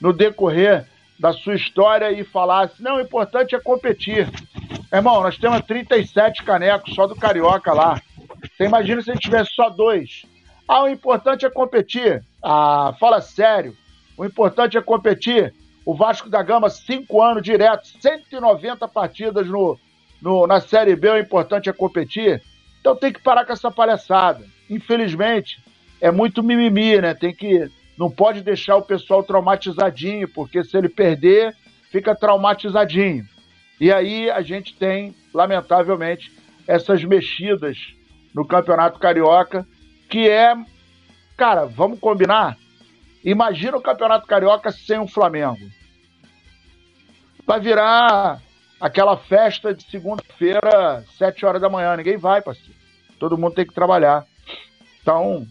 no 0.00 0.12
decorrer 0.12 0.86
da 1.18 1.32
sua 1.32 1.54
história 1.54 2.10
e 2.10 2.24
falasse: 2.24 2.82
não, 2.82 2.96
o 2.96 3.00
importante 3.00 3.54
é 3.54 3.60
competir. 3.60 4.28
Irmão, 4.92 5.22
nós 5.22 5.36
temos 5.36 5.60
37 5.62 6.42
canecos 6.44 6.94
só 6.94 7.06
do 7.06 7.16
Carioca 7.16 7.72
lá. 7.72 8.00
Você 8.56 8.64
imagina 8.64 9.02
se 9.02 9.10
a 9.10 9.14
gente 9.14 9.24
tivesse 9.24 9.50
só 9.54 9.68
dois. 9.68 10.24
Ah, 10.66 10.84
o 10.84 10.88
importante 10.88 11.44
é 11.44 11.50
competir. 11.50 12.24
Ah, 12.42 12.94
fala 12.98 13.20
sério. 13.20 13.76
O 14.16 14.24
importante 14.24 14.78
é 14.78 14.82
competir. 14.82 15.52
O 15.84 15.94
Vasco 15.94 16.30
da 16.30 16.42
Gama, 16.42 16.70
cinco 16.70 17.22
anos 17.22 17.42
direto, 17.42 17.86
190 18.00 18.88
partidas 18.88 19.46
no, 19.46 19.78
no, 20.20 20.46
na 20.46 20.60
Série 20.60 20.96
B, 20.96 21.10
o 21.10 21.18
importante 21.18 21.68
é 21.68 21.72
competir. 21.72 22.42
Então 22.80 22.96
tem 22.96 23.12
que 23.12 23.22
parar 23.22 23.44
com 23.44 23.52
essa 23.52 23.70
palhaçada. 23.70 24.44
Infelizmente, 24.70 25.62
é 26.00 26.10
muito 26.10 26.42
mimimi, 26.42 27.00
né? 27.00 27.14
Tem 27.14 27.34
que. 27.34 27.70
Não 27.98 28.10
pode 28.10 28.42
deixar 28.42 28.76
o 28.76 28.82
pessoal 28.82 29.22
traumatizadinho, 29.22 30.28
porque 30.28 30.64
se 30.64 30.76
ele 30.76 30.88
perder, 30.88 31.54
fica 31.90 32.14
traumatizadinho. 32.14 33.24
E 33.80 33.92
aí 33.92 34.30
a 34.30 34.42
gente 34.42 34.74
tem, 34.74 35.14
lamentavelmente, 35.32 36.32
essas 36.66 37.04
mexidas 37.04 37.76
no 38.34 38.46
Campeonato 38.46 38.98
Carioca, 38.98 39.66
que 40.08 40.28
é. 40.28 40.54
Cara, 41.36 41.66
vamos 41.66 41.98
combinar? 41.98 42.56
Imagina 43.24 43.78
o 43.78 43.82
Campeonato 43.82 44.26
Carioca 44.26 44.70
sem 44.70 44.98
o 44.98 45.08
Flamengo. 45.08 45.66
Vai 47.46 47.58
virar 47.58 48.42
aquela 48.78 49.16
festa 49.16 49.74
de 49.74 49.82
segunda-feira, 49.84 51.02
sete 51.16 51.46
horas 51.46 51.62
da 51.62 51.70
manhã. 51.70 51.96
Ninguém 51.96 52.18
vai, 52.18 52.42
parceiro. 52.42 52.74
Todo 53.18 53.38
mundo 53.38 53.54
tem 53.54 53.66
que 53.66 53.72
trabalhar. 53.72 54.26
Então, 55.00 55.46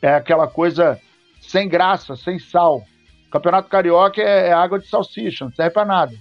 é 0.00 0.14
aquela 0.14 0.48
coisa 0.48 0.98
sem 1.40 1.68
graça, 1.68 2.16
sem 2.16 2.38
sal. 2.38 2.82
Campeonato 3.30 3.68
Carioca 3.68 4.20
é, 4.22 4.48
é 4.48 4.52
água 4.52 4.78
de 4.78 4.88
salsicha, 4.88 5.44
não 5.44 5.52
serve 5.52 5.72
para 5.72 5.84
nada. 5.84 6.14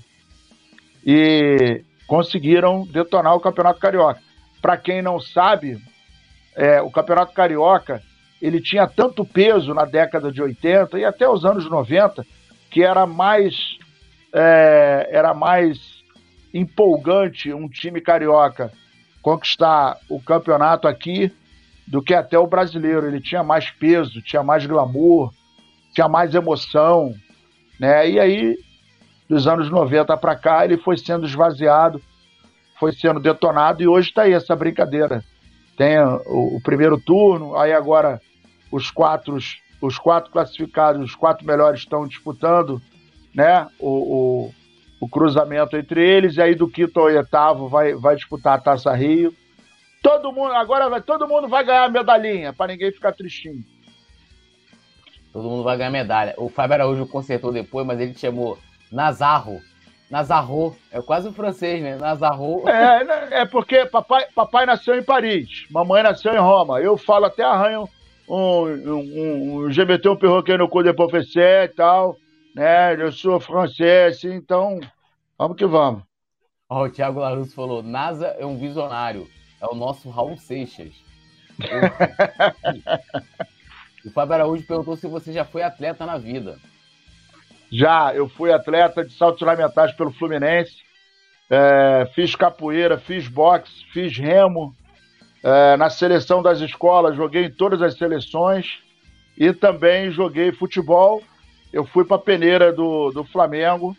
E 1.05 1.83
conseguiram 2.05 2.85
detonar 2.85 3.33
o 3.33 3.39
Campeonato 3.39 3.79
Carioca. 3.79 4.21
Para 4.61 4.75
quem 4.75 5.01
não 5.01 5.19
sabe, 5.21 5.81
é, 6.55 6.81
o 6.81 6.91
Campeonato 6.91 7.33
Carioca 7.33 8.03
ele 8.41 8.61
tinha 8.61 8.87
tanto 8.87 9.25
peso 9.25 9.73
na 9.73 9.85
década 9.85 10.31
de 10.31 10.41
80 10.41 10.97
e 10.99 11.05
até 11.05 11.27
os 11.27 11.45
anos 11.45 11.69
90 11.69 12.25
que 12.69 12.83
era 12.83 13.05
mais 13.05 13.77
é, 14.33 15.09
era 15.11 15.33
mais 15.33 16.03
empolgante 16.53 17.53
um 17.53 17.67
time 17.67 17.99
carioca 18.01 18.71
conquistar 19.21 19.97
o 20.09 20.19
campeonato 20.21 20.87
aqui 20.87 21.31
do 21.85 22.01
que 22.01 22.13
até 22.13 22.37
o 22.37 22.47
brasileiro. 22.47 23.07
Ele 23.07 23.19
tinha 23.19 23.43
mais 23.43 23.69
peso, 23.71 24.21
tinha 24.21 24.43
mais 24.43 24.65
glamour, 24.65 25.33
tinha 25.93 26.07
mais 26.07 26.33
emoção, 26.33 27.13
né? 27.79 28.09
E 28.09 28.19
aí, 28.19 28.57
dos 29.27 29.47
anos 29.47 29.69
90 29.69 30.15
para 30.17 30.35
cá, 30.35 30.63
ele 30.63 30.77
foi 30.77 30.97
sendo 30.97 31.25
esvaziado, 31.25 32.01
foi 32.79 32.93
sendo 32.93 33.19
detonado 33.19 33.81
e 33.81 33.87
hoje 33.87 34.09
está 34.09 34.23
aí 34.23 34.33
essa 34.33 34.55
brincadeira. 34.55 35.23
Tem 35.75 35.99
o, 35.99 36.57
o 36.57 36.61
primeiro 36.61 36.99
turno, 36.99 37.57
aí 37.57 37.73
agora 37.73 38.21
os 38.71 38.91
quatro, 38.91 39.37
os 39.81 39.97
quatro 39.97 40.31
classificados, 40.31 41.03
os 41.03 41.15
quatro 41.15 41.45
melhores 41.45 41.81
estão 41.81 42.07
disputando 42.07 42.81
né, 43.33 43.67
o, 43.79 43.87
o, 44.47 44.53
o, 44.99 45.09
cruzamento 45.09 45.77
entre 45.77 46.03
eles, 46.07 46.37
e 46.37 46.41
aí 46.41 46.55
do 46.55 46.69
quinto 46.69 46.99
ao 46.99 47.05
oitavo 47.05 47.67
vai, 47.67 47.93
vai 47.93 48.15
disputar 48.15 48.57
a 48.57 48.61
Taça 48.61 48.93
Rio. 48.93 49.33
Todo 50.01 50.31
mundo, 50.31 50.53
agora 50.53 50.89
vai, 50.89 51.01
todo 51.01 51.27
mundo 51.27 51.47
vai 51.47 51.63
ganhar 51.63 51.91
medalhinha, 51.91 52.53
para 52.53 52.71
ninguém 52.71 52.91
ficar 52.91 53.11
tristinho. 53.13 53.63
Todo 55.31 55.47
mundo 55.47 55.63
vai 55.63 55.77
ganhar 55.77 55.91
medalha. 55.91 56.33
O 56.37 56.49
Fábio 56.49 56.75
Araújo 56.75 57.05
consertou 57.05 57.51
depois, 57.51 57.85
mas 57.85 57.99
ele 57.99 58.15
chamou 58.15 58.57
Nazarro. 58.91 59.61
Nazarro, 60.09 60.75
é 60.91 60.99
quase 61.01 61.27
o 61.27 61.33
francês, 61.33 61.83
né? 61.83 61.95
Nazarro. 61.95 62.67
É, 62.67 63.03
né, 63.03 63.27
é 63.31 63.45
porque 63.45 63.85
papai, 63.85 64.25
papai 64.33 64.65
nasceu 64.65 64.97
em 64.97 65.03
Paris, 65.03 65.67
mamãe 65.69 66.01
nasceu 66.01 66.33
em 66.33 66.39
Roma. 66.39 66.81
Eu 66.81 66.97
falo 66.97 67.25
até 67.25 67.43
arranho 67.43 67.87
um, 68.29 68.93
um, 68.93 69.65
um 69.65 69.67
mettais 69.67 70.05
um 70.05 70.15
perroquet 70.15 70.57
no 70.57 70.69
cu 70.69 70.83
de 70.83 70.93
professeur 70.93 71.65
e 71.65 71.69
tal, 71.69 72.15
né? 72.55 72.93
Eu 73.01 73.11
sou 73.11 73.39
francês, 73.39 74.23
então 74.23 74.79
vamos 75.37 75.57
que 75.57 75.65
vamos. 75.65 76.03
Ó, 76.69 76.85
o 76.85 76.89
Thiago 76.89 77.19
Larusso 77.19 77.55
falou: 77.55 77.81
NASA 77.81 78.27
é 78.39 78.45
um 78.45 78.57
visionário, 78.57 79.27
é 79.59 79.65
o 79.65 79.73
nosso 79.73 80.07
Raul 80.09 80.37
Seixas. 80.37 80.93
o 84.05 84.11
Fábio 84.11 84.35
Araújo 84.35 84.63
perguntou 84.65 84.95
se 84.95 85.07
você 85.07 85.33
já 85.33 85.43
foi 85.43 85.63
atleta 85.63 86.05
na 86.05 86.19
vida. 86.19 86.59
Já, 87.71 88.13
eu 88.13 88.29
fui 88.29 88.51
atleta 88.51 89.03
de 89.03 89.11
saltos 89.13 89.41
ornamentais 89.41 89.91
pelo 89.93 90.11
Fluminense. 90.11 90.77
É, 91.49 92.07
fiz 92.13 92.35
capoeira, 92.35 92.99
fiz 92.99 93.27
boxe, 93.27 93.83
fiz 93.91 94.15
remo, 94.17 94.75
é, 95.43 95.77
na 95.77 95.89
seleção 95.89 96.41
das 96.41 96.59
escolas, 96.59 97.15
joguei 97.15 97.45
em 97.45 97.51
todas 97.51 97.81
as 97.81 97.97
seleções 97.97 98.79
e 99.37 99.53
também 99.53 100.11
joguei 100.11 100.51
futebol. 100.51 101.21
Eu 101.71 101.85
fui 101.85 102.03
para 102.03 102.17
a 102.17 102.19
peneira 102.19 102.73
do, 102.73 103.11
do 103.11 103.23
Flamengo, 103.23 103.95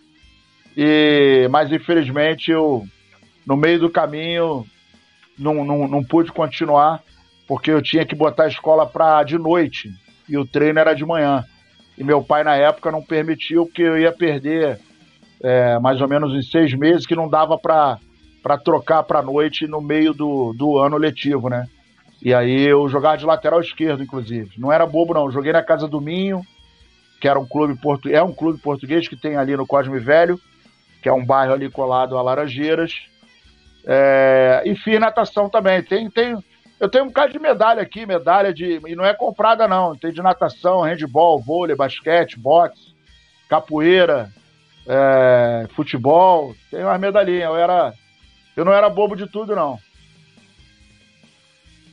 e 0.77 1.49
mas 1.51 1.73
infelizmente 1.73 2.51
eu, 2.51 2.85
no 3.47 3.57
meio 3.57 3.79
do 3.79 3.91
caminho, 3.91 4.67
não, 5.39 5.65
não, 5.65 5.89
não 5.89 6.05
pude 6.05 6.31
continuar, 6.33 7.03
porque 7.47 7.71
eu 7.71 7.81
tinha 7.81 8.05
que 8.05 8.15
botar 8.15 8.45
a 8.45 8.49
escola 8.49 8.87
para 8.87 9.23
de 9.23 9.39
noite 9.39 9.91
e 10.29 10.37
o 10.37 10.47
treino 10.47 10.79
era 10.79 10.95
de 10.95 11.05
manhã. 11.05 11.45
E 11.97 12.05
meu 12.05 12.23
pai, 12.23 12.45
na 12.45 12.55
época, 12.55 12.93
não 12.93 13.03
permitiu, 13.03 13.67
porque 13.67 13.83
eu 13.83 13.99
ia 13.99 14.13
perder 14.13 14.79
é, 15.43 15.79
mais 15.79 16.01
ou 16.01 16.09
menos 16.09 16.33
em 16.35 16.43
seis 16.43 16.73
meses, 16.73 17.07
que 17.07 17.17
não 17.17 17.29
dava 17.29 17.59
para 17.59 17.99
para 18.43 18.59
trocar 18.59 19.03
para 19.03 19.23
noite 19.23 19.67
no 19.67 19.81
meio 19.81 20.13
do, 20.13 20.53
do 20.53 20.79
ano 20.79 20.97
letivo, 20.97 21.49
né? 21.49 21.67
E 22.23 22.35
aí 22.35 22.67
eu 22.67 22.87
jogava 22.89 23.17
de 23.17 23.25
lateral 23.25 23.61
esquerdo, 23.61 24.03
inclusive. 24.03 24.51
Não 24.59 24.71
era 24.71 24.87
bobo, 24.87 25.15
não. 25.15 25.31
Joguei 25.31 25.53
na 25.53 25.63
Casa 25.63 25.89
do 25.89 26.01
Minho, 26.01 26.43
que 27.21 27.27
era 27.27 27.39
um 27.39 27.47
clube 27.47 27.75
português, 27.81 28.19
é 28.19 28.23
um 28.23 28.33
clube 28.33 28.61
português 28.61 29.09
que 29.09 29.17
tem 29.17 29.37
ali 29.37 29.57
no 29.57 29.67
Cosme 29.67 29.99
Velho, 29.99 30.39
que 31.03 31.09
é 31.09 31.13
um 31.13 31.25
bairro 31.25 31.55
ali 31.55 31.71
colado 31.71 32.19
a 32.19 32.23
Laranjeiras. 32.23 32.93
É, 33.87 34.63
e 34.67 34.77
fiz 34.77 35.01
natação 35.01 35.49
também. 35.49 35.83
Tem, 35.83 36.11
tem, 36.11 36.37
eu 36.79 36.91
tenho 36.91 37.05
um 37.05 37.09
bocado 37.09 37.33
de 37.33 37.39
medalha 37.39 37.83
aqui, 37.83 38.05
medalha 38.05 38.53
de. 38.53 38.81
E 38.87 38.95
não 38.95 39.05
é 39.05 39.15
comprada, 39.15 39.67
não. 39.67 39.97
Tem 39.97 40.13
de 40.13 40.23
natação, 40.23 40.83
handball, 40.83 41.41
vôlei, 41.41 41.75
basquete, 41.75 42.39
boxe, 42.39 42.95
capoeira, 43.49 44.31
é, 44.87 45.67
futebol. 45.75 46.55
Tem 46.71 46.83
umas 46.83 47.01
medalhinhas. 47.01 47.45
Eu 47.45 47.57
era 47.57 47.95
eu 48.61 48.65
não 48.65 48.75
era 48.75 48.91
bobo 48.91 49.17
de 49.17 49.27
tudo, 49.27 49.57
não. 49.57 49.79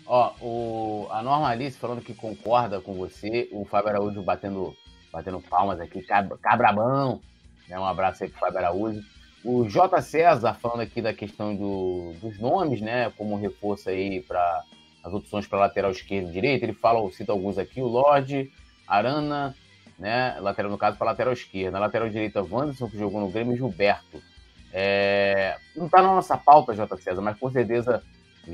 Ó, 0.05 0.33
o, 0.41 1.07
a 1.11 1.23
Norma 1.23 1.47
Alice 1.47 1.77
falando 1.77 2.01
que 2.01 2.13
concorda 2.13 2.81
com 2.81 2.93
você, 2.93 3.47
o 3.53 3.63
Fábio 3.63 3.89
Araújo 3.89 4.21
batendo, 4.21 4.75
batendo 5.11 5.39
palmas 5.39 5.79
aqui, 5.79 6.05
cabrabão, 6.41 7.21
né? 7.69 7.79
Um 7.79 7.85
abraço 7.85 8.23
aí 8.23 8.29
pro 8.29 8.39
Fábio 8.39 8.59
Araújo. 8.59 9.01
O 9.45 9.69
J. 9.69 10.01
César 10.01 10.55
falando 10.55 10.81
aqui 10.81 11.01
da 11.01 11.13
questão 11.13 11.55
do, 11.55 12.13
dos 12.21 12.37
nomes, 12.37 12.81
né? 12.81 13.09
Como 13.11 13.37
reforço 13.37 13.89
aí 13.89 14.21
para 14.21 14.63
as 15.05 15.13
opções 15.13 15.47
para 15.47 15.59
lateral 15.59 15.91
esquerdo 15.91 16.29
e 16.29 16.33
direito. 16.33 16.63
Ele 16.63 16.73
fala, 16.73 17.09
cita 17.11 17.31
alguns 17.31 17.57
aqui, 17.57 17.81
o 17.81 17.87
Lorde, 17.87 18.51
Arana, 18.85 19.55
né? 19.97 20.37
Lateral, 20.41 20.69
no 20.69 20.77
caso, 20.77 20.97
para 20.97 21.11
lateral 21.11 21.31
esquerda. 21.31 21.71
Na 21.71 21.79
lateral 21.79 22.09
direita, 22.09 22.41
Wanderson, 22.41 22.89
que 22.89 22.97
jogou 22.97 23.21
no 23.21 23.29
Grêmio, 23.29 23.53
e 23.53 23.57
Gilberto. 23.57 24.21
É, 24.73 25.55
não 25.75 25.85
está 25.85 26.01
na 26.01 26.09
nossa 26.09 26.37
pauta, 26.37 26.73
J. 26.73 26.97
César, 26.97 27.21
mas 27.21 27.37
com 27.37 27.51
certeza 27.51 28.03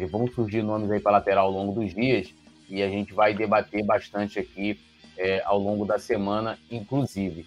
vão 0.09 0.27
surgir 0.27 0.63
nomes 0.63 0.89
aí 0.89 0.99
para 0.99 1.13
lateral 1.13 1.47
ao 1.47 1.51
longo 1.51 1.79
dos 1.79 1.93
dias 1.93 2.33
e 2.69 2.81
a 2.81 2.89
gente 2.89 3.13
vai 3.13 3.33
debater 3.33 3.85
bastante 3.85 4.39
aqui 4.39 4.79
é, 5.17 5.41
ao 5.45 5.59
longo 5.59 5.85
da 5.85 5.99
semana, 5.99 6.57
inclusive. 6.71 7.45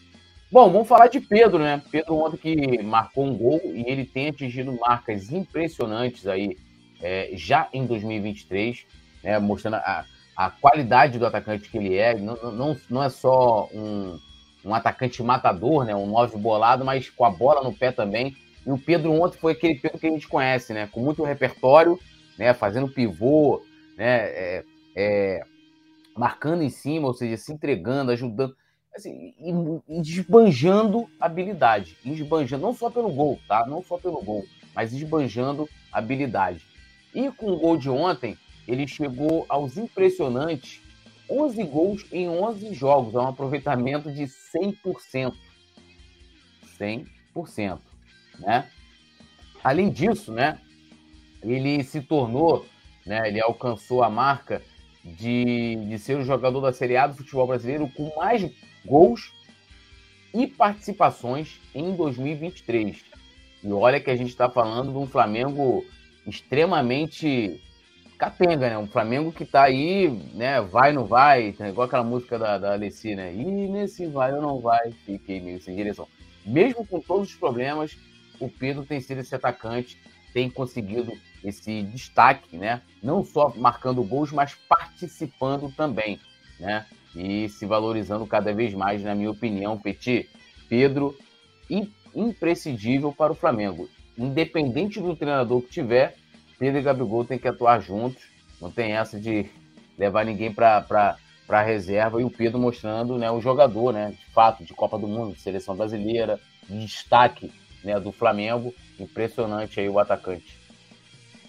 Bom, 0.51 0.71
vamos 0.71 0.87
falar 0.87 1.09
de 1.09 1.21
Pedro, 1.21 1.59
né? 1.59 1.83
Pedro 1.91 2.15
ontem 2.15 2.37
que 2.37 2.83
marcou 2.83 3.27
um 3.27 3.37
gol 3.37 3.61
e 3.65 3.85
ele 3.89 4.05
tem 4.05 4.29
atingido 4.29 4.73
marcas 4.79 5.33
impressionantes 5.33 6.27
aí 6.27 6.57
é, 7.03 7.31
já 7.35 7.69
em 7.73 7.85
2023, 7.85 8.87
né? 9.25 9.39
mostrando 9.41 9.75
a, 9.75 10.05
a 10.37 10.51
qualidade 10.51 11.19
do 11.19 11.27
atacante 11.27 11.69
que 11.69 11.77
ele 11.77 11.97
é. 11.97 12.15
Não, 12.15 12.37
não, 12.53 12.77
não 12.89 13.03
é 13.03 13.09
só 13.09 13.69
um, 13.75 14.21
um 14.65 14.73
atacante 14.73 15.21
matador, 15.23 15.85
né? 15.85 15.97
Um 15.97 16.07
nove 16.07 16.39
bolado, 16.39 16.85
mas 16.85 17.11
com 17.11 17.25
a 17.25 17.31
bola 17.31 17.65
no 17.65 17.73
pé 17.73 17.91
também. 17.91 18.37
E 18.67 18.71
o 18.71 18.79
Pedro 18.79 19.13
ontem 19.13 19.39
foi 19.39 19.53
aquele 19.53 19.77
Pedro 19.77 19.99
que 19.99 20.07
a 20.07 20.11
gente 20.11 20.27
conhece, 20.27 20.73
né? 20.73 20.89
Com 20.91 21.01
muito 21.01 21.23
repertório, 21.23 21.99
né? 22.37 22.53
Fazendo 22.53 22.89
pivô, 22.89 23.63
né? 23.97 24.27
É, 24.29 24.65
é, 24.97 25.45
marcando 26.17 26.63
em 26.63 26.71
cima, 26.71 27.07
ou 27.07 27.15
seja, 27.15 27.37
se 27.37 27.53
entregando, 27.53 28.11
ajudando, 28.11 28.57
assim, 28.95 29.35
e, 29.39 29.99
e 29.99 30.03
desbanjando 30.03 31.09
habilidade, 31.21 31.97
esbanjando, 32.05 32.63
não 32.63 32.75
só 32.75 32.91
pelo 32.91 33.11
gol, 33.11 33.39
tá? 33.47 33.67
Não 33.67 33.83
só 33.83 33.99
pelo 33.99 34.23
gol, 34.23 34.45
mas 34.75 34.93
esbanjando 34.93 35.69
habilidade. 35.93 36.65
E 37.15 37.31
com 37.31 37.53
o 37.53 37.59
gol 37.59 37.77
de 37.77 37.89
ontem, 37.89 38.37
ele 38.67 38.87
chegou 38.87 39.47
aos 39.49 39.77
impressionantes 39.77 40.81
11 41.29 41.63
gols 41.65 42.07
em 42.13 42.29
11 42.29 42.73
jogos, 42.73 43.15
é 43.15 43.19
um 43.19 43.29
aproveitamento 43.29 44.13
de 44.13 44.25
100%. 44.25 45.35
100%, 46.79 47.81
né? 48.39 48.69
Além 49.63 49.91
disso, 49.91 50.33
né, 50.33 50.59
ele 51.43 51.83
se 51.83 52.01
tornou, 52.01 52.67
né, 53.05 53.29
ele 53.29 53.41
alcançou 53.41 54.03
a 54.03 54.11
marca 54.11 54.63
de, 55.05 55.77
de 55.89 55.99
ser 55.99 56.17
o 56.17 56.25
jogador 56.25 56.61
da 56.61 56.73
Série 56.73 56.97
A 56.97 57.07
do 57.07 57.17
futebol 57.17 57.47
brasileiro 57.47 57.89
com 57.89 58.13
mais 58.17 58.51
gols 58.85 59.33
e 60.35 60.47
participações 60.47 61.61
em 61.75 61.95
2023. 61.95 63.05
E 63.63 63.73
olha 63.73 64.01
que 64.01 64.11
a 64.11 64.17
gente 64.17 64.29
está 64.29 64.51
falando 64.51 64.93
de 64.93 64.99
um 64.99 65.07
Flamengo 65.07 65.85
extremamente 66.27 67.61
capenga, 68.19 68.71
né? 68.71 68.79
Um 68.79 68.87
Flamengo 68.87 69.33
que 69.33 69.45
está 69.45 69.63
aí, 69.65 70.09
né? 70.35 70.61
Vai, 70.61 70.93
não 70.93 71.05
vai, 71.05 71.49
igual 71.49 71.87
aquela 71.87 72.05
música 72.05 72.39
da, 72.39 72.59
da 72.59 72.73
Alessi, 72.73 73.15
né? 73.15 73.33
E 73.35 73.45
nesse 73.45 74.07
vai 74.07 74.33
ou 74.33 74.43
não 74.43 74.61
vai, 74.61 74.91
fiquei 75.05 75.41
meio 75.41 75.61
sem 75.61 75.77
direção. 75.77 76.09
Mesmo 76.45 76.87
com 76.87 77.01
todos 77.01 77.29
os 77.29 77.35
problemas, 77.35 77.97
o 78.41 78.49
Pedro 78.49 78.85
tem 78.85 79.01
sido 79.01 79.21
esse 79.21 79.35
atacante, 79.35 79.99
tem 80.33 80.51
conseguido 80.51 81.13
esse 81.43 81.83
destaque, 81.83 82.57
né? 82.57 82.83
Não 83.03 83.25
só 83.25 83.53
marcando 83.57 84.03
gols, 84.03 84.33
mas 84.33 84.55
participando 84.69 85.73
também, 85.75 86.21
né? 86.61 86.87
E 87.15 87.49
se 87.49 87.65
valorizando 87.65 88.27
cada 88.27 88.53
vez 88.53 88.75
mais, 88.75 89.03
na 89.03 89.15
minha 89.15 89.31
opinião, 89.31 89.79
Petit, 89.79 90.29
Pedro, 90.69 91.17
imprescindível 92.15 93.13
para 93.13 93.33
o 93.33 93.37
Flamengo. 93.37 93.89
Independente 94.19 95.01
do 95.01 95.17
treinador 95.17 95.63
que 95.63 95.71
tiver, 95.71 96.17
Pedro 96.59 96.81
e 96.81 96.83
Gabigol 96.83 97.25
tem 97.25 97.39
que 97.39 97.49
atuar 97.49 97.81
juntos. 97.81 98.23
Não 98.61 98.71
tem 98.71 98.93
essa 98.93 99.19
de 99.19 99.47
levar 99.99 100.25
ninguém 100.25 100.53
para 100.53 101.17
a 101.49 101.63
reserva. 101.63 102.21
E 102.21 102.25
o 102.25 102.31
Pedro 102.31 102.59
mostrando 102.59 103.17
né, 103.19 103.31
o 103.31 103.41
jogador, 103.41 103.93
né? 103.93 104.11
De 104.11 104.27
fato, 104.33 104.65
de 104.65 104.75
Copa 104.75 104.99
do 104.99 105.07
Mundo, 105.07 105.35
de 105.35 105.41
seleção 105.41 105.77
brasileira, 105.77 106.41
de 106.69 106.79
destaque 106.81 107.53
né, 107.83 107.99
do 108.01 108.13
Flamengo. 108.13 108.75
Impressionante 108.99 109.81
aí 109.81 109.89
o 109.89 109.99
atacante. 109.99 110.59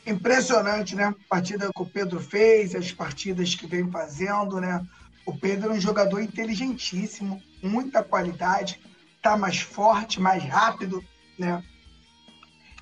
Impressionante, 0.05 0.95
né? 0.95 1.05
A 1.05 1.15
partida 1.27 1.69
que 1.73 1.81
o 1.81 1.85
Pedro 1.85 2.19
fez, 2.19 2.73
as 2.73 2.91
partidas 2.93 3.53
que 3.55 3.67
vem 3.67 3.91
fazendo, 3.91 4.61
né? 4.61 4.81
O 5.25 5.37
Pedro 5.37 5.71
é 5.71 5.73
um 5.73 5.81
jogador 5.81 6.21
inteligentíssimo, 6.21 7.43
muita 7.61 8.01
qualidade, 8.01 8.79
tá 9.21 9.35
mais 9.35 9.59
forte, 9.59 10.21
mais 10.21 10.41
rápido, 10.45 11.03
né? 11.37 11.61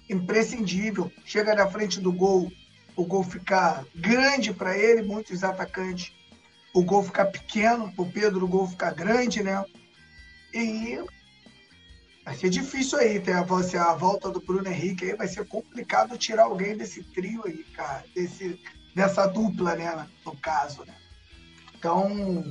Imprescindível. 0.07 1.11
Chega 1.25 1.55
na 1.55 1.67
frente 1.67 1.99
do 1.99 2.13
gol, 2.13 2.51
o 2.95 3.03
gol 3.03 3.23
ficar 3.23 3.83
grande 3.95 4.53
para 4.53 4.77
ele, 4.77 5.01
muitos 5.01 5.43
atacantes, 5.43 6.13
o 6.75 6.83
gol 6.83 7.03
ficar 7.03 7.25
pequeno, 7.25 7.91
o 7.97 8.05
Pedro 8.05 8.45
o 8.45 8.47
gol 8.47 8.67
ficar 8.67 8.93
grande, 8.93 9.41
né? 9.41 9.65
E 10.53 10.99
Vai 12.25 12.35
ser 12.35 12.49
difícil 12.49 12.97
aí, 12.97 13.19
ter 13.19 13.33
a, 13.33 13.41
a 13.41 13.93
volta 13.93 14.31
do 14.31 14.41
Bruno 14.41 14.67
Henrique 14.67 15.05
aí, 15.05 15.15
vai 15.15 15.27
ser 15.27 15.45
complicado 15.45 16.17
tirar 16.17 16.45
alguém 16.45 16.75
desse 16.75 17.03
trio 17.03 17.43
aí, 17.45 17.63
cara, 17.65 18.03
desse, 18.15 18.59
dessa 18.95 19.27
dupla, 19.27 19.75
né, 19.75 20.07
no 20.25 20.35
caso, 20.35 20.83
né. 20.85 20.95
Então, 21.77 22.43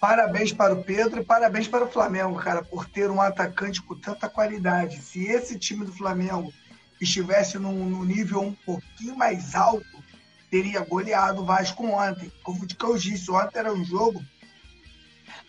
parabéns 0.00 0.50
para 0.50 0.72
o 0.72 0.82
Pedro 0.82 1.20
e 1.20 1.24
parabéns 1.24 1.68
para 1.68 1.84
o 1.84 1.90
Flamengo, 1.90 2.36
cara, 2.36 2.64
por 2.64 2.88
ter 2.88 3.10
um 3.10 3.20
atacante 3.20 3.82
com 3.82 3.94
tanta 3.94 4.30
qualidade. 4.30 5.02
Se 5.02 5.26
esse 5.26 5.58
time 5.58 5.84
do 5.84 5.92
Flamengo 5.92 6.50
estivesse 6.98 7.58
num, 7.58 7.84
num 7.84 8.02
nível 8.02 8.40
um 8.40 8.54
pouquinho 8.54 9.14
mais 9.14 9.54
alto, 9.54 10.02
teria 10.50 10.80
goleado 10.80 11.42
o 11.42 11.44
Vasco 11.44 11.84
ontem. 11.84 12.32
Como 12.42 12.66
eu 12.80 12.96
disse, 12.96 13.30
ontem 13.30 13.58
era 13.58 13.74
um 13.74 13.84
jogo 13.84 14.24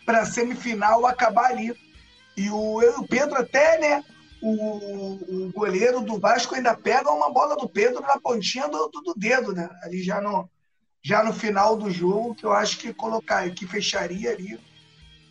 para 0.04 0.26
semifinal 0.26 1.06
acabar 1.06 1.46
ali 1.46 1.74
e 2.36 2.50
o, 2.50 3.06
Pedro 3.08 3.36
até, 3.36 3.78
né? 3.78 4.04
O, 4.42 5.46
o, 5.46 5.52
goleiro 5.52 6.02
do 6.02 6.18
Vasco 6.20 6.54
ainda 6.54 6.74
pega 6.74 7.10
uma 7.10 7.32
bola 7.32 7.56
do 7.56 7.68
Pedro 7.68 8.02
na 8.02 8.20
pontinha 8.20 8.68
do, 8.68 8.88
do, 8.88 9.00
do, 9.00 9.14
dedo, 9.16 9.52
né? 9.52 9.68
Ali 9.82 10.02
já 10.02 10.20
no, 10.20 10.48
já 11.02 11.24
no 11.24 11.32
final 11.32 11.76
do 11.76 11.90
jogo, 11.90 12.34
que 12.34 12.44
eu 12.44 12.52
acho 12.52 12.78
que 12.78 12.92
colocar, 12.92 13.48
que 13.50 13.66
fecharia 13.66 14.30
ali 14.32 14.60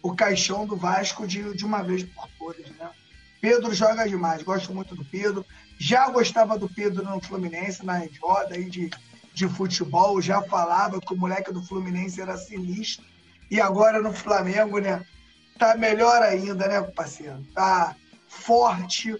o 0.01 0.15
caixão 0.15 0.65
do 0.65 0.75
Vasco 0.75 1.27
de, 1.27 1.55
de 1.55 1.63
uma 1.63 1.83
vez 1.83 2.03
por 2.03 2.27
todas, 2.39 2.67
né? 2.71 2.89
Pedro 3.39 3.73
joga 3.75 4.09
demais, 4.09 4.41
gosto 4.41 4.73
muito 4.73 4.95
do 4.95 5.05
Pedro. 5.05 5.45
Já 5.77 6.09
gostava 6.09 6.57
do 6.57 6.67
Pedro 6.67 7.03
no 7.03 7.21
Fluminense, 7.21 7.85
na 7.85 7.99
roda 8.19 8.55
aí 8.55 8.67
de, 8.69 8.89
de 9.33 9.47
futebol, 9.47 10.19
já 10.19 10.41
falava 10.41 10.99
que 10.99 11.13
o 11.13 11.17
moleque 11.17 11.53
do 11.53 11.61
Fluminense 11.61 12.19
era 12.19 12.37
sinistro. 12.37 13.05
E 13.51 13.61
agora 13.61 14.01
no 14.01 14.11
Flamengo, 14.11 14.79
né? 14.79 15.05
Tá 15.57 15.75
melhor 15.75 16.21
ainda, 16.21 16.67
né, 16.67 16.81
parceiro? 16.81 17.37
Tá 17.53 17.95
forte, 18.27 19.15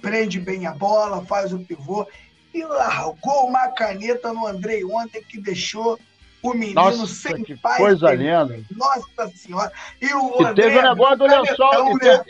prende 0.00 0.40
bem 0.40 0.66
a 0.66 0.72
bola, 0.72 1.24
faz 1.24 1.52
o 1.52 1.58
pivô 1.58 2.06
e 2.52 2.64
largou 2.64 3.46
uma 3.46 3.68
caneta 3.68 4.32
no 4.32 4.46
Andrei 4.46 4.84
ontem 4.84 5.22
que 5.22 5.40
deixou 5.40 5.98
o 6.42 6.52
menino 6.52 6.74
Nossa, 6.74 7.06
sem 7.06 7.42
que 7.42 7.56
pai. 7.56 7.78
Coisa 7.78 8.12
linda. 8.14 8.60
Nossa 8.74 9.28
Senhora. 9.36 9.70
E, 10.00 10.12
o 10.12 10.42
e 10.42 10.54
teve 10.54 10.78
o 10.78 10.82
negócio 10.82 11.16
do 11.16 11.26
lençol. 11.26 11.90
E, 11.90 12.04
né? 12.04 12.24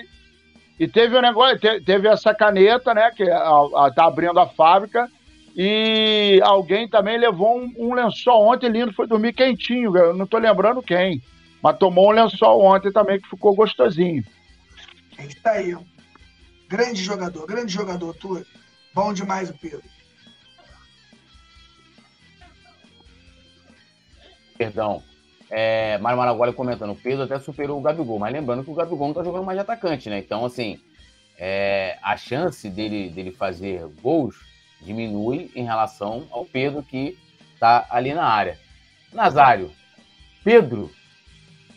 e 0.78 0.88
teve 0.88 1.16
o 1.16 1.22
negócio, 1.22 1.58
teve 1.84 2.08
essa 2.08 2.34
caneta, 2.34 2.92
né? 2.92 3.10
Que 3.16 3.30
a, 3.30 3.38
a, 3.38 3.92
tá 3.94 4.06
abrindo 4.06 4.38
a 4.38 4.48
fábrica. 4.48 5.08
E 5.56 6.40
alguém 6.42 6.88
também 6.88 7.18
levou 7.18 7.58
um, 7.58 7.72
um 7.78 7.94
lençol 7.94 8.48
ontem 8.48 8.68
lindo, 8.68 8.92
foi 8.92 9.06
dormir 9.06 9.32
quentinho, 9.32 9.96
eu 9.96 10.14
não 10.14 10.26
tô 10.26 10.38
lembrando 10.38 10.82
quem. 10.82 11.20
Mas 11.62 11.78
tomou 11.78 12.08
um 12.08 12.12
lençol 12.12 12.62
ontem 12.62 12.92
também 12.92 13.20
que 13.20 13.28
ficou 13.28 13.54
gostosinho. 13.54 14.24
É 15.18 15.26
isso 15.26 15.40
aí. 15.44 15.76
Grande 16.68 17.02
jogador, 17.02 17.46
grande 17.46 17.72
jogador, 17.72 18.14
tu. 18.14 18.44
Bom 18.94 19.12
demais 19.12 19.50
o 19.50 19.58
Pedro. 19.58 19.82
Perdão. 24.56 25.02
É, 25.50 25.98
Mário 25.98 26.18
Maragualho 26.18 26.54
comentando, 26.54 26.92
o 26.92 26.96
Pedro 26.96 27.24
até 27.24 27.38
superou 27.40 27.78
o 27.78 27.82
Gabigol, 27.82 28.20
mas 28.20 28.32
lembrando 28.32 28.62
que 28.62 28.70
o 28.70 28.74
Gabigol 28.74 29.08
não 29.08 29.14
tá 29.14 29.24
jogando 29.24 29.44
mais 29.44 29.56
de 29.56 29.62
atacante, 29.62 30.08
né? 30.08 30.18
Então, 30.18 30.44
assim, 30.44 30.78
é, 31.36 31.98
a 32.02 32.16
chance 32.16 32.70
dele, 32.70 33.10
dele 33.10 33.32
fazer 33.32 33.84
gols 34.00 34.36
diminui 34.80 35.50
em 35.56 35.64
relação 35.64 36.26
ao 36.30 36.44
Pedro 36.44 36.82
que 36.82 37.18
tá 37.58 37.86
ali 37.90 38.14
na 38.14 38.24
área. 38.24 38.58
Nazário, 39.12 39.72
Pedro 40.44 40.90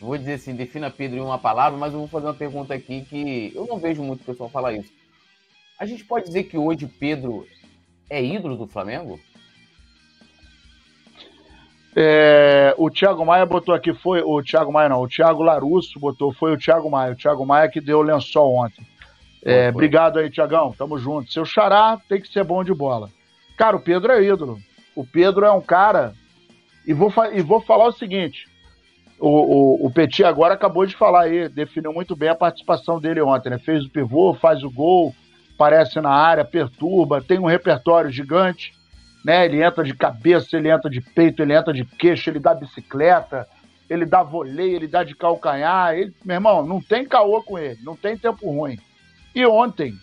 vou 0.08 0.18
dizer 0.18 0.34
assim, 0.34 0.56
defina 0.56 0.90
Pedro 0.90 1.18
em 1.18 1.22
uma 1.22 1.38
palavra, 1.38 1.78
mas 1.78 1.94
eu 1.94 2.00
vou 2.00 2.08
fazer 2.08 2.28
uma 2.28 2.34
pergunta 2.34 2.74
aqui 2.74 3.02
que 3.02 3.52
eu 3.56 3.66
não 3.66 3.78
vejo 3.78 4.04
muito 4.04 4.24
pessoal 4.24 4.50
falar 4.50 4.74
isso. 4.74 4.92
A 5.80 5.86
gente 5.86 6.04
pode 6.04 6.26
dizer 6.26 6.44
que 6.44 6.58
hoje 6.58 6.88
Pedro 6.88 7.48
é 8.10 8.24
ídolo 8.24 8.56
do 8.56 8.68
Flamengo? 8.68 9.20
É, 11.96 12.74
o 12.78 12.90
Thiago 12.90 13.26
Maia 13.26 13.46
botou 13.46 13.74
aqui, 13.74 13.94
foi 13.94 14.22
o 14.22 14.42
Thiago 14.42 14.72
Maia 14.72 14.90
não, 14.90 15.02
o 15.02 15.08
Thiago 15.08 15.44
Larusso 15.44 16.00
botou, 16.00 16.34
foi 16.34 16.54
o 16.54 16.58
Thiago 16.58 16.90
Maia, 16.90 17.14
o 17.14 17.16
Thiago 17.16 17.46
Maia 17.46 17.70
que 17.70 17.80
deu 17.80 18.00
o 18.00 18.04
lençol 18.04 18.56
ontem. 18.56 18.86
É, 19.46 19.70
obrigado 19.70 20.20
aí, 20.20 20.30
Tiagão, 20.30 20.74
tamo 20.78 20.98
junto. 20.98 21.32
Seu 21.32 21.46
xará 21.46 22.00
tem 22.08 22.22
que 22.22 22.32
ser 22.32 22.44
bom 22.44 22.64
de 22.64 22.74
bola. 22.74 23.10
Cara, 23.58 23.76
o 23.76 23.80
Pedro 23.80 24.12
é 24.12 24.24
ídolo. 24.24 24.60
O 24.96 25.06
Pedro 25.06 25.46
é 25.46 25.52
um 25.52 25.62
cara. 25.62 26.14
E 26.86 26.94
vou, 26.94 27.12
e 27.34 27.42
vou 27.42 27.60
falar 27.62 27.88
o 27.88 27.92
seguinte: 27.92 28.48
o, 29.26 29.86
o, 29.86 29.88
o 29.88 29.90
Petit 29.90 30.26
agora 30.26 30.54
acabou 30.54 30.86
de 30.86 30.98
falar 30.98 31.22
aí, 31.22 31.48
definiu 31.48 31.94
muito 31.94 32.14
bem 32.14 32.28
a 32.28 32.36
participação 32.36 33.00
dele 33.00 33.22
ontem, 33.22 33.50
né? 33.50 33.58
Fez 33.58 33.86
o 33.86 33.90
pivô, 33.90 34.34
faz 34.34 34.64
o 34.64 34.70
gol, 34.70 35.16
aparece 35.56 36.02
na 36.02 36.10
área, 36.10 36.44
perturba, 36.44 37.22
tem 37.22 37.40
um 37.40 37.46
repertório 37.46 38.12
gigante, 38.12 38.74
né? 39.24 39.46
Ele 39.46 39.64
entra 39.64 39.82
de 39.82 39.94
cabeça, 39.94 40.58
ele 40.58 40.70
entra 40.70 40.90
de 40.90 41.00
peito, 41.00 41.42
ele 41.42 41.54
entra 41.54 41.72
de 41.72 41.86
queixo, 41.86 42.30
ele 42.30 42.40
dá 42.40 42.54
bicicleta, 42.54 43.48
ele 43.90 44.06
dá 44.06 44.22
voleio, 44.22 44.76
ele 44.76 44.88
dá 44.90 45.06
de 45.06 45.16
calcanhar. 45.16 45.94
Ele, 45.94 46.14
meu 46.26 46.36
irmão, 46.36 46.66
não 46.66 46.82
tem 46.82 47.06
caô 47.06 47.42
com 47.42 47.58
ele, 47.58 47.80
não 47.82 47.96
tem 47.96 48.18
tempo 48.18 48.52
ruim. 48.52 48.78
E 49.34 49.46
ontem, 49.46 49.94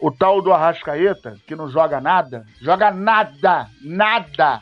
o 0.00 0.10
tal 0.10 0.42
do 0.42 0.52
Arrascaeta, 0.52 1.36
que 1.46 1.54
não 1.54 1.68
joga 1.70 2.00
nada, 2.00 2.44
joga 2.60 2.90
nada, 2.90 3.68
nada. 3.80 4.60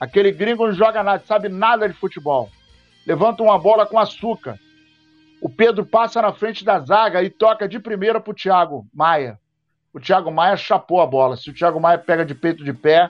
Aquele 0.00 0.32
gringo 0.32 0.66
não 0.66 0.72
joga 0.72 1.02
nada, 1.02 1.22
sabe 1.26 1.50
nada 1.50 1.86
de 1.86 1.92
futebol. 1.92 2.48
Levanta 3.08 3.42
uma 3.42 3.58
bola 3.58 3.86
com 3.86 3.98
açúcar. 3.98 4.60
O 5.40 5.48
Pedro 5.48 5.86
passa 5.86 6.20
na 6.20 6.30
frente 6.30 6.62
da 6.62 6.78
zaga 6.78 7.22
e 7.22 7.30
toca 7.30 7.66
de 7.66 7.80
primeira 7.80 8.20
pro 8.20 8.34
Thiago 8.34 8.86
Maia. 8.92 9.38
O 9.94 9.98
Thiago 9.98 10.30
Maia 10.30 10.58
chapou 10.58 11.00
a 11.00 11.06
bola. 11.06 11.34
Se 11.34 11.48
o 11.48 11.54
Thiago 11.54 11.80
Maia 11.80 11.96
pega 11.96 12.22
de 12.22 12.34
peito 12.34 12.62
de 12.62 12.74
pé, 12.74 13.08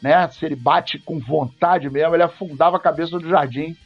né? 0.00 0.28
Se 0.28 0.46
ele 0.46 0.54
bate 0.54 0.96
com 1.00 1.18
vontade 1.18 1.90
mesmo, 1.90 2.14
ele 2.14 2.22
afundava 2.22 2.76
a 2.76 2.80
cabeça 2.80 3.18
do 3.18 3.28
jardim 3.28 3.76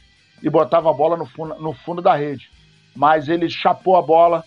e 0.43 0.47
botava 0.47 0.91
a 0.91 0.93
bola 0.93 1.17
no 1.17 1.25
fundo, 1.25 1.55
no 1.55 1.73
fundo 1.73 2.03
da 2.03 2.15
rede. 2.15 2.51
Mas 2.95 3.27
ele 3.27 3.49
chapou 3.49 3.97
a 3.97 4.01
bola 4.03 4.43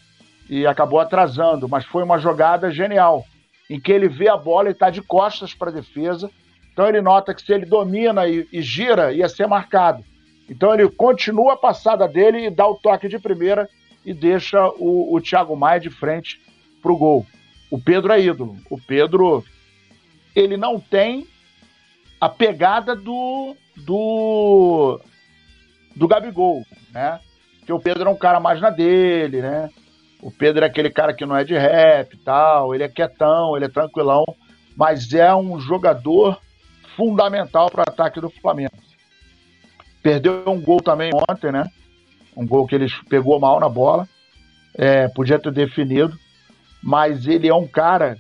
e 0.49 0.65
acabou 0.65 1.01
atrasando. 1.01 1.69
Mas 1.69 1.85
foi 1.85 2.05
uma 2.05 2.21
jogada 2.21 2.71
genial, 2.71 3.27
em 3.69 3.81
que 3.81 3.91
ele 3.91 4.09
vê 4.09 4.29
a 4.29 4.37
bola 4.37 4.69
e 4.69 4.73
está 4.73 4.91
de 4.91 5.03
costas 5.03 5.55
para 5.55 5.71
a 5.71 5.75
defesa. 5.75 6.31
Então 6.73 6.87
ele 6.87 7.03
nota 7.03 7.35
que 7.35 7.43
se 7.43 7.53
ele 7.53 7.67
domina 7.67 8.29
e, 8.29 8.47
e 8.53 8.63
gira, 8.63 9.13
ia 9.13 9.29
ser 9.29 9.49
marcado. 9.49 10.05
Então 10.51 10.75
ele 10.75 10.89
continua 10.91 11.53
a 11.53 11.57
passada 11.57 12.09
dele 12.09 12.47
e 12.47 12.51
dá 12.51 12.67
o 12.67 12.75
toque 12.75 13.09
de 13.09 13.21
primeira 13.21 13.71
e 14.05 14.13
deixa 14.13 14.69
o, 14.71 15.15
o 15.15 15.21
Thiago 15.21 15.55
Maia 15.55 15.79
de 15.79 15.89
frente 15.89 16.41
para 16.83 16.91
o 16.91 16.97
gol. 16.97 17.25
O 17.71 17.81
Pedro 17.81 18.13
é 18.13 18.21
ídolo. 18.21 18.57
O 18.69 18.77
Pedro, 18.77 19.45
ele 20.35 20.57
não 20.57 20.81
tem 20.81 21.29
a 22.21 22.29
pegada 22.29 22.97
do, 22.97 23.55
do 23.77 25.01
do 25.95 26.09
Gabigol, 26.09 26.65
né? 26.93 27.21
Que 27.65 27.73
o 27.73 27.79
Pedro 27.79 28.09
é 28.09 28.13
um 28.13 28.19
cara 28.19 28.41
mais 28.41 28.61
na 28.61 28.71
dele, 28.71 29.41
né? 29.41 29.71
O 30.21 30.33
Pedro 30.33 30.65
é 30.65 30.67
aquele 30.67 30.91
cara 30.91 31.15
que 31.15 31.25
não 31.25 31.37
é 31.37 31.45
de 31.45 31.57
rap 31.57 32.17
tal, 32.19 32.75
ele 32.75 32.83
é 32.83 32.89
quietão, 32.89 33.57
ele 33.57 33.67
é 33.67 33.69
tranquilão, 33.69 34.25
mas 34.77 35.13
é 35.13 35.33
um 35.35 35.61
jogador 35.61 36.41
fundamental 36.97 37.71
para 37.71 37.81
o 37.81 37.89
ataque 37.89 38.21
do 38.21 38.29
Flamengo. 38.29 38.90
Perdeu 40.03 40.43
um 40.47 40.61
gol 40.61 40.81
também 40.81 41.11
ontem, 41.29 41.53
né? 41.53 41.65
Um 42.37 42.47
gol 42.47 42.67
que 42.67 42.75
ele 42.75 42.87
pegou 43.09 43.39
mal 43.39 43.61
na 43.61 43.69
bola, 43.69 44.09
é, 44.75 45.09
podia 45.09 45.39
ter 45.39 45.53
definido, 45.53 46.17
mas 46.83 47.27
ele 47.27 47.49
é 47.49 47.55
um 47.55 47.67
cara 47.67 48.17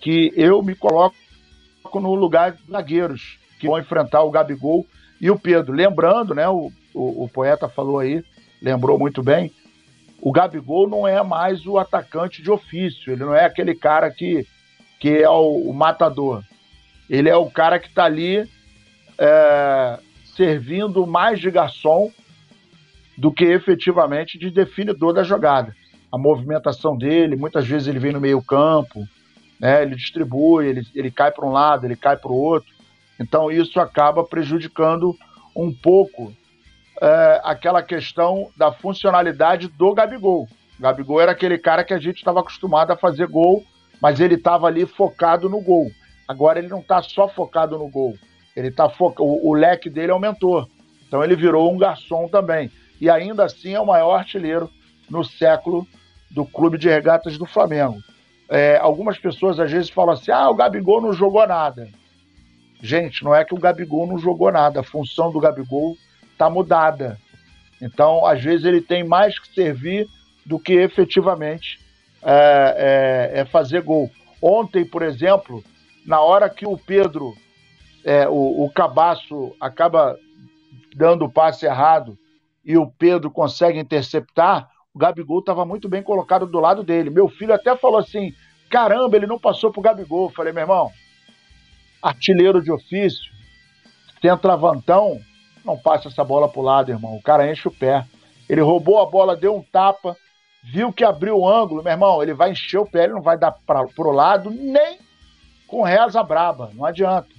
que 0.00 0.32
eu 0.36 0.62
me 0.62 0.74
coloco 0.74 1.16
no 1.94 2.14
lugar 2.14 2.52
de 2.52 2.58
zagueiros 2.70 3.38
que 3.58 3.66
vão 3.66 3.78
enfrentar 3.78 4.22
o 4.22 4.30
Gabigol 4.30 4.86
e 5.20 5.30
o 5.30 5.38
Pedro. 5.38 5.72
Lembrando, 5.72 6.34
né? 6.34 6.46
O, 6.48 6.70
o, 6.92 7.24
o 7.24 7.28
poeta 7.28 7.68
falou 7.68 7.98
aí, 7.98 8.22
lembrou 8.60 8.98
muito 8.98 9.22
bem, 9.22 9.52
o 10.20 10.32
Gabigol 10.32 10.88
não 10.88 11.06
é 11.06 11.22
mais 11.22 11.66
o 11.66 11.78
atacante 11.78 12.42
de 12.42 12.50
ofício, 12.50 13.12
ele 13.12 13.24
não 13.24 13.34
é 13.34 13.44
aquele 13.44 13.74
cara 13.74 14.10
que, 14.10 14.46
que 14.98 15.22
é 15.22 15.28
o, 15.28 15.70
o 15.70 15.74
matador. 15.74 16.42
Ele 17.08 17.28
é 17.28 17.36
o 17.36 17.50
cara 17.50 17.78
que 17.78 17.88
está 17.88 18.04
ali 18.04 18.48
é, 19.18 19.98
servindo 20.36 21.06
mais 21.06 21.40
de 21.40 21.50
garçom 21.50 22.10
do 23.16 23.32
que 23.32 23.44
efetivamente 23.44 24.38
de 24.38 24.50
definidor 24.50 25.14
da 25.14 25.22
jogada. 25.22 25.74
A 26.12 26.18
movimentação 26.18 26.96
dele, 26.96 27.34
muitas 27.34 27.66
vezes 27.66 27.88
ele 27.88 27.98
vem 27.98 28.12
no 28.12 28.20
meio 28.20 28.42
campo, 28.42 29.06
né, 29.58 29.82
ele 29.82 29.96
distribui, 29.96 30.66
ele, 30.66 30.86
ele 30.94 31.10
cai 31.10 31.30
para 31.30 31.46
um 31.46 31.52
lado, 31.52 31.86
ele 31.86 31.96
cai 31.96 32.16
para 32.16 32.30
o 32.30 32.36
outro. 32.36 32.70
Então 33.18 33.50
isso 33.50 33.80
acaba 33.80 34.22
prejudicando 34.22 35.16
um 35.54 35.72
pouco 35.72 36.32
é, 37.00 37.40
aquela 37.42 37.82
questão 37.82 38.50
da 38.56 38.70
funcionalidade 38.70 39.68
do 39.68 39.94
Gabigol. 39.94 40.46
O 40.78 40.82
Gabigol 40.82 41.20
era 41.20 41.32
aquele 41.32 41.56
cara 41.56 41.82
que 41.82 41.94
a 41.94 41.98
gente 41.98 42.16
estava 42.18 42.40
acostumado 42.40 42.90
a 42.90 42.96
fazer 42.96 43.26
gol, 43.26 43.64
mas 44.00 44.20
ele 44.20 44.34
estava 44.34 44.66
ali 44.66 44.84
focado 44.84 45.48
no 45.48 45.60
gol. 45.62 45.90
Agora 46.28 46.58
ele 46.58 46.68
não 46.68 46.80
está 46.80 47.02
só 47.02 47.26
focado 47.28 47.78
no 47.78 47.88
gol. 47.88 48.18
Ele 48.56 48.70
tá 48.70 48.88
foca... 48.88 49.22
o, 49.22 49.50
o 49.50 49.54
leque 49.54 49.90
dele 49.90 50.10
aumentou. 50.10 50.66
Então 51.06 51.22
ele 51.22 51.36
virou 51.36 51.72
um 51.72 51.78
garçom 51.78 52.26
também. 52.26 52.70
E 53.00 53.08
ainda 53.10 53.44
assim 53.44 53.74
é 53.74 53.80
o 53.80 53.86
maior 53.86 54.14
artilheiro 54.14 54.70
no 55.08 55.22
século 55.22 55.86
do 56.30 56.44
Clube 56.44 56.78
de 56.78 56.88
Regatas 56.88 57.38
do 57.38 57.46
Flamengo. 57.46 58.02
É, 58.48 58.78
algumas 58.78 59.18
pessoas 59.18 59.60
às 59.60 59.70
vezes 59.70 59.90
falam 59.90 60.14
assim: 60.14 60.30
ah, 60.30 60.48
o 60.48 60.54
Gabigol 60.54 61.00
não 61.00 61.12
jogou 61.12 61.46
nada. 61.46 61.88
Gente, 62.82 63.24
não 63.24 63.34
é 63.34 63.44
que 63.44 63.54
o 63.54 63.58
Gabigol 63.58 64.06
não 64.06 64.18
jogou 64.18 64.50
nada. 64.50 64.80
A 64.80 64.84
função 64.84 65.30
do 65.30 65.40
Gabigol 65.40 65.96
está 66.32 66.48
mudada. 66.48 67.18
Então, 67.80 68.24
às 68.24 68.42
vezes, 68.42 68.64
ele 68.64 68.80
tem 68.80 69.04
mais 69.04 69.38
que 69.38 69.52
servir 69.54 70.06
do 70.44 70.58
que 70.58 70.74
efetivamente 70.74 71.78
é, 72.22 73.32
é, 73.34 73.40
é 73.40 73.44
fazer 73.44 73.82
gol. 73.82 74.10
Ontem, 74.40 74.84
por 74.84 75.02
exemplo, 75.02 75.62
na 76.06 76.20
hora 76.20 76.48
que 76.48 76.66
o 76.66 76.76
Pedro, 76.76 77.34
é, 78.06 78.28
o, 78.28 78.64
o 78.64 78.70
Cabaço, 78.70 79.52
acaba 79.60 80.16
dando 80.94 81.24
o 81.24 81.30
passe 81.30 81.66
errado 81.66 82.16
e 82.64 82.78
o 82.78 82.86
Pedro 82.86 83.28
consegue 83.32 83.80
interceptar, 83.80 84.70
o 84.94 84.98
Gabigol 84.98 85.40
estava 85.40 85.64
muito 85.64 85.88
bem 85.88 86.04
colocado 86.04 86.46
do 86.46 86.60
lado 86.60 86.84
dele. 86.84 87.10
Meu 87.10 87.28
filho 87.28 87.52
até 87.52 87.76
falou 87.76 87.98
assim: 87.98 88.32
caramba, 88.70 89.16
ele 89.16 89.26
não 89.26 89.40
passou 89.40 89.72
pro 89.72 89.82
Gabigol. 89.82 90.28
Eu 90.28 90.34
falei, 90.34 90.52
meu 90.52 90.62
irmão, 90.62 90.90
artilheiro 92.00 92.62
de 92.62 92.70
ofício, 92.70 93.32
centravantão, 94.22 95.20
não 95.64 95.76
passa 95.76 96.06
essa 96.06 96.22
bola 96.22 96.48
pro 96.48 96.62
lado, 96.62 96.92
irmão. 96.92 97.16
O 97.16 97.22
cara 97.22 97.50
enche 97.50 97.66
o 97.66 97.72
pé. 97.72 98.06
Ele 98.48 98.60
roubou 98.60 99.02
a 99.02 99.06
bola, 99.06 99.36
deu 99.36 99.56
um 99.56 99.62
tapa, 99.62 100.16
viu 100.62 100.92
que 100.92 101.02
abriu 101.02 101.38
o 101.38 101.48
ângulo, 101.48 101.82
meu 101.82 101.92
irmão, 101.92 102.22
ele 102.22 102.32
vai 102.32 102.52
encher 102.52 102.78
o 102.78 102.86
pé, 102.86 103.04
ele 103.04 103.14
não 103.14 103.22
vai 103.22 103.36
dar 103.36 103.50
pra, 103.66 103.84
pro 103.88 104.12
lado 104.12 104.48
nem 104.48 105.00
com 105.66 105.82
reza 105.82 106.22
braba, 106.22 106.70
não 106.72 106.84
adianta. 106.84 107.36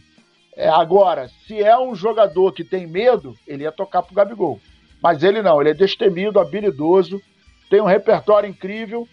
É, 0.58 0.68
agora, 0.68 1.30
se 1.46 1.62
é 1.62 1.78
um 1.78 1.94
jogador 1.94 2.52
que 2.52 2.64
tem 2.64 2.88
medo, 2.88 3.38
ele 3.46 3.62
ia 3.62 3.72
tocar 3.72 4.02
pro 4.02 4.16
Gabigol. 4.16 4.60
Mas 5.00 5.22
ele 5.22 5.44
não, 5.44 5.62
ele 5.62 5.70
é 5.70 5.74
destemido, 5.76 6.40
habilidoso, 6.40 7.22
tem 7.70 7.80
um 7.80 7.86
repertório 7.86 8.50
incrível, 8.50 9.08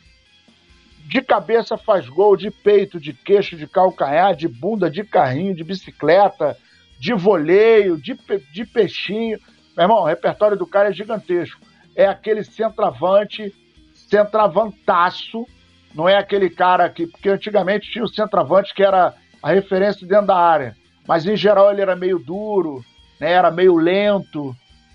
de 1.07 1.21
cabeça 1.21 1.77
faz 1.77 2.09
gol, 2.09 2.35
de 2.35 2.51
peito, 2.51 2.99
de 2.99 3.13
queixo, 3.13 3.57
de 3.57 3.67
calcanhar, 3.67 4.35
de 4.35 4.49
bunda, 4.49 4.91
de 4.91 5.05
carrinho, 5.05 5.55
de 5.55 5.63
bicicleta, 5.63 6.57
de 6.99 7.13
voleio, 7.13 7.99
de, 7.99 8.19
de 8.51 8.65
peixinho. 8.65 9.39
Meu 9.77 9.85
irmão, 9.85 9.99
o 9.99 10.07
repertório 10.07 10.57
do 10.57 10.67
cara 10.67 10.89
é 10.89 10.93
gigantesco. 10.95 11.61
É 11.95 12.07
aquele 12.07 12.43
centroavante, 12.43 13.55
centravantaço, 13.93 15.47
não 15.95 16.09
é 16.09 16.17
aquele 16.17 16.49
cara 16.49 16.89
que. 16.89 17.07
Porque 17.07 17.29
antigamente 17.29 17.91
tinha 17.91 18.05
o 18.05 18.09
centroavante 18.09 18.75
que 18.75 18.83
era 18.83 19.15
a 19.43 19.53
referência 19.53 20.07
dentro 20.07 20.29
da 20.29 20.37
área. 20.37 20.75
Mas 21.07 21.27
em 21.27 21.37
geral 21.37 21.71
ele 21.71 21.83
era 21.83 21.95
meio 21.95 22.19
duro, 22.19 22.85
né, 23.21 23.33
era 23.33 23.51
meio 23.51 23.77
lento, 23.77 24.55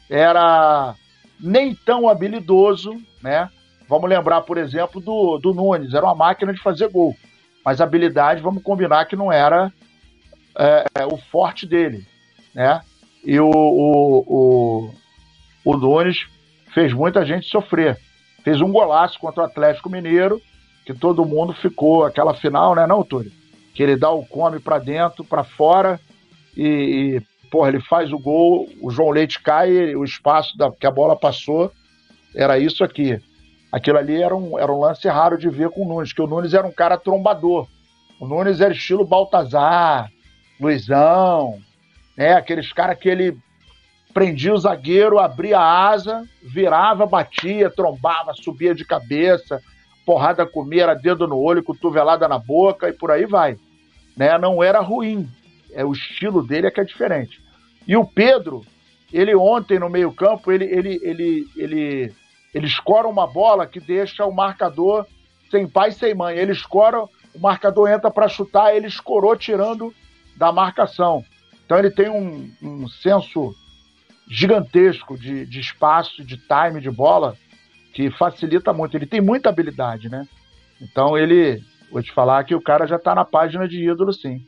era 0.10 0.96
nem 1.40 1.74
tão 1.74 2.10
habilidoso, 2.10 2.98
né? 3.22 3.50
Vamos 3.88 4.10
lembrar, 4.10 4.42
por 4.42 4.58
exemplo, 4.58 5.02
do, 5.02 5.38
do 5.38 5.54
Nunes, 5.54 5.94
era 5.94 6.06
uma 6.06 6.16
máquina 6.16 6.54
de 6.54 6.62
fazer 6.62 6.90
gol. 6.90 7.16
Mas 7.64 7.82
habilidade, 7.82 8.42
vamos 8.42 8.64
combinar 8.64 9.06
que 9.06 9.16
não 9.16 9.32
era 9.32 9.72
é, 10.58 10.86
é, 10.96 11.06
o 11.06 11.18
forte 11.18 11.66
dele, 11.66 12.06
né? 12.54 12.82
E 13.24 13.40
o, 13.40 13.50
o, 13.50 14.24
o, 14.28 14.94
o 15.66 15.78
Nunes 15.78 16.28
fez 16.74 16.94
muita 16.94 17.26
gente 17.26 17.48
sofrer. 17.48 17.98
Fez 18.44 18.62
um 18.62 18.72
golaço 18.72 19.20
contra 19.20 19.44
o 19.44 19.46
Atlético 19.46 19.90
Mineiro, 19.90 20.42
que 20.86 20.94
todo 20.94 21.26
mundo 21.26 21.54
ficou, 21.54 22.06
aquela 22.06 22.34
final, 22.34 22.74
né, 22.76 22.88
não, 22.88 23.04
Túlio? 23.04 23.32
Que 23.80 23.84
ele 23.84 23.96
dá 23.96 24.12
o 24.12 24.26
come 24.26 24.60
para 24.60 24.78
dentro, 24.78 25.24
para 25.24 25.42
fora, 25.42 26.02
e, 26.54 26.66
e, 27.16 27.48
porra, 27.50 27.70
ele 27.70 27.80
faz 27.80 28.12
o 28.12 28.20
gol, 28.20 28.68
o 28.82 28.92
João 28.92 29.10
Leite 29.10 29.42
cai, 29.42 29.96
o 29.96 30.04
espaço 30.04 30.58
da, 30.58 30.70
que 30.70 30.86
a 30.86 30.92
bola 30.92 31.16
passou 31.16 31.72
era 32.36 32.60
isso 32.60 32.84
aqui. 32.84 33.18
Aquilo 33.72 33.98
ali 33.98 34.22
era 34.22 34.36
um, 34.36 34.60
era 34.60 34.70
um 34.70 34.82
lance 34.82 35.08
raro 35.08 35.38
de 35.38 35.50
ver 35.50 35.70
com 35.70 35.86
o 35.86 35.88
Nunes, 35.88 36.12
que 36.12 36.22
o 36.22 36.28
Nunes 36.28 36.54
era 36.54 36.68
um 36.68 36.74
cara 36.74 36.98
trombador. 36.98 37.70
O 38.20 38.28
Nunes 38.28 38.60
era 38.60 38.74
estilo 38.74 39.08
Baltazar, 39.08 40.12
Luizão, 40.60 41.58
né? 42.18 42.34
Aqueles 42.34 42.74
caras 42.74 43.00
que 43.00 43.08
ele 43.08 43.38
prendia 44.14 44.54
o 44.54 44.58
zagueiro, 44.58 45.20
abria 45.20 45.58
a 45.58 45.88
asa, 45.88 46.28
virava, 46.44 47.06
batia, 47.06 47.70
trombava, 47.70 48.34
subia 48.34 48.76
de 48.76 48.84
cabeça, 48.84 49.62
porrada 50.06 50.46
comia, 50.46 50.84
era 50.84 50.96
dedo 50.96 51.26
no 51.26 51.38
olho, 51.38 51.64
cotovelada 51.64 52.28
na 52.28 52.38
boca 52.38 52.90
e 52.90 52.92
por 52.92 53.10
aí 53.10 53.26
vai. 53.26 53.58
Né? 54.16 54.38
Não 54.38 54.64
era 54.64 54.80
ruim, 54.80 55.30
é 55.72 55.86
o 55.86 55.92
estilo 55.92 56.46
dele 56.46 56.68
é 56.68 56.72
que 56.72 56.82
é 56.82 56.84
diferente. 56.84 57.42
E 57.88 57.96
o 57.96 58.06
Pedro, 58.06 58.66
ele 59.12 59.36
ontem 59.36 59.80
no 59.80 59.90
meio-campo, 59.90 60.52
ele, 60.52 60.66
ele, 60.66 61.00
ele, 61.02 61.48
ele, 61.56 62.14
ele 62.54 62.68
escora 62.68 63.08
uma 63.08 63.26
bola 63.26 63.66
que 63.66 63.80
deixa 63.80 64.26
o 64.26 64.34
marcador 64.34 65.06
sem 65.50 65.68
pai 65.68 65.92
sem 65.92 66.14
mãe. 66.14 66.38
Ele 66.38 66.52
escora, 66.52 67.04
o 67.04 67.40
marcador 67.40 67.90
entra 67.90 68.12
para 68.12 68.28
chutar, 68.28 68.76
ele 68.76 68.88
escorou 68.88 69.36
tirando 69.36 69.94
da 70.36 70.52
marcação. 70.52 71.24
Então 71.66 71.78
ele 71.78 71.92
tem 71.92 72.10
um, 72.10 72.52
um 72.62 72.88
senso 72.88 73.56
gigantesco 74.30 75.18
de, 75.18 75.46
de 75.46 75.60
espaço, 75.60 76.24
de 76.24 76.38
time, 76.38 76.80
de 76.80 76.92
bola, 76.92 77.36
que 77.94 78.12
facilita 78.12 78.72
muito. 78.72 78.96
Ele 78.96 79.08
tem 79.08 79.22
muita 79.22 79.50
habilidade, 79.50 80.10
né? 80.10 80.28
Então 80.80 81.18
ele, 81.18 81.64
vou 81.92 82.02
te 82.02 82.12
falar 82.14 82.44
que 82.44 82.56
o 82.56 82.62
cara 82.62 82.86
já 82.86 82.98
tá 83.00 83.14
na 83.14 83.26
página 83.26 83.68
de 83.68 83.90
ídolo, 83.90 84.14
sim. 84.14 84.42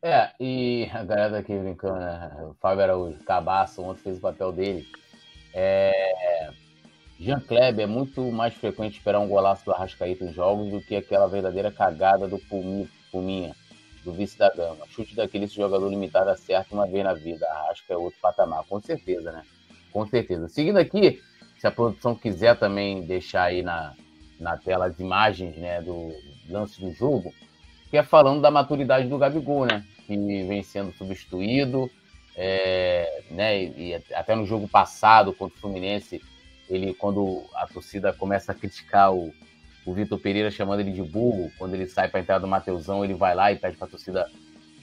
É, 0.00 0.30
e 0.38 0.88
a 0.92 1.02
galera 1.02 1.38
aqui 1.38 1.56
brincando, 1.56 1.98
né? 1.98 2.30
O 2.42 2.54
Fábio 2.54 2.84
Araújo, 2.84 3.18
cabaço, 3.24 3.82
ontem 3.82 4.02
fez 4.02 4.18
o 4.18 4.20
papel 4.20 4.52
dele. 4.52 4.86
É... 5.52 6.50
Jean 7.18 7.40
Kleber 7.40 7.82
é 7.82 7.86
muito 7.86 8.30
mais 8.30 8.54
frequente 8.54 8.98
esperar 8.98 9.18
um 9.18 9.26
golaço 9.26 9.64
do 9.64 9.72
Arrascaeta 9.72 10.24
em 10.24 10.32
jogos 10.32 10.70
do 10.70 10.80
que 10.80 10.94
aquela 10.94 11.26
verdadeira 11.26 11.72
cagada 11.72 12.28
do 12.28 12.38
Puminha, 13.10 13.56
do 14.04 14.12
vice 14.12 14.38
da 14.38 14.48
gama. 14.50 14.86
Chute 14.88 15.16
daquele 15.16 15.48
jogador 15.48 15.88
limitado 15.88 16.30
acerta 16.30 16.72
uma 16.72 16.86
vez 16.86 17.02
na 17.02 17.14
vida. 17.14 17.44
Arrasca 17.48 17.92
é 17.92 17.96
outro 17.96 18.20
patamar, 18.20 18.64
com 18.68 18.80
certeza, 18.80 19.32
né? 19.32 19.42
Com 19.92 20.06
certeza. 20.06 20.46
Seguindo 20.48 20.76
aqui, 20.76 21.20
se 21.58 21.66
a 21.66 21.72
produção 21.72 22.14
quiser 22.14 22.56
também 22.56 23.02
deixar 23.02 23.44
aí 23.44 23.64
na, 23.64 23.94
na 24.38 24.56
tela 24.56 24.86
as 24.86 24.98
imagens 24.98 25.56
né, 25.56 25.80
do 25.80 26.12
lance 26.48 26.80
do 26.80 26.92
jogo, 26.92 27.32
que 27.90 27.96
é 27.96 28.02
falando 28.02 28.40
da 28.40 28.50
maturidade 28.50 29.08
do 29.08 29.18
Gabigol, 29.18 29.66
né? 29.66 29.84
Que 30.06 30.16
vem 30.16 30.62
sendo 30.62 30.92
substituído, 30.92 31.90
é, 32.36 33.22
né? 33.30 33.62
E, 33.62 33.90
e 33.90 33.94
até 34.14 34.34
no 34.34 34.46
jogo 34.46 34.68
passado 34.68 35.32
contra 35.32 35.56
o 35.56 35.60
Fluminense, 35.60 36.22
ele 36.68 36.94
quando 36.94 37.44
a 37.54 37.66
torcida 37.66 38.12
começa 38.12 38.52
a 38.52 38.54
criticar 38.54 39.12
o, 39.12 39.32
o 39.84 39.92
Vitor 39.94 40.18
Pereira 40.18 40.50
chamando 40.50 40.80
ele 40.80 40.92
de 40.92 41.02
burro, 41.02 41.50
quando 41.58 41.74
ele 41.74 41.86
sai 41.88 42.08
para 42.08 42.20
entrar 42.20 42.38
do 42.38 42.46
Mateusão, 42.46 43.04
ele 43.04 43.14
vai 43.14 43.34
lá 43.34 43.50
e 43.52 43.56
pede 43.56 43.76
para 43.76 43.86
a 43.86 43.90
torcida 43.90 44.26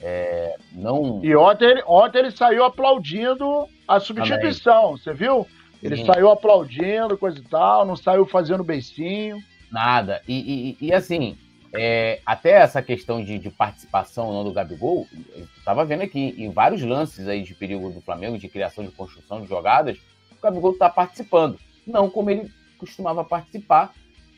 é, 0.00 0.56
não. 0.72 1.20
E 1.24 1.34
ontem, 1.34 1.82
ontem 1.86 2.18
ele 2.18 2.30
saiu 2.30 2.64
aplaudindo 2.64 3.66
a 3.88 3.98
substituição, 3.98 4.96
você 4.96 5.12
viu? 5.12 5.46
Ele 5.82 5.96
Sim. 5.96 6.06
saiu 6.06 6.30
aplaudindo, 6.30 7.18
coisa 7.18 7.38
e 7.38 7.42
tal, 7.42 7.84
não 7.84 7.96
saiu 7.96 8.26
fazendo 8.26 8.64
beicinho. 8.64 9.38
Nada. 9.70 10.22
E, 10.26 10.76
e, 10.80 10.86
e 10.86 10.92
assim, 10.92 11.36
é, 11.74 12.20
até 12.24 12.52
essa 12.52 12.80
questão 12.82 13.22
de, 13.22 13.38
de 13.38 13.50
participação 13.50 14.32
não 14.32 14.44
do 14.44 14.52
Gabigol, 14.52 15.06
estava 15.58 15.84
vendo 15.84 16.02
aqui 16.02 16.34
em 16.38 16.50
vários 16.50 16.82
lances 16.82 17.28
aí 17.28 17.42
de 17.42 17.54
perigo 17.54 17.90
do 17.90 18.00
Flamengo, 18.00 18.38
de 18.38 18.48
criação 18.48 18.84
de 18.84 18.90
construção 18.90 19.42
de 19.42 19.48
jogadas, 19.48 19.98
o 20.30 20.42
Gabigol 20.42 20.72
está 20.72 20.88
participando. 20.88 21.58
Não 21.86 22.08
como 22.08 22.30
ele 22.30 22.50
costumava 22.78 23.24
participar, 23.24 23.92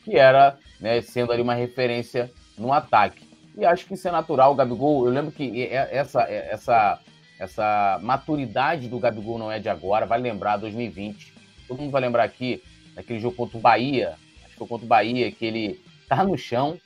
que 0.05 0.17
era 0.17 0.59
né, 0.81 1.01
sendo 1.01 1.33
ali 1.33 1.43
uma 1.43 1.55
referência 1.55 2.31
no 2.57 2.73
ataque. 2.73 3.29
E 3.57 3.65
acho 3.65 3.87
que 3.87 3.95
isso 3.95 4.07
é 4.07 4.11
natural. 4.11 4.53
O 4.53 4.55
Gabigol, 4.55 5.07
eu 5.07 5.13
lembro 5.13 5.33
que 5.33 5.67
essa, 5.71 6.23
essa, 6.23 7.01
essa 7.39 7.99
maturidade 8.03 8.89
do 8.89 8.99
Gabigol 8.99 9.39
não 9.39 9.51
é 9.51 9.59
de 9.59 9.69
agora, 9.69 10.07
vai 10.07 10.21
lembrar 10.21 10.57
2020. 10.57 11.33
Todo 11.67 11.81
mundo 11.81 11.91
vai 11.91 12.01
lembrar 12.01 12.25
aqui, 12.25 12.63
naquele 12.97 13.21
jogo 13.21 13.37
contra 13.37 13.57
o 13.57 13.61
Bahia, 13.61 14.17
acho 14.43 14.53
que 14.53 14.59
foi 14.59 14.67
contra 14.67 14.85
o 14.85 14.89
Bahia, 14.89 15.31
que 15.31 15.45
ele 15.45 15.81
tá 16.09 16.25
no 16.25 16.37
chão, 16.37 16.81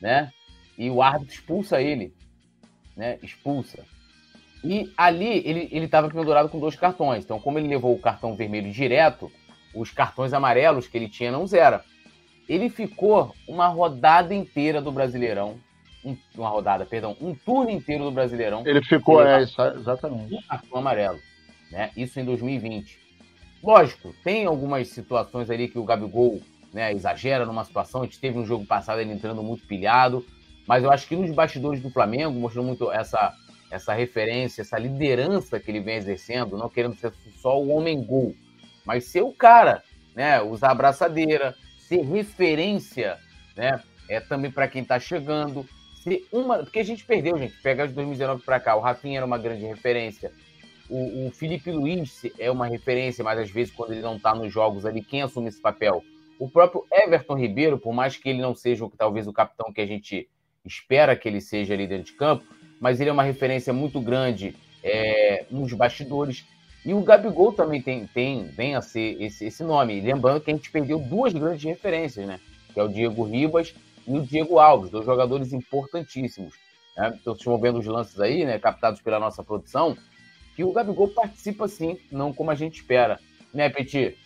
né? 0.00 0.32
E 0.78 0.88
o 0.88 1.02
árbitro 1.02 1.34
expulsa 1.34 1.82
ele, 1.82 2.14
né? 2.96 3.18
Expulsa. 3.22 3.84
E 4.64 4.92
ali 4.96 5.42
ele 5.44 5.68
ele 5.70 5.84
estava 5.84 6.08
pendurado 6.08 6.48
com 6.48 6.58
dois 6.58 6.74
cartões. 6.74 7.24
Então, 7.24 7.38
como 7.38 7.58
ele 7.58 7.68
levou 7.68 7.94
o 7.94 8.00
cartão 8.00 8.34
vermelho 8.34 8.72
direto, 8.72 9.30
os 9.74 9.90
cartões 9.90 10.32
amarelos 10.32 10.88
que 10.88 10.96
ele 10.96 11.08
tinha 11.08 11.30
não 11.30 11.46
zera. 11.46 11.84
Ele 12.48 12.70
ficou 12.70 13.34
uma 13.46 13.68
rodada 13.68 14.34
inteira 14.34 14.80
do 14.80 14.90
Brasileirão, 14.90 15.58
um, 16.04 16.16
uma 16.36 16.48
rodada, 16.48 16.86
perdão, 16.86 17.16
um 17.20 17.34
turno 17.34 17.70
inteiro 17.70 18.04
do 18.04 18.10
Brasileirão. 18.10 18.62
Ele 18.66 18.82
ficou, 18.82 19.24
é, 19.26 19.42
exatamente. 19.42 20.34
Um 20.34 20.42
cartão 20.42 20.78
amarelo, 20.78 21.18
né? 21.70 21.90
Isso 21.96 22.18
em 22.20 22.24
2020. 22.24 22.98
Lógico, 23.62 24.14
tem 24.22 24.46
algumas 24.46 24.88
situações 24.88 25.50
ali 25.50 25.68
que 25.68 25.78
o 25.78 25.84
Gabigol 25.84 26.40
né, 26.72 26.92
exagera 26.92 27.44
numa 27.44 27.64
situação. 27.64 28.02
A 28.02 28.04
gente 28.04 28.20
teve 28.20 28.38
um 28.38 28.46
jogo 28.46 28.64
passado 28.64 29.00
ele 29.00 29.12
entrando 29.12 29.42
muito 29.42 29.66
pilhado, 29.66 30.24
mas 30.66 30.84
eu 30.84 30.90
acho 30.90 31.06
que 31.08 31.16
nos 31.16 31.30
bastidores 31.32 31.80
do 31.80 31.90
Flamengo 31.90 32.38
mostrou 32.38 32.64
muito 32.64 32.90
essa, 32.92 33.34
essa 33.70 33.92
referência, 33.92 34.62
essa 34.62 34.78
liderança 34.78 35.58
que 35.58 35.70
ele 35.70 35.80
vem 35.80 35.96
exercendo, 35.96 36.56
não 36.56 36.68
querendo 36.68 36.96
ser 36.96 37.12
só 37.40 37.60
o 37.60 37.68
homem 37.70 38.02
gol, 38.02 38.34
mas 38.84 39.04
ser 39.04 39.22
o 39.22 39.32
cara, 39.32 39.82
né, 40.14 40.40
usar 40.40 40.68
a 40.68 40.72
abraçadeira, 40.72 41.54
ser 41.78 42.02
referência, 42.02 43.18
né, 43.56 43.82
é 44.08 44.20
também 44.20 44.50
para 44.50 44.68
quem 44.68 44.82
está 44.82 45.00
chegando, 45.00 45.66
ser 46.08 46.26
uma, 46.32 46.58
porque 46.58 46.78
a 46.78 46.84
gente 46.84 47.04
perdeu, 47.04 47.36
gente, 47.38 47.54
pega 47.62 47.86
de 47.86 47.94
2019 47.94 48.42
para 48.42 48.60
cá, 48.60 48.76
o 48.76 48.80
Rafinha 48.80 49.18
era 49.18 49.26
uma 49.26 49.38
grande 49.38 49.64
referência, 49.64 50.32
o, 50.88 51.26
o 51.26 51.30
Felipe 51.30 51.70
Luiz 51.70 52.22
é 52.38 52.50
uma 52.50 52.66
referência, 52.66 53.22
mas 53.22 53.38
às 53.38 53.50
vezes 53.50 53.72
quando 53.72 53.92
ele 53.92 54.00
não 54.00 54.16
está 54.16 54.34
nos 54.34 54.52
jogos 54.52 54.86
ali, 54.86 55.02
quem 55.02 55.22
assume 55.22 55.48
esse 55.48 55.60
papel? 55.60 56.02
O 56.38 56.48
próprio 56.48 56.84
Everton 56.90 57.34
Ribeiro, 57.34 57.78
por 57.78 57.92
mais 57.92 58.16
que 58.16 58.28
ele 58.28 58.40
não 58.40 58.54
seja 58.54 58.88
talvez 58.96 59.26
o 59.26 59.32
capitão 59.32 59.72
que 59.72 59.80
a 59.80 59.86
gente 59.86 60.28
espera 60.64 61.16
que 61.16 61.28
ele 61.28 61.40
seja 61.40 61.74
ali 61.74 61.86
dentro 61.86 62.04
de 62.04 62.12
campo, 62.12 62.44
mas 62.80 63.00
ele 63.00 63.10
é 63.10 63.12
uma 63.12 63.22
referência 63.22 63.72
muito 63.72 64.00
grande 64.00 64.54
é, 64.82 65.44
nos 65.50 65.72
bastidores. 65.72 66.44
E 66.84 66.94
o 66.94 67.02
Gabigol 67.02 67.52
também 67.52 67.82
tem, 67.82 68.06
tem 68.06 68.44
vem 68.44 68.76
a 68.76 68.80
ser 68.80 69.20
esse, 69.20 69.46
esse 69.46 69.64
nome. 69.64 70.00
Lembrando 70.00 70.40
que 70.40 70.50
a 70.50 70.54
gente 70.54 70.70
perdeu 70.70 70.98
duas 70.98 71.32
grandes 71.32 71.64
referências, 71.64 72.26
né? 72.26 72.38
Que 72.72 72.78
é 72.78 72.82
o 72.82 72.88
Diego 72.88 73.24
Ribas 73.24 73.74
e 74.08 74.18
o 74.18 74.26
Diego 74.26 74.58
Alves, 74.58 74.90
dois 74.90 75.04
jogadores 75.04 75.52
importantíssimos. 75.52 76.54
Né? 76.96 77.16
Então, 77.20 77.34
vocês 77.34 77.44
vão 77.44 77.60
vendo 77.60 77.78
os 77.78 77.86
lances 77.86 78.18
aí, 78.18 78.44
né? 78.44 78.58
Captados 78.58 79.02
pela 79.02 79.20
nossa 79.20 79.44
produção, 79.44 79.96
que 80.56 80.64
o 80.64 80.72
Gabigol 80.72 81.08
participa 81.08 81.68
sim, 81.68 81.98
não 82.10 82.32
como 82.32 82.50
a 82.50 82.54
gente 82.54 82.80
espera. 82.80 83.20
Né, 83.52 83.68
Petit? 83.68 84.16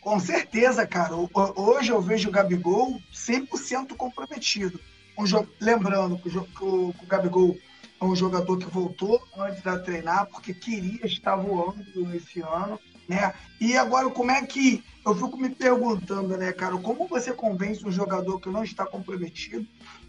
Com 0.00 0.20
certeza, 0.20 0.86
cara. 0.86 1.14
Hoje 1.56 1.90
eu 1.90 2.00
vejo 2.00 2.28
o 2.28 2.32
Gabigol 2.32 3.00
100% 3.12 3.96
comprometido. 3.96 4.78
Um 5.18 5.26
jo... 5.26 5.46
Lembrando 5.60 6.16
que 6.18 6.28
o, 6.62 6.94
Gabigol 7.06 7.56
é 8.00 8.04
um 8.04 8.14
jogador 8.14 8.58
que 8.58 8.66
voltou 8.66 9.20
antes 9.36 9.62
de 9.62 9.78
treinar 9.80 10.26
porque 10.26 10.54
queria 10.54 11.04
estar 11.06 11.36
voando 11.36 11.84
esse 12.14 12.40
ano, 12.40 12.78
né? 13.08 13.34
E 13.60 13.76
agora 13.76 14.08
como 14.10 14.30
é 14.30 14.44
que 14.44 14.82
eu 15.04 15.14
fico 15.14 15.36
me 15.36 15.50
perguntando, 15.50 16.36
né, 16.36 16.52
cara, 16.52 16.76
como 16.78 17.06
você 17.06 17.32
convence 17.32 17.86
um 17.86 17.92
jogador 17.92 18.40
que 18.40 18.48
não 18.48 18.64
está 18.64 18.86
comprometido, 18.86 19.66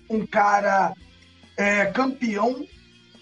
um 0.09 0.25
cara 0.25 0.93
é, 1.57 1.85
campeão, 1.87 2.65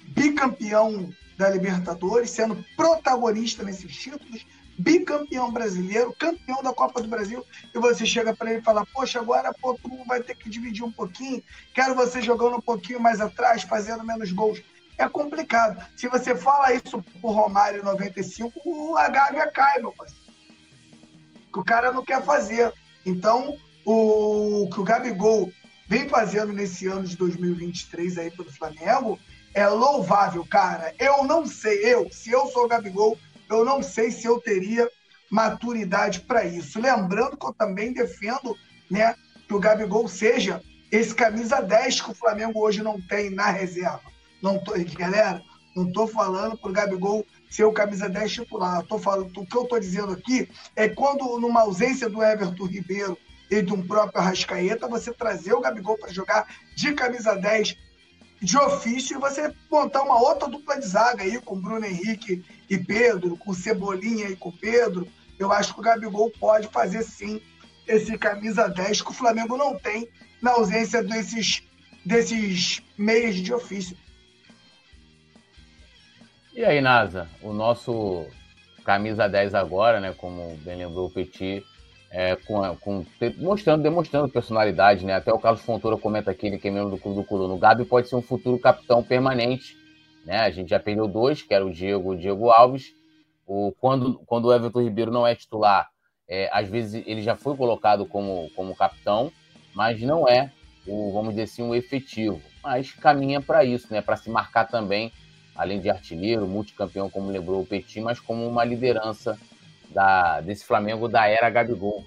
bicampeão 0.09 1.11
da 1.37 1.49
Libertadores, 1.49 2.29
sendo 2.29 2.63
protagonista 2.75 3.63
nesses 3.63 3.95
títulos, 3.95 4.45
bicampeão 4.77 5.51
brasileiro, 5.51 6.15
campeão 6.17 6.61
da 6.61 6.73
Copa 6.73 7.01
do 7.01 7.07
Brasil, 7.07 7.43
e 7.73 7.79
você 7.79 8.05
chega 8.05 8.35
para 8.35 8.51
ele 8.51 8.59
e 8.59 8.63
fala: 8.63 8.85
Poxa, 8.93 9.19
agora 9.19 9.53
pô, 9.53 9.73
tu 9.75 9.89
vai 10.05 10.21
ter 10.21 10.35
que 10.35 10.49
dividir 10.49 10.83
um 10.83 10.91
pouquinho, 10.91 11.43
quero 11.73 11.95
você 11.95 12.21
jogando 12.21 12.57
um 12.57 12.61
pouquinho 12.61 12.99
mais 12.99 13.19
atrás, 13.19 13.63
fazendo 13.63 14.03
menos 14.03 14.31
gols. 14.31 14.61
É 14.97 15.07
complicado. 15.07 15.83
Se 15.95 16.07
você 16.07 16.35
fala 16.35 16.73
isso 16.73 17.03
pro 17.19 17.31
Romário 17.31 17.81
em 17.81 17.83
95, 17.83 18.61
o 18.65 18.93
Gávea 18.93 19.51
cai, 19.51 19.79
meu 19.79 19.91
parceiro. 19.91 20.23
Que 21.51 21.59
o 21.59 21.63
cara 21.63 21.91
não 21.91 22.03
quer 22.03 22.23
fazer. 22.23 22.71
Então, 23.05 23.57
o 23.85 24.69
que 24.71 24.79
o 24.79 24.83
Gabigol 24.83 25.51
vem 25.87 26.07
fazendo 26.07 26.53
nesse 26.53 26.87
ano 26.87 27.03
de 27.03 27.17
2023 27.17 28.17
aí 28.17 28.31
pelo 28.31 28.51
Flamengo 28.51 29.19
é 29.53 29.67
louvável, 29.67 30.45
cara. 30.45 30.93
Eu 30.97 31.23
não 31.23 31.45
sei, 31.45 31.93
eu, 31.93 32.09
se 32.11 32.31
eu 32.31 32.47
sou 32.47 32.65
o 32.65 32.67
Gabigol, 32.67 33.17
eu 33.49 33.63
não 33.63 33.83
sei 33.83 34.11
se 34.11 34.25
eu 34.25 34.39
teria 34.39 34.89
maturidade 35.29 36.21
para 36.21 36.45
isso. 36.45 36.79
Lembrando 36.79 37.37
que 37.37 37.45
eu 37.45 37.53
também 37.53 37.93
defendo 37.93 38.57
né, 38.89 39.15
que 39.47 39.53
o 39.53 39.59
Gabigol 39.59 40.07
seja 40.07 40.61
esse 40.91 41.13
camisa 41.13 41.59
10 41.59 42.01
que 42.01 42.11
o 42.11 42.15
Flamengo 42.15 42.59
hoje 42.59 42.83
não 42.83 43.01
tem 43.01 43.29
na 43.29 43.49
reserva. 43.49 44.12
Não 44.43 44.59
tô, 44.59 44.73
galera, 44.97 45.41
não 45.73 45.87
estou 45.87 46.05
falando 46.05 46.57
para 46.57 46.69
o 46.69 46.73
Gabigol 46.73 47.25
ser 47.49 47.63
o 47.63 47.71
camisa 47.71 48.09
10 48.09 48.29
titular. 48.29 48.83
tô 48.83 48.99
falando, 48.99 49.31
o 49.37 49.45
que 49.45 49.55
eu 49.55 49.63
estou 49.63 49.79
dizendo 49.79 50.11
aqui 50.11 50.49
é 50.75 50.89
quando, 50.89 51.39
numa 51.39 51.61
ausência 51.61 52.09
do 52.09 52.21
Everton 52.21 52.65
Ribeiro 52.65 53.17
e 53.49 53.61
de 53.61 53.71
um 53.73 53.81
próprio 53.81 54.19
Arrascaeta, 54.19 54.85
você 54.89 55.13
trazer 55.13 55.53
o 55.53 55.61
Gabigol 55.61 55.97
para 55.97 56.11
jogar 56.11 56.45
de 56.75 56.93
camisa 56.93 57.35
10 57.35 57.77
de 58.41 58.57
ofício 58.57 59.15
e 59.15 59.19
você 59.21 59.53
montar 59.71 60.01
uma 60.01 60.19
outra 60.19 60.49
dupla 60.49 60.77
de 60.77 60.87
zaga 60.87 61.23
aí 61.23 61.39
com 61.39 61.57
Bruno 61.57 61.85
Henrique 61.85 62.43
e 62.69 62.77
Pedro, 62.77 63.37
com 63.37 63.53
Cebolinha 63.53 64.27
e 64.27 64.35
com 64.35 64.51
Pedro. 64.51 65.07
Eu 65.39 65.53
acho 65.53 65.73
que 65.73 65.79
o 65.79 65.83
Gabigol 65.83 66.29
pode 66.37 66.67
fazer 66.67 67.01
sim 67.03 67.41
esse 67.87 68.17
camisa 68.17 68.67
10 68.67 69.03
que 69.03 69.11
o 69.11 69.13
Flamengo 69.13 69.55
não 69.55 69.79
tem 69.79 70.09
na 70.41 70.51
ausência 70.51 71.01
desses, 71.01 71.63
desses 72.05 72.81
meios 72.97 73.35
de 73.37 73.53
ofício. 73.53 74.02
E 76.55 76.63
aí, 76.63 76.81
Nasa, 76.81 77.27
o 77.41 77.51
nosso 77.51 78.25
camisa 78.85 79.27
10 79.27 79.55
agora, 79.55 79.99
né, 79.99 80.13
como 80.17 80.55
bem 80.57 80.77
lembrou 80.77 81.07
o 81.07 81.09
Petit, 81.09 81.63
é, 82.11 82.35
com, 82.35 82.75
com, 82.77 83.05
mostrando, 83.37 83.81
demonstrando 83.81 84.29
personalidade, 84.29 85.05
né? 85.05 85.15
Até 85.15 85.33
o 85.33 85.39
Carlos 85.39 85.63
Fontoura 85.63 85.97
comenta 85.97 86.29
aqui, 86.29 86.45
ele 86.45 86.59
que 86.59 86.67
é 86.67 86.71
membro 86.71 86.91
do 86.91 86.97
Clube 86.97 87.21
do 87.21 87.23
Colono. 87.23 87.55
O 87.55 87.57
Gabi 87.57 87.85
pode 87.85 88.07
ser 88.07 88.15
um 88.15 88.21
futuro 88.21 88.59
capitão 88.59 89.01
permanente 89.01 89.75
né? 90.25 90.39
A 90.39 90.49
gente 90.49 90.69
já 90.69 90.79
perdeu 90.79 91.07
dois, 91.07 91.41
que 91.41 91.53
era 91.53 91.65
o 91.65 91.71
Diego, 91.71 92.11
o 92.11 92.17
Diego 92.17 92.49
Alves. 92.49 92.93
O, 93.45 93.73
quando, 93.79 94.19
quando 94.25 94.45
o 94.45 94.53
Everton 94.53 94.81
Ribeiro 94.81 95.11
não 95.11 95.27
é 95.27 95.35
titular, 95.35 95.89
é, 96.27 96.49
às 96.51 96.69
vezes 96.69 97.03
ele 97.05 97.21
já 97.21 97.35
foi 97.35 97.55
colocado 97.57 98.05
como, 98.05 98.49
como 98.55 98.75
capitão, 98.75 99.31
mas 99.75 100.01
não 100.01 100.27
é 100.27 100.51
o, 100.87 101.11
vamos 101.11 101.31
dizer 101.31 101.43
assim, 101.43 101.61
um 101.61 101.75
efetivo. 101.75 102.41
Mas 102.63 102.93
caminha 102.93 103.41
para 103.41 103.65
isso, 103.65 103.87
né? 103.91 104.01
Para 104.01 104.15
se 104.15 104.29
marcar 104.29 104.65
também, 104.65 105.11
além 105.55 105.79
de 105.79 105.89
artilheiro, 105.89 106.47
multicampeão, 106.47 107.09
como 107.09 107.31
lembrou 107.31 107.61
o 107.61 107.65
Petit, 107.65 108.01
mas 108.01 108.19
como 108.19 108.47
uma 108.47 108.63
liderança 108.63 109.37
da, 109.89 110.41
desse 110.41 110.65
Flamengo 110.65 111.07
da 111.07 111.27
era 111.27 111.49
Gabigol. 111.49 112.03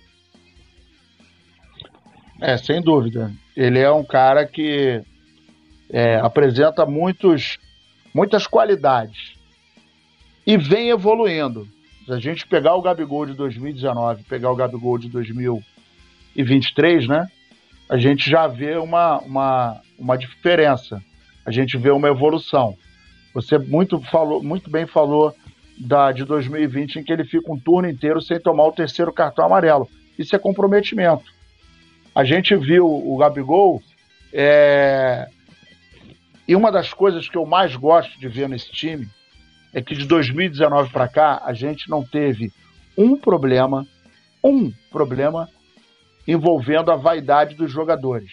É, 2.40 2.56
sem 2.56 2.82
dúvida. 2.82 3.32
Ele 3.56 3.78
é 3.78 3.90
um 3.90 4.04
cara 4.04 4.46
que 4.46 5.02
é, 5.90 6.16
apresenta 6.16 6.84
muitos, 6.84 7.58
muitas 8.12 8.46
qualidades 8.46 9.36
e 10.46 10.56
vem 10.56 10.90
evoluindo. 10.90 11.66
Se 12.04 12.12
a 12.12 12.18
gente 12.18 12.46
pegar 12.46 12.74
o 12.74 12.82
Gabigol 12.82 13.26
de 13.26 13.34
2019, 13.34 14.24
pegar 14.24 14.50
o 14.50 14.56
Gabigol 14.56 14.98
de 14.98 15.08
2023, 15.08 17.08
né? 17.08 17.26
A 17.88 17.96
gente 17.96 18.30
já 18.30 18.46
vê 18.46 18.76
uma, 18.76 19.18
uma, 19.18 19.80
uma 19.98 20.16
diferença. 20.16 21.02
A 21.44 21.50
gente 21.50 21.76
vê 21.76 21.90
uma 21.90 22.08
evolução. 22.08 22.76
Você 23.36 23.58
muito, 23.58 24.00
falou, 24.00 24.42
muito 24.42 24.70
bem 24.70 24.86
falou 24.86 25.36
da, 25.76 26.10
de 26.10 26.24
2020, 26.24 27.00
em 27.00 27.04
que 27.04 27.12
ele 27.12 27.22
fica 27.22 27.52
um 27.52 27.58
turno 27.58 27.86
inteiro 27.86 28.22
sem 28.22 28.40
tomar 28.40 28.64
o 28.64 28.72
terceiro 28.72 29.12
cartão 29.12 29.44
amarelo. 29.44 29.86
Isso 30.18 30.34
é 30.34 30.38
comprometimento. 30.38 31.26
A 32.14 32.24
gente 32.24 32.56
viu 32.56 32.86
o 32.86 33.14
Gabigol. 33.18 33.82
É... 34.32 35.28
E 36.48 36.56
uma 36.56 36.72
das 36.72 36.94
coisas 36.94 37.28
que 37.28 37.36
eu 37.36 37.44
mais 37.44 37.76
gosto 37.76 38.18
de 38.18 38.26
ver 38.26 38.48
nesse 38.48 38.72
time 38.72 39.06
é 39.74 39.82
que 39.82 39.94
de 39.94 40.06
2019 40.06 40.90
para 40.90 41.06
cá 41.06 41.42
a 41.44 41.52
gente 41.52 41.90
não 41.90 42.02
teve 42.02 42.50
um 42.96 43.18
problema, 43.18 43.86
um 44.42 44.72
problema 44.90 45.46
envolvendo 46.26 46.90
a 46.90 46.96
vaidade 46.96 47.54
dos 47.54 47.70
jogadores. 47.70 48.32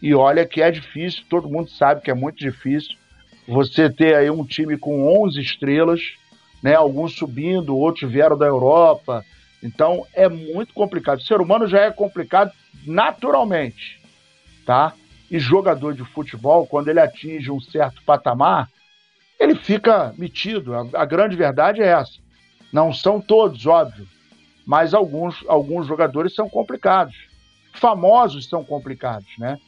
E 0.00 0.14
olha 0.14 0.46
que 0.46 0.62
é 0.62 0.70
difícil, 0.70 1.22
todo 1.28 1.50
mundo 1.50 1.68
sabe 1.68 2.00
que 2.00 2.10
é 2.10 2.14
muito 2.14 2.38
difícil 2.38 2.97
você 3.48 3.88
ter 3.88 4.14
aí 4.14 4.30
um 4.30 4.44
time 4.44 4.76
com 4.76 5.24
11 5.24 5.40
estrelas, 5.40 6.00
né, 6.62 6.74
alguns 6.74 7.14
subindo, 7.14 7.74
outros 7.74 8.10
vieram 8.10 8.36
da 8.36 8.46
Europa. 8.46 9.24
Então 9.62 10.06
é 10.12 10.28
muito 10.28 10.74
complicado. 10.74 11.18
O 11.18 11.22
ser 11.22 11.40
humano 11.40 11.66
já 11.66 11.80
é 11.80 11.90
complicado 11.90 12.52
naturalmente, 12.86 13.98
tá? 14.66 14.92
E 15.30 15.38
jogador 15.38 15.94
de 15.94 16.04
futebol, 16.04 16.66
quando 16.66 16.88
ele 16.88 17.00
atinge 17.00 17.50
um 17.50 17.60
certo 17.60 18.02
patamar, 18.04 18.68
ele 19.40 19.54
fica 19.54 20.12
metido. 20.18 20.74
A, 20.74 21.02
a 21.02 21.04
grande 21.06 21.34
verdade 21.34 21.80
é 21.80 21.86
essa. 21.86 22.18
Não 22.70 22.92
são 22.92 23.18
todos, 23.18 23.64
óbvio, 23.64 24.06
mas 24.66 24.92
alguns, 24.92 25.42
alguns 25.48 25.86
jogadores 25.86 26.34
são 26.34 26.50
complicados. 26.50 27.16
Famosos 27.72 28.46
são 28.46 28.62
complicados, 28.62 29.28
né? 29.38 29.58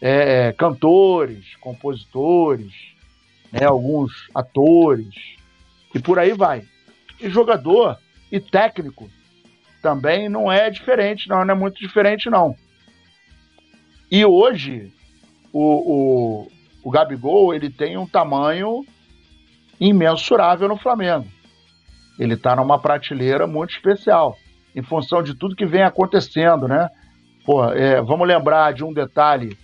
É, 0.00 0.52
cantores, 0.52 1.56
compositores, 1.56 2.72
né, 3.52 3.64
alguns 3.64 4.28
atores, 4.34 5.14
e 5.94 5.98
por 5.98 6.18
aí 6.18 6.32
vai. 6.32 6.64
E 7.20 7.28
jogador 7.28 7.98
e 8.30 8.38
técnico 8.38 9.10
também 9.82 10.28
não 10.28 10.50
é 10.50 10.70
diferente, 10.70 11.28
não, 11.28 11.44
não 11.44 11.54
é 11.54 11.56
muito 11.56 11.78
diferente, 11.78 12.28
não. 12.28 12.54
E 14.10 14.24
hoje, 14.24 14.92
o, 15.52 15.62
o, 16.42 16.48
o 16.82 16.90
Gabigol 16.90 17.54
ele 17.54 17.70
tem 17.70 17.96
um 17.96 18.06
tamanho 18.06 18.84
imensurável 19.80 20.68
no 20.68 20.76
Flamengo. 20.76 21.26
Ele 22.18 22.34
está 22.34 22.56
numa 22.56 22.78
prateleira 22.78 23.46
muito 23.46 23.70
especial, 23.70 24.36
em 24.74 24.82
função 24.82 25.22
de 25.22 25.34
tudo 25.34 25.54
que 25.54 25.66
vem 25.66 25.82
acontecendo, 25.82 26.66
né? 26.66 26.88
Pô, 27.44 27.64
é, 27.72 28.02
vamos 28.02 28.26
lembrar 28.26 28.72
de 28.72 28.84
um 28.84 28.92
detalhe 28.92 29.56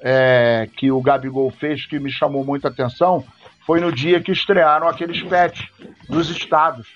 é, 0.00 0.68
que 0.76 0.90
o 0.90 1.00
Gabigol 1.00 1.50
fez 1.50 1.86
que 1.86 1.98
me 1.98 2.10
chamou 2.10 2.44
muita 2.44 2.68
atenção, 2.68 3.24
foi 3.66 3.80
no 3.80 3.92
dia 3.92 4.20
que 4.20 4.32
estrearam 4.32 4.88
aqueles 4.88 5.22
pets 5.22 5.68
dos 6.08 6.30
estados. 6.30 6.86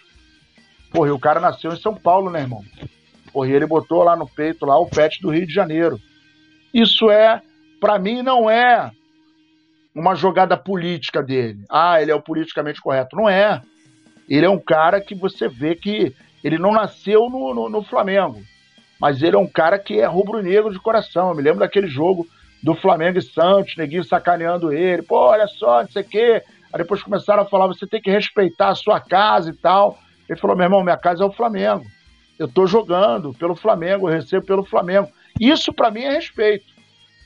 Porra, 0.91 1.09
e 1.09 1.13
o 1.13 1.19
cara 1.19 1.41
nasceu 1.41 1.73
em 1.73 1.81
São 1.81 1.95
Paulo, 1.95 2.31
né, 2.31 2.41
irmão? 2.41 2.65
Porra, 3.33 3.49
e 3.49 3.53
ele 3.53 3.67
botou 3.67 4.03
lá 4.03 4.15
no 4.15 4.29
peito 4.29 4.67
lá 4.67 4.79
o 4.79 4.87
pet 4.87 5.21
do 5.21 5.31
Rio 5.31 5.47
de 5.47 5.53
Janeiro. 5.53 6.01
Isso 6.73 7.11
é, 7.11 7.43
para 7.81 7.99
mim, 7.99 8.23
não 8.23 8.49
é 8.49 8.91
uma 9.95 10.15
jogada 10.15 10.57
política 10.57 11.23
dele. 11.23 11.65
Ah, 11.69 12.01
ele 12.01 12.11
é 12.11 12.15
o 12.15 12.23
politicamente 12.23 12.81
correto. 12.81 13.17
Não 13.17 13.29
é. 13.29 13.61
Ele 14.29 14.47
é 14.47 14.51
um 14.51 14.59
cara 14.59 15.01
que 15.01 15.15
você 15.15 15.49
vê 15.49 15.75
que 15.75 16.15
ele 16.43 16.59
não 16.59 16.73
nasceu 16.73 17.29
no, 17.29 17.55
no, 17.55 17.69
no 17.69 17.83
Flamengo, 17.83 18.43
mas 18.99 19.23
ele 19.23 19.37
é 19.37 19.39
um 19.39 19.47
cara 19.47 19.79
que 19.79 20.01
é 20.01 20.07
rubro-negro 20.07 20.73
de 20.73 20.79
coração. 20.79 21.29
Eu 21.29 21.37
me 21.37 21.43
lembro 21.43 21.61
daquele 21.61 21.87
jogo 21.87 22.27
do 22.63 22.75
Flamengo 22.75 23.19
e 23.19 23.23
Santos, 23.23 23.77
neguinho 23.77 24.05
sacaneando 24.05 24.73
ele. 24.73 25.03
Pô, 25.03 25.17
olha 25.17 25.47
só, 25.47 25.83
não 25.83 25.91
sei 25.91 26.03
o 26.03 26.09
quê. 26.09 26.43
Aí 26.73 26.79
depois 26.79 27.03
começaram 27.03 27.43
a 27.43 27.47
falar, 27.47 27.67
você 27.67 27.87
tem 27.87 28.01
que 28.01 28.11
respeitar 28.11 28.69
a 28.69 28.75
sua 28.75 29.01
casa 29.01 29.51
e 29.51 29.55
tal. 29.55 29.99
Ele 30.29 30.39
falou, 30.39 30.57
meu 30.57 30.65
irmão, 30.65 30.83
minha 30.83 30.97
casa 30.97 31.25
é 31.25 31.27
o 31.27 31.33
Flamengo. 31.33 31.85
Eu 32.39 32.49
tô 32.49 32.67
jogando 32.67 33.35
pelo 33.35 33.55
Flamengo, 33.55 34.09
eu 34.09 34.15
recebo 34.15 34.47
pelo 34.47 34.65
Flamengo. 34.65 35.09
Isso 35.41 35.73
para 35.73 35.91
mim 35.91 36.03
é 36.03 36.13
respeito 36.13 36.73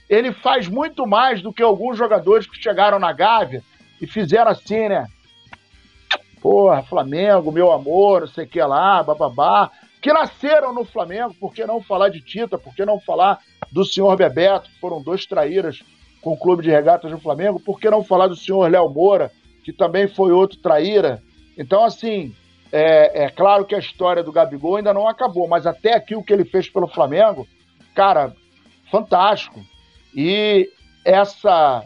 ele 0.09 0.33
faz 0.33 0.69
muito 0.69 1.07
mais 1.07 1.43
do 1.43 1.53
que 1.53 1.63
alguns 1.63 1.99
jogadores 1.99 2.47
que 2.47 2.63
chegaram 2.63 2.99
na 2.99 3.13
Gávea 3.13 3.63
e 4.01 4.07
fizeram 4.07 4.51
assim, 4.51 4.89
né? 4.89 5.07
Porra, 6.41 6.83
Flamengo, 6.83 7.51
meu 7.51 7.73
amor, 7.73 8.21
não 8.21 8.29
sei 8.29 8.45
o 8.45 8.49
que 8.49 8.63
lá, 8.63 9.03
bababá. 9.03 9.71
Que 10.07 10.13
nasceram 10.13 10.73
no 10.73 10.85
Flamengo, 10.85 11.35
por 11.35 11.53
que 11.53 11.67
não 11.67 11.83
falar 11.83 12.11
de 12.11 12.21
Tita, 12.21 12.57
por 12.57 12.73
que 12.73 12.85
não 12.85 13.01
falar 13.01 13.41
do 13.73 13.85
senhor 13.85 14.17
Bebeto, 14.17 14.71
que 14.71 14.79
foram 14.79 15.03
dois 15.03 15.27
traíras 15.27 15.83
com 16.23 16.35
o 16.35 16.39
clube 16.39 16.63
de 16.63 16.71
regatas 16.71 17.11
do 17.11 17.19
Flamengo, 17.19 17.59
por 17.59 17.81
que 17.81 17.91
não 17.91 18.05
falar 18.05 18.29
do 18.29 18.37
senhor 18.37 18.71
Léo 18.71 18.89
Moura, 18.89 19.33
que 19.65 19.73
também 19.73 20.07
foi 20.07 20.31
outro 20.31 20.59
traíra? 20.59 21.21
Então, 21.59 21.83
assim, 21.83 22.33
é, 22.71 23.25
é 23.25 23.31
claro 23.31 23.65
que 23.65 23.75
a 23.75 23.81
história 23.81 24.23
do 24.23 24.31
Gabigol 24.31 24.77
ainda 24.77 24.95
não 24.95 25.09
acabou, 25.09 25.49
mas 25.49 25.67
até 25.67 25.97
aqui 25.97 26.15
o 26.15 26.23
que 26.23 26.33
ele 26.33 26.45
fez 26.45 26.69
pelo 26.69 26.87
Flamengo, 26.87 27.45
cara, 27.93 28.33
fantástico. 28.93 29.61
E 30.15 30.71
essa, 31.05 31.85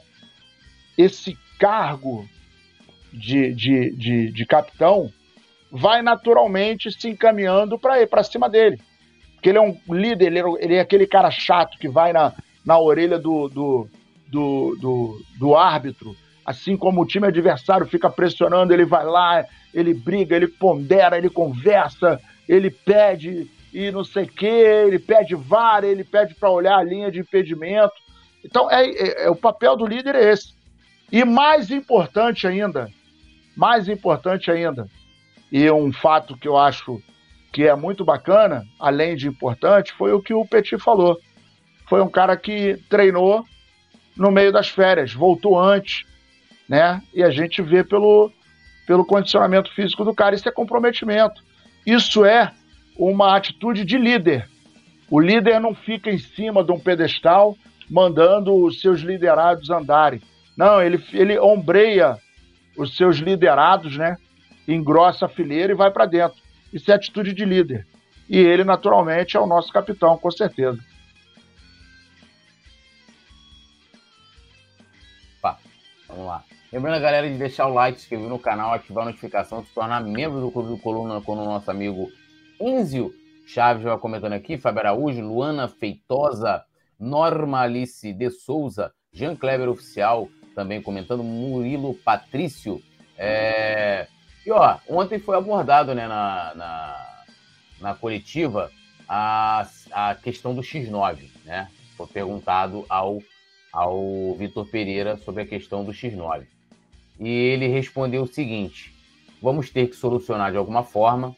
esse 0.98 1.38
cargo 1.58 2.28
de, 3.10 3.54
de, 3.54 3.96
de, 3.96 4.30
de 4.30 4.44
capitão 4.44 5.10
vai 5.70 6.02
naturalmente 6.02 6.90
se 6.90 7.08
encaminhando 7.08 7.78
para 7.78 8.22
cima 8.22 8.48
dele. 8.48 8.80
Porque 9.34 9.48
ele 9.48 9.58
é 9.58 9.62
um 9.62 9.76
líder, 9.88 10.26
ele 10.26 10.38
é, 10.38 10.44
ele 10.58 10.74
é, 10.74 10.80
aquele 10.80 11.06
cara 11.06 11.30
chato 11.30 11.78
que 11.78 11.88
vai 11.88 12.12
na, 12.12 12.32
na 12.64 12.78
orelha 12.78 13.18
do, 13.18 13.48
do, 13.48 13.88
do, 14.26 14.76
do, 14.80 15.22
do 15.38 15.56
árbitro, 15.56 16.14
assim 16.44 16.76
como 16.76 17.00
o 17.00 17.06
time 17.06 17.26
adversário 17.26 17.86
fica 17.86 18.10
pressionando, 18.10 18.72
ele 18.72 18.84
vai 18.84 19.04
lá, 19.04 19.44
ele 19.72 19.94
briga, 19.94 20.36
ele 20.36 20.48
pondera, 20.48 21.16
ele 21.16 21.30
conversa, 21.30 22.20
ele 22.48 22.70
pede 22.70 23.48
e 23.72 23.90
não 23.90 24.04
sei 24.04 24.24
o 24.24 24.28
que, 24.28 24.46
ele 24.46 24.98
pede 24.98 25.34
vara, 25.34 25.86
ele 25.86 26.04
pede 26.04 26.34
para 26.34 26.50
olhar 26.50 26.76
a 26.76 26.82
linha 26.82 27.10
de 27.10 27.20
impedimento. 27.20 27.94
Então, 28.44 28.70
é, 28.70 28.84
é, 28.84 29.24
é, 29.24 29.30
o 29.30 29.36
papel 29.36 29.76
do 29.76 29.86
líder 29.86 30.14
é 30.14 30.32
esse. 30.32 30.54
E 31.12 31.24
mais 31.24 31.70
importante 31.70 32.46
ainda, 32.46 32.90
mais 33.56 33.88
importante 33.88 34.50
ainda, 34.50 34.88
e 35.50 35.70
um 35.70 35.92
fato 35.92 36.36
que 36.36 36.46
eu 36.46 36.56
acho 36.56 37.02
que 37.52 37.66
é 37.66 37.74
muito 37.74 38.04
bacana, 38.04 38.64
além 38.78 39.16
de 39.16 39.28
importante, 39.28 39.92
foi 39.92 40.12
o 40.12 40.22
que 40.22 40.32
o 40.32 40.46
Petit 40.46 40.78
falou. 40.78 41.18
Foi 41.88 42.00
um 42.00 42.08
cara 42.08 42.36
que 42.36 42.78
treinou 42.88 43.44
no 44.16 44.30
meio 44.30 44.52
das 44.52 44.68
férias, 44.68 45.12
voltou 45.12 45.58
antes, 45.58 46.04
né? 46.68 47.02
E 47.12 47.22
a 47.22 47.30
gente 47.30 47.60
vê 47.60 47.82
pelo, 47.82 48.30
pelo 48.86 49.04
condicionamento 49.04 49.72
físico 49.74 50.04
do 50.04 50.14
cara, 50.14 50.34
isso 50.34 50.48
é 50.48 50.52
comprometimento. 50.52 51.42
Isso 51.84 52.24
é 52.24 52.52
uma 52.96 53.36
atitude 53.36 53.84
de 53.84 53.98
líder. 53.98 54.48
O 55.10 55.18
líder 55.18 55.58
não 55.58 55.74
fica 55.74 56.10
em 56.10 56.18
cima 56.18 56.62
de 56.62 56.70
um 56.70 56.78
pedestal 56.78 57.56
mandando 57.90 58.54
os 58.54 58.80
seus 58.80 59.00
liderados 59.00 59.68
andarem. 59.70 60.20
Não, 60.56 60.80
ele, 60.80 61.02
ele 61.12 61.38
ombreia 61.40 62.16
os 62.76 62.96
seus 62.96 63.16
liderados, 63.16 63.96
né? 63.96 64.16
Engrossa 64.74 65.26
a 65.26 65.28
fileira 65.28 65.72
e 65.72 65.76
vai 65.76 65.90
para 65.90 66.06
dentro. 66.06 66.38
Isso 66.72 66.90
é 66.90 66.94
atitude 66.94 67.32
de 67.32 67.44
líder. 67.44 67.86
E 68.28 68.38
ele, 68.38 68.64
naturalmente, 68.64 69.36
é 69.36 69.40
o 69.40 69.46
nosso 69.46 69.72
capitão, 69.72 70.16
com 70.16 70.30
certeza. 70.30 70.78
Pá, 75.42 75.58
vamos 76.08 76.26
lá. 76.26 76.44
Lembrando 76.72 76.94
a 76.94 77.00
galera 77.00 77.28
de 77.28 77.36
deixar 77.36 77.66
o 77.66 77.74
like, 77.74 77.98
se 77.98 78.04
inscrever 78.04 78.28
no 78.28 78.38
canal, 78.38 78.72
ativar 78.72 79.02
a 79.02 79.06
notificação, 79.06 79.64
se 79.64 79.74
tornar 79.74 80.04
membro 80.04 80.40
do 80.40 80.52
Clube 80.52 80.68
do 80.68 80.78
Coluna 80.78 81.20
com 81.20 81.32
o 81.32 81.44
nosso 81.44 81.68
amigo 81.70 82.08
Enzio 82.60 83.12
Chaves 83.52 83.82
vai 83.82 83.98
comentando 83.98 84.34
aqui, 84.34 84.56
Fábio 84.56 84.78
Araújo, 84.78 85.20
Luana 85.20 85.66
Feitosa, 85.66 86.64
Normalice 87.00 88.12
de 88.12 88.30
Souza, 88.30 88.92
Jean 89.12 89.34
Kleber 89.34 89.68
Oficial, 89.68 90.28
também 90.54 90.80
comentando, 90.80 91.24
Murilo 91.24 91.94
Patrício. 91.94 92.80
É... 93.18 94.06
Ó, 94.50 94.78
ontem 94.88 95.18
foi 95.18 95.36
abordado 95.36 95.94
né, 95.94 96.06
na, 96.06 96.52
na, 96.54 97.24
na 97.80 97.94
coletiva 97.94 98.70
a, 99.08 99.66
a 99.90 100.14
questão 100.14 100.54
do 100.54 100.62
X9, 100.62 101.28
né? 101.44 101.68
Foi 101.96 102.06
perguntado 102.06 102.84
ao, 102.88 103.20
ao 103.72 104.34
Vitor 104.36 104.66
Pereira 104.66 105.16
sobre 105.16 105.42
a 105.42 105.46
questão 105.46 105.84
do 105.84 105.92
X9. 105.92 106.46
E 107.18 107.28
ele 107.28 107.66
respondeu 107.66 108.22
o 108.22 108.26
seguinte: 108.26 108.94
vamos 109.42 109.70
ter 109.70 109.88
que 109.88 109.96
solucionar 109.96 110.50
de 110.52 110.56
alguma 110.56 110.82
forma, 110.82 111.36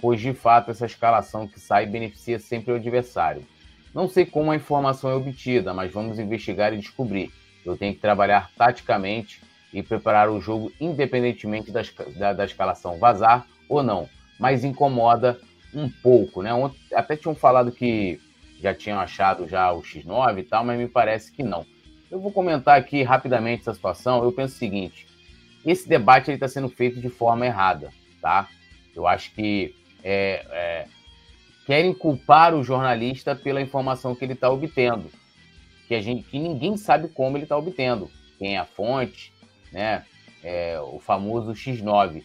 pois 0.00 0.20
de 0.20 0.32
fato 0.32 0.70
essa 0.70 0.86
escalação 0.86 1.48
que 1.48 1.58
sai 1.58 1.86
beneficia 1.86 2.38
sempre 2.38 2.72
o 2.72 2.76
adversário. 2.76 3.44
Não 3.94 4.08
sei 4.08 4.26
como 4.26 4.50
a 4.50 4.56
informação 4.56 5.10
é 5.10 5.14
obtida, 5.14 5.72
mas 5.72 5.92
vamos 5.92 6.18
investigar 6.18 6.72
e 6.72 6.78
descobrir. 6.78 7.32
Eu 7.64 7.76
tenho 7.76 7.94
que 7.94 8.00
trabalhar 8.00 8.50
taticamente 8.56 9.40
e 9.74 9.82
preparar 9.82 10.30
o 10.30 10.40
jogo 10.40 10.72
independentemente 10.80 11.72
da, 11.72 11.82
da, 12.16 12.32
da 12.32 12.44
escalação 12.44 12.96
vazar 12.96 13.46
ou 13.68 13.82
não. 13.82 14.08
Mas 14.38 14.64
incomoda 14.64 15.38
um 15.74 15.90
pouco, 15.90 16.40
né? 16.40 16.50
Até 16.94 17.16
tinham 17.16 17.34
falado 17.34 17.72
que 17.72 18.20
já 18.60 18.72
tinham 18.72 18.98
achado 18.98 19.48
já 19.48 19.72
o 19.72 19.82
X9 19.82 20.38
e 20.38 20.42
tal, 20.44 20.64
mas 20.64 20.78
me 20.78 20.88
parece 20.88 21.32
que 21.32 21.42
não. 21.42 21.66
Eu 22.10 22.20
vou 22.20 22.30
comentar 22.30 22.78
aqui 22.78 23.02
rapidamente 23.02 23.62
essa 23.62 23.74
situação. 23.74 24.22
Eu 24.22 24.30
penso 24.30 24.54
o 24.54 24.58
seguinte: 24.58 25.06
esse 25.66 25.88
debate 25.88 26.30
está 26.30 26.46
sendo 26.46 26.68
feito 26.68 27.00
de 27.00 27.08
forma 27.08 27.44
errada, 27.44 27.90
tá? 28.22 28.48
Eu 28.94 29.08
acho 29.08 29.32
que 29.32 29.74
é, 30.04 30.46
é, 30.50 30.86
querem 31.66 31.92
culpar 31.92 32.54
o 32.54 32.62
jornalista 32.62 33.34
pela 33.34 33.60
informação 33.60 34.14
que 34.14 34.24
ele 34.24 34.34
está 34.34 34.48
obtendo, 34.48 35.10
que 35.88 35.94
a 35.94 36.00
gente, 36.00 36.22
que 36.22 36.38
ninguém 36.38 36.76
sabe 36.76 37.08
como 37.08 37.36
ele 37.36 37.44
está 37.44 37.56
obtendo, 37.56 38.08
quem 38.38 38.54
é 38.54 38.58
a 38.58 38.64
fonte, 38.64 39.32
né? 39.74 40.04
É, 40.42 40.78
o 40.80 41.00
famoso 41.00 41.52
X9. 41.52 42.22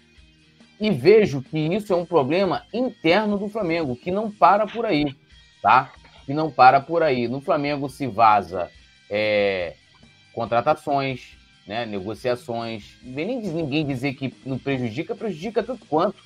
E 0.80 0.92
vejo 0.92 1.42
que 1.42 1.58
isso 1.58 1.92
é 1.92 1.96
um 1.96 2.06
problema 2.06 2.64
interno 2.72 3.38
do 3.38 3.50
Flamengo, 3.50 3.96
que 3.96 4.12
não 4.12 4.32
para 4.32 4.66
por 4.68 4.86
aí, 4.86 5.14
tá? 5.62 5.92
Que 6.26 6.34
não 6.34 6.50
para 6.50 6.80
por 6.80 7.04
aí. 7.04 7.28
No 7.28 7.42
Flamengo 7.42 7.90
se 7.90 8.08
vaza 8.08 8.70
é, 9.10 9.74
contratações, 10.32 11.38
né, 11.68 11.86
negociações. 11.86 12.98
Nem 13.02 13.42
ninguém 13.42 13.86
dizer 13.86 14.14
que 14.14 14.34
não 14.46 14.58
prejudica, 14.58 15.16
prejudica 15.16 15.64
tanto 15.64 15.86
quanto, 15.88 16.24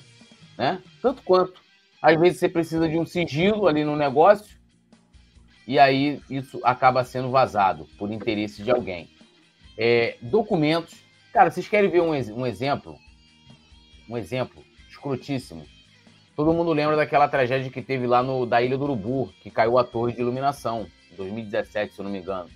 né? 0.58 0.80
Tanto 1.00 1.22
quanto. 1.22 1.60
Às 2.00 2.20
vezes 2.20 2.38
você 2.38 2.48
precisa 2.48 2.88
de 2.88 2.98
um 2.98 3.06
sigilo 3.06 3.66
ali 3.66 3.82
no 3.82 3.96
negócio 3.96 4.54
e 5.66 5.78
aí 5.78 6.20
isso 6.28 6.60
acaba 6.62 7.02
sendo 7.02 7.30
vazado 7.30 7.86
por 7.98 8.12
interesse 8.12 8.62
de 8.62 8.70
alguém. 8.70 9.08
É, 9.76 10.16
documentos. 10.20 11.03
Cara, 11.34 11.50
vocês 11.50 11.68
querem 11.68 11.90
ver 11.90 12.00
um, 12.00 12.10
um 12.10 12.46
exemplo? 12.46 12.98
um 14.08 14.16
exemplo 14.16 14.62
escrotíssimo. 14.88 15.64
Todo 16.36 16.52
mundo 16.52 16.72
lembra 16.72 16.96
daquela 16.96 17.28
tragédia 17.28 17.70
que 17.70 17.82
teve 17.82 18.06
lá 18.06 18.22
no, 18.22 18.44
da 18.44 18.60
Ilha 18.60 18.76
do 18.76 18.84
Urubu, 18.84 19.32
que 19.42 19.50
caiu 19.50 19.78
a 19.78 19.84
torre 19.84 20.12
de 20.12 20.20
iluminação, 20.20 20.86
em 21.12 21.16
2017, 21.16 21.94
se 21.94 22.00
eu 22.00 22.04
não 22.04 22.10
me 22.10 22.18
engano. 22.18 22.48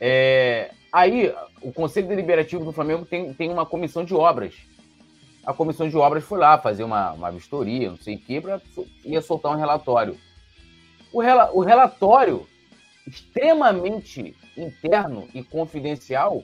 É, 0.00 0.72
aí, 0.92 1.32
o 1.60 1.72
Conselho 1.72 2.08
Deliberativo 2.08 2.64
do 2.64 2.72
Flamengo 2.72 3.04
tem, 3.04 3.32
tem 3.32 3.50
uma 3.50 3.64
comissão 3.64 4.04
de 4.04 4.14
obras. 4.14 4.54
A 5.44 5.52
comissão 5.52 5.88
de 5.88 5.96
obras 5.96 6.24
foi 6.24 6.38
lá 6.38 6.58
fazer 6.58 6.82
uma, 6.82 7.12
uma 7.12 7.30
vistoria, 7.30 7.90
não 7.90 7.96
sei 7.96 8.16
o 8.16 8.18
que, 8.18 8.40
para 8.40 8.60
ia 9.04 9.20
soltar 9.20 9.52
um 9.52 9.58
relatório. 9.58 10.18
O, 11.12 11.18
o 11.20 11.60
relatório, 11.60 12.46
extremamente 13.06 14.34
interno 14.56 15.28
e 15.32 15.44
confidencial, 15.44 16.42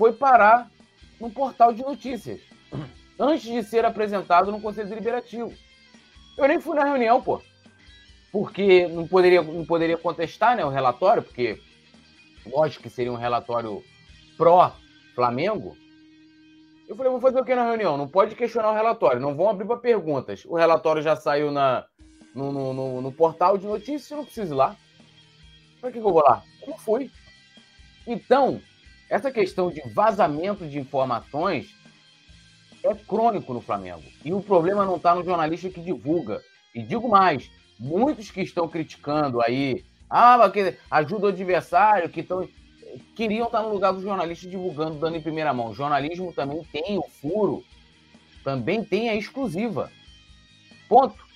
foi 0.00 0.14
parar 0.14 0.70
num 1.20 1.28
portal 1.28 1.74
de 1.74 1.82
notícias, 1.82 2.40
antes 3.20 3.42
de 3.42 3.62
ser 3.62 3.84
apresentado 3.84 4.50
no 4.50 4.58
Conselho 4.58 4.88
Deliberativo. 4.88 5.52
Eu 6.38 6.48
nem 6.48 6.58
fui 6.58 6.74
na 6.74 6.84
reunião, 6.84 7.20
pô. 7.20 7.42
Porque 8.32 8.88
não 8.88 9.06
poderia, 9.06 9.42
não 9.42 9.66
poderia 9.66 9.98
contestar 9.98 10.56
né, 10.56 10.64
o 10.64 10.70
relatório, 10.70 11.22
porque 11.22 11.60
lógico 12.46 12.84
que 12.84 12.88
seria 12.88 13.12
um 13.12 13.16
relatório 13.16 13.84
pró-Flamengo. 14.38 15.76
Eu 16.88 16.96
falei, 16.96 17.12
vou 17.12 17.20
fazer 17.20 17.38
o 17.38 17.44
que 17.44 17.54
na 17.54 17.66
reunião? 17.66 17.98
Não 17.98 18.08
pode 18.08 18.34
questionar 18.34 18.70
o 18.70 18.74
relatório, 18.74 19.20
não 19.20 19.36
vão 19.36 19.50
abrir 19.50 19.66
para 19.66 19.76
perguntas. 19.76 20.46
O 20.46 20.56
relatório 20.56 21.02
já 21.02 21.14
saiu 21.14 21.50
na, 21.50 21.84
no, 22.34 22.50
no, 22.50 22.72
no, 22.72 23.02
no 23.02 23.12
portal 23.12 23.58
de 23.58 23.66
notícias, 23.66 24.10
eu 24.10 24.16
não 24.16 24.24
preciso 24.24 24.54
ir 24.54 24.56
lá. 24.56 24.74
Para 25.78 25.92
que, 25.92 26.00
que 26.00 26.06
eu 26.06 26.10
vou 26.10 26.22
lá? 26.22 26.42
Eu 26.62 26.68
não 26.68 26.78
fui. 26.78 27.10
Então, 28.06 28.62
essa 29.10 29.32
questão 29.32 29.70
de 29.70 29.82
vazamento 29.92 30.64
de 30.66 30.78
informações 30.78 31.74
é 32.84 32.94
crônico 32.94 33.52
no 33.52 33.60
Flamengo. 33.60 34.04
E 34.24 34.32
o 34.32 34.40
problema 34.40 34.86
não 34.86 34.96
está 34.96 35.14
no 35.14 35.24
jornalista 35.24 35.68
que 35.68 35.80
divulga. 35.80 36.40
E 36.72 36.80
digo 36.80 37.08
mais, 37.08 37.50
muitos 37.78 38.30
que 38.30 38.40
estão 38.40 38.68
criticando 38.68 39.42
aí, 39.42 39.84
ah, 40.08 40.48
que 40.48 40.76
ajuda 40.88 41.26
o 41.26 41.28
adversário, 41.30 42.08
que 42.08 42.20
estão. 42.20 42.48
Queriam 43.14 43.46
estar 43.46 43.62
no 43.62 43.72
lugar 43.72 43.92
do 43.92 44.00
jornalista 44.00 44.48
divulgando, 44.48 44.98
dando 44.98 45.16
em 45.16 45.20
primeira 45.20 45.52
mão. 45.52 45.70
O 45.70 45.74
jornalismo 45.74 46.32
também 46.32 46.64
tem 46.72 46.96
o 46.96 47.02
furo, 47.20 47.64
também 48.44 48.84
tem 48.84 49.10
a 49.10 49.16
exclusiva. 49.16 49.90
Ponto. 50.88 51.28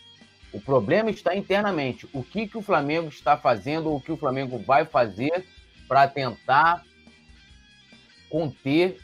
O 0.52 0.60
problema 0.60 1.10
está 1.10 1.34
internamente. 1.34 2.09
O 2.12 2.22
que, 2.22 2.46
que 2.46 2.56
o 2.56 2.62
Flamengo 2.62 3.09
está 3.09 3.36
fazendo, 3.36 3.90
ou 3.90 3.96
o 3.96 4.01
que 4.01 4.12
o 4.12 4.16
Flamengo 4.16 4.56
vai 4.59 4.84
fazer 4.84 5.44
para 5.88 6.06
tentar 6.06 6.84
conter 8.35 8.98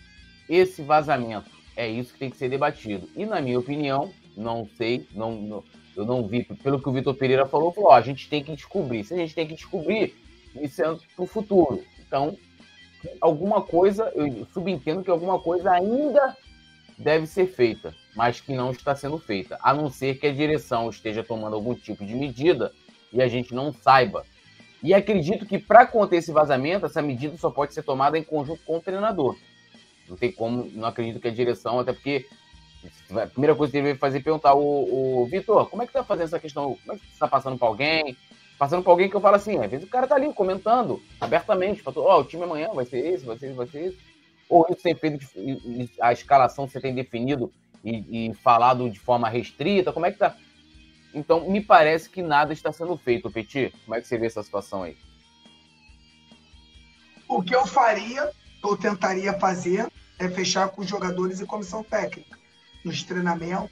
esse 0.48 0.82
vazamento. 0.82 1.48
É 1.76 1.88
isso 1.88 2.12
que 2.12 2.18
tem 2.18 2.30
que 2.30 2.36
ser 2.36 2.48
debatido. 2.48 3.08
E, 3.14 3.24
na 3.24 3.40
minha 3.40 3.60
opinião, 3.60 4.10
não 4.36 4.68
sei, 4.76 5.06
não, 5.14 5.36
não 5.36 5.64
eu 5.96 6.04
não 6.04 6.26
vi, 6.26 6.42
pelo 6.42 6.80
que 6.80 6.88
o 6.88 6.92
Vitor 6.92 7.14
Pereira 7.14 7.46
falou, 7.46 7.72
falou: 7.72 7.90
ó, 7.90 7.94
a 7.94 8.00
gente 8.00 8.28
tem 8.28 8.42
que 8.42 8.56
descobrir. 8.56 9.04
Se 9.04 9.14
a 9.14 9.16
gente 9.16 9.32
tem 9.32 9.46
que 9.46 9.54
descobrir, 9.54 10.16
isso 10.60 10.82
é 10.82 10.96
para 11.14 11.22
o 11.22 11.26
futuro. 11.26 11.84
Então, 12.00 12.36
alguma 13.20 13.62
coisa, 13.62 14.10
eu 14.16 14.44
subentendo 14.52 15.04
que 15.04 15.10
alguma 15.10 15.38
coisa 15.38 15.70
ainda 15.70 16.36
deve 16.98 17.28
ser 17.28 17.46
feita, 17.46 17.94
mas 18.16 18.40
que 18.40 18.52
não 18.52 18.72
está 18.72 18.96
sendo 18.96 19.18
feita, 19.18 19.60
a 19.62 19.72
não 19.72 19.88
ser 19.88 20.18
que 20.18 20.26
a 20.26 20.32
direção 20.32 20.90
esteja 20.90 21.22
tomando 21.22 21.54
algum 21.54 21.74
tipo 21.74 22.04
de 22.04 22.16
medida 22.16 22.72
e 23.12 23.22
a 23.22 23.28
gente 23.28 23.54
não 23.54 23.72
saiba. 23.72 24.24
E 24.82 24.94
acredito 24.94 25.44
que 25.44 25.58
para 25.58 25.86
conter 25.86 26.16
esse 26.16 26.32
vazamento, 26.32 26.86
essa 26.86 27.02
medida 27.02 27.36
só 27.36 27.50
pode 27.50 27.74
ser 27.74 27.82
tomada 27.82 28.18
em 28.18 28.24
conjunto 28.24 28.62
com 28.64 28.78
o 28.78 28.80
treinador. 28.80 29.36
Não 30.08 30.16
tem 30.16 30.32
como, 30.32 30.70
não 30.72 30.88
acredito 30.88 31.20
que 31.20 31.28
a 31.28 31.32
direção, 31.32 31.78
até 31.78 31.92
porque 31.92 32.26
a 33.10 33.26
primeira 33.26 33.54
coisa 33.54 33.70
que 33.70 33.78
ele 33.78 33.88
vai 33.88 33.96
fazer 33.96 34.18
é 34.18 34.22
perguntar 34.22 34.54
o, 34.54 35.22
o 35.22 35.26
Vitor, 35.26 35.68
como 35.68 35.82
é 35.82 35.86
que 35.86 35.92
tá 35.92 36.02
fazendo 36.02 36.26
essa 36.26 36.40
questão? 36.40 36.76
Como 36.82 36.96
é 36.96 36.98
que 36.98 37.06
você 37.06 37.18
tá 37.18 37.28
passando 37.28 37.58
para 37.58 37.68
alguém? 37.68 38.16
Passando 38.58 38.82
para 38.82 38.92
alguém 38.92 39.08
que 39.08 39.16
eu 39.16 39.20
falo 39.20 39.36
assim, 39.36 39.58
às 39.58 39.70
vezes 39.70 39.86
o 39.86 39.90
cara 39.90 40.06
tá 40.06 40.14
ali 40.14 40.32
comentando 40.32 41.02
abertamente, 41.20 41.82
falando, 41.82 42.02
ó, 42.02 42.18
oh, 42.18 42.20
o 42.20 42.24
time 42.24 42.42
amanhã 42.42 42.70
vai 42.74 42.84
ser 42.84 42.98
esse, 42.98 43.24
vai 43.24 43.38
ser 43.38 43.46
esse, 43.46 43.54
vai 43.54 43.66
ser 43.66 43.84
esse. 43.86 43.98
Ou 44.48 44.66
isso 44.70 44.82
tem 44.82 44.94
feito 44.94 45.24
a 46.00 46.12
escalação 46.12 46.68
você 46.68 46.80
tem 46.80 46.94
definido 46.94 47.52
e, 47.84 48.28
e 48.28 48.34
falado 48.34 48.90
de 48.90 48.98
forma 48.98 49.28
restrita, 49.28 49.92
como 49.92 50.06
é 50.06 50.12
que 50.12 50.18
tá? 50.18 50.34
Então, 51.12 51.50
me 51.50 51.60
parece 51.60 52.08
que 52.08 52.22
nada 52.22 52.52
está 52.52 52.72
sendo 52.72 52.96
feito, 52.96 53.30
Petit. 53.30 53.72
Como 53.84 53.94
é 53.94 54.00
que 54.00 54.06
você 54.06 54.16
vê 54.16 54.26
essa 54.26 54.42
situação 54.42 54.82
aí? 54.82 54.96
O 57.28 57.42
que 57.42 57.54
eu 57.54 57.66
faria, 57.66 58.30
ou 58.62 58.76
tentaria 58.76 59.32
fazer, 59.38 59.86
é 60.18 60.28
fechar 60.28 60.68
com 60.68 60.82
os 60.82 60.88
jogadores 60.88 61.40
e 61.40 61.46
comissão 61.46 61.82
técnica. 61.82 62.38
Nos 62.84 63.02
treinamentos, 63.02 63.70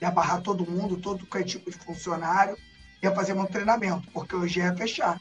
ia 0.00 0.10
barrar 0.10 0.40
todo 0.42 0.70
mundo, 0.70 0.96
todo 0.96 1.26
é 1.34 1.42
tipo 1.42 1.70
de 1.70 1.76
funcionário, 1.78 2.56
ia 3.02 3.12
fazer 3.12 3.34
meu 3.34 3.46
treinamento, 3.46 4.08
porque 4.12 4.36
hoje 4.36 4.60
ia 4.60 4.76
fechar. 4.76 5.20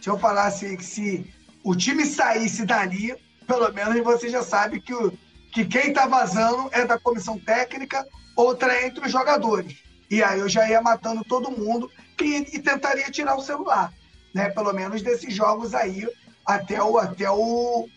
Se 0.00 0.08
eu 0.08 0.18
falasse 0.18 0.76
que 0.76 0.84
se 0.84 1.34
o 1.62 1.74
time 1.74 2.04
saísse 2.04 2.64
dali, 2.64 3.14
pelo 3.46 3.72
menos 3.72 4.02
você 4.02 4.28
já 4.28 4.42
sabe 4.42 4.80
que, 4.80 4.94
o, 4.94 5.12
que 5.52 5.64
quem 5.64 5.88
está 5.88 6.06
vazando 6.06 6.68
é 6.72 6.84
da 6.84 6.98
comissão 6.98 7.38
técnica, 7.38 8.06
outra 8.36 8.72
é 8.72 8.86
entre 8.86 9.04
os 9.06 9.12
jogadores. 9.12 9.85
E 10.10 10.22
aí 10.22 10.38
eu 10.38 10.48
já 10.48 10.68
ia 10.68 10.80
matando 10.80 11.24
todo 11.24 11.50
mundo 11.50 11.90
e, 12.20 12.36
e 12.56 12.58
tentaria 12.60 13.10
tirar 13.10 13.36
o 13.36 13.42
celular, 13.42 13.92
né? 14.34 14.48
Pelo 14.50 14.72
menos 14.72 15.02
desses 15.02 15.34
jogos 15.34 15.74
aí 15.74 16.08
até 16.44 16.82
o, 16.82 16.96
até 16.98 17.30
o, 17.30 17.88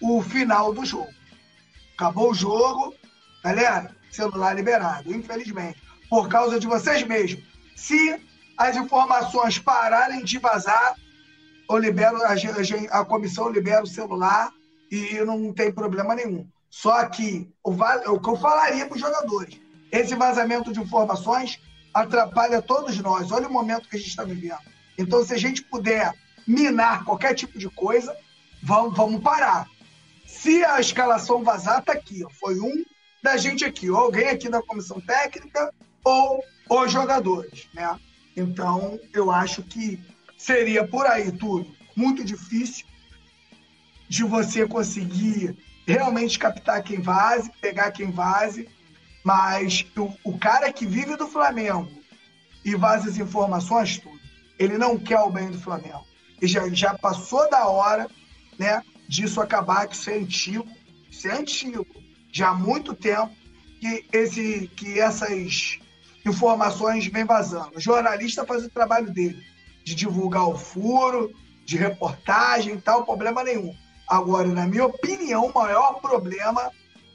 o 0.00 0.22
final 0.22 0.72
do 0.72 0.84
jogo. 0.84 1.12
Acabou 1.94 2.30
o 2.30 2.34
jogo, 2.34 2.94
galera, 3.42 3.94
celular 4.10 4.54
liberado, 4.54 5.14
infelizmente. 5.14 5.82
Por 6.08 6.28
causa 6.28 6.58
de 6.58 6.66
vocês 6.66 7.02
mesmos. 7.02 7.44
Se 7.76 8.20
as 8.56 8.76
informações 8.76 9.58
pararem 9.58 10.24
de 10.24 10.38
vazar, 10.38 10.94
eu 11.68 11.76
libero, 11.76 12.16
a, 12.22 12.30
a, 12.32 13.00
a 13.00 13.04
comissão 13.04 13.50
libera 13.50 13.82
o 13.82 13.86
celular 13.86 14.50
e 14.90 15.14
não 15.24 15.52
tem 15.52 15.70
problema 15.70 16.14
nenhum. 16.14 16.48
Só 16.70 17.04
que 17.06 17.50
o, 17.62 17.72
o 17.72 18.20
que 18.20 18.28
eu 18.28 18.36
falaria 18.36 18.86
para 18.86 18.94
os 18.94 19.00
jogadores 19.00 19.67
esse 19.90 20.14
vazamento 20.14 20.72
de 20.72 20.80
informações 20.80 21.60
atrapalha 21.92 22.62
todos 22.62 22.98
nós. 22.98 23.30
Olha 23.30 23.48
o 23.48 23.52
momento 23.52 23.88
que 23.88 23.96
a 23.96 23.98
gente 23.98 24.10
está 24.10 24.24
vivendo. 24.24 24.58
Então, 24.96 25.24
se 25.24 25.32
a 25.32 25.38
gente 25.38 25.62
puder 25.62 26.12
minar 26.46 27.04
qualquer 27.04 27.34
tipo 27.34 27.58
de 27.58 27.68
coisa, 27.68 28.16
vamos, 28.62 28.96
vamos 28.96 29.22
parar. 29.22 29.68
Se 30.26 30.64
a 30.64 30.80
escalação 30.80 31.42
vazar, 31.42 31.82
tá 31.82 31.92
aqui. 31.92 32.24
Foi 32.38 32.58
um 32.60 32.84
da 33.22 33.36
gente 33.36 33.64
aqui, 33.64 33.90
ou 33.90 33.96
alguém 33.96 34.28
aqui 34.28 34.48
da 34.48 34.62
comissão 34.62 35.00
técnica, 35.00 35.72
ou 36.04 36.42
os 36.68 36.92
jogadores, 36.92 37.68
né? 37.74 37.98
Então, 38.36 38.98
eu 39.12 39.30
acho 39.30 39.62
que 39.62 40.00
seria 40.36 40.86
por 40.86 41.06
aí 41.06 41.32
tudo 41.32 41.66
muito 41.96 42.22
difícil 42.22 42.86
de 44.08 44.22
você 44.22 44.66
conseguir 44.66 45.56
realmente 45.84 46.38
captar 46.38 46.82
quem 46.82 47.00
vaze, 47.00 47.50
pegar 47.60 47.90
quem 47.90 48.10
vaze, 48.10 48.68
mas 49.28 49.84
o, 49.94 50.10
o 50.24 50.38
cara 50.38 50.72
que 50.72 50.86
vive 50.86 51.14
do 51.14 51.26
Flamengo 51.26 51.86
e 52.64 52.74
vaza 52.74 53.10
as 53.10 53.18
informações, 53.18 53.98
tudo, 53.98 54.18
ele 54.58 54.78
não 54.78 54.96
quer 54.96 55.20
o 55.20 55.28
bem 55.28 55.50
do 55.50 55.60
Flamengo. 55.60 56.02
E 56.40 56.46
já, 56.46 56.66
já 56.70 56.96
passou 56.96 57.46
da 57.50 57.66
hora 57.68 58.08
né, 58.58 58.82
disso 59.06 59.38
acabar, 59.38 59.86
que 59.86 59.94
isso 59.94 60.08
é 60.08 60.14
antigo, 60.14 60.66
isso 61.10 61.28
é 61.28 61.32
antigo, 61.32 61.86
já 62.32 62.48
há 62.48 62.54
muito 62.54 62.94
tempo 62.94 63.30
que, 63.78 64.06
esse, 64.10 64.66
que 64.74 64.98
essas 64.98 65.78
informações 66.24 67.06
vêm 67.08 67.26
vazando. 67.26 67.76
O 67.76 67.80
jornalista 67.80 68.46
faz 68.46 68.64
o 68.64 68.70
trabalho 68.70 69.12
dele, 69.12 69.44
de 69.84 69.94
divulgar 69.94 70.48
o 70.48 70.56
furo, 70.56 71.34
de 71.66 71.76
reportagem 71.76 72.76
e 72.76 72.80
tal, 72.80 73.04
problema 73.04 73.44
nenhum. 73.44 73.76
Agora, 74.08 74.48
na 74.48 74.66
minha 74.66 74.86
opinião, 74.86 75.48
o 75.48 75.54
maior 75.54 76.00
problema 76.00 76.72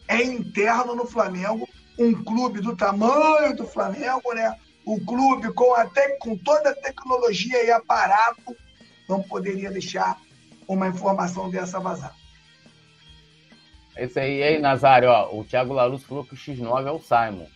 é 0.07 0.21
interno 0.21 0.93
no 0.93 1.07
Flamengo, 1.07 1.67
um 1.97 2.23
clube 2.23 2.61
do 2.61 2.75
tamanho 2.75 3.55
do 3.55 3.65
Flamengo, 3.65 4.33
né? 4.33 4.55
O 4.85 4.99
clube 5.05 5.51
com 5.53 5.73
até 5.75 6.17
com 6.17 6.37
toda 6.37 6.71
a 6.71 6.75
tecnologia 6.75 7.63
e 7.63 7.71
aparato 7.71 8.55
não 9.07 9.21
poderia 9.21 9.71
deixar 9.71 10.17
uma 10.67 10.87
informação 10.87 11.49
dessa 11.49 11.79
vazar. 11.79 12.15
É 13.95 14.05
isso 14.05 14.19
aí, 14.19 14.41
aí, 14.41 14.59
Nazário, 14.59 15.09
ó, 15.09 15.35
o 15.37 15.43
Thiago 15.43 15.73
Larus 15.73 16.03
falou 16.03 16.23
que 16.23 16.33
o 16.33 16.37
X9 16.37 16.87
é 16.87 16.91
o 16.91 16.99
Simon. 16.99 17.47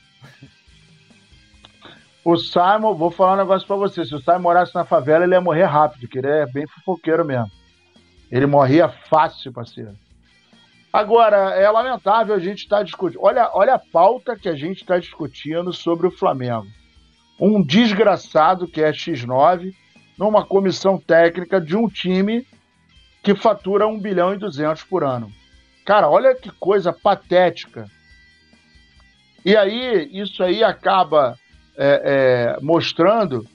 O 2.24 2.38
Simon, 2.38 2.94
vou 2.94 3.10
falar 3.10 3.34
um 3.34 3.38
negócio 3.38 3.66
pra 3.66 3.76
você. 3.76 4.06
Se 4.06 4.14
o 4.14 4.22
Simon 4.22 4.40
morasse 4.40 4.76
na 4.76 4.86
favela, 4.86 5.24
ele 5.24 5.34
ia 5.34 5.42
morrer 5.42 5.64
rápido, 5.64 6.08
que 6.08 6.20
ele 6.20 6.28
é 6.28 6.46
bem 6.46 6.68
fofoqueiro 6.68 7.26
mesmo. 7.26 7.50
Ele 8.30 8.46
morria 8.46 8.90
fácil, 8.90 9.52
parceiro. 9.52 9.96
Agora, 10.92 11.56
é 11.56 11.70
lamentável 11.70 12.34
a 12.34 12.40
gente 12.40 12.60
estar 12.60 12.78
tá 12.78 12.84
discutindo. 12.84 13.22
Olha, 13.22 13.50
olha 13.54 13.76
a 13.76 13.80
pauta 13.80 14.36
que 14.36 14.48
a 14.48 14.56
gente 14.56 14.82
está 14.82 14.98
discutindo 14.98 15.74
sobre 15.74 16.08
o 16.08 16.12
Flamengo. 16.12 16.68
Um 17.40 17.62
desgraçado 17.62 18.68
que 18.68 18.82
é 18.82 18.92
X9 18.92 19.74
numa 20.18 20.46
comissão 20.46 20.98
técnica 20.98 21.62
de 21.62 21.76
um 21.76 21.88
time 21.88 22.48
que 23.22 23.36
fatura 23.36 23.88
1 23.88 24.00
bilhão 24.00 24.34
e 24.34 24.38
200 24.38 24.84
por 24.84 25.04
ano. 25.04 25.32
Cara, 25.86 26.10
olha 26.10 26.34
que 26.34 26.50
coisa 26.50 26.92
patética. 26.92 27.86
E 29.46 29.56
aí, 29.56 30.10
isso 30.12 30.44
aí 30.44 30.64
acaba 30.64 31.38
é, 31.78 32.58
é, 32.58 32.62
mostrando 32.62 33.46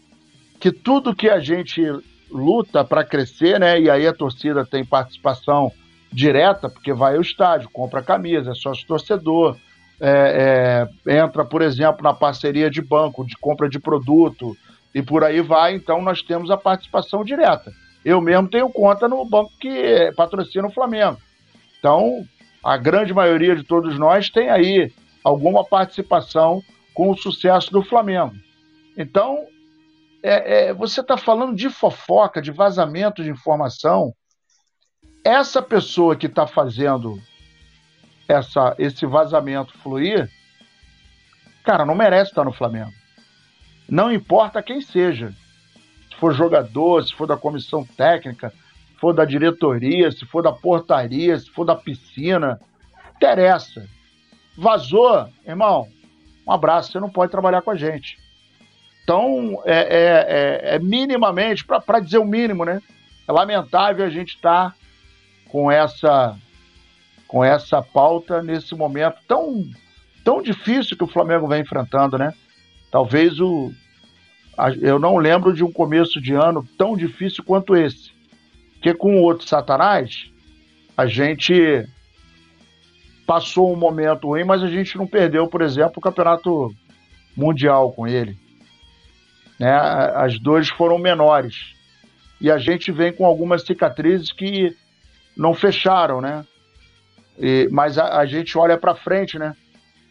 que 0.61 0.71
tudo 0.71 1.15
que 1.15 1.29
a 1.29 1.41
gente 1.41 1.83
luta 2.31 2.85
para 2.85 3.05
crescer, 3.05 3.59
né? 3.59 3.81
E 3.81 3.91
aí 3.91 4.07
a 4.07 4.15
torcida 4.15 4.65
tem 4.65 4.85
participação 4.85 5.73
direta, 6.13 6.69
porque 6.69 6.93
vai 6.93 7.17
ao 7.17 7.23
estádio, 7.23 7.71
compra 7.73 8.03
camisa, 8.03 8.53
é 8.53 8.55
sócio 8.55 8.87
torcedor, 8.87 9.57
é, 10.01 10.89
é, 11.07 11.21
entra, 11.21 11.45
por 11.45 11.63
exemplo, 11.63 12.03
na 12.03 12.13
parceria 12.13 12.71
de 12.71 12.83
banco, 12.83 13.25
de 13.25 13.37
compra 13.37 13.69
de 13.69 13.79
produto, 13.79 14.57
e 14.95 15.01
por 15.01 15.25
aí 15.25 15.41
vai, 15.41 15.75
então 15.75 16.03
nós 16.03 16.23
temos 16.23 16.51
a 16.51 16.57
participação 16.57 17.25
direta. 17.25 17.73
Eu 18.05 18.21
mesmo 18.21 18.49
tenho 18.49 18.69
conta 18.69 19.09
no 19.09 19.25
banco 19.25 19.53
que 19.61 20.13
patrocina 20.17 20.67
o 20.67 20.73
Flamengo. 20.73 21.19
Então, 21.79 22.25
a 22.63 22.77
grande 22.77 23.15
maioria 23.15 23.57
de 23.57 23.63
todos 23.63 23.99
nós 23.99 24.29
tem 24.29 24.51
aí 24.51 24.93
alguma 25.25 25.65
participação 25.65 26.63
com 26.93 27.11
o 27.11 27.17
sucesso 27.17 27.73
do 27.73 27.83
Flamengo. 27.83 28.35
Então, 28.97 29.47
é, 30.23 30.69
é, 30.69 30.75
você 30.75 31.01
está 31.01 31.17
falando 31.17 31.55
de 31.55 31.71
fofoca, 31.71 32.43
de 32.43 32.51
vazamento 32.51 33.23
de 33.23 33.31
informação. 33.31 34.15
Essa 35.25 35.63
pessoa 35.63 36.17
que 36.17 36.27
está 36.27 36.47
fazendo 36.47 37.21
essa, 38.29 38.75
esse 38.79 39.07
vazamento 39.07 39.77
fluir, 39.79 40.31
cara, 41.65 41.85
não 41.85 41.95
merece 41.95 42.31
estar 42.31 42.45
no 42.45 42.53
Flamengo. 42.53 42.93
Não 43.89 44.11
importa 44.11 44.63
quem 44.63 44.81
seja 44.81 45.35
for 46.23 46.33
jogador, 46.33 47.03
se 47.03 47.13
for 47.13 47.27
da 47.27 47.37
comissão 47.37 47.85
técnica, 47.85 48.51
se 48.51 49.01
for 49.01 49.13
da 49.13 49.25
diretoria, 49.25 50.13
se 50.13 50.25
for 50.25 50.41
da 50.41 50.53
portaria, 50.53 51.37
se 51.37 51.51
for 51.51 51.65
da 51.65 51.75
piscina, 51.75 52.61
interessa. 53.17 53.85
Vazou, 54.57 55.29
irmão, 55.45 55.89
um 56.47 56.53
abraço, 56.53 56.93
você 56.93 57.01
não 57.01 57.11
pode 57.11 57.33
trabalhar 57.33 57.61
com 57.63 57.73
a 57.73 57.75
gente. 57.75 58.17
Então, 59.03 59.61
é, 59.65 59.79
é, 59.81 60.71
é, 60.73 60.75
é 60.77 60.79
minimamente, 60.79 61.65
para 61.65 61.99
dizer 61.99 62.19
o 62.19 62.25
mínimo, 62.25 62.65
né? 62.65 62.81
É 63.27 63.33
lamentável 63.33 64.07
a 64.07 64.11
gente 64.11 64.37
estar 64.37 64.71
tá 64.71 64.77
com 65.53 65.71
essa 65.71 66.35
com 67.29 67.45
essa 67.45 67.81
pauta 67.83 68.43
nesse 68.43 68.75
momento 68.75 69.17
tão, 69.27 69.67
tão 70.23 70.43
difícil 70.43 70.97
que 70.97 71.05
o 71.05 71.07
Flamengo 71.07 71.47
vem 71.47 71.63
enfrentando, 71.63 72.19
né? 72.19 72.35
Talvez 72.91 73.41
o, 73.41 73.73
eu 74.83 74.99
não 74.99 75.17
lembro 75.17 75.55
de 75.55 75.65
um 75.65 75.73
começo 75.73 76.21
de 76.21 76.35
ano 76.35 76.67
tão 76.77 76.95
difícil 76.95 77.43
quanto 77.43 77.75
esse. 77.75 78.11
Porque 78.75 78.93
com 78.93 79.17
o 79.17 79.23
outro 79.23 79.49
Satanás, 79.49 80.31
a 80.95 81.07
gente 81.07 81.87
passou 83.27 83.73
um 83.73 83.77
momento 83.77 84.29
ruim, 84.29 84.45
mas 84.45 84.63
a 84.63 84.69
gente 84.69 84.99
não 84.99 85.07
perdeu, 85.07 85.47
por 85.47 85.63
exemplo, 85.63 85.95
o 85.97 86.03
campeonato 86.03 86.71
mundial 87.35 87.93
com 87.93 88.07
ele. 88.07 88.37
Né? 89.59 89.73
As 89.73 90.39
dores 90.39 90.69
foram 90.69 90.99
menores. 90.99 91.73
E 92.39 92.51
a 92.51 92.59
gente 92.59 92.93
vem 92.93 93.11
com 93.11 93.25
algumas 93.25 93.65
cicatrizes 93.65 94.31
que 94.33 94.77
não 95.37 95.55
fecharam, 95.55 96.21
né? 96.21 96.45
E, 97.39 97.69
mas 97.71 97.99
a, 97.99 98.19
a 98.19 98.27
gente 98.27 98.57
olha 98.59 98.77
para 98.77 98.95
frente, 98.95 99.39
né? 99.39 99.57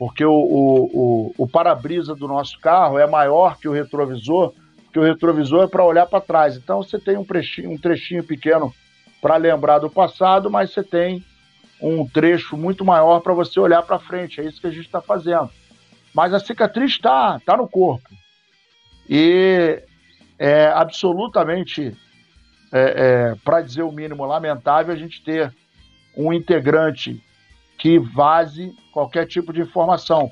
porque 0.02 0.26
o, 0.26 0.32
o, 0.32 0.84
o, 0.94 1.34
o 1.38 1.48
para-brisa 1.48 2.16
do 2.16 2.28
nosso 2.28 2.60
carro 2.60 2.98
é 2.98 3.06
maior 3.06 3.60
que 3.60 3.68
o 3.68 3.72
retrovisor, 3.72 4.52
que 4.92 4.98
o 4.98 5.04
retrovisor 5.04 5.66
é 5.66 5.68
para 5.68 5.86
olhar 5.86 6.08
para 6.08 6.20
trás. 6.20 6.58
Então 6.58 6.82
você 6.82 6.98
tem 6.98 7.16
um 7.16 7.24
trechinho, 7.24 7.70
um 7.70 7.78
trechinho 7.78 8.24
pequeno 8.24 8.74
para 9.22 9.38
lembrar 9.38 9.78
do 9.78 9.92
passado, 9.92 10.50
mas 10.50 10.74
você 10.74 10.82
tem 10.82 11.24
um 11.80 12.04
trecho 12.04 12.58
muito 12.58 12.84
maior 12.84 13.20
para 13.20 13.32
você 13.32 13.60
olhar 13.60 13.84
para 13.84 14.00
frente. 14.00 14.42
É 14.42 14.44
isso 14.44 14.60
que 14.60 14.66
a 14.66 14.72
gente 14.72 14.88
está 14.88 15.02
fazendo. 15.02 15.52
Mas 16.16 16.34
a 16.34 16.40
cicatriz 16.40 16.94
está 16.94 17.40
tá 17.46 17.56
no 17.56 17.68
corpo. 17.68 18.10
E 19.08 19.84
é 20.40 20.66
absolutamente, 20.66 21.96
é, 22.72 22.80
é, 23.32 23.36
para 23.44 23.62
dizer 23.62 23.84
o 23.84 23.92
mínimo, 23.92 24.26
lamentável 24.26 24.94
a 24.94 24.98
gente 24.98 25.24
ter 25.24 25.54
um 26.16 26.32
integrante 26.32 27.22
que 27.78 28.00
vaze 28.00 28.76
qualquer 28.92 29.26
tipo 29.26 29.52
de 29.52 29.62
informação. 29.62 30.32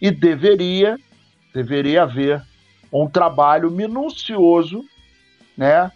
E 0.00 0.10
deveria, 0.10 0.98
deveria 1.54 2.02
haver 2.02 2.42
um 2.92 3.08
trabalho 3.08 3.70
minucioso, 3.70 4.84
né, 5.56 5.90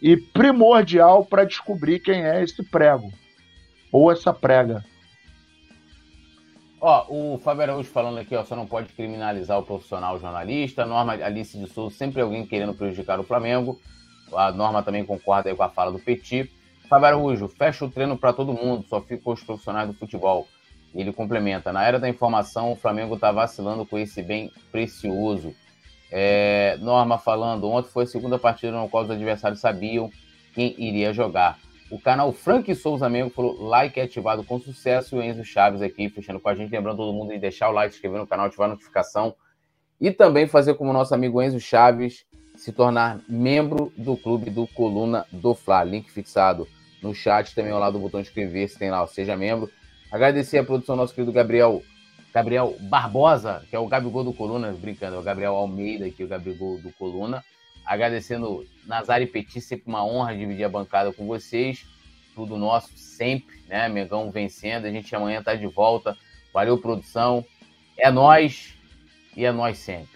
e 0.00 0.16
primordial 0.16 1.24
para 1.24 1.44
descobrir 1.44 2.00
quem 2.00 2.22
é 2.22 2.42
esse 2.42 2.62
prego 2.62 3.12
ou 3.90 4.10
essa 4.10 4.32
prega. 4.32 4.84
Ó, 6.80 7.06
o 7.08 7.38
Fábio 7.38 7.62
Araújo 7.62 7.88
falando 7.88 8.18
aqui, 8.18 8.36
ó, 8.36 8.44
só 8.44 8.54
não 8.54 8.66
pode 8.66 8.92
criminalizar 8.92 9.58
o 9.58 9.62
profissional 9.62 10.18
jornalista. 10.20 10.84
Norma 10.84 11.14
Alice 11.14 11.58
de 11.58 11.66
Souza, 11.68 11.96
sempre 11.96 12.20
alguém 12.20 12.46
querendo 12.46 12.74
prejudicar 12.74 13.18
o 13.18 13.24
Flamengo. 13.24 13.80
A 14.32 14.50
Norma 14.52 14.82
também 14.82 15.04
concorda 15.04 15.54
com 15.54 15.62
a 15.62 15.68
fala 15.68 15.92
do 15.92 15.98
Petit. 15.98 16.50
Fábio 16.88 17.06
Araújo, 17.06 17.48
fecha 17.48 17.84
o 17.84 17.90
treino 17.90 18.16
para 18.16 18.32
todo 18.32 18.52
mundo, 18.52 18.84
só 18.88 19.00
ficam 19.00 19.32
os 19.32 19.42
profissionais 19.42 19.88
do 19.88 19.94
futebol. 19.94 20.46
Ele 20.94 21.12
complementa: 21.12 21.72
na 21.72 21.84
era 21.84 21.98
da 21.98 22.08
informação, 22.08 22.72
o 22.72 22.76
Flamengo 22.76 23.14
está 23.14 23.32
vacilando 23.32 23.84
com 23.84 23.98
esse 23.98 24.22
bem 24.22 24.50
precioso. 24.70 25.54
É, 26.10 26.76
Norma 26.80 27.18
falando: 27.18 27.68
ontem 27.68 27.90
foi 27.90 28.04
a 28.04 28.06
segunda 28.06 28.38
partida 28.38 28.72
no 28.72 28.88
qual 28.88 29.04
os 29.04 29.10
adversários 29.10 29.60
sabiam 29.60 30.10
quem 30.54 30.74
iria 30.78 31.12
jogar. 31.12 31.58
O 31.90 32.00
canal 32.00 32.32
Frank 32.32 32.72
Souza 32.74 33.08
Mengo 33.08 33.30
falou: 33.30 33.60
like 33.68 34.00
ativado 34.00 34.42
com 34.44 34.58
sucesso. 34.58 35.16
E 35.16 35.18
o 35.18 35.22
Enzo 35.22 35.44
Chaves 35.44 35.82
aqui 35.82 36.08
fechando 36.08 36.40
com 36.40 36.48
a 36.48 36.54
gente. 36.54 36.70
Lembrando 36.70 36.96
todo 36.96 37.12
mundo 37.12 37.32
de 37.32 37.38
deixar 37.38 37.68
o 37.68 37.72
like, 37.72 37.92
se 37.92 37.98
inscrever 37.98 38.20
no 38.20 38.26
canal, 38.26 38.46
ativar 38.46 38.66
a 38.68 38.72
notificação. 38.72 39.34
E 40.00 40.10
também 40.10 40.46
fazer 40.46 40.74
como 40.74 40.92
nosso 40.92 41.14
amigo 41.14 41.42
Enzo 41.42 41.60
Chaves 41.60 42.24
se 42.66 42.72
tornar 42.72 43.20
membro 43.28 43.92
do 43.96 44.16
clube 44.16 44.50
do 44.50 44.66
Coluna 44.66 45.24
do 45.30 45.54
Fla. 45.54 45.84
Link 45.84 46.10
fixado 46.10 46.66
no 47.00 47.14
chat, 47.14 47.54
também 47.54 47.70
ao 47.70 47.78
lado 47.78 47.92
do 47.92 48.00
botão 48.00 48.20
inscrever, 48.20 48.68
se 48.68 48.76
tem 48.76 48.90
lá, 48.90 49.06
seja 49.06 49.36
membro. 49.36 49.70
Agradecer 50.10 50.58
a 50.58 50.64
produção 50.64 50.96
nosso 50.96 51.14
querido 51.14 51.30
Gabriel, 51.30 51.80
Gabriel 52.34 52.74
Barbosa, 52.80 53.64
que 53.70 53.76
é 53.76 53.78
o 53.78 53.86
Gabigol 53.86 54.24
do 54.24 54.32
Coluna, 54.32 54.72
brincando, 54.72 55.14
é 55.14 55.18
o 55.20 55.22
Gabriel 55.22 55.54
Almeida, 55.54 56.10
que 56.10 56.24
o 56.24 56.26
Gabigol 56.26 56.78
do 56.78 56.90
Coluna. 56.94 57.44
Agradecendo 57.84 58.66
Nazar 58.84 59.22
e 59.22 59.26
Petit, 59.26 59.60
sempre 59.60 59.84
uma 59.86 60.04
honra 60.04 60.34
dividir 60.34 60.64
a 60.64 60.68
bancada 60.68 61.12
com 61.12 61.24
vocês. 61.24 61.86
tudo 62.34 62.56
nosso 62.56 62.90
sempre, 62.98 63.62
né? 63.68 63.88
Mengão 63.88 64.28
vencendo, 64.32 64.86
a 64.86 64.90
gente 64.90 65.14
amanhã 65.14 65.40
tá 65.40 65.54
de 65.54 65.68
volta. 65.68 66.16
Valeu, 66.52 66.76
produção. 66.78 67.44
É 67.96 68.10
nós 68.10 68.74
e 69.36 69.44
é 69.44 69.52
nós 69.52 69.78
sempre. 69.78 70.15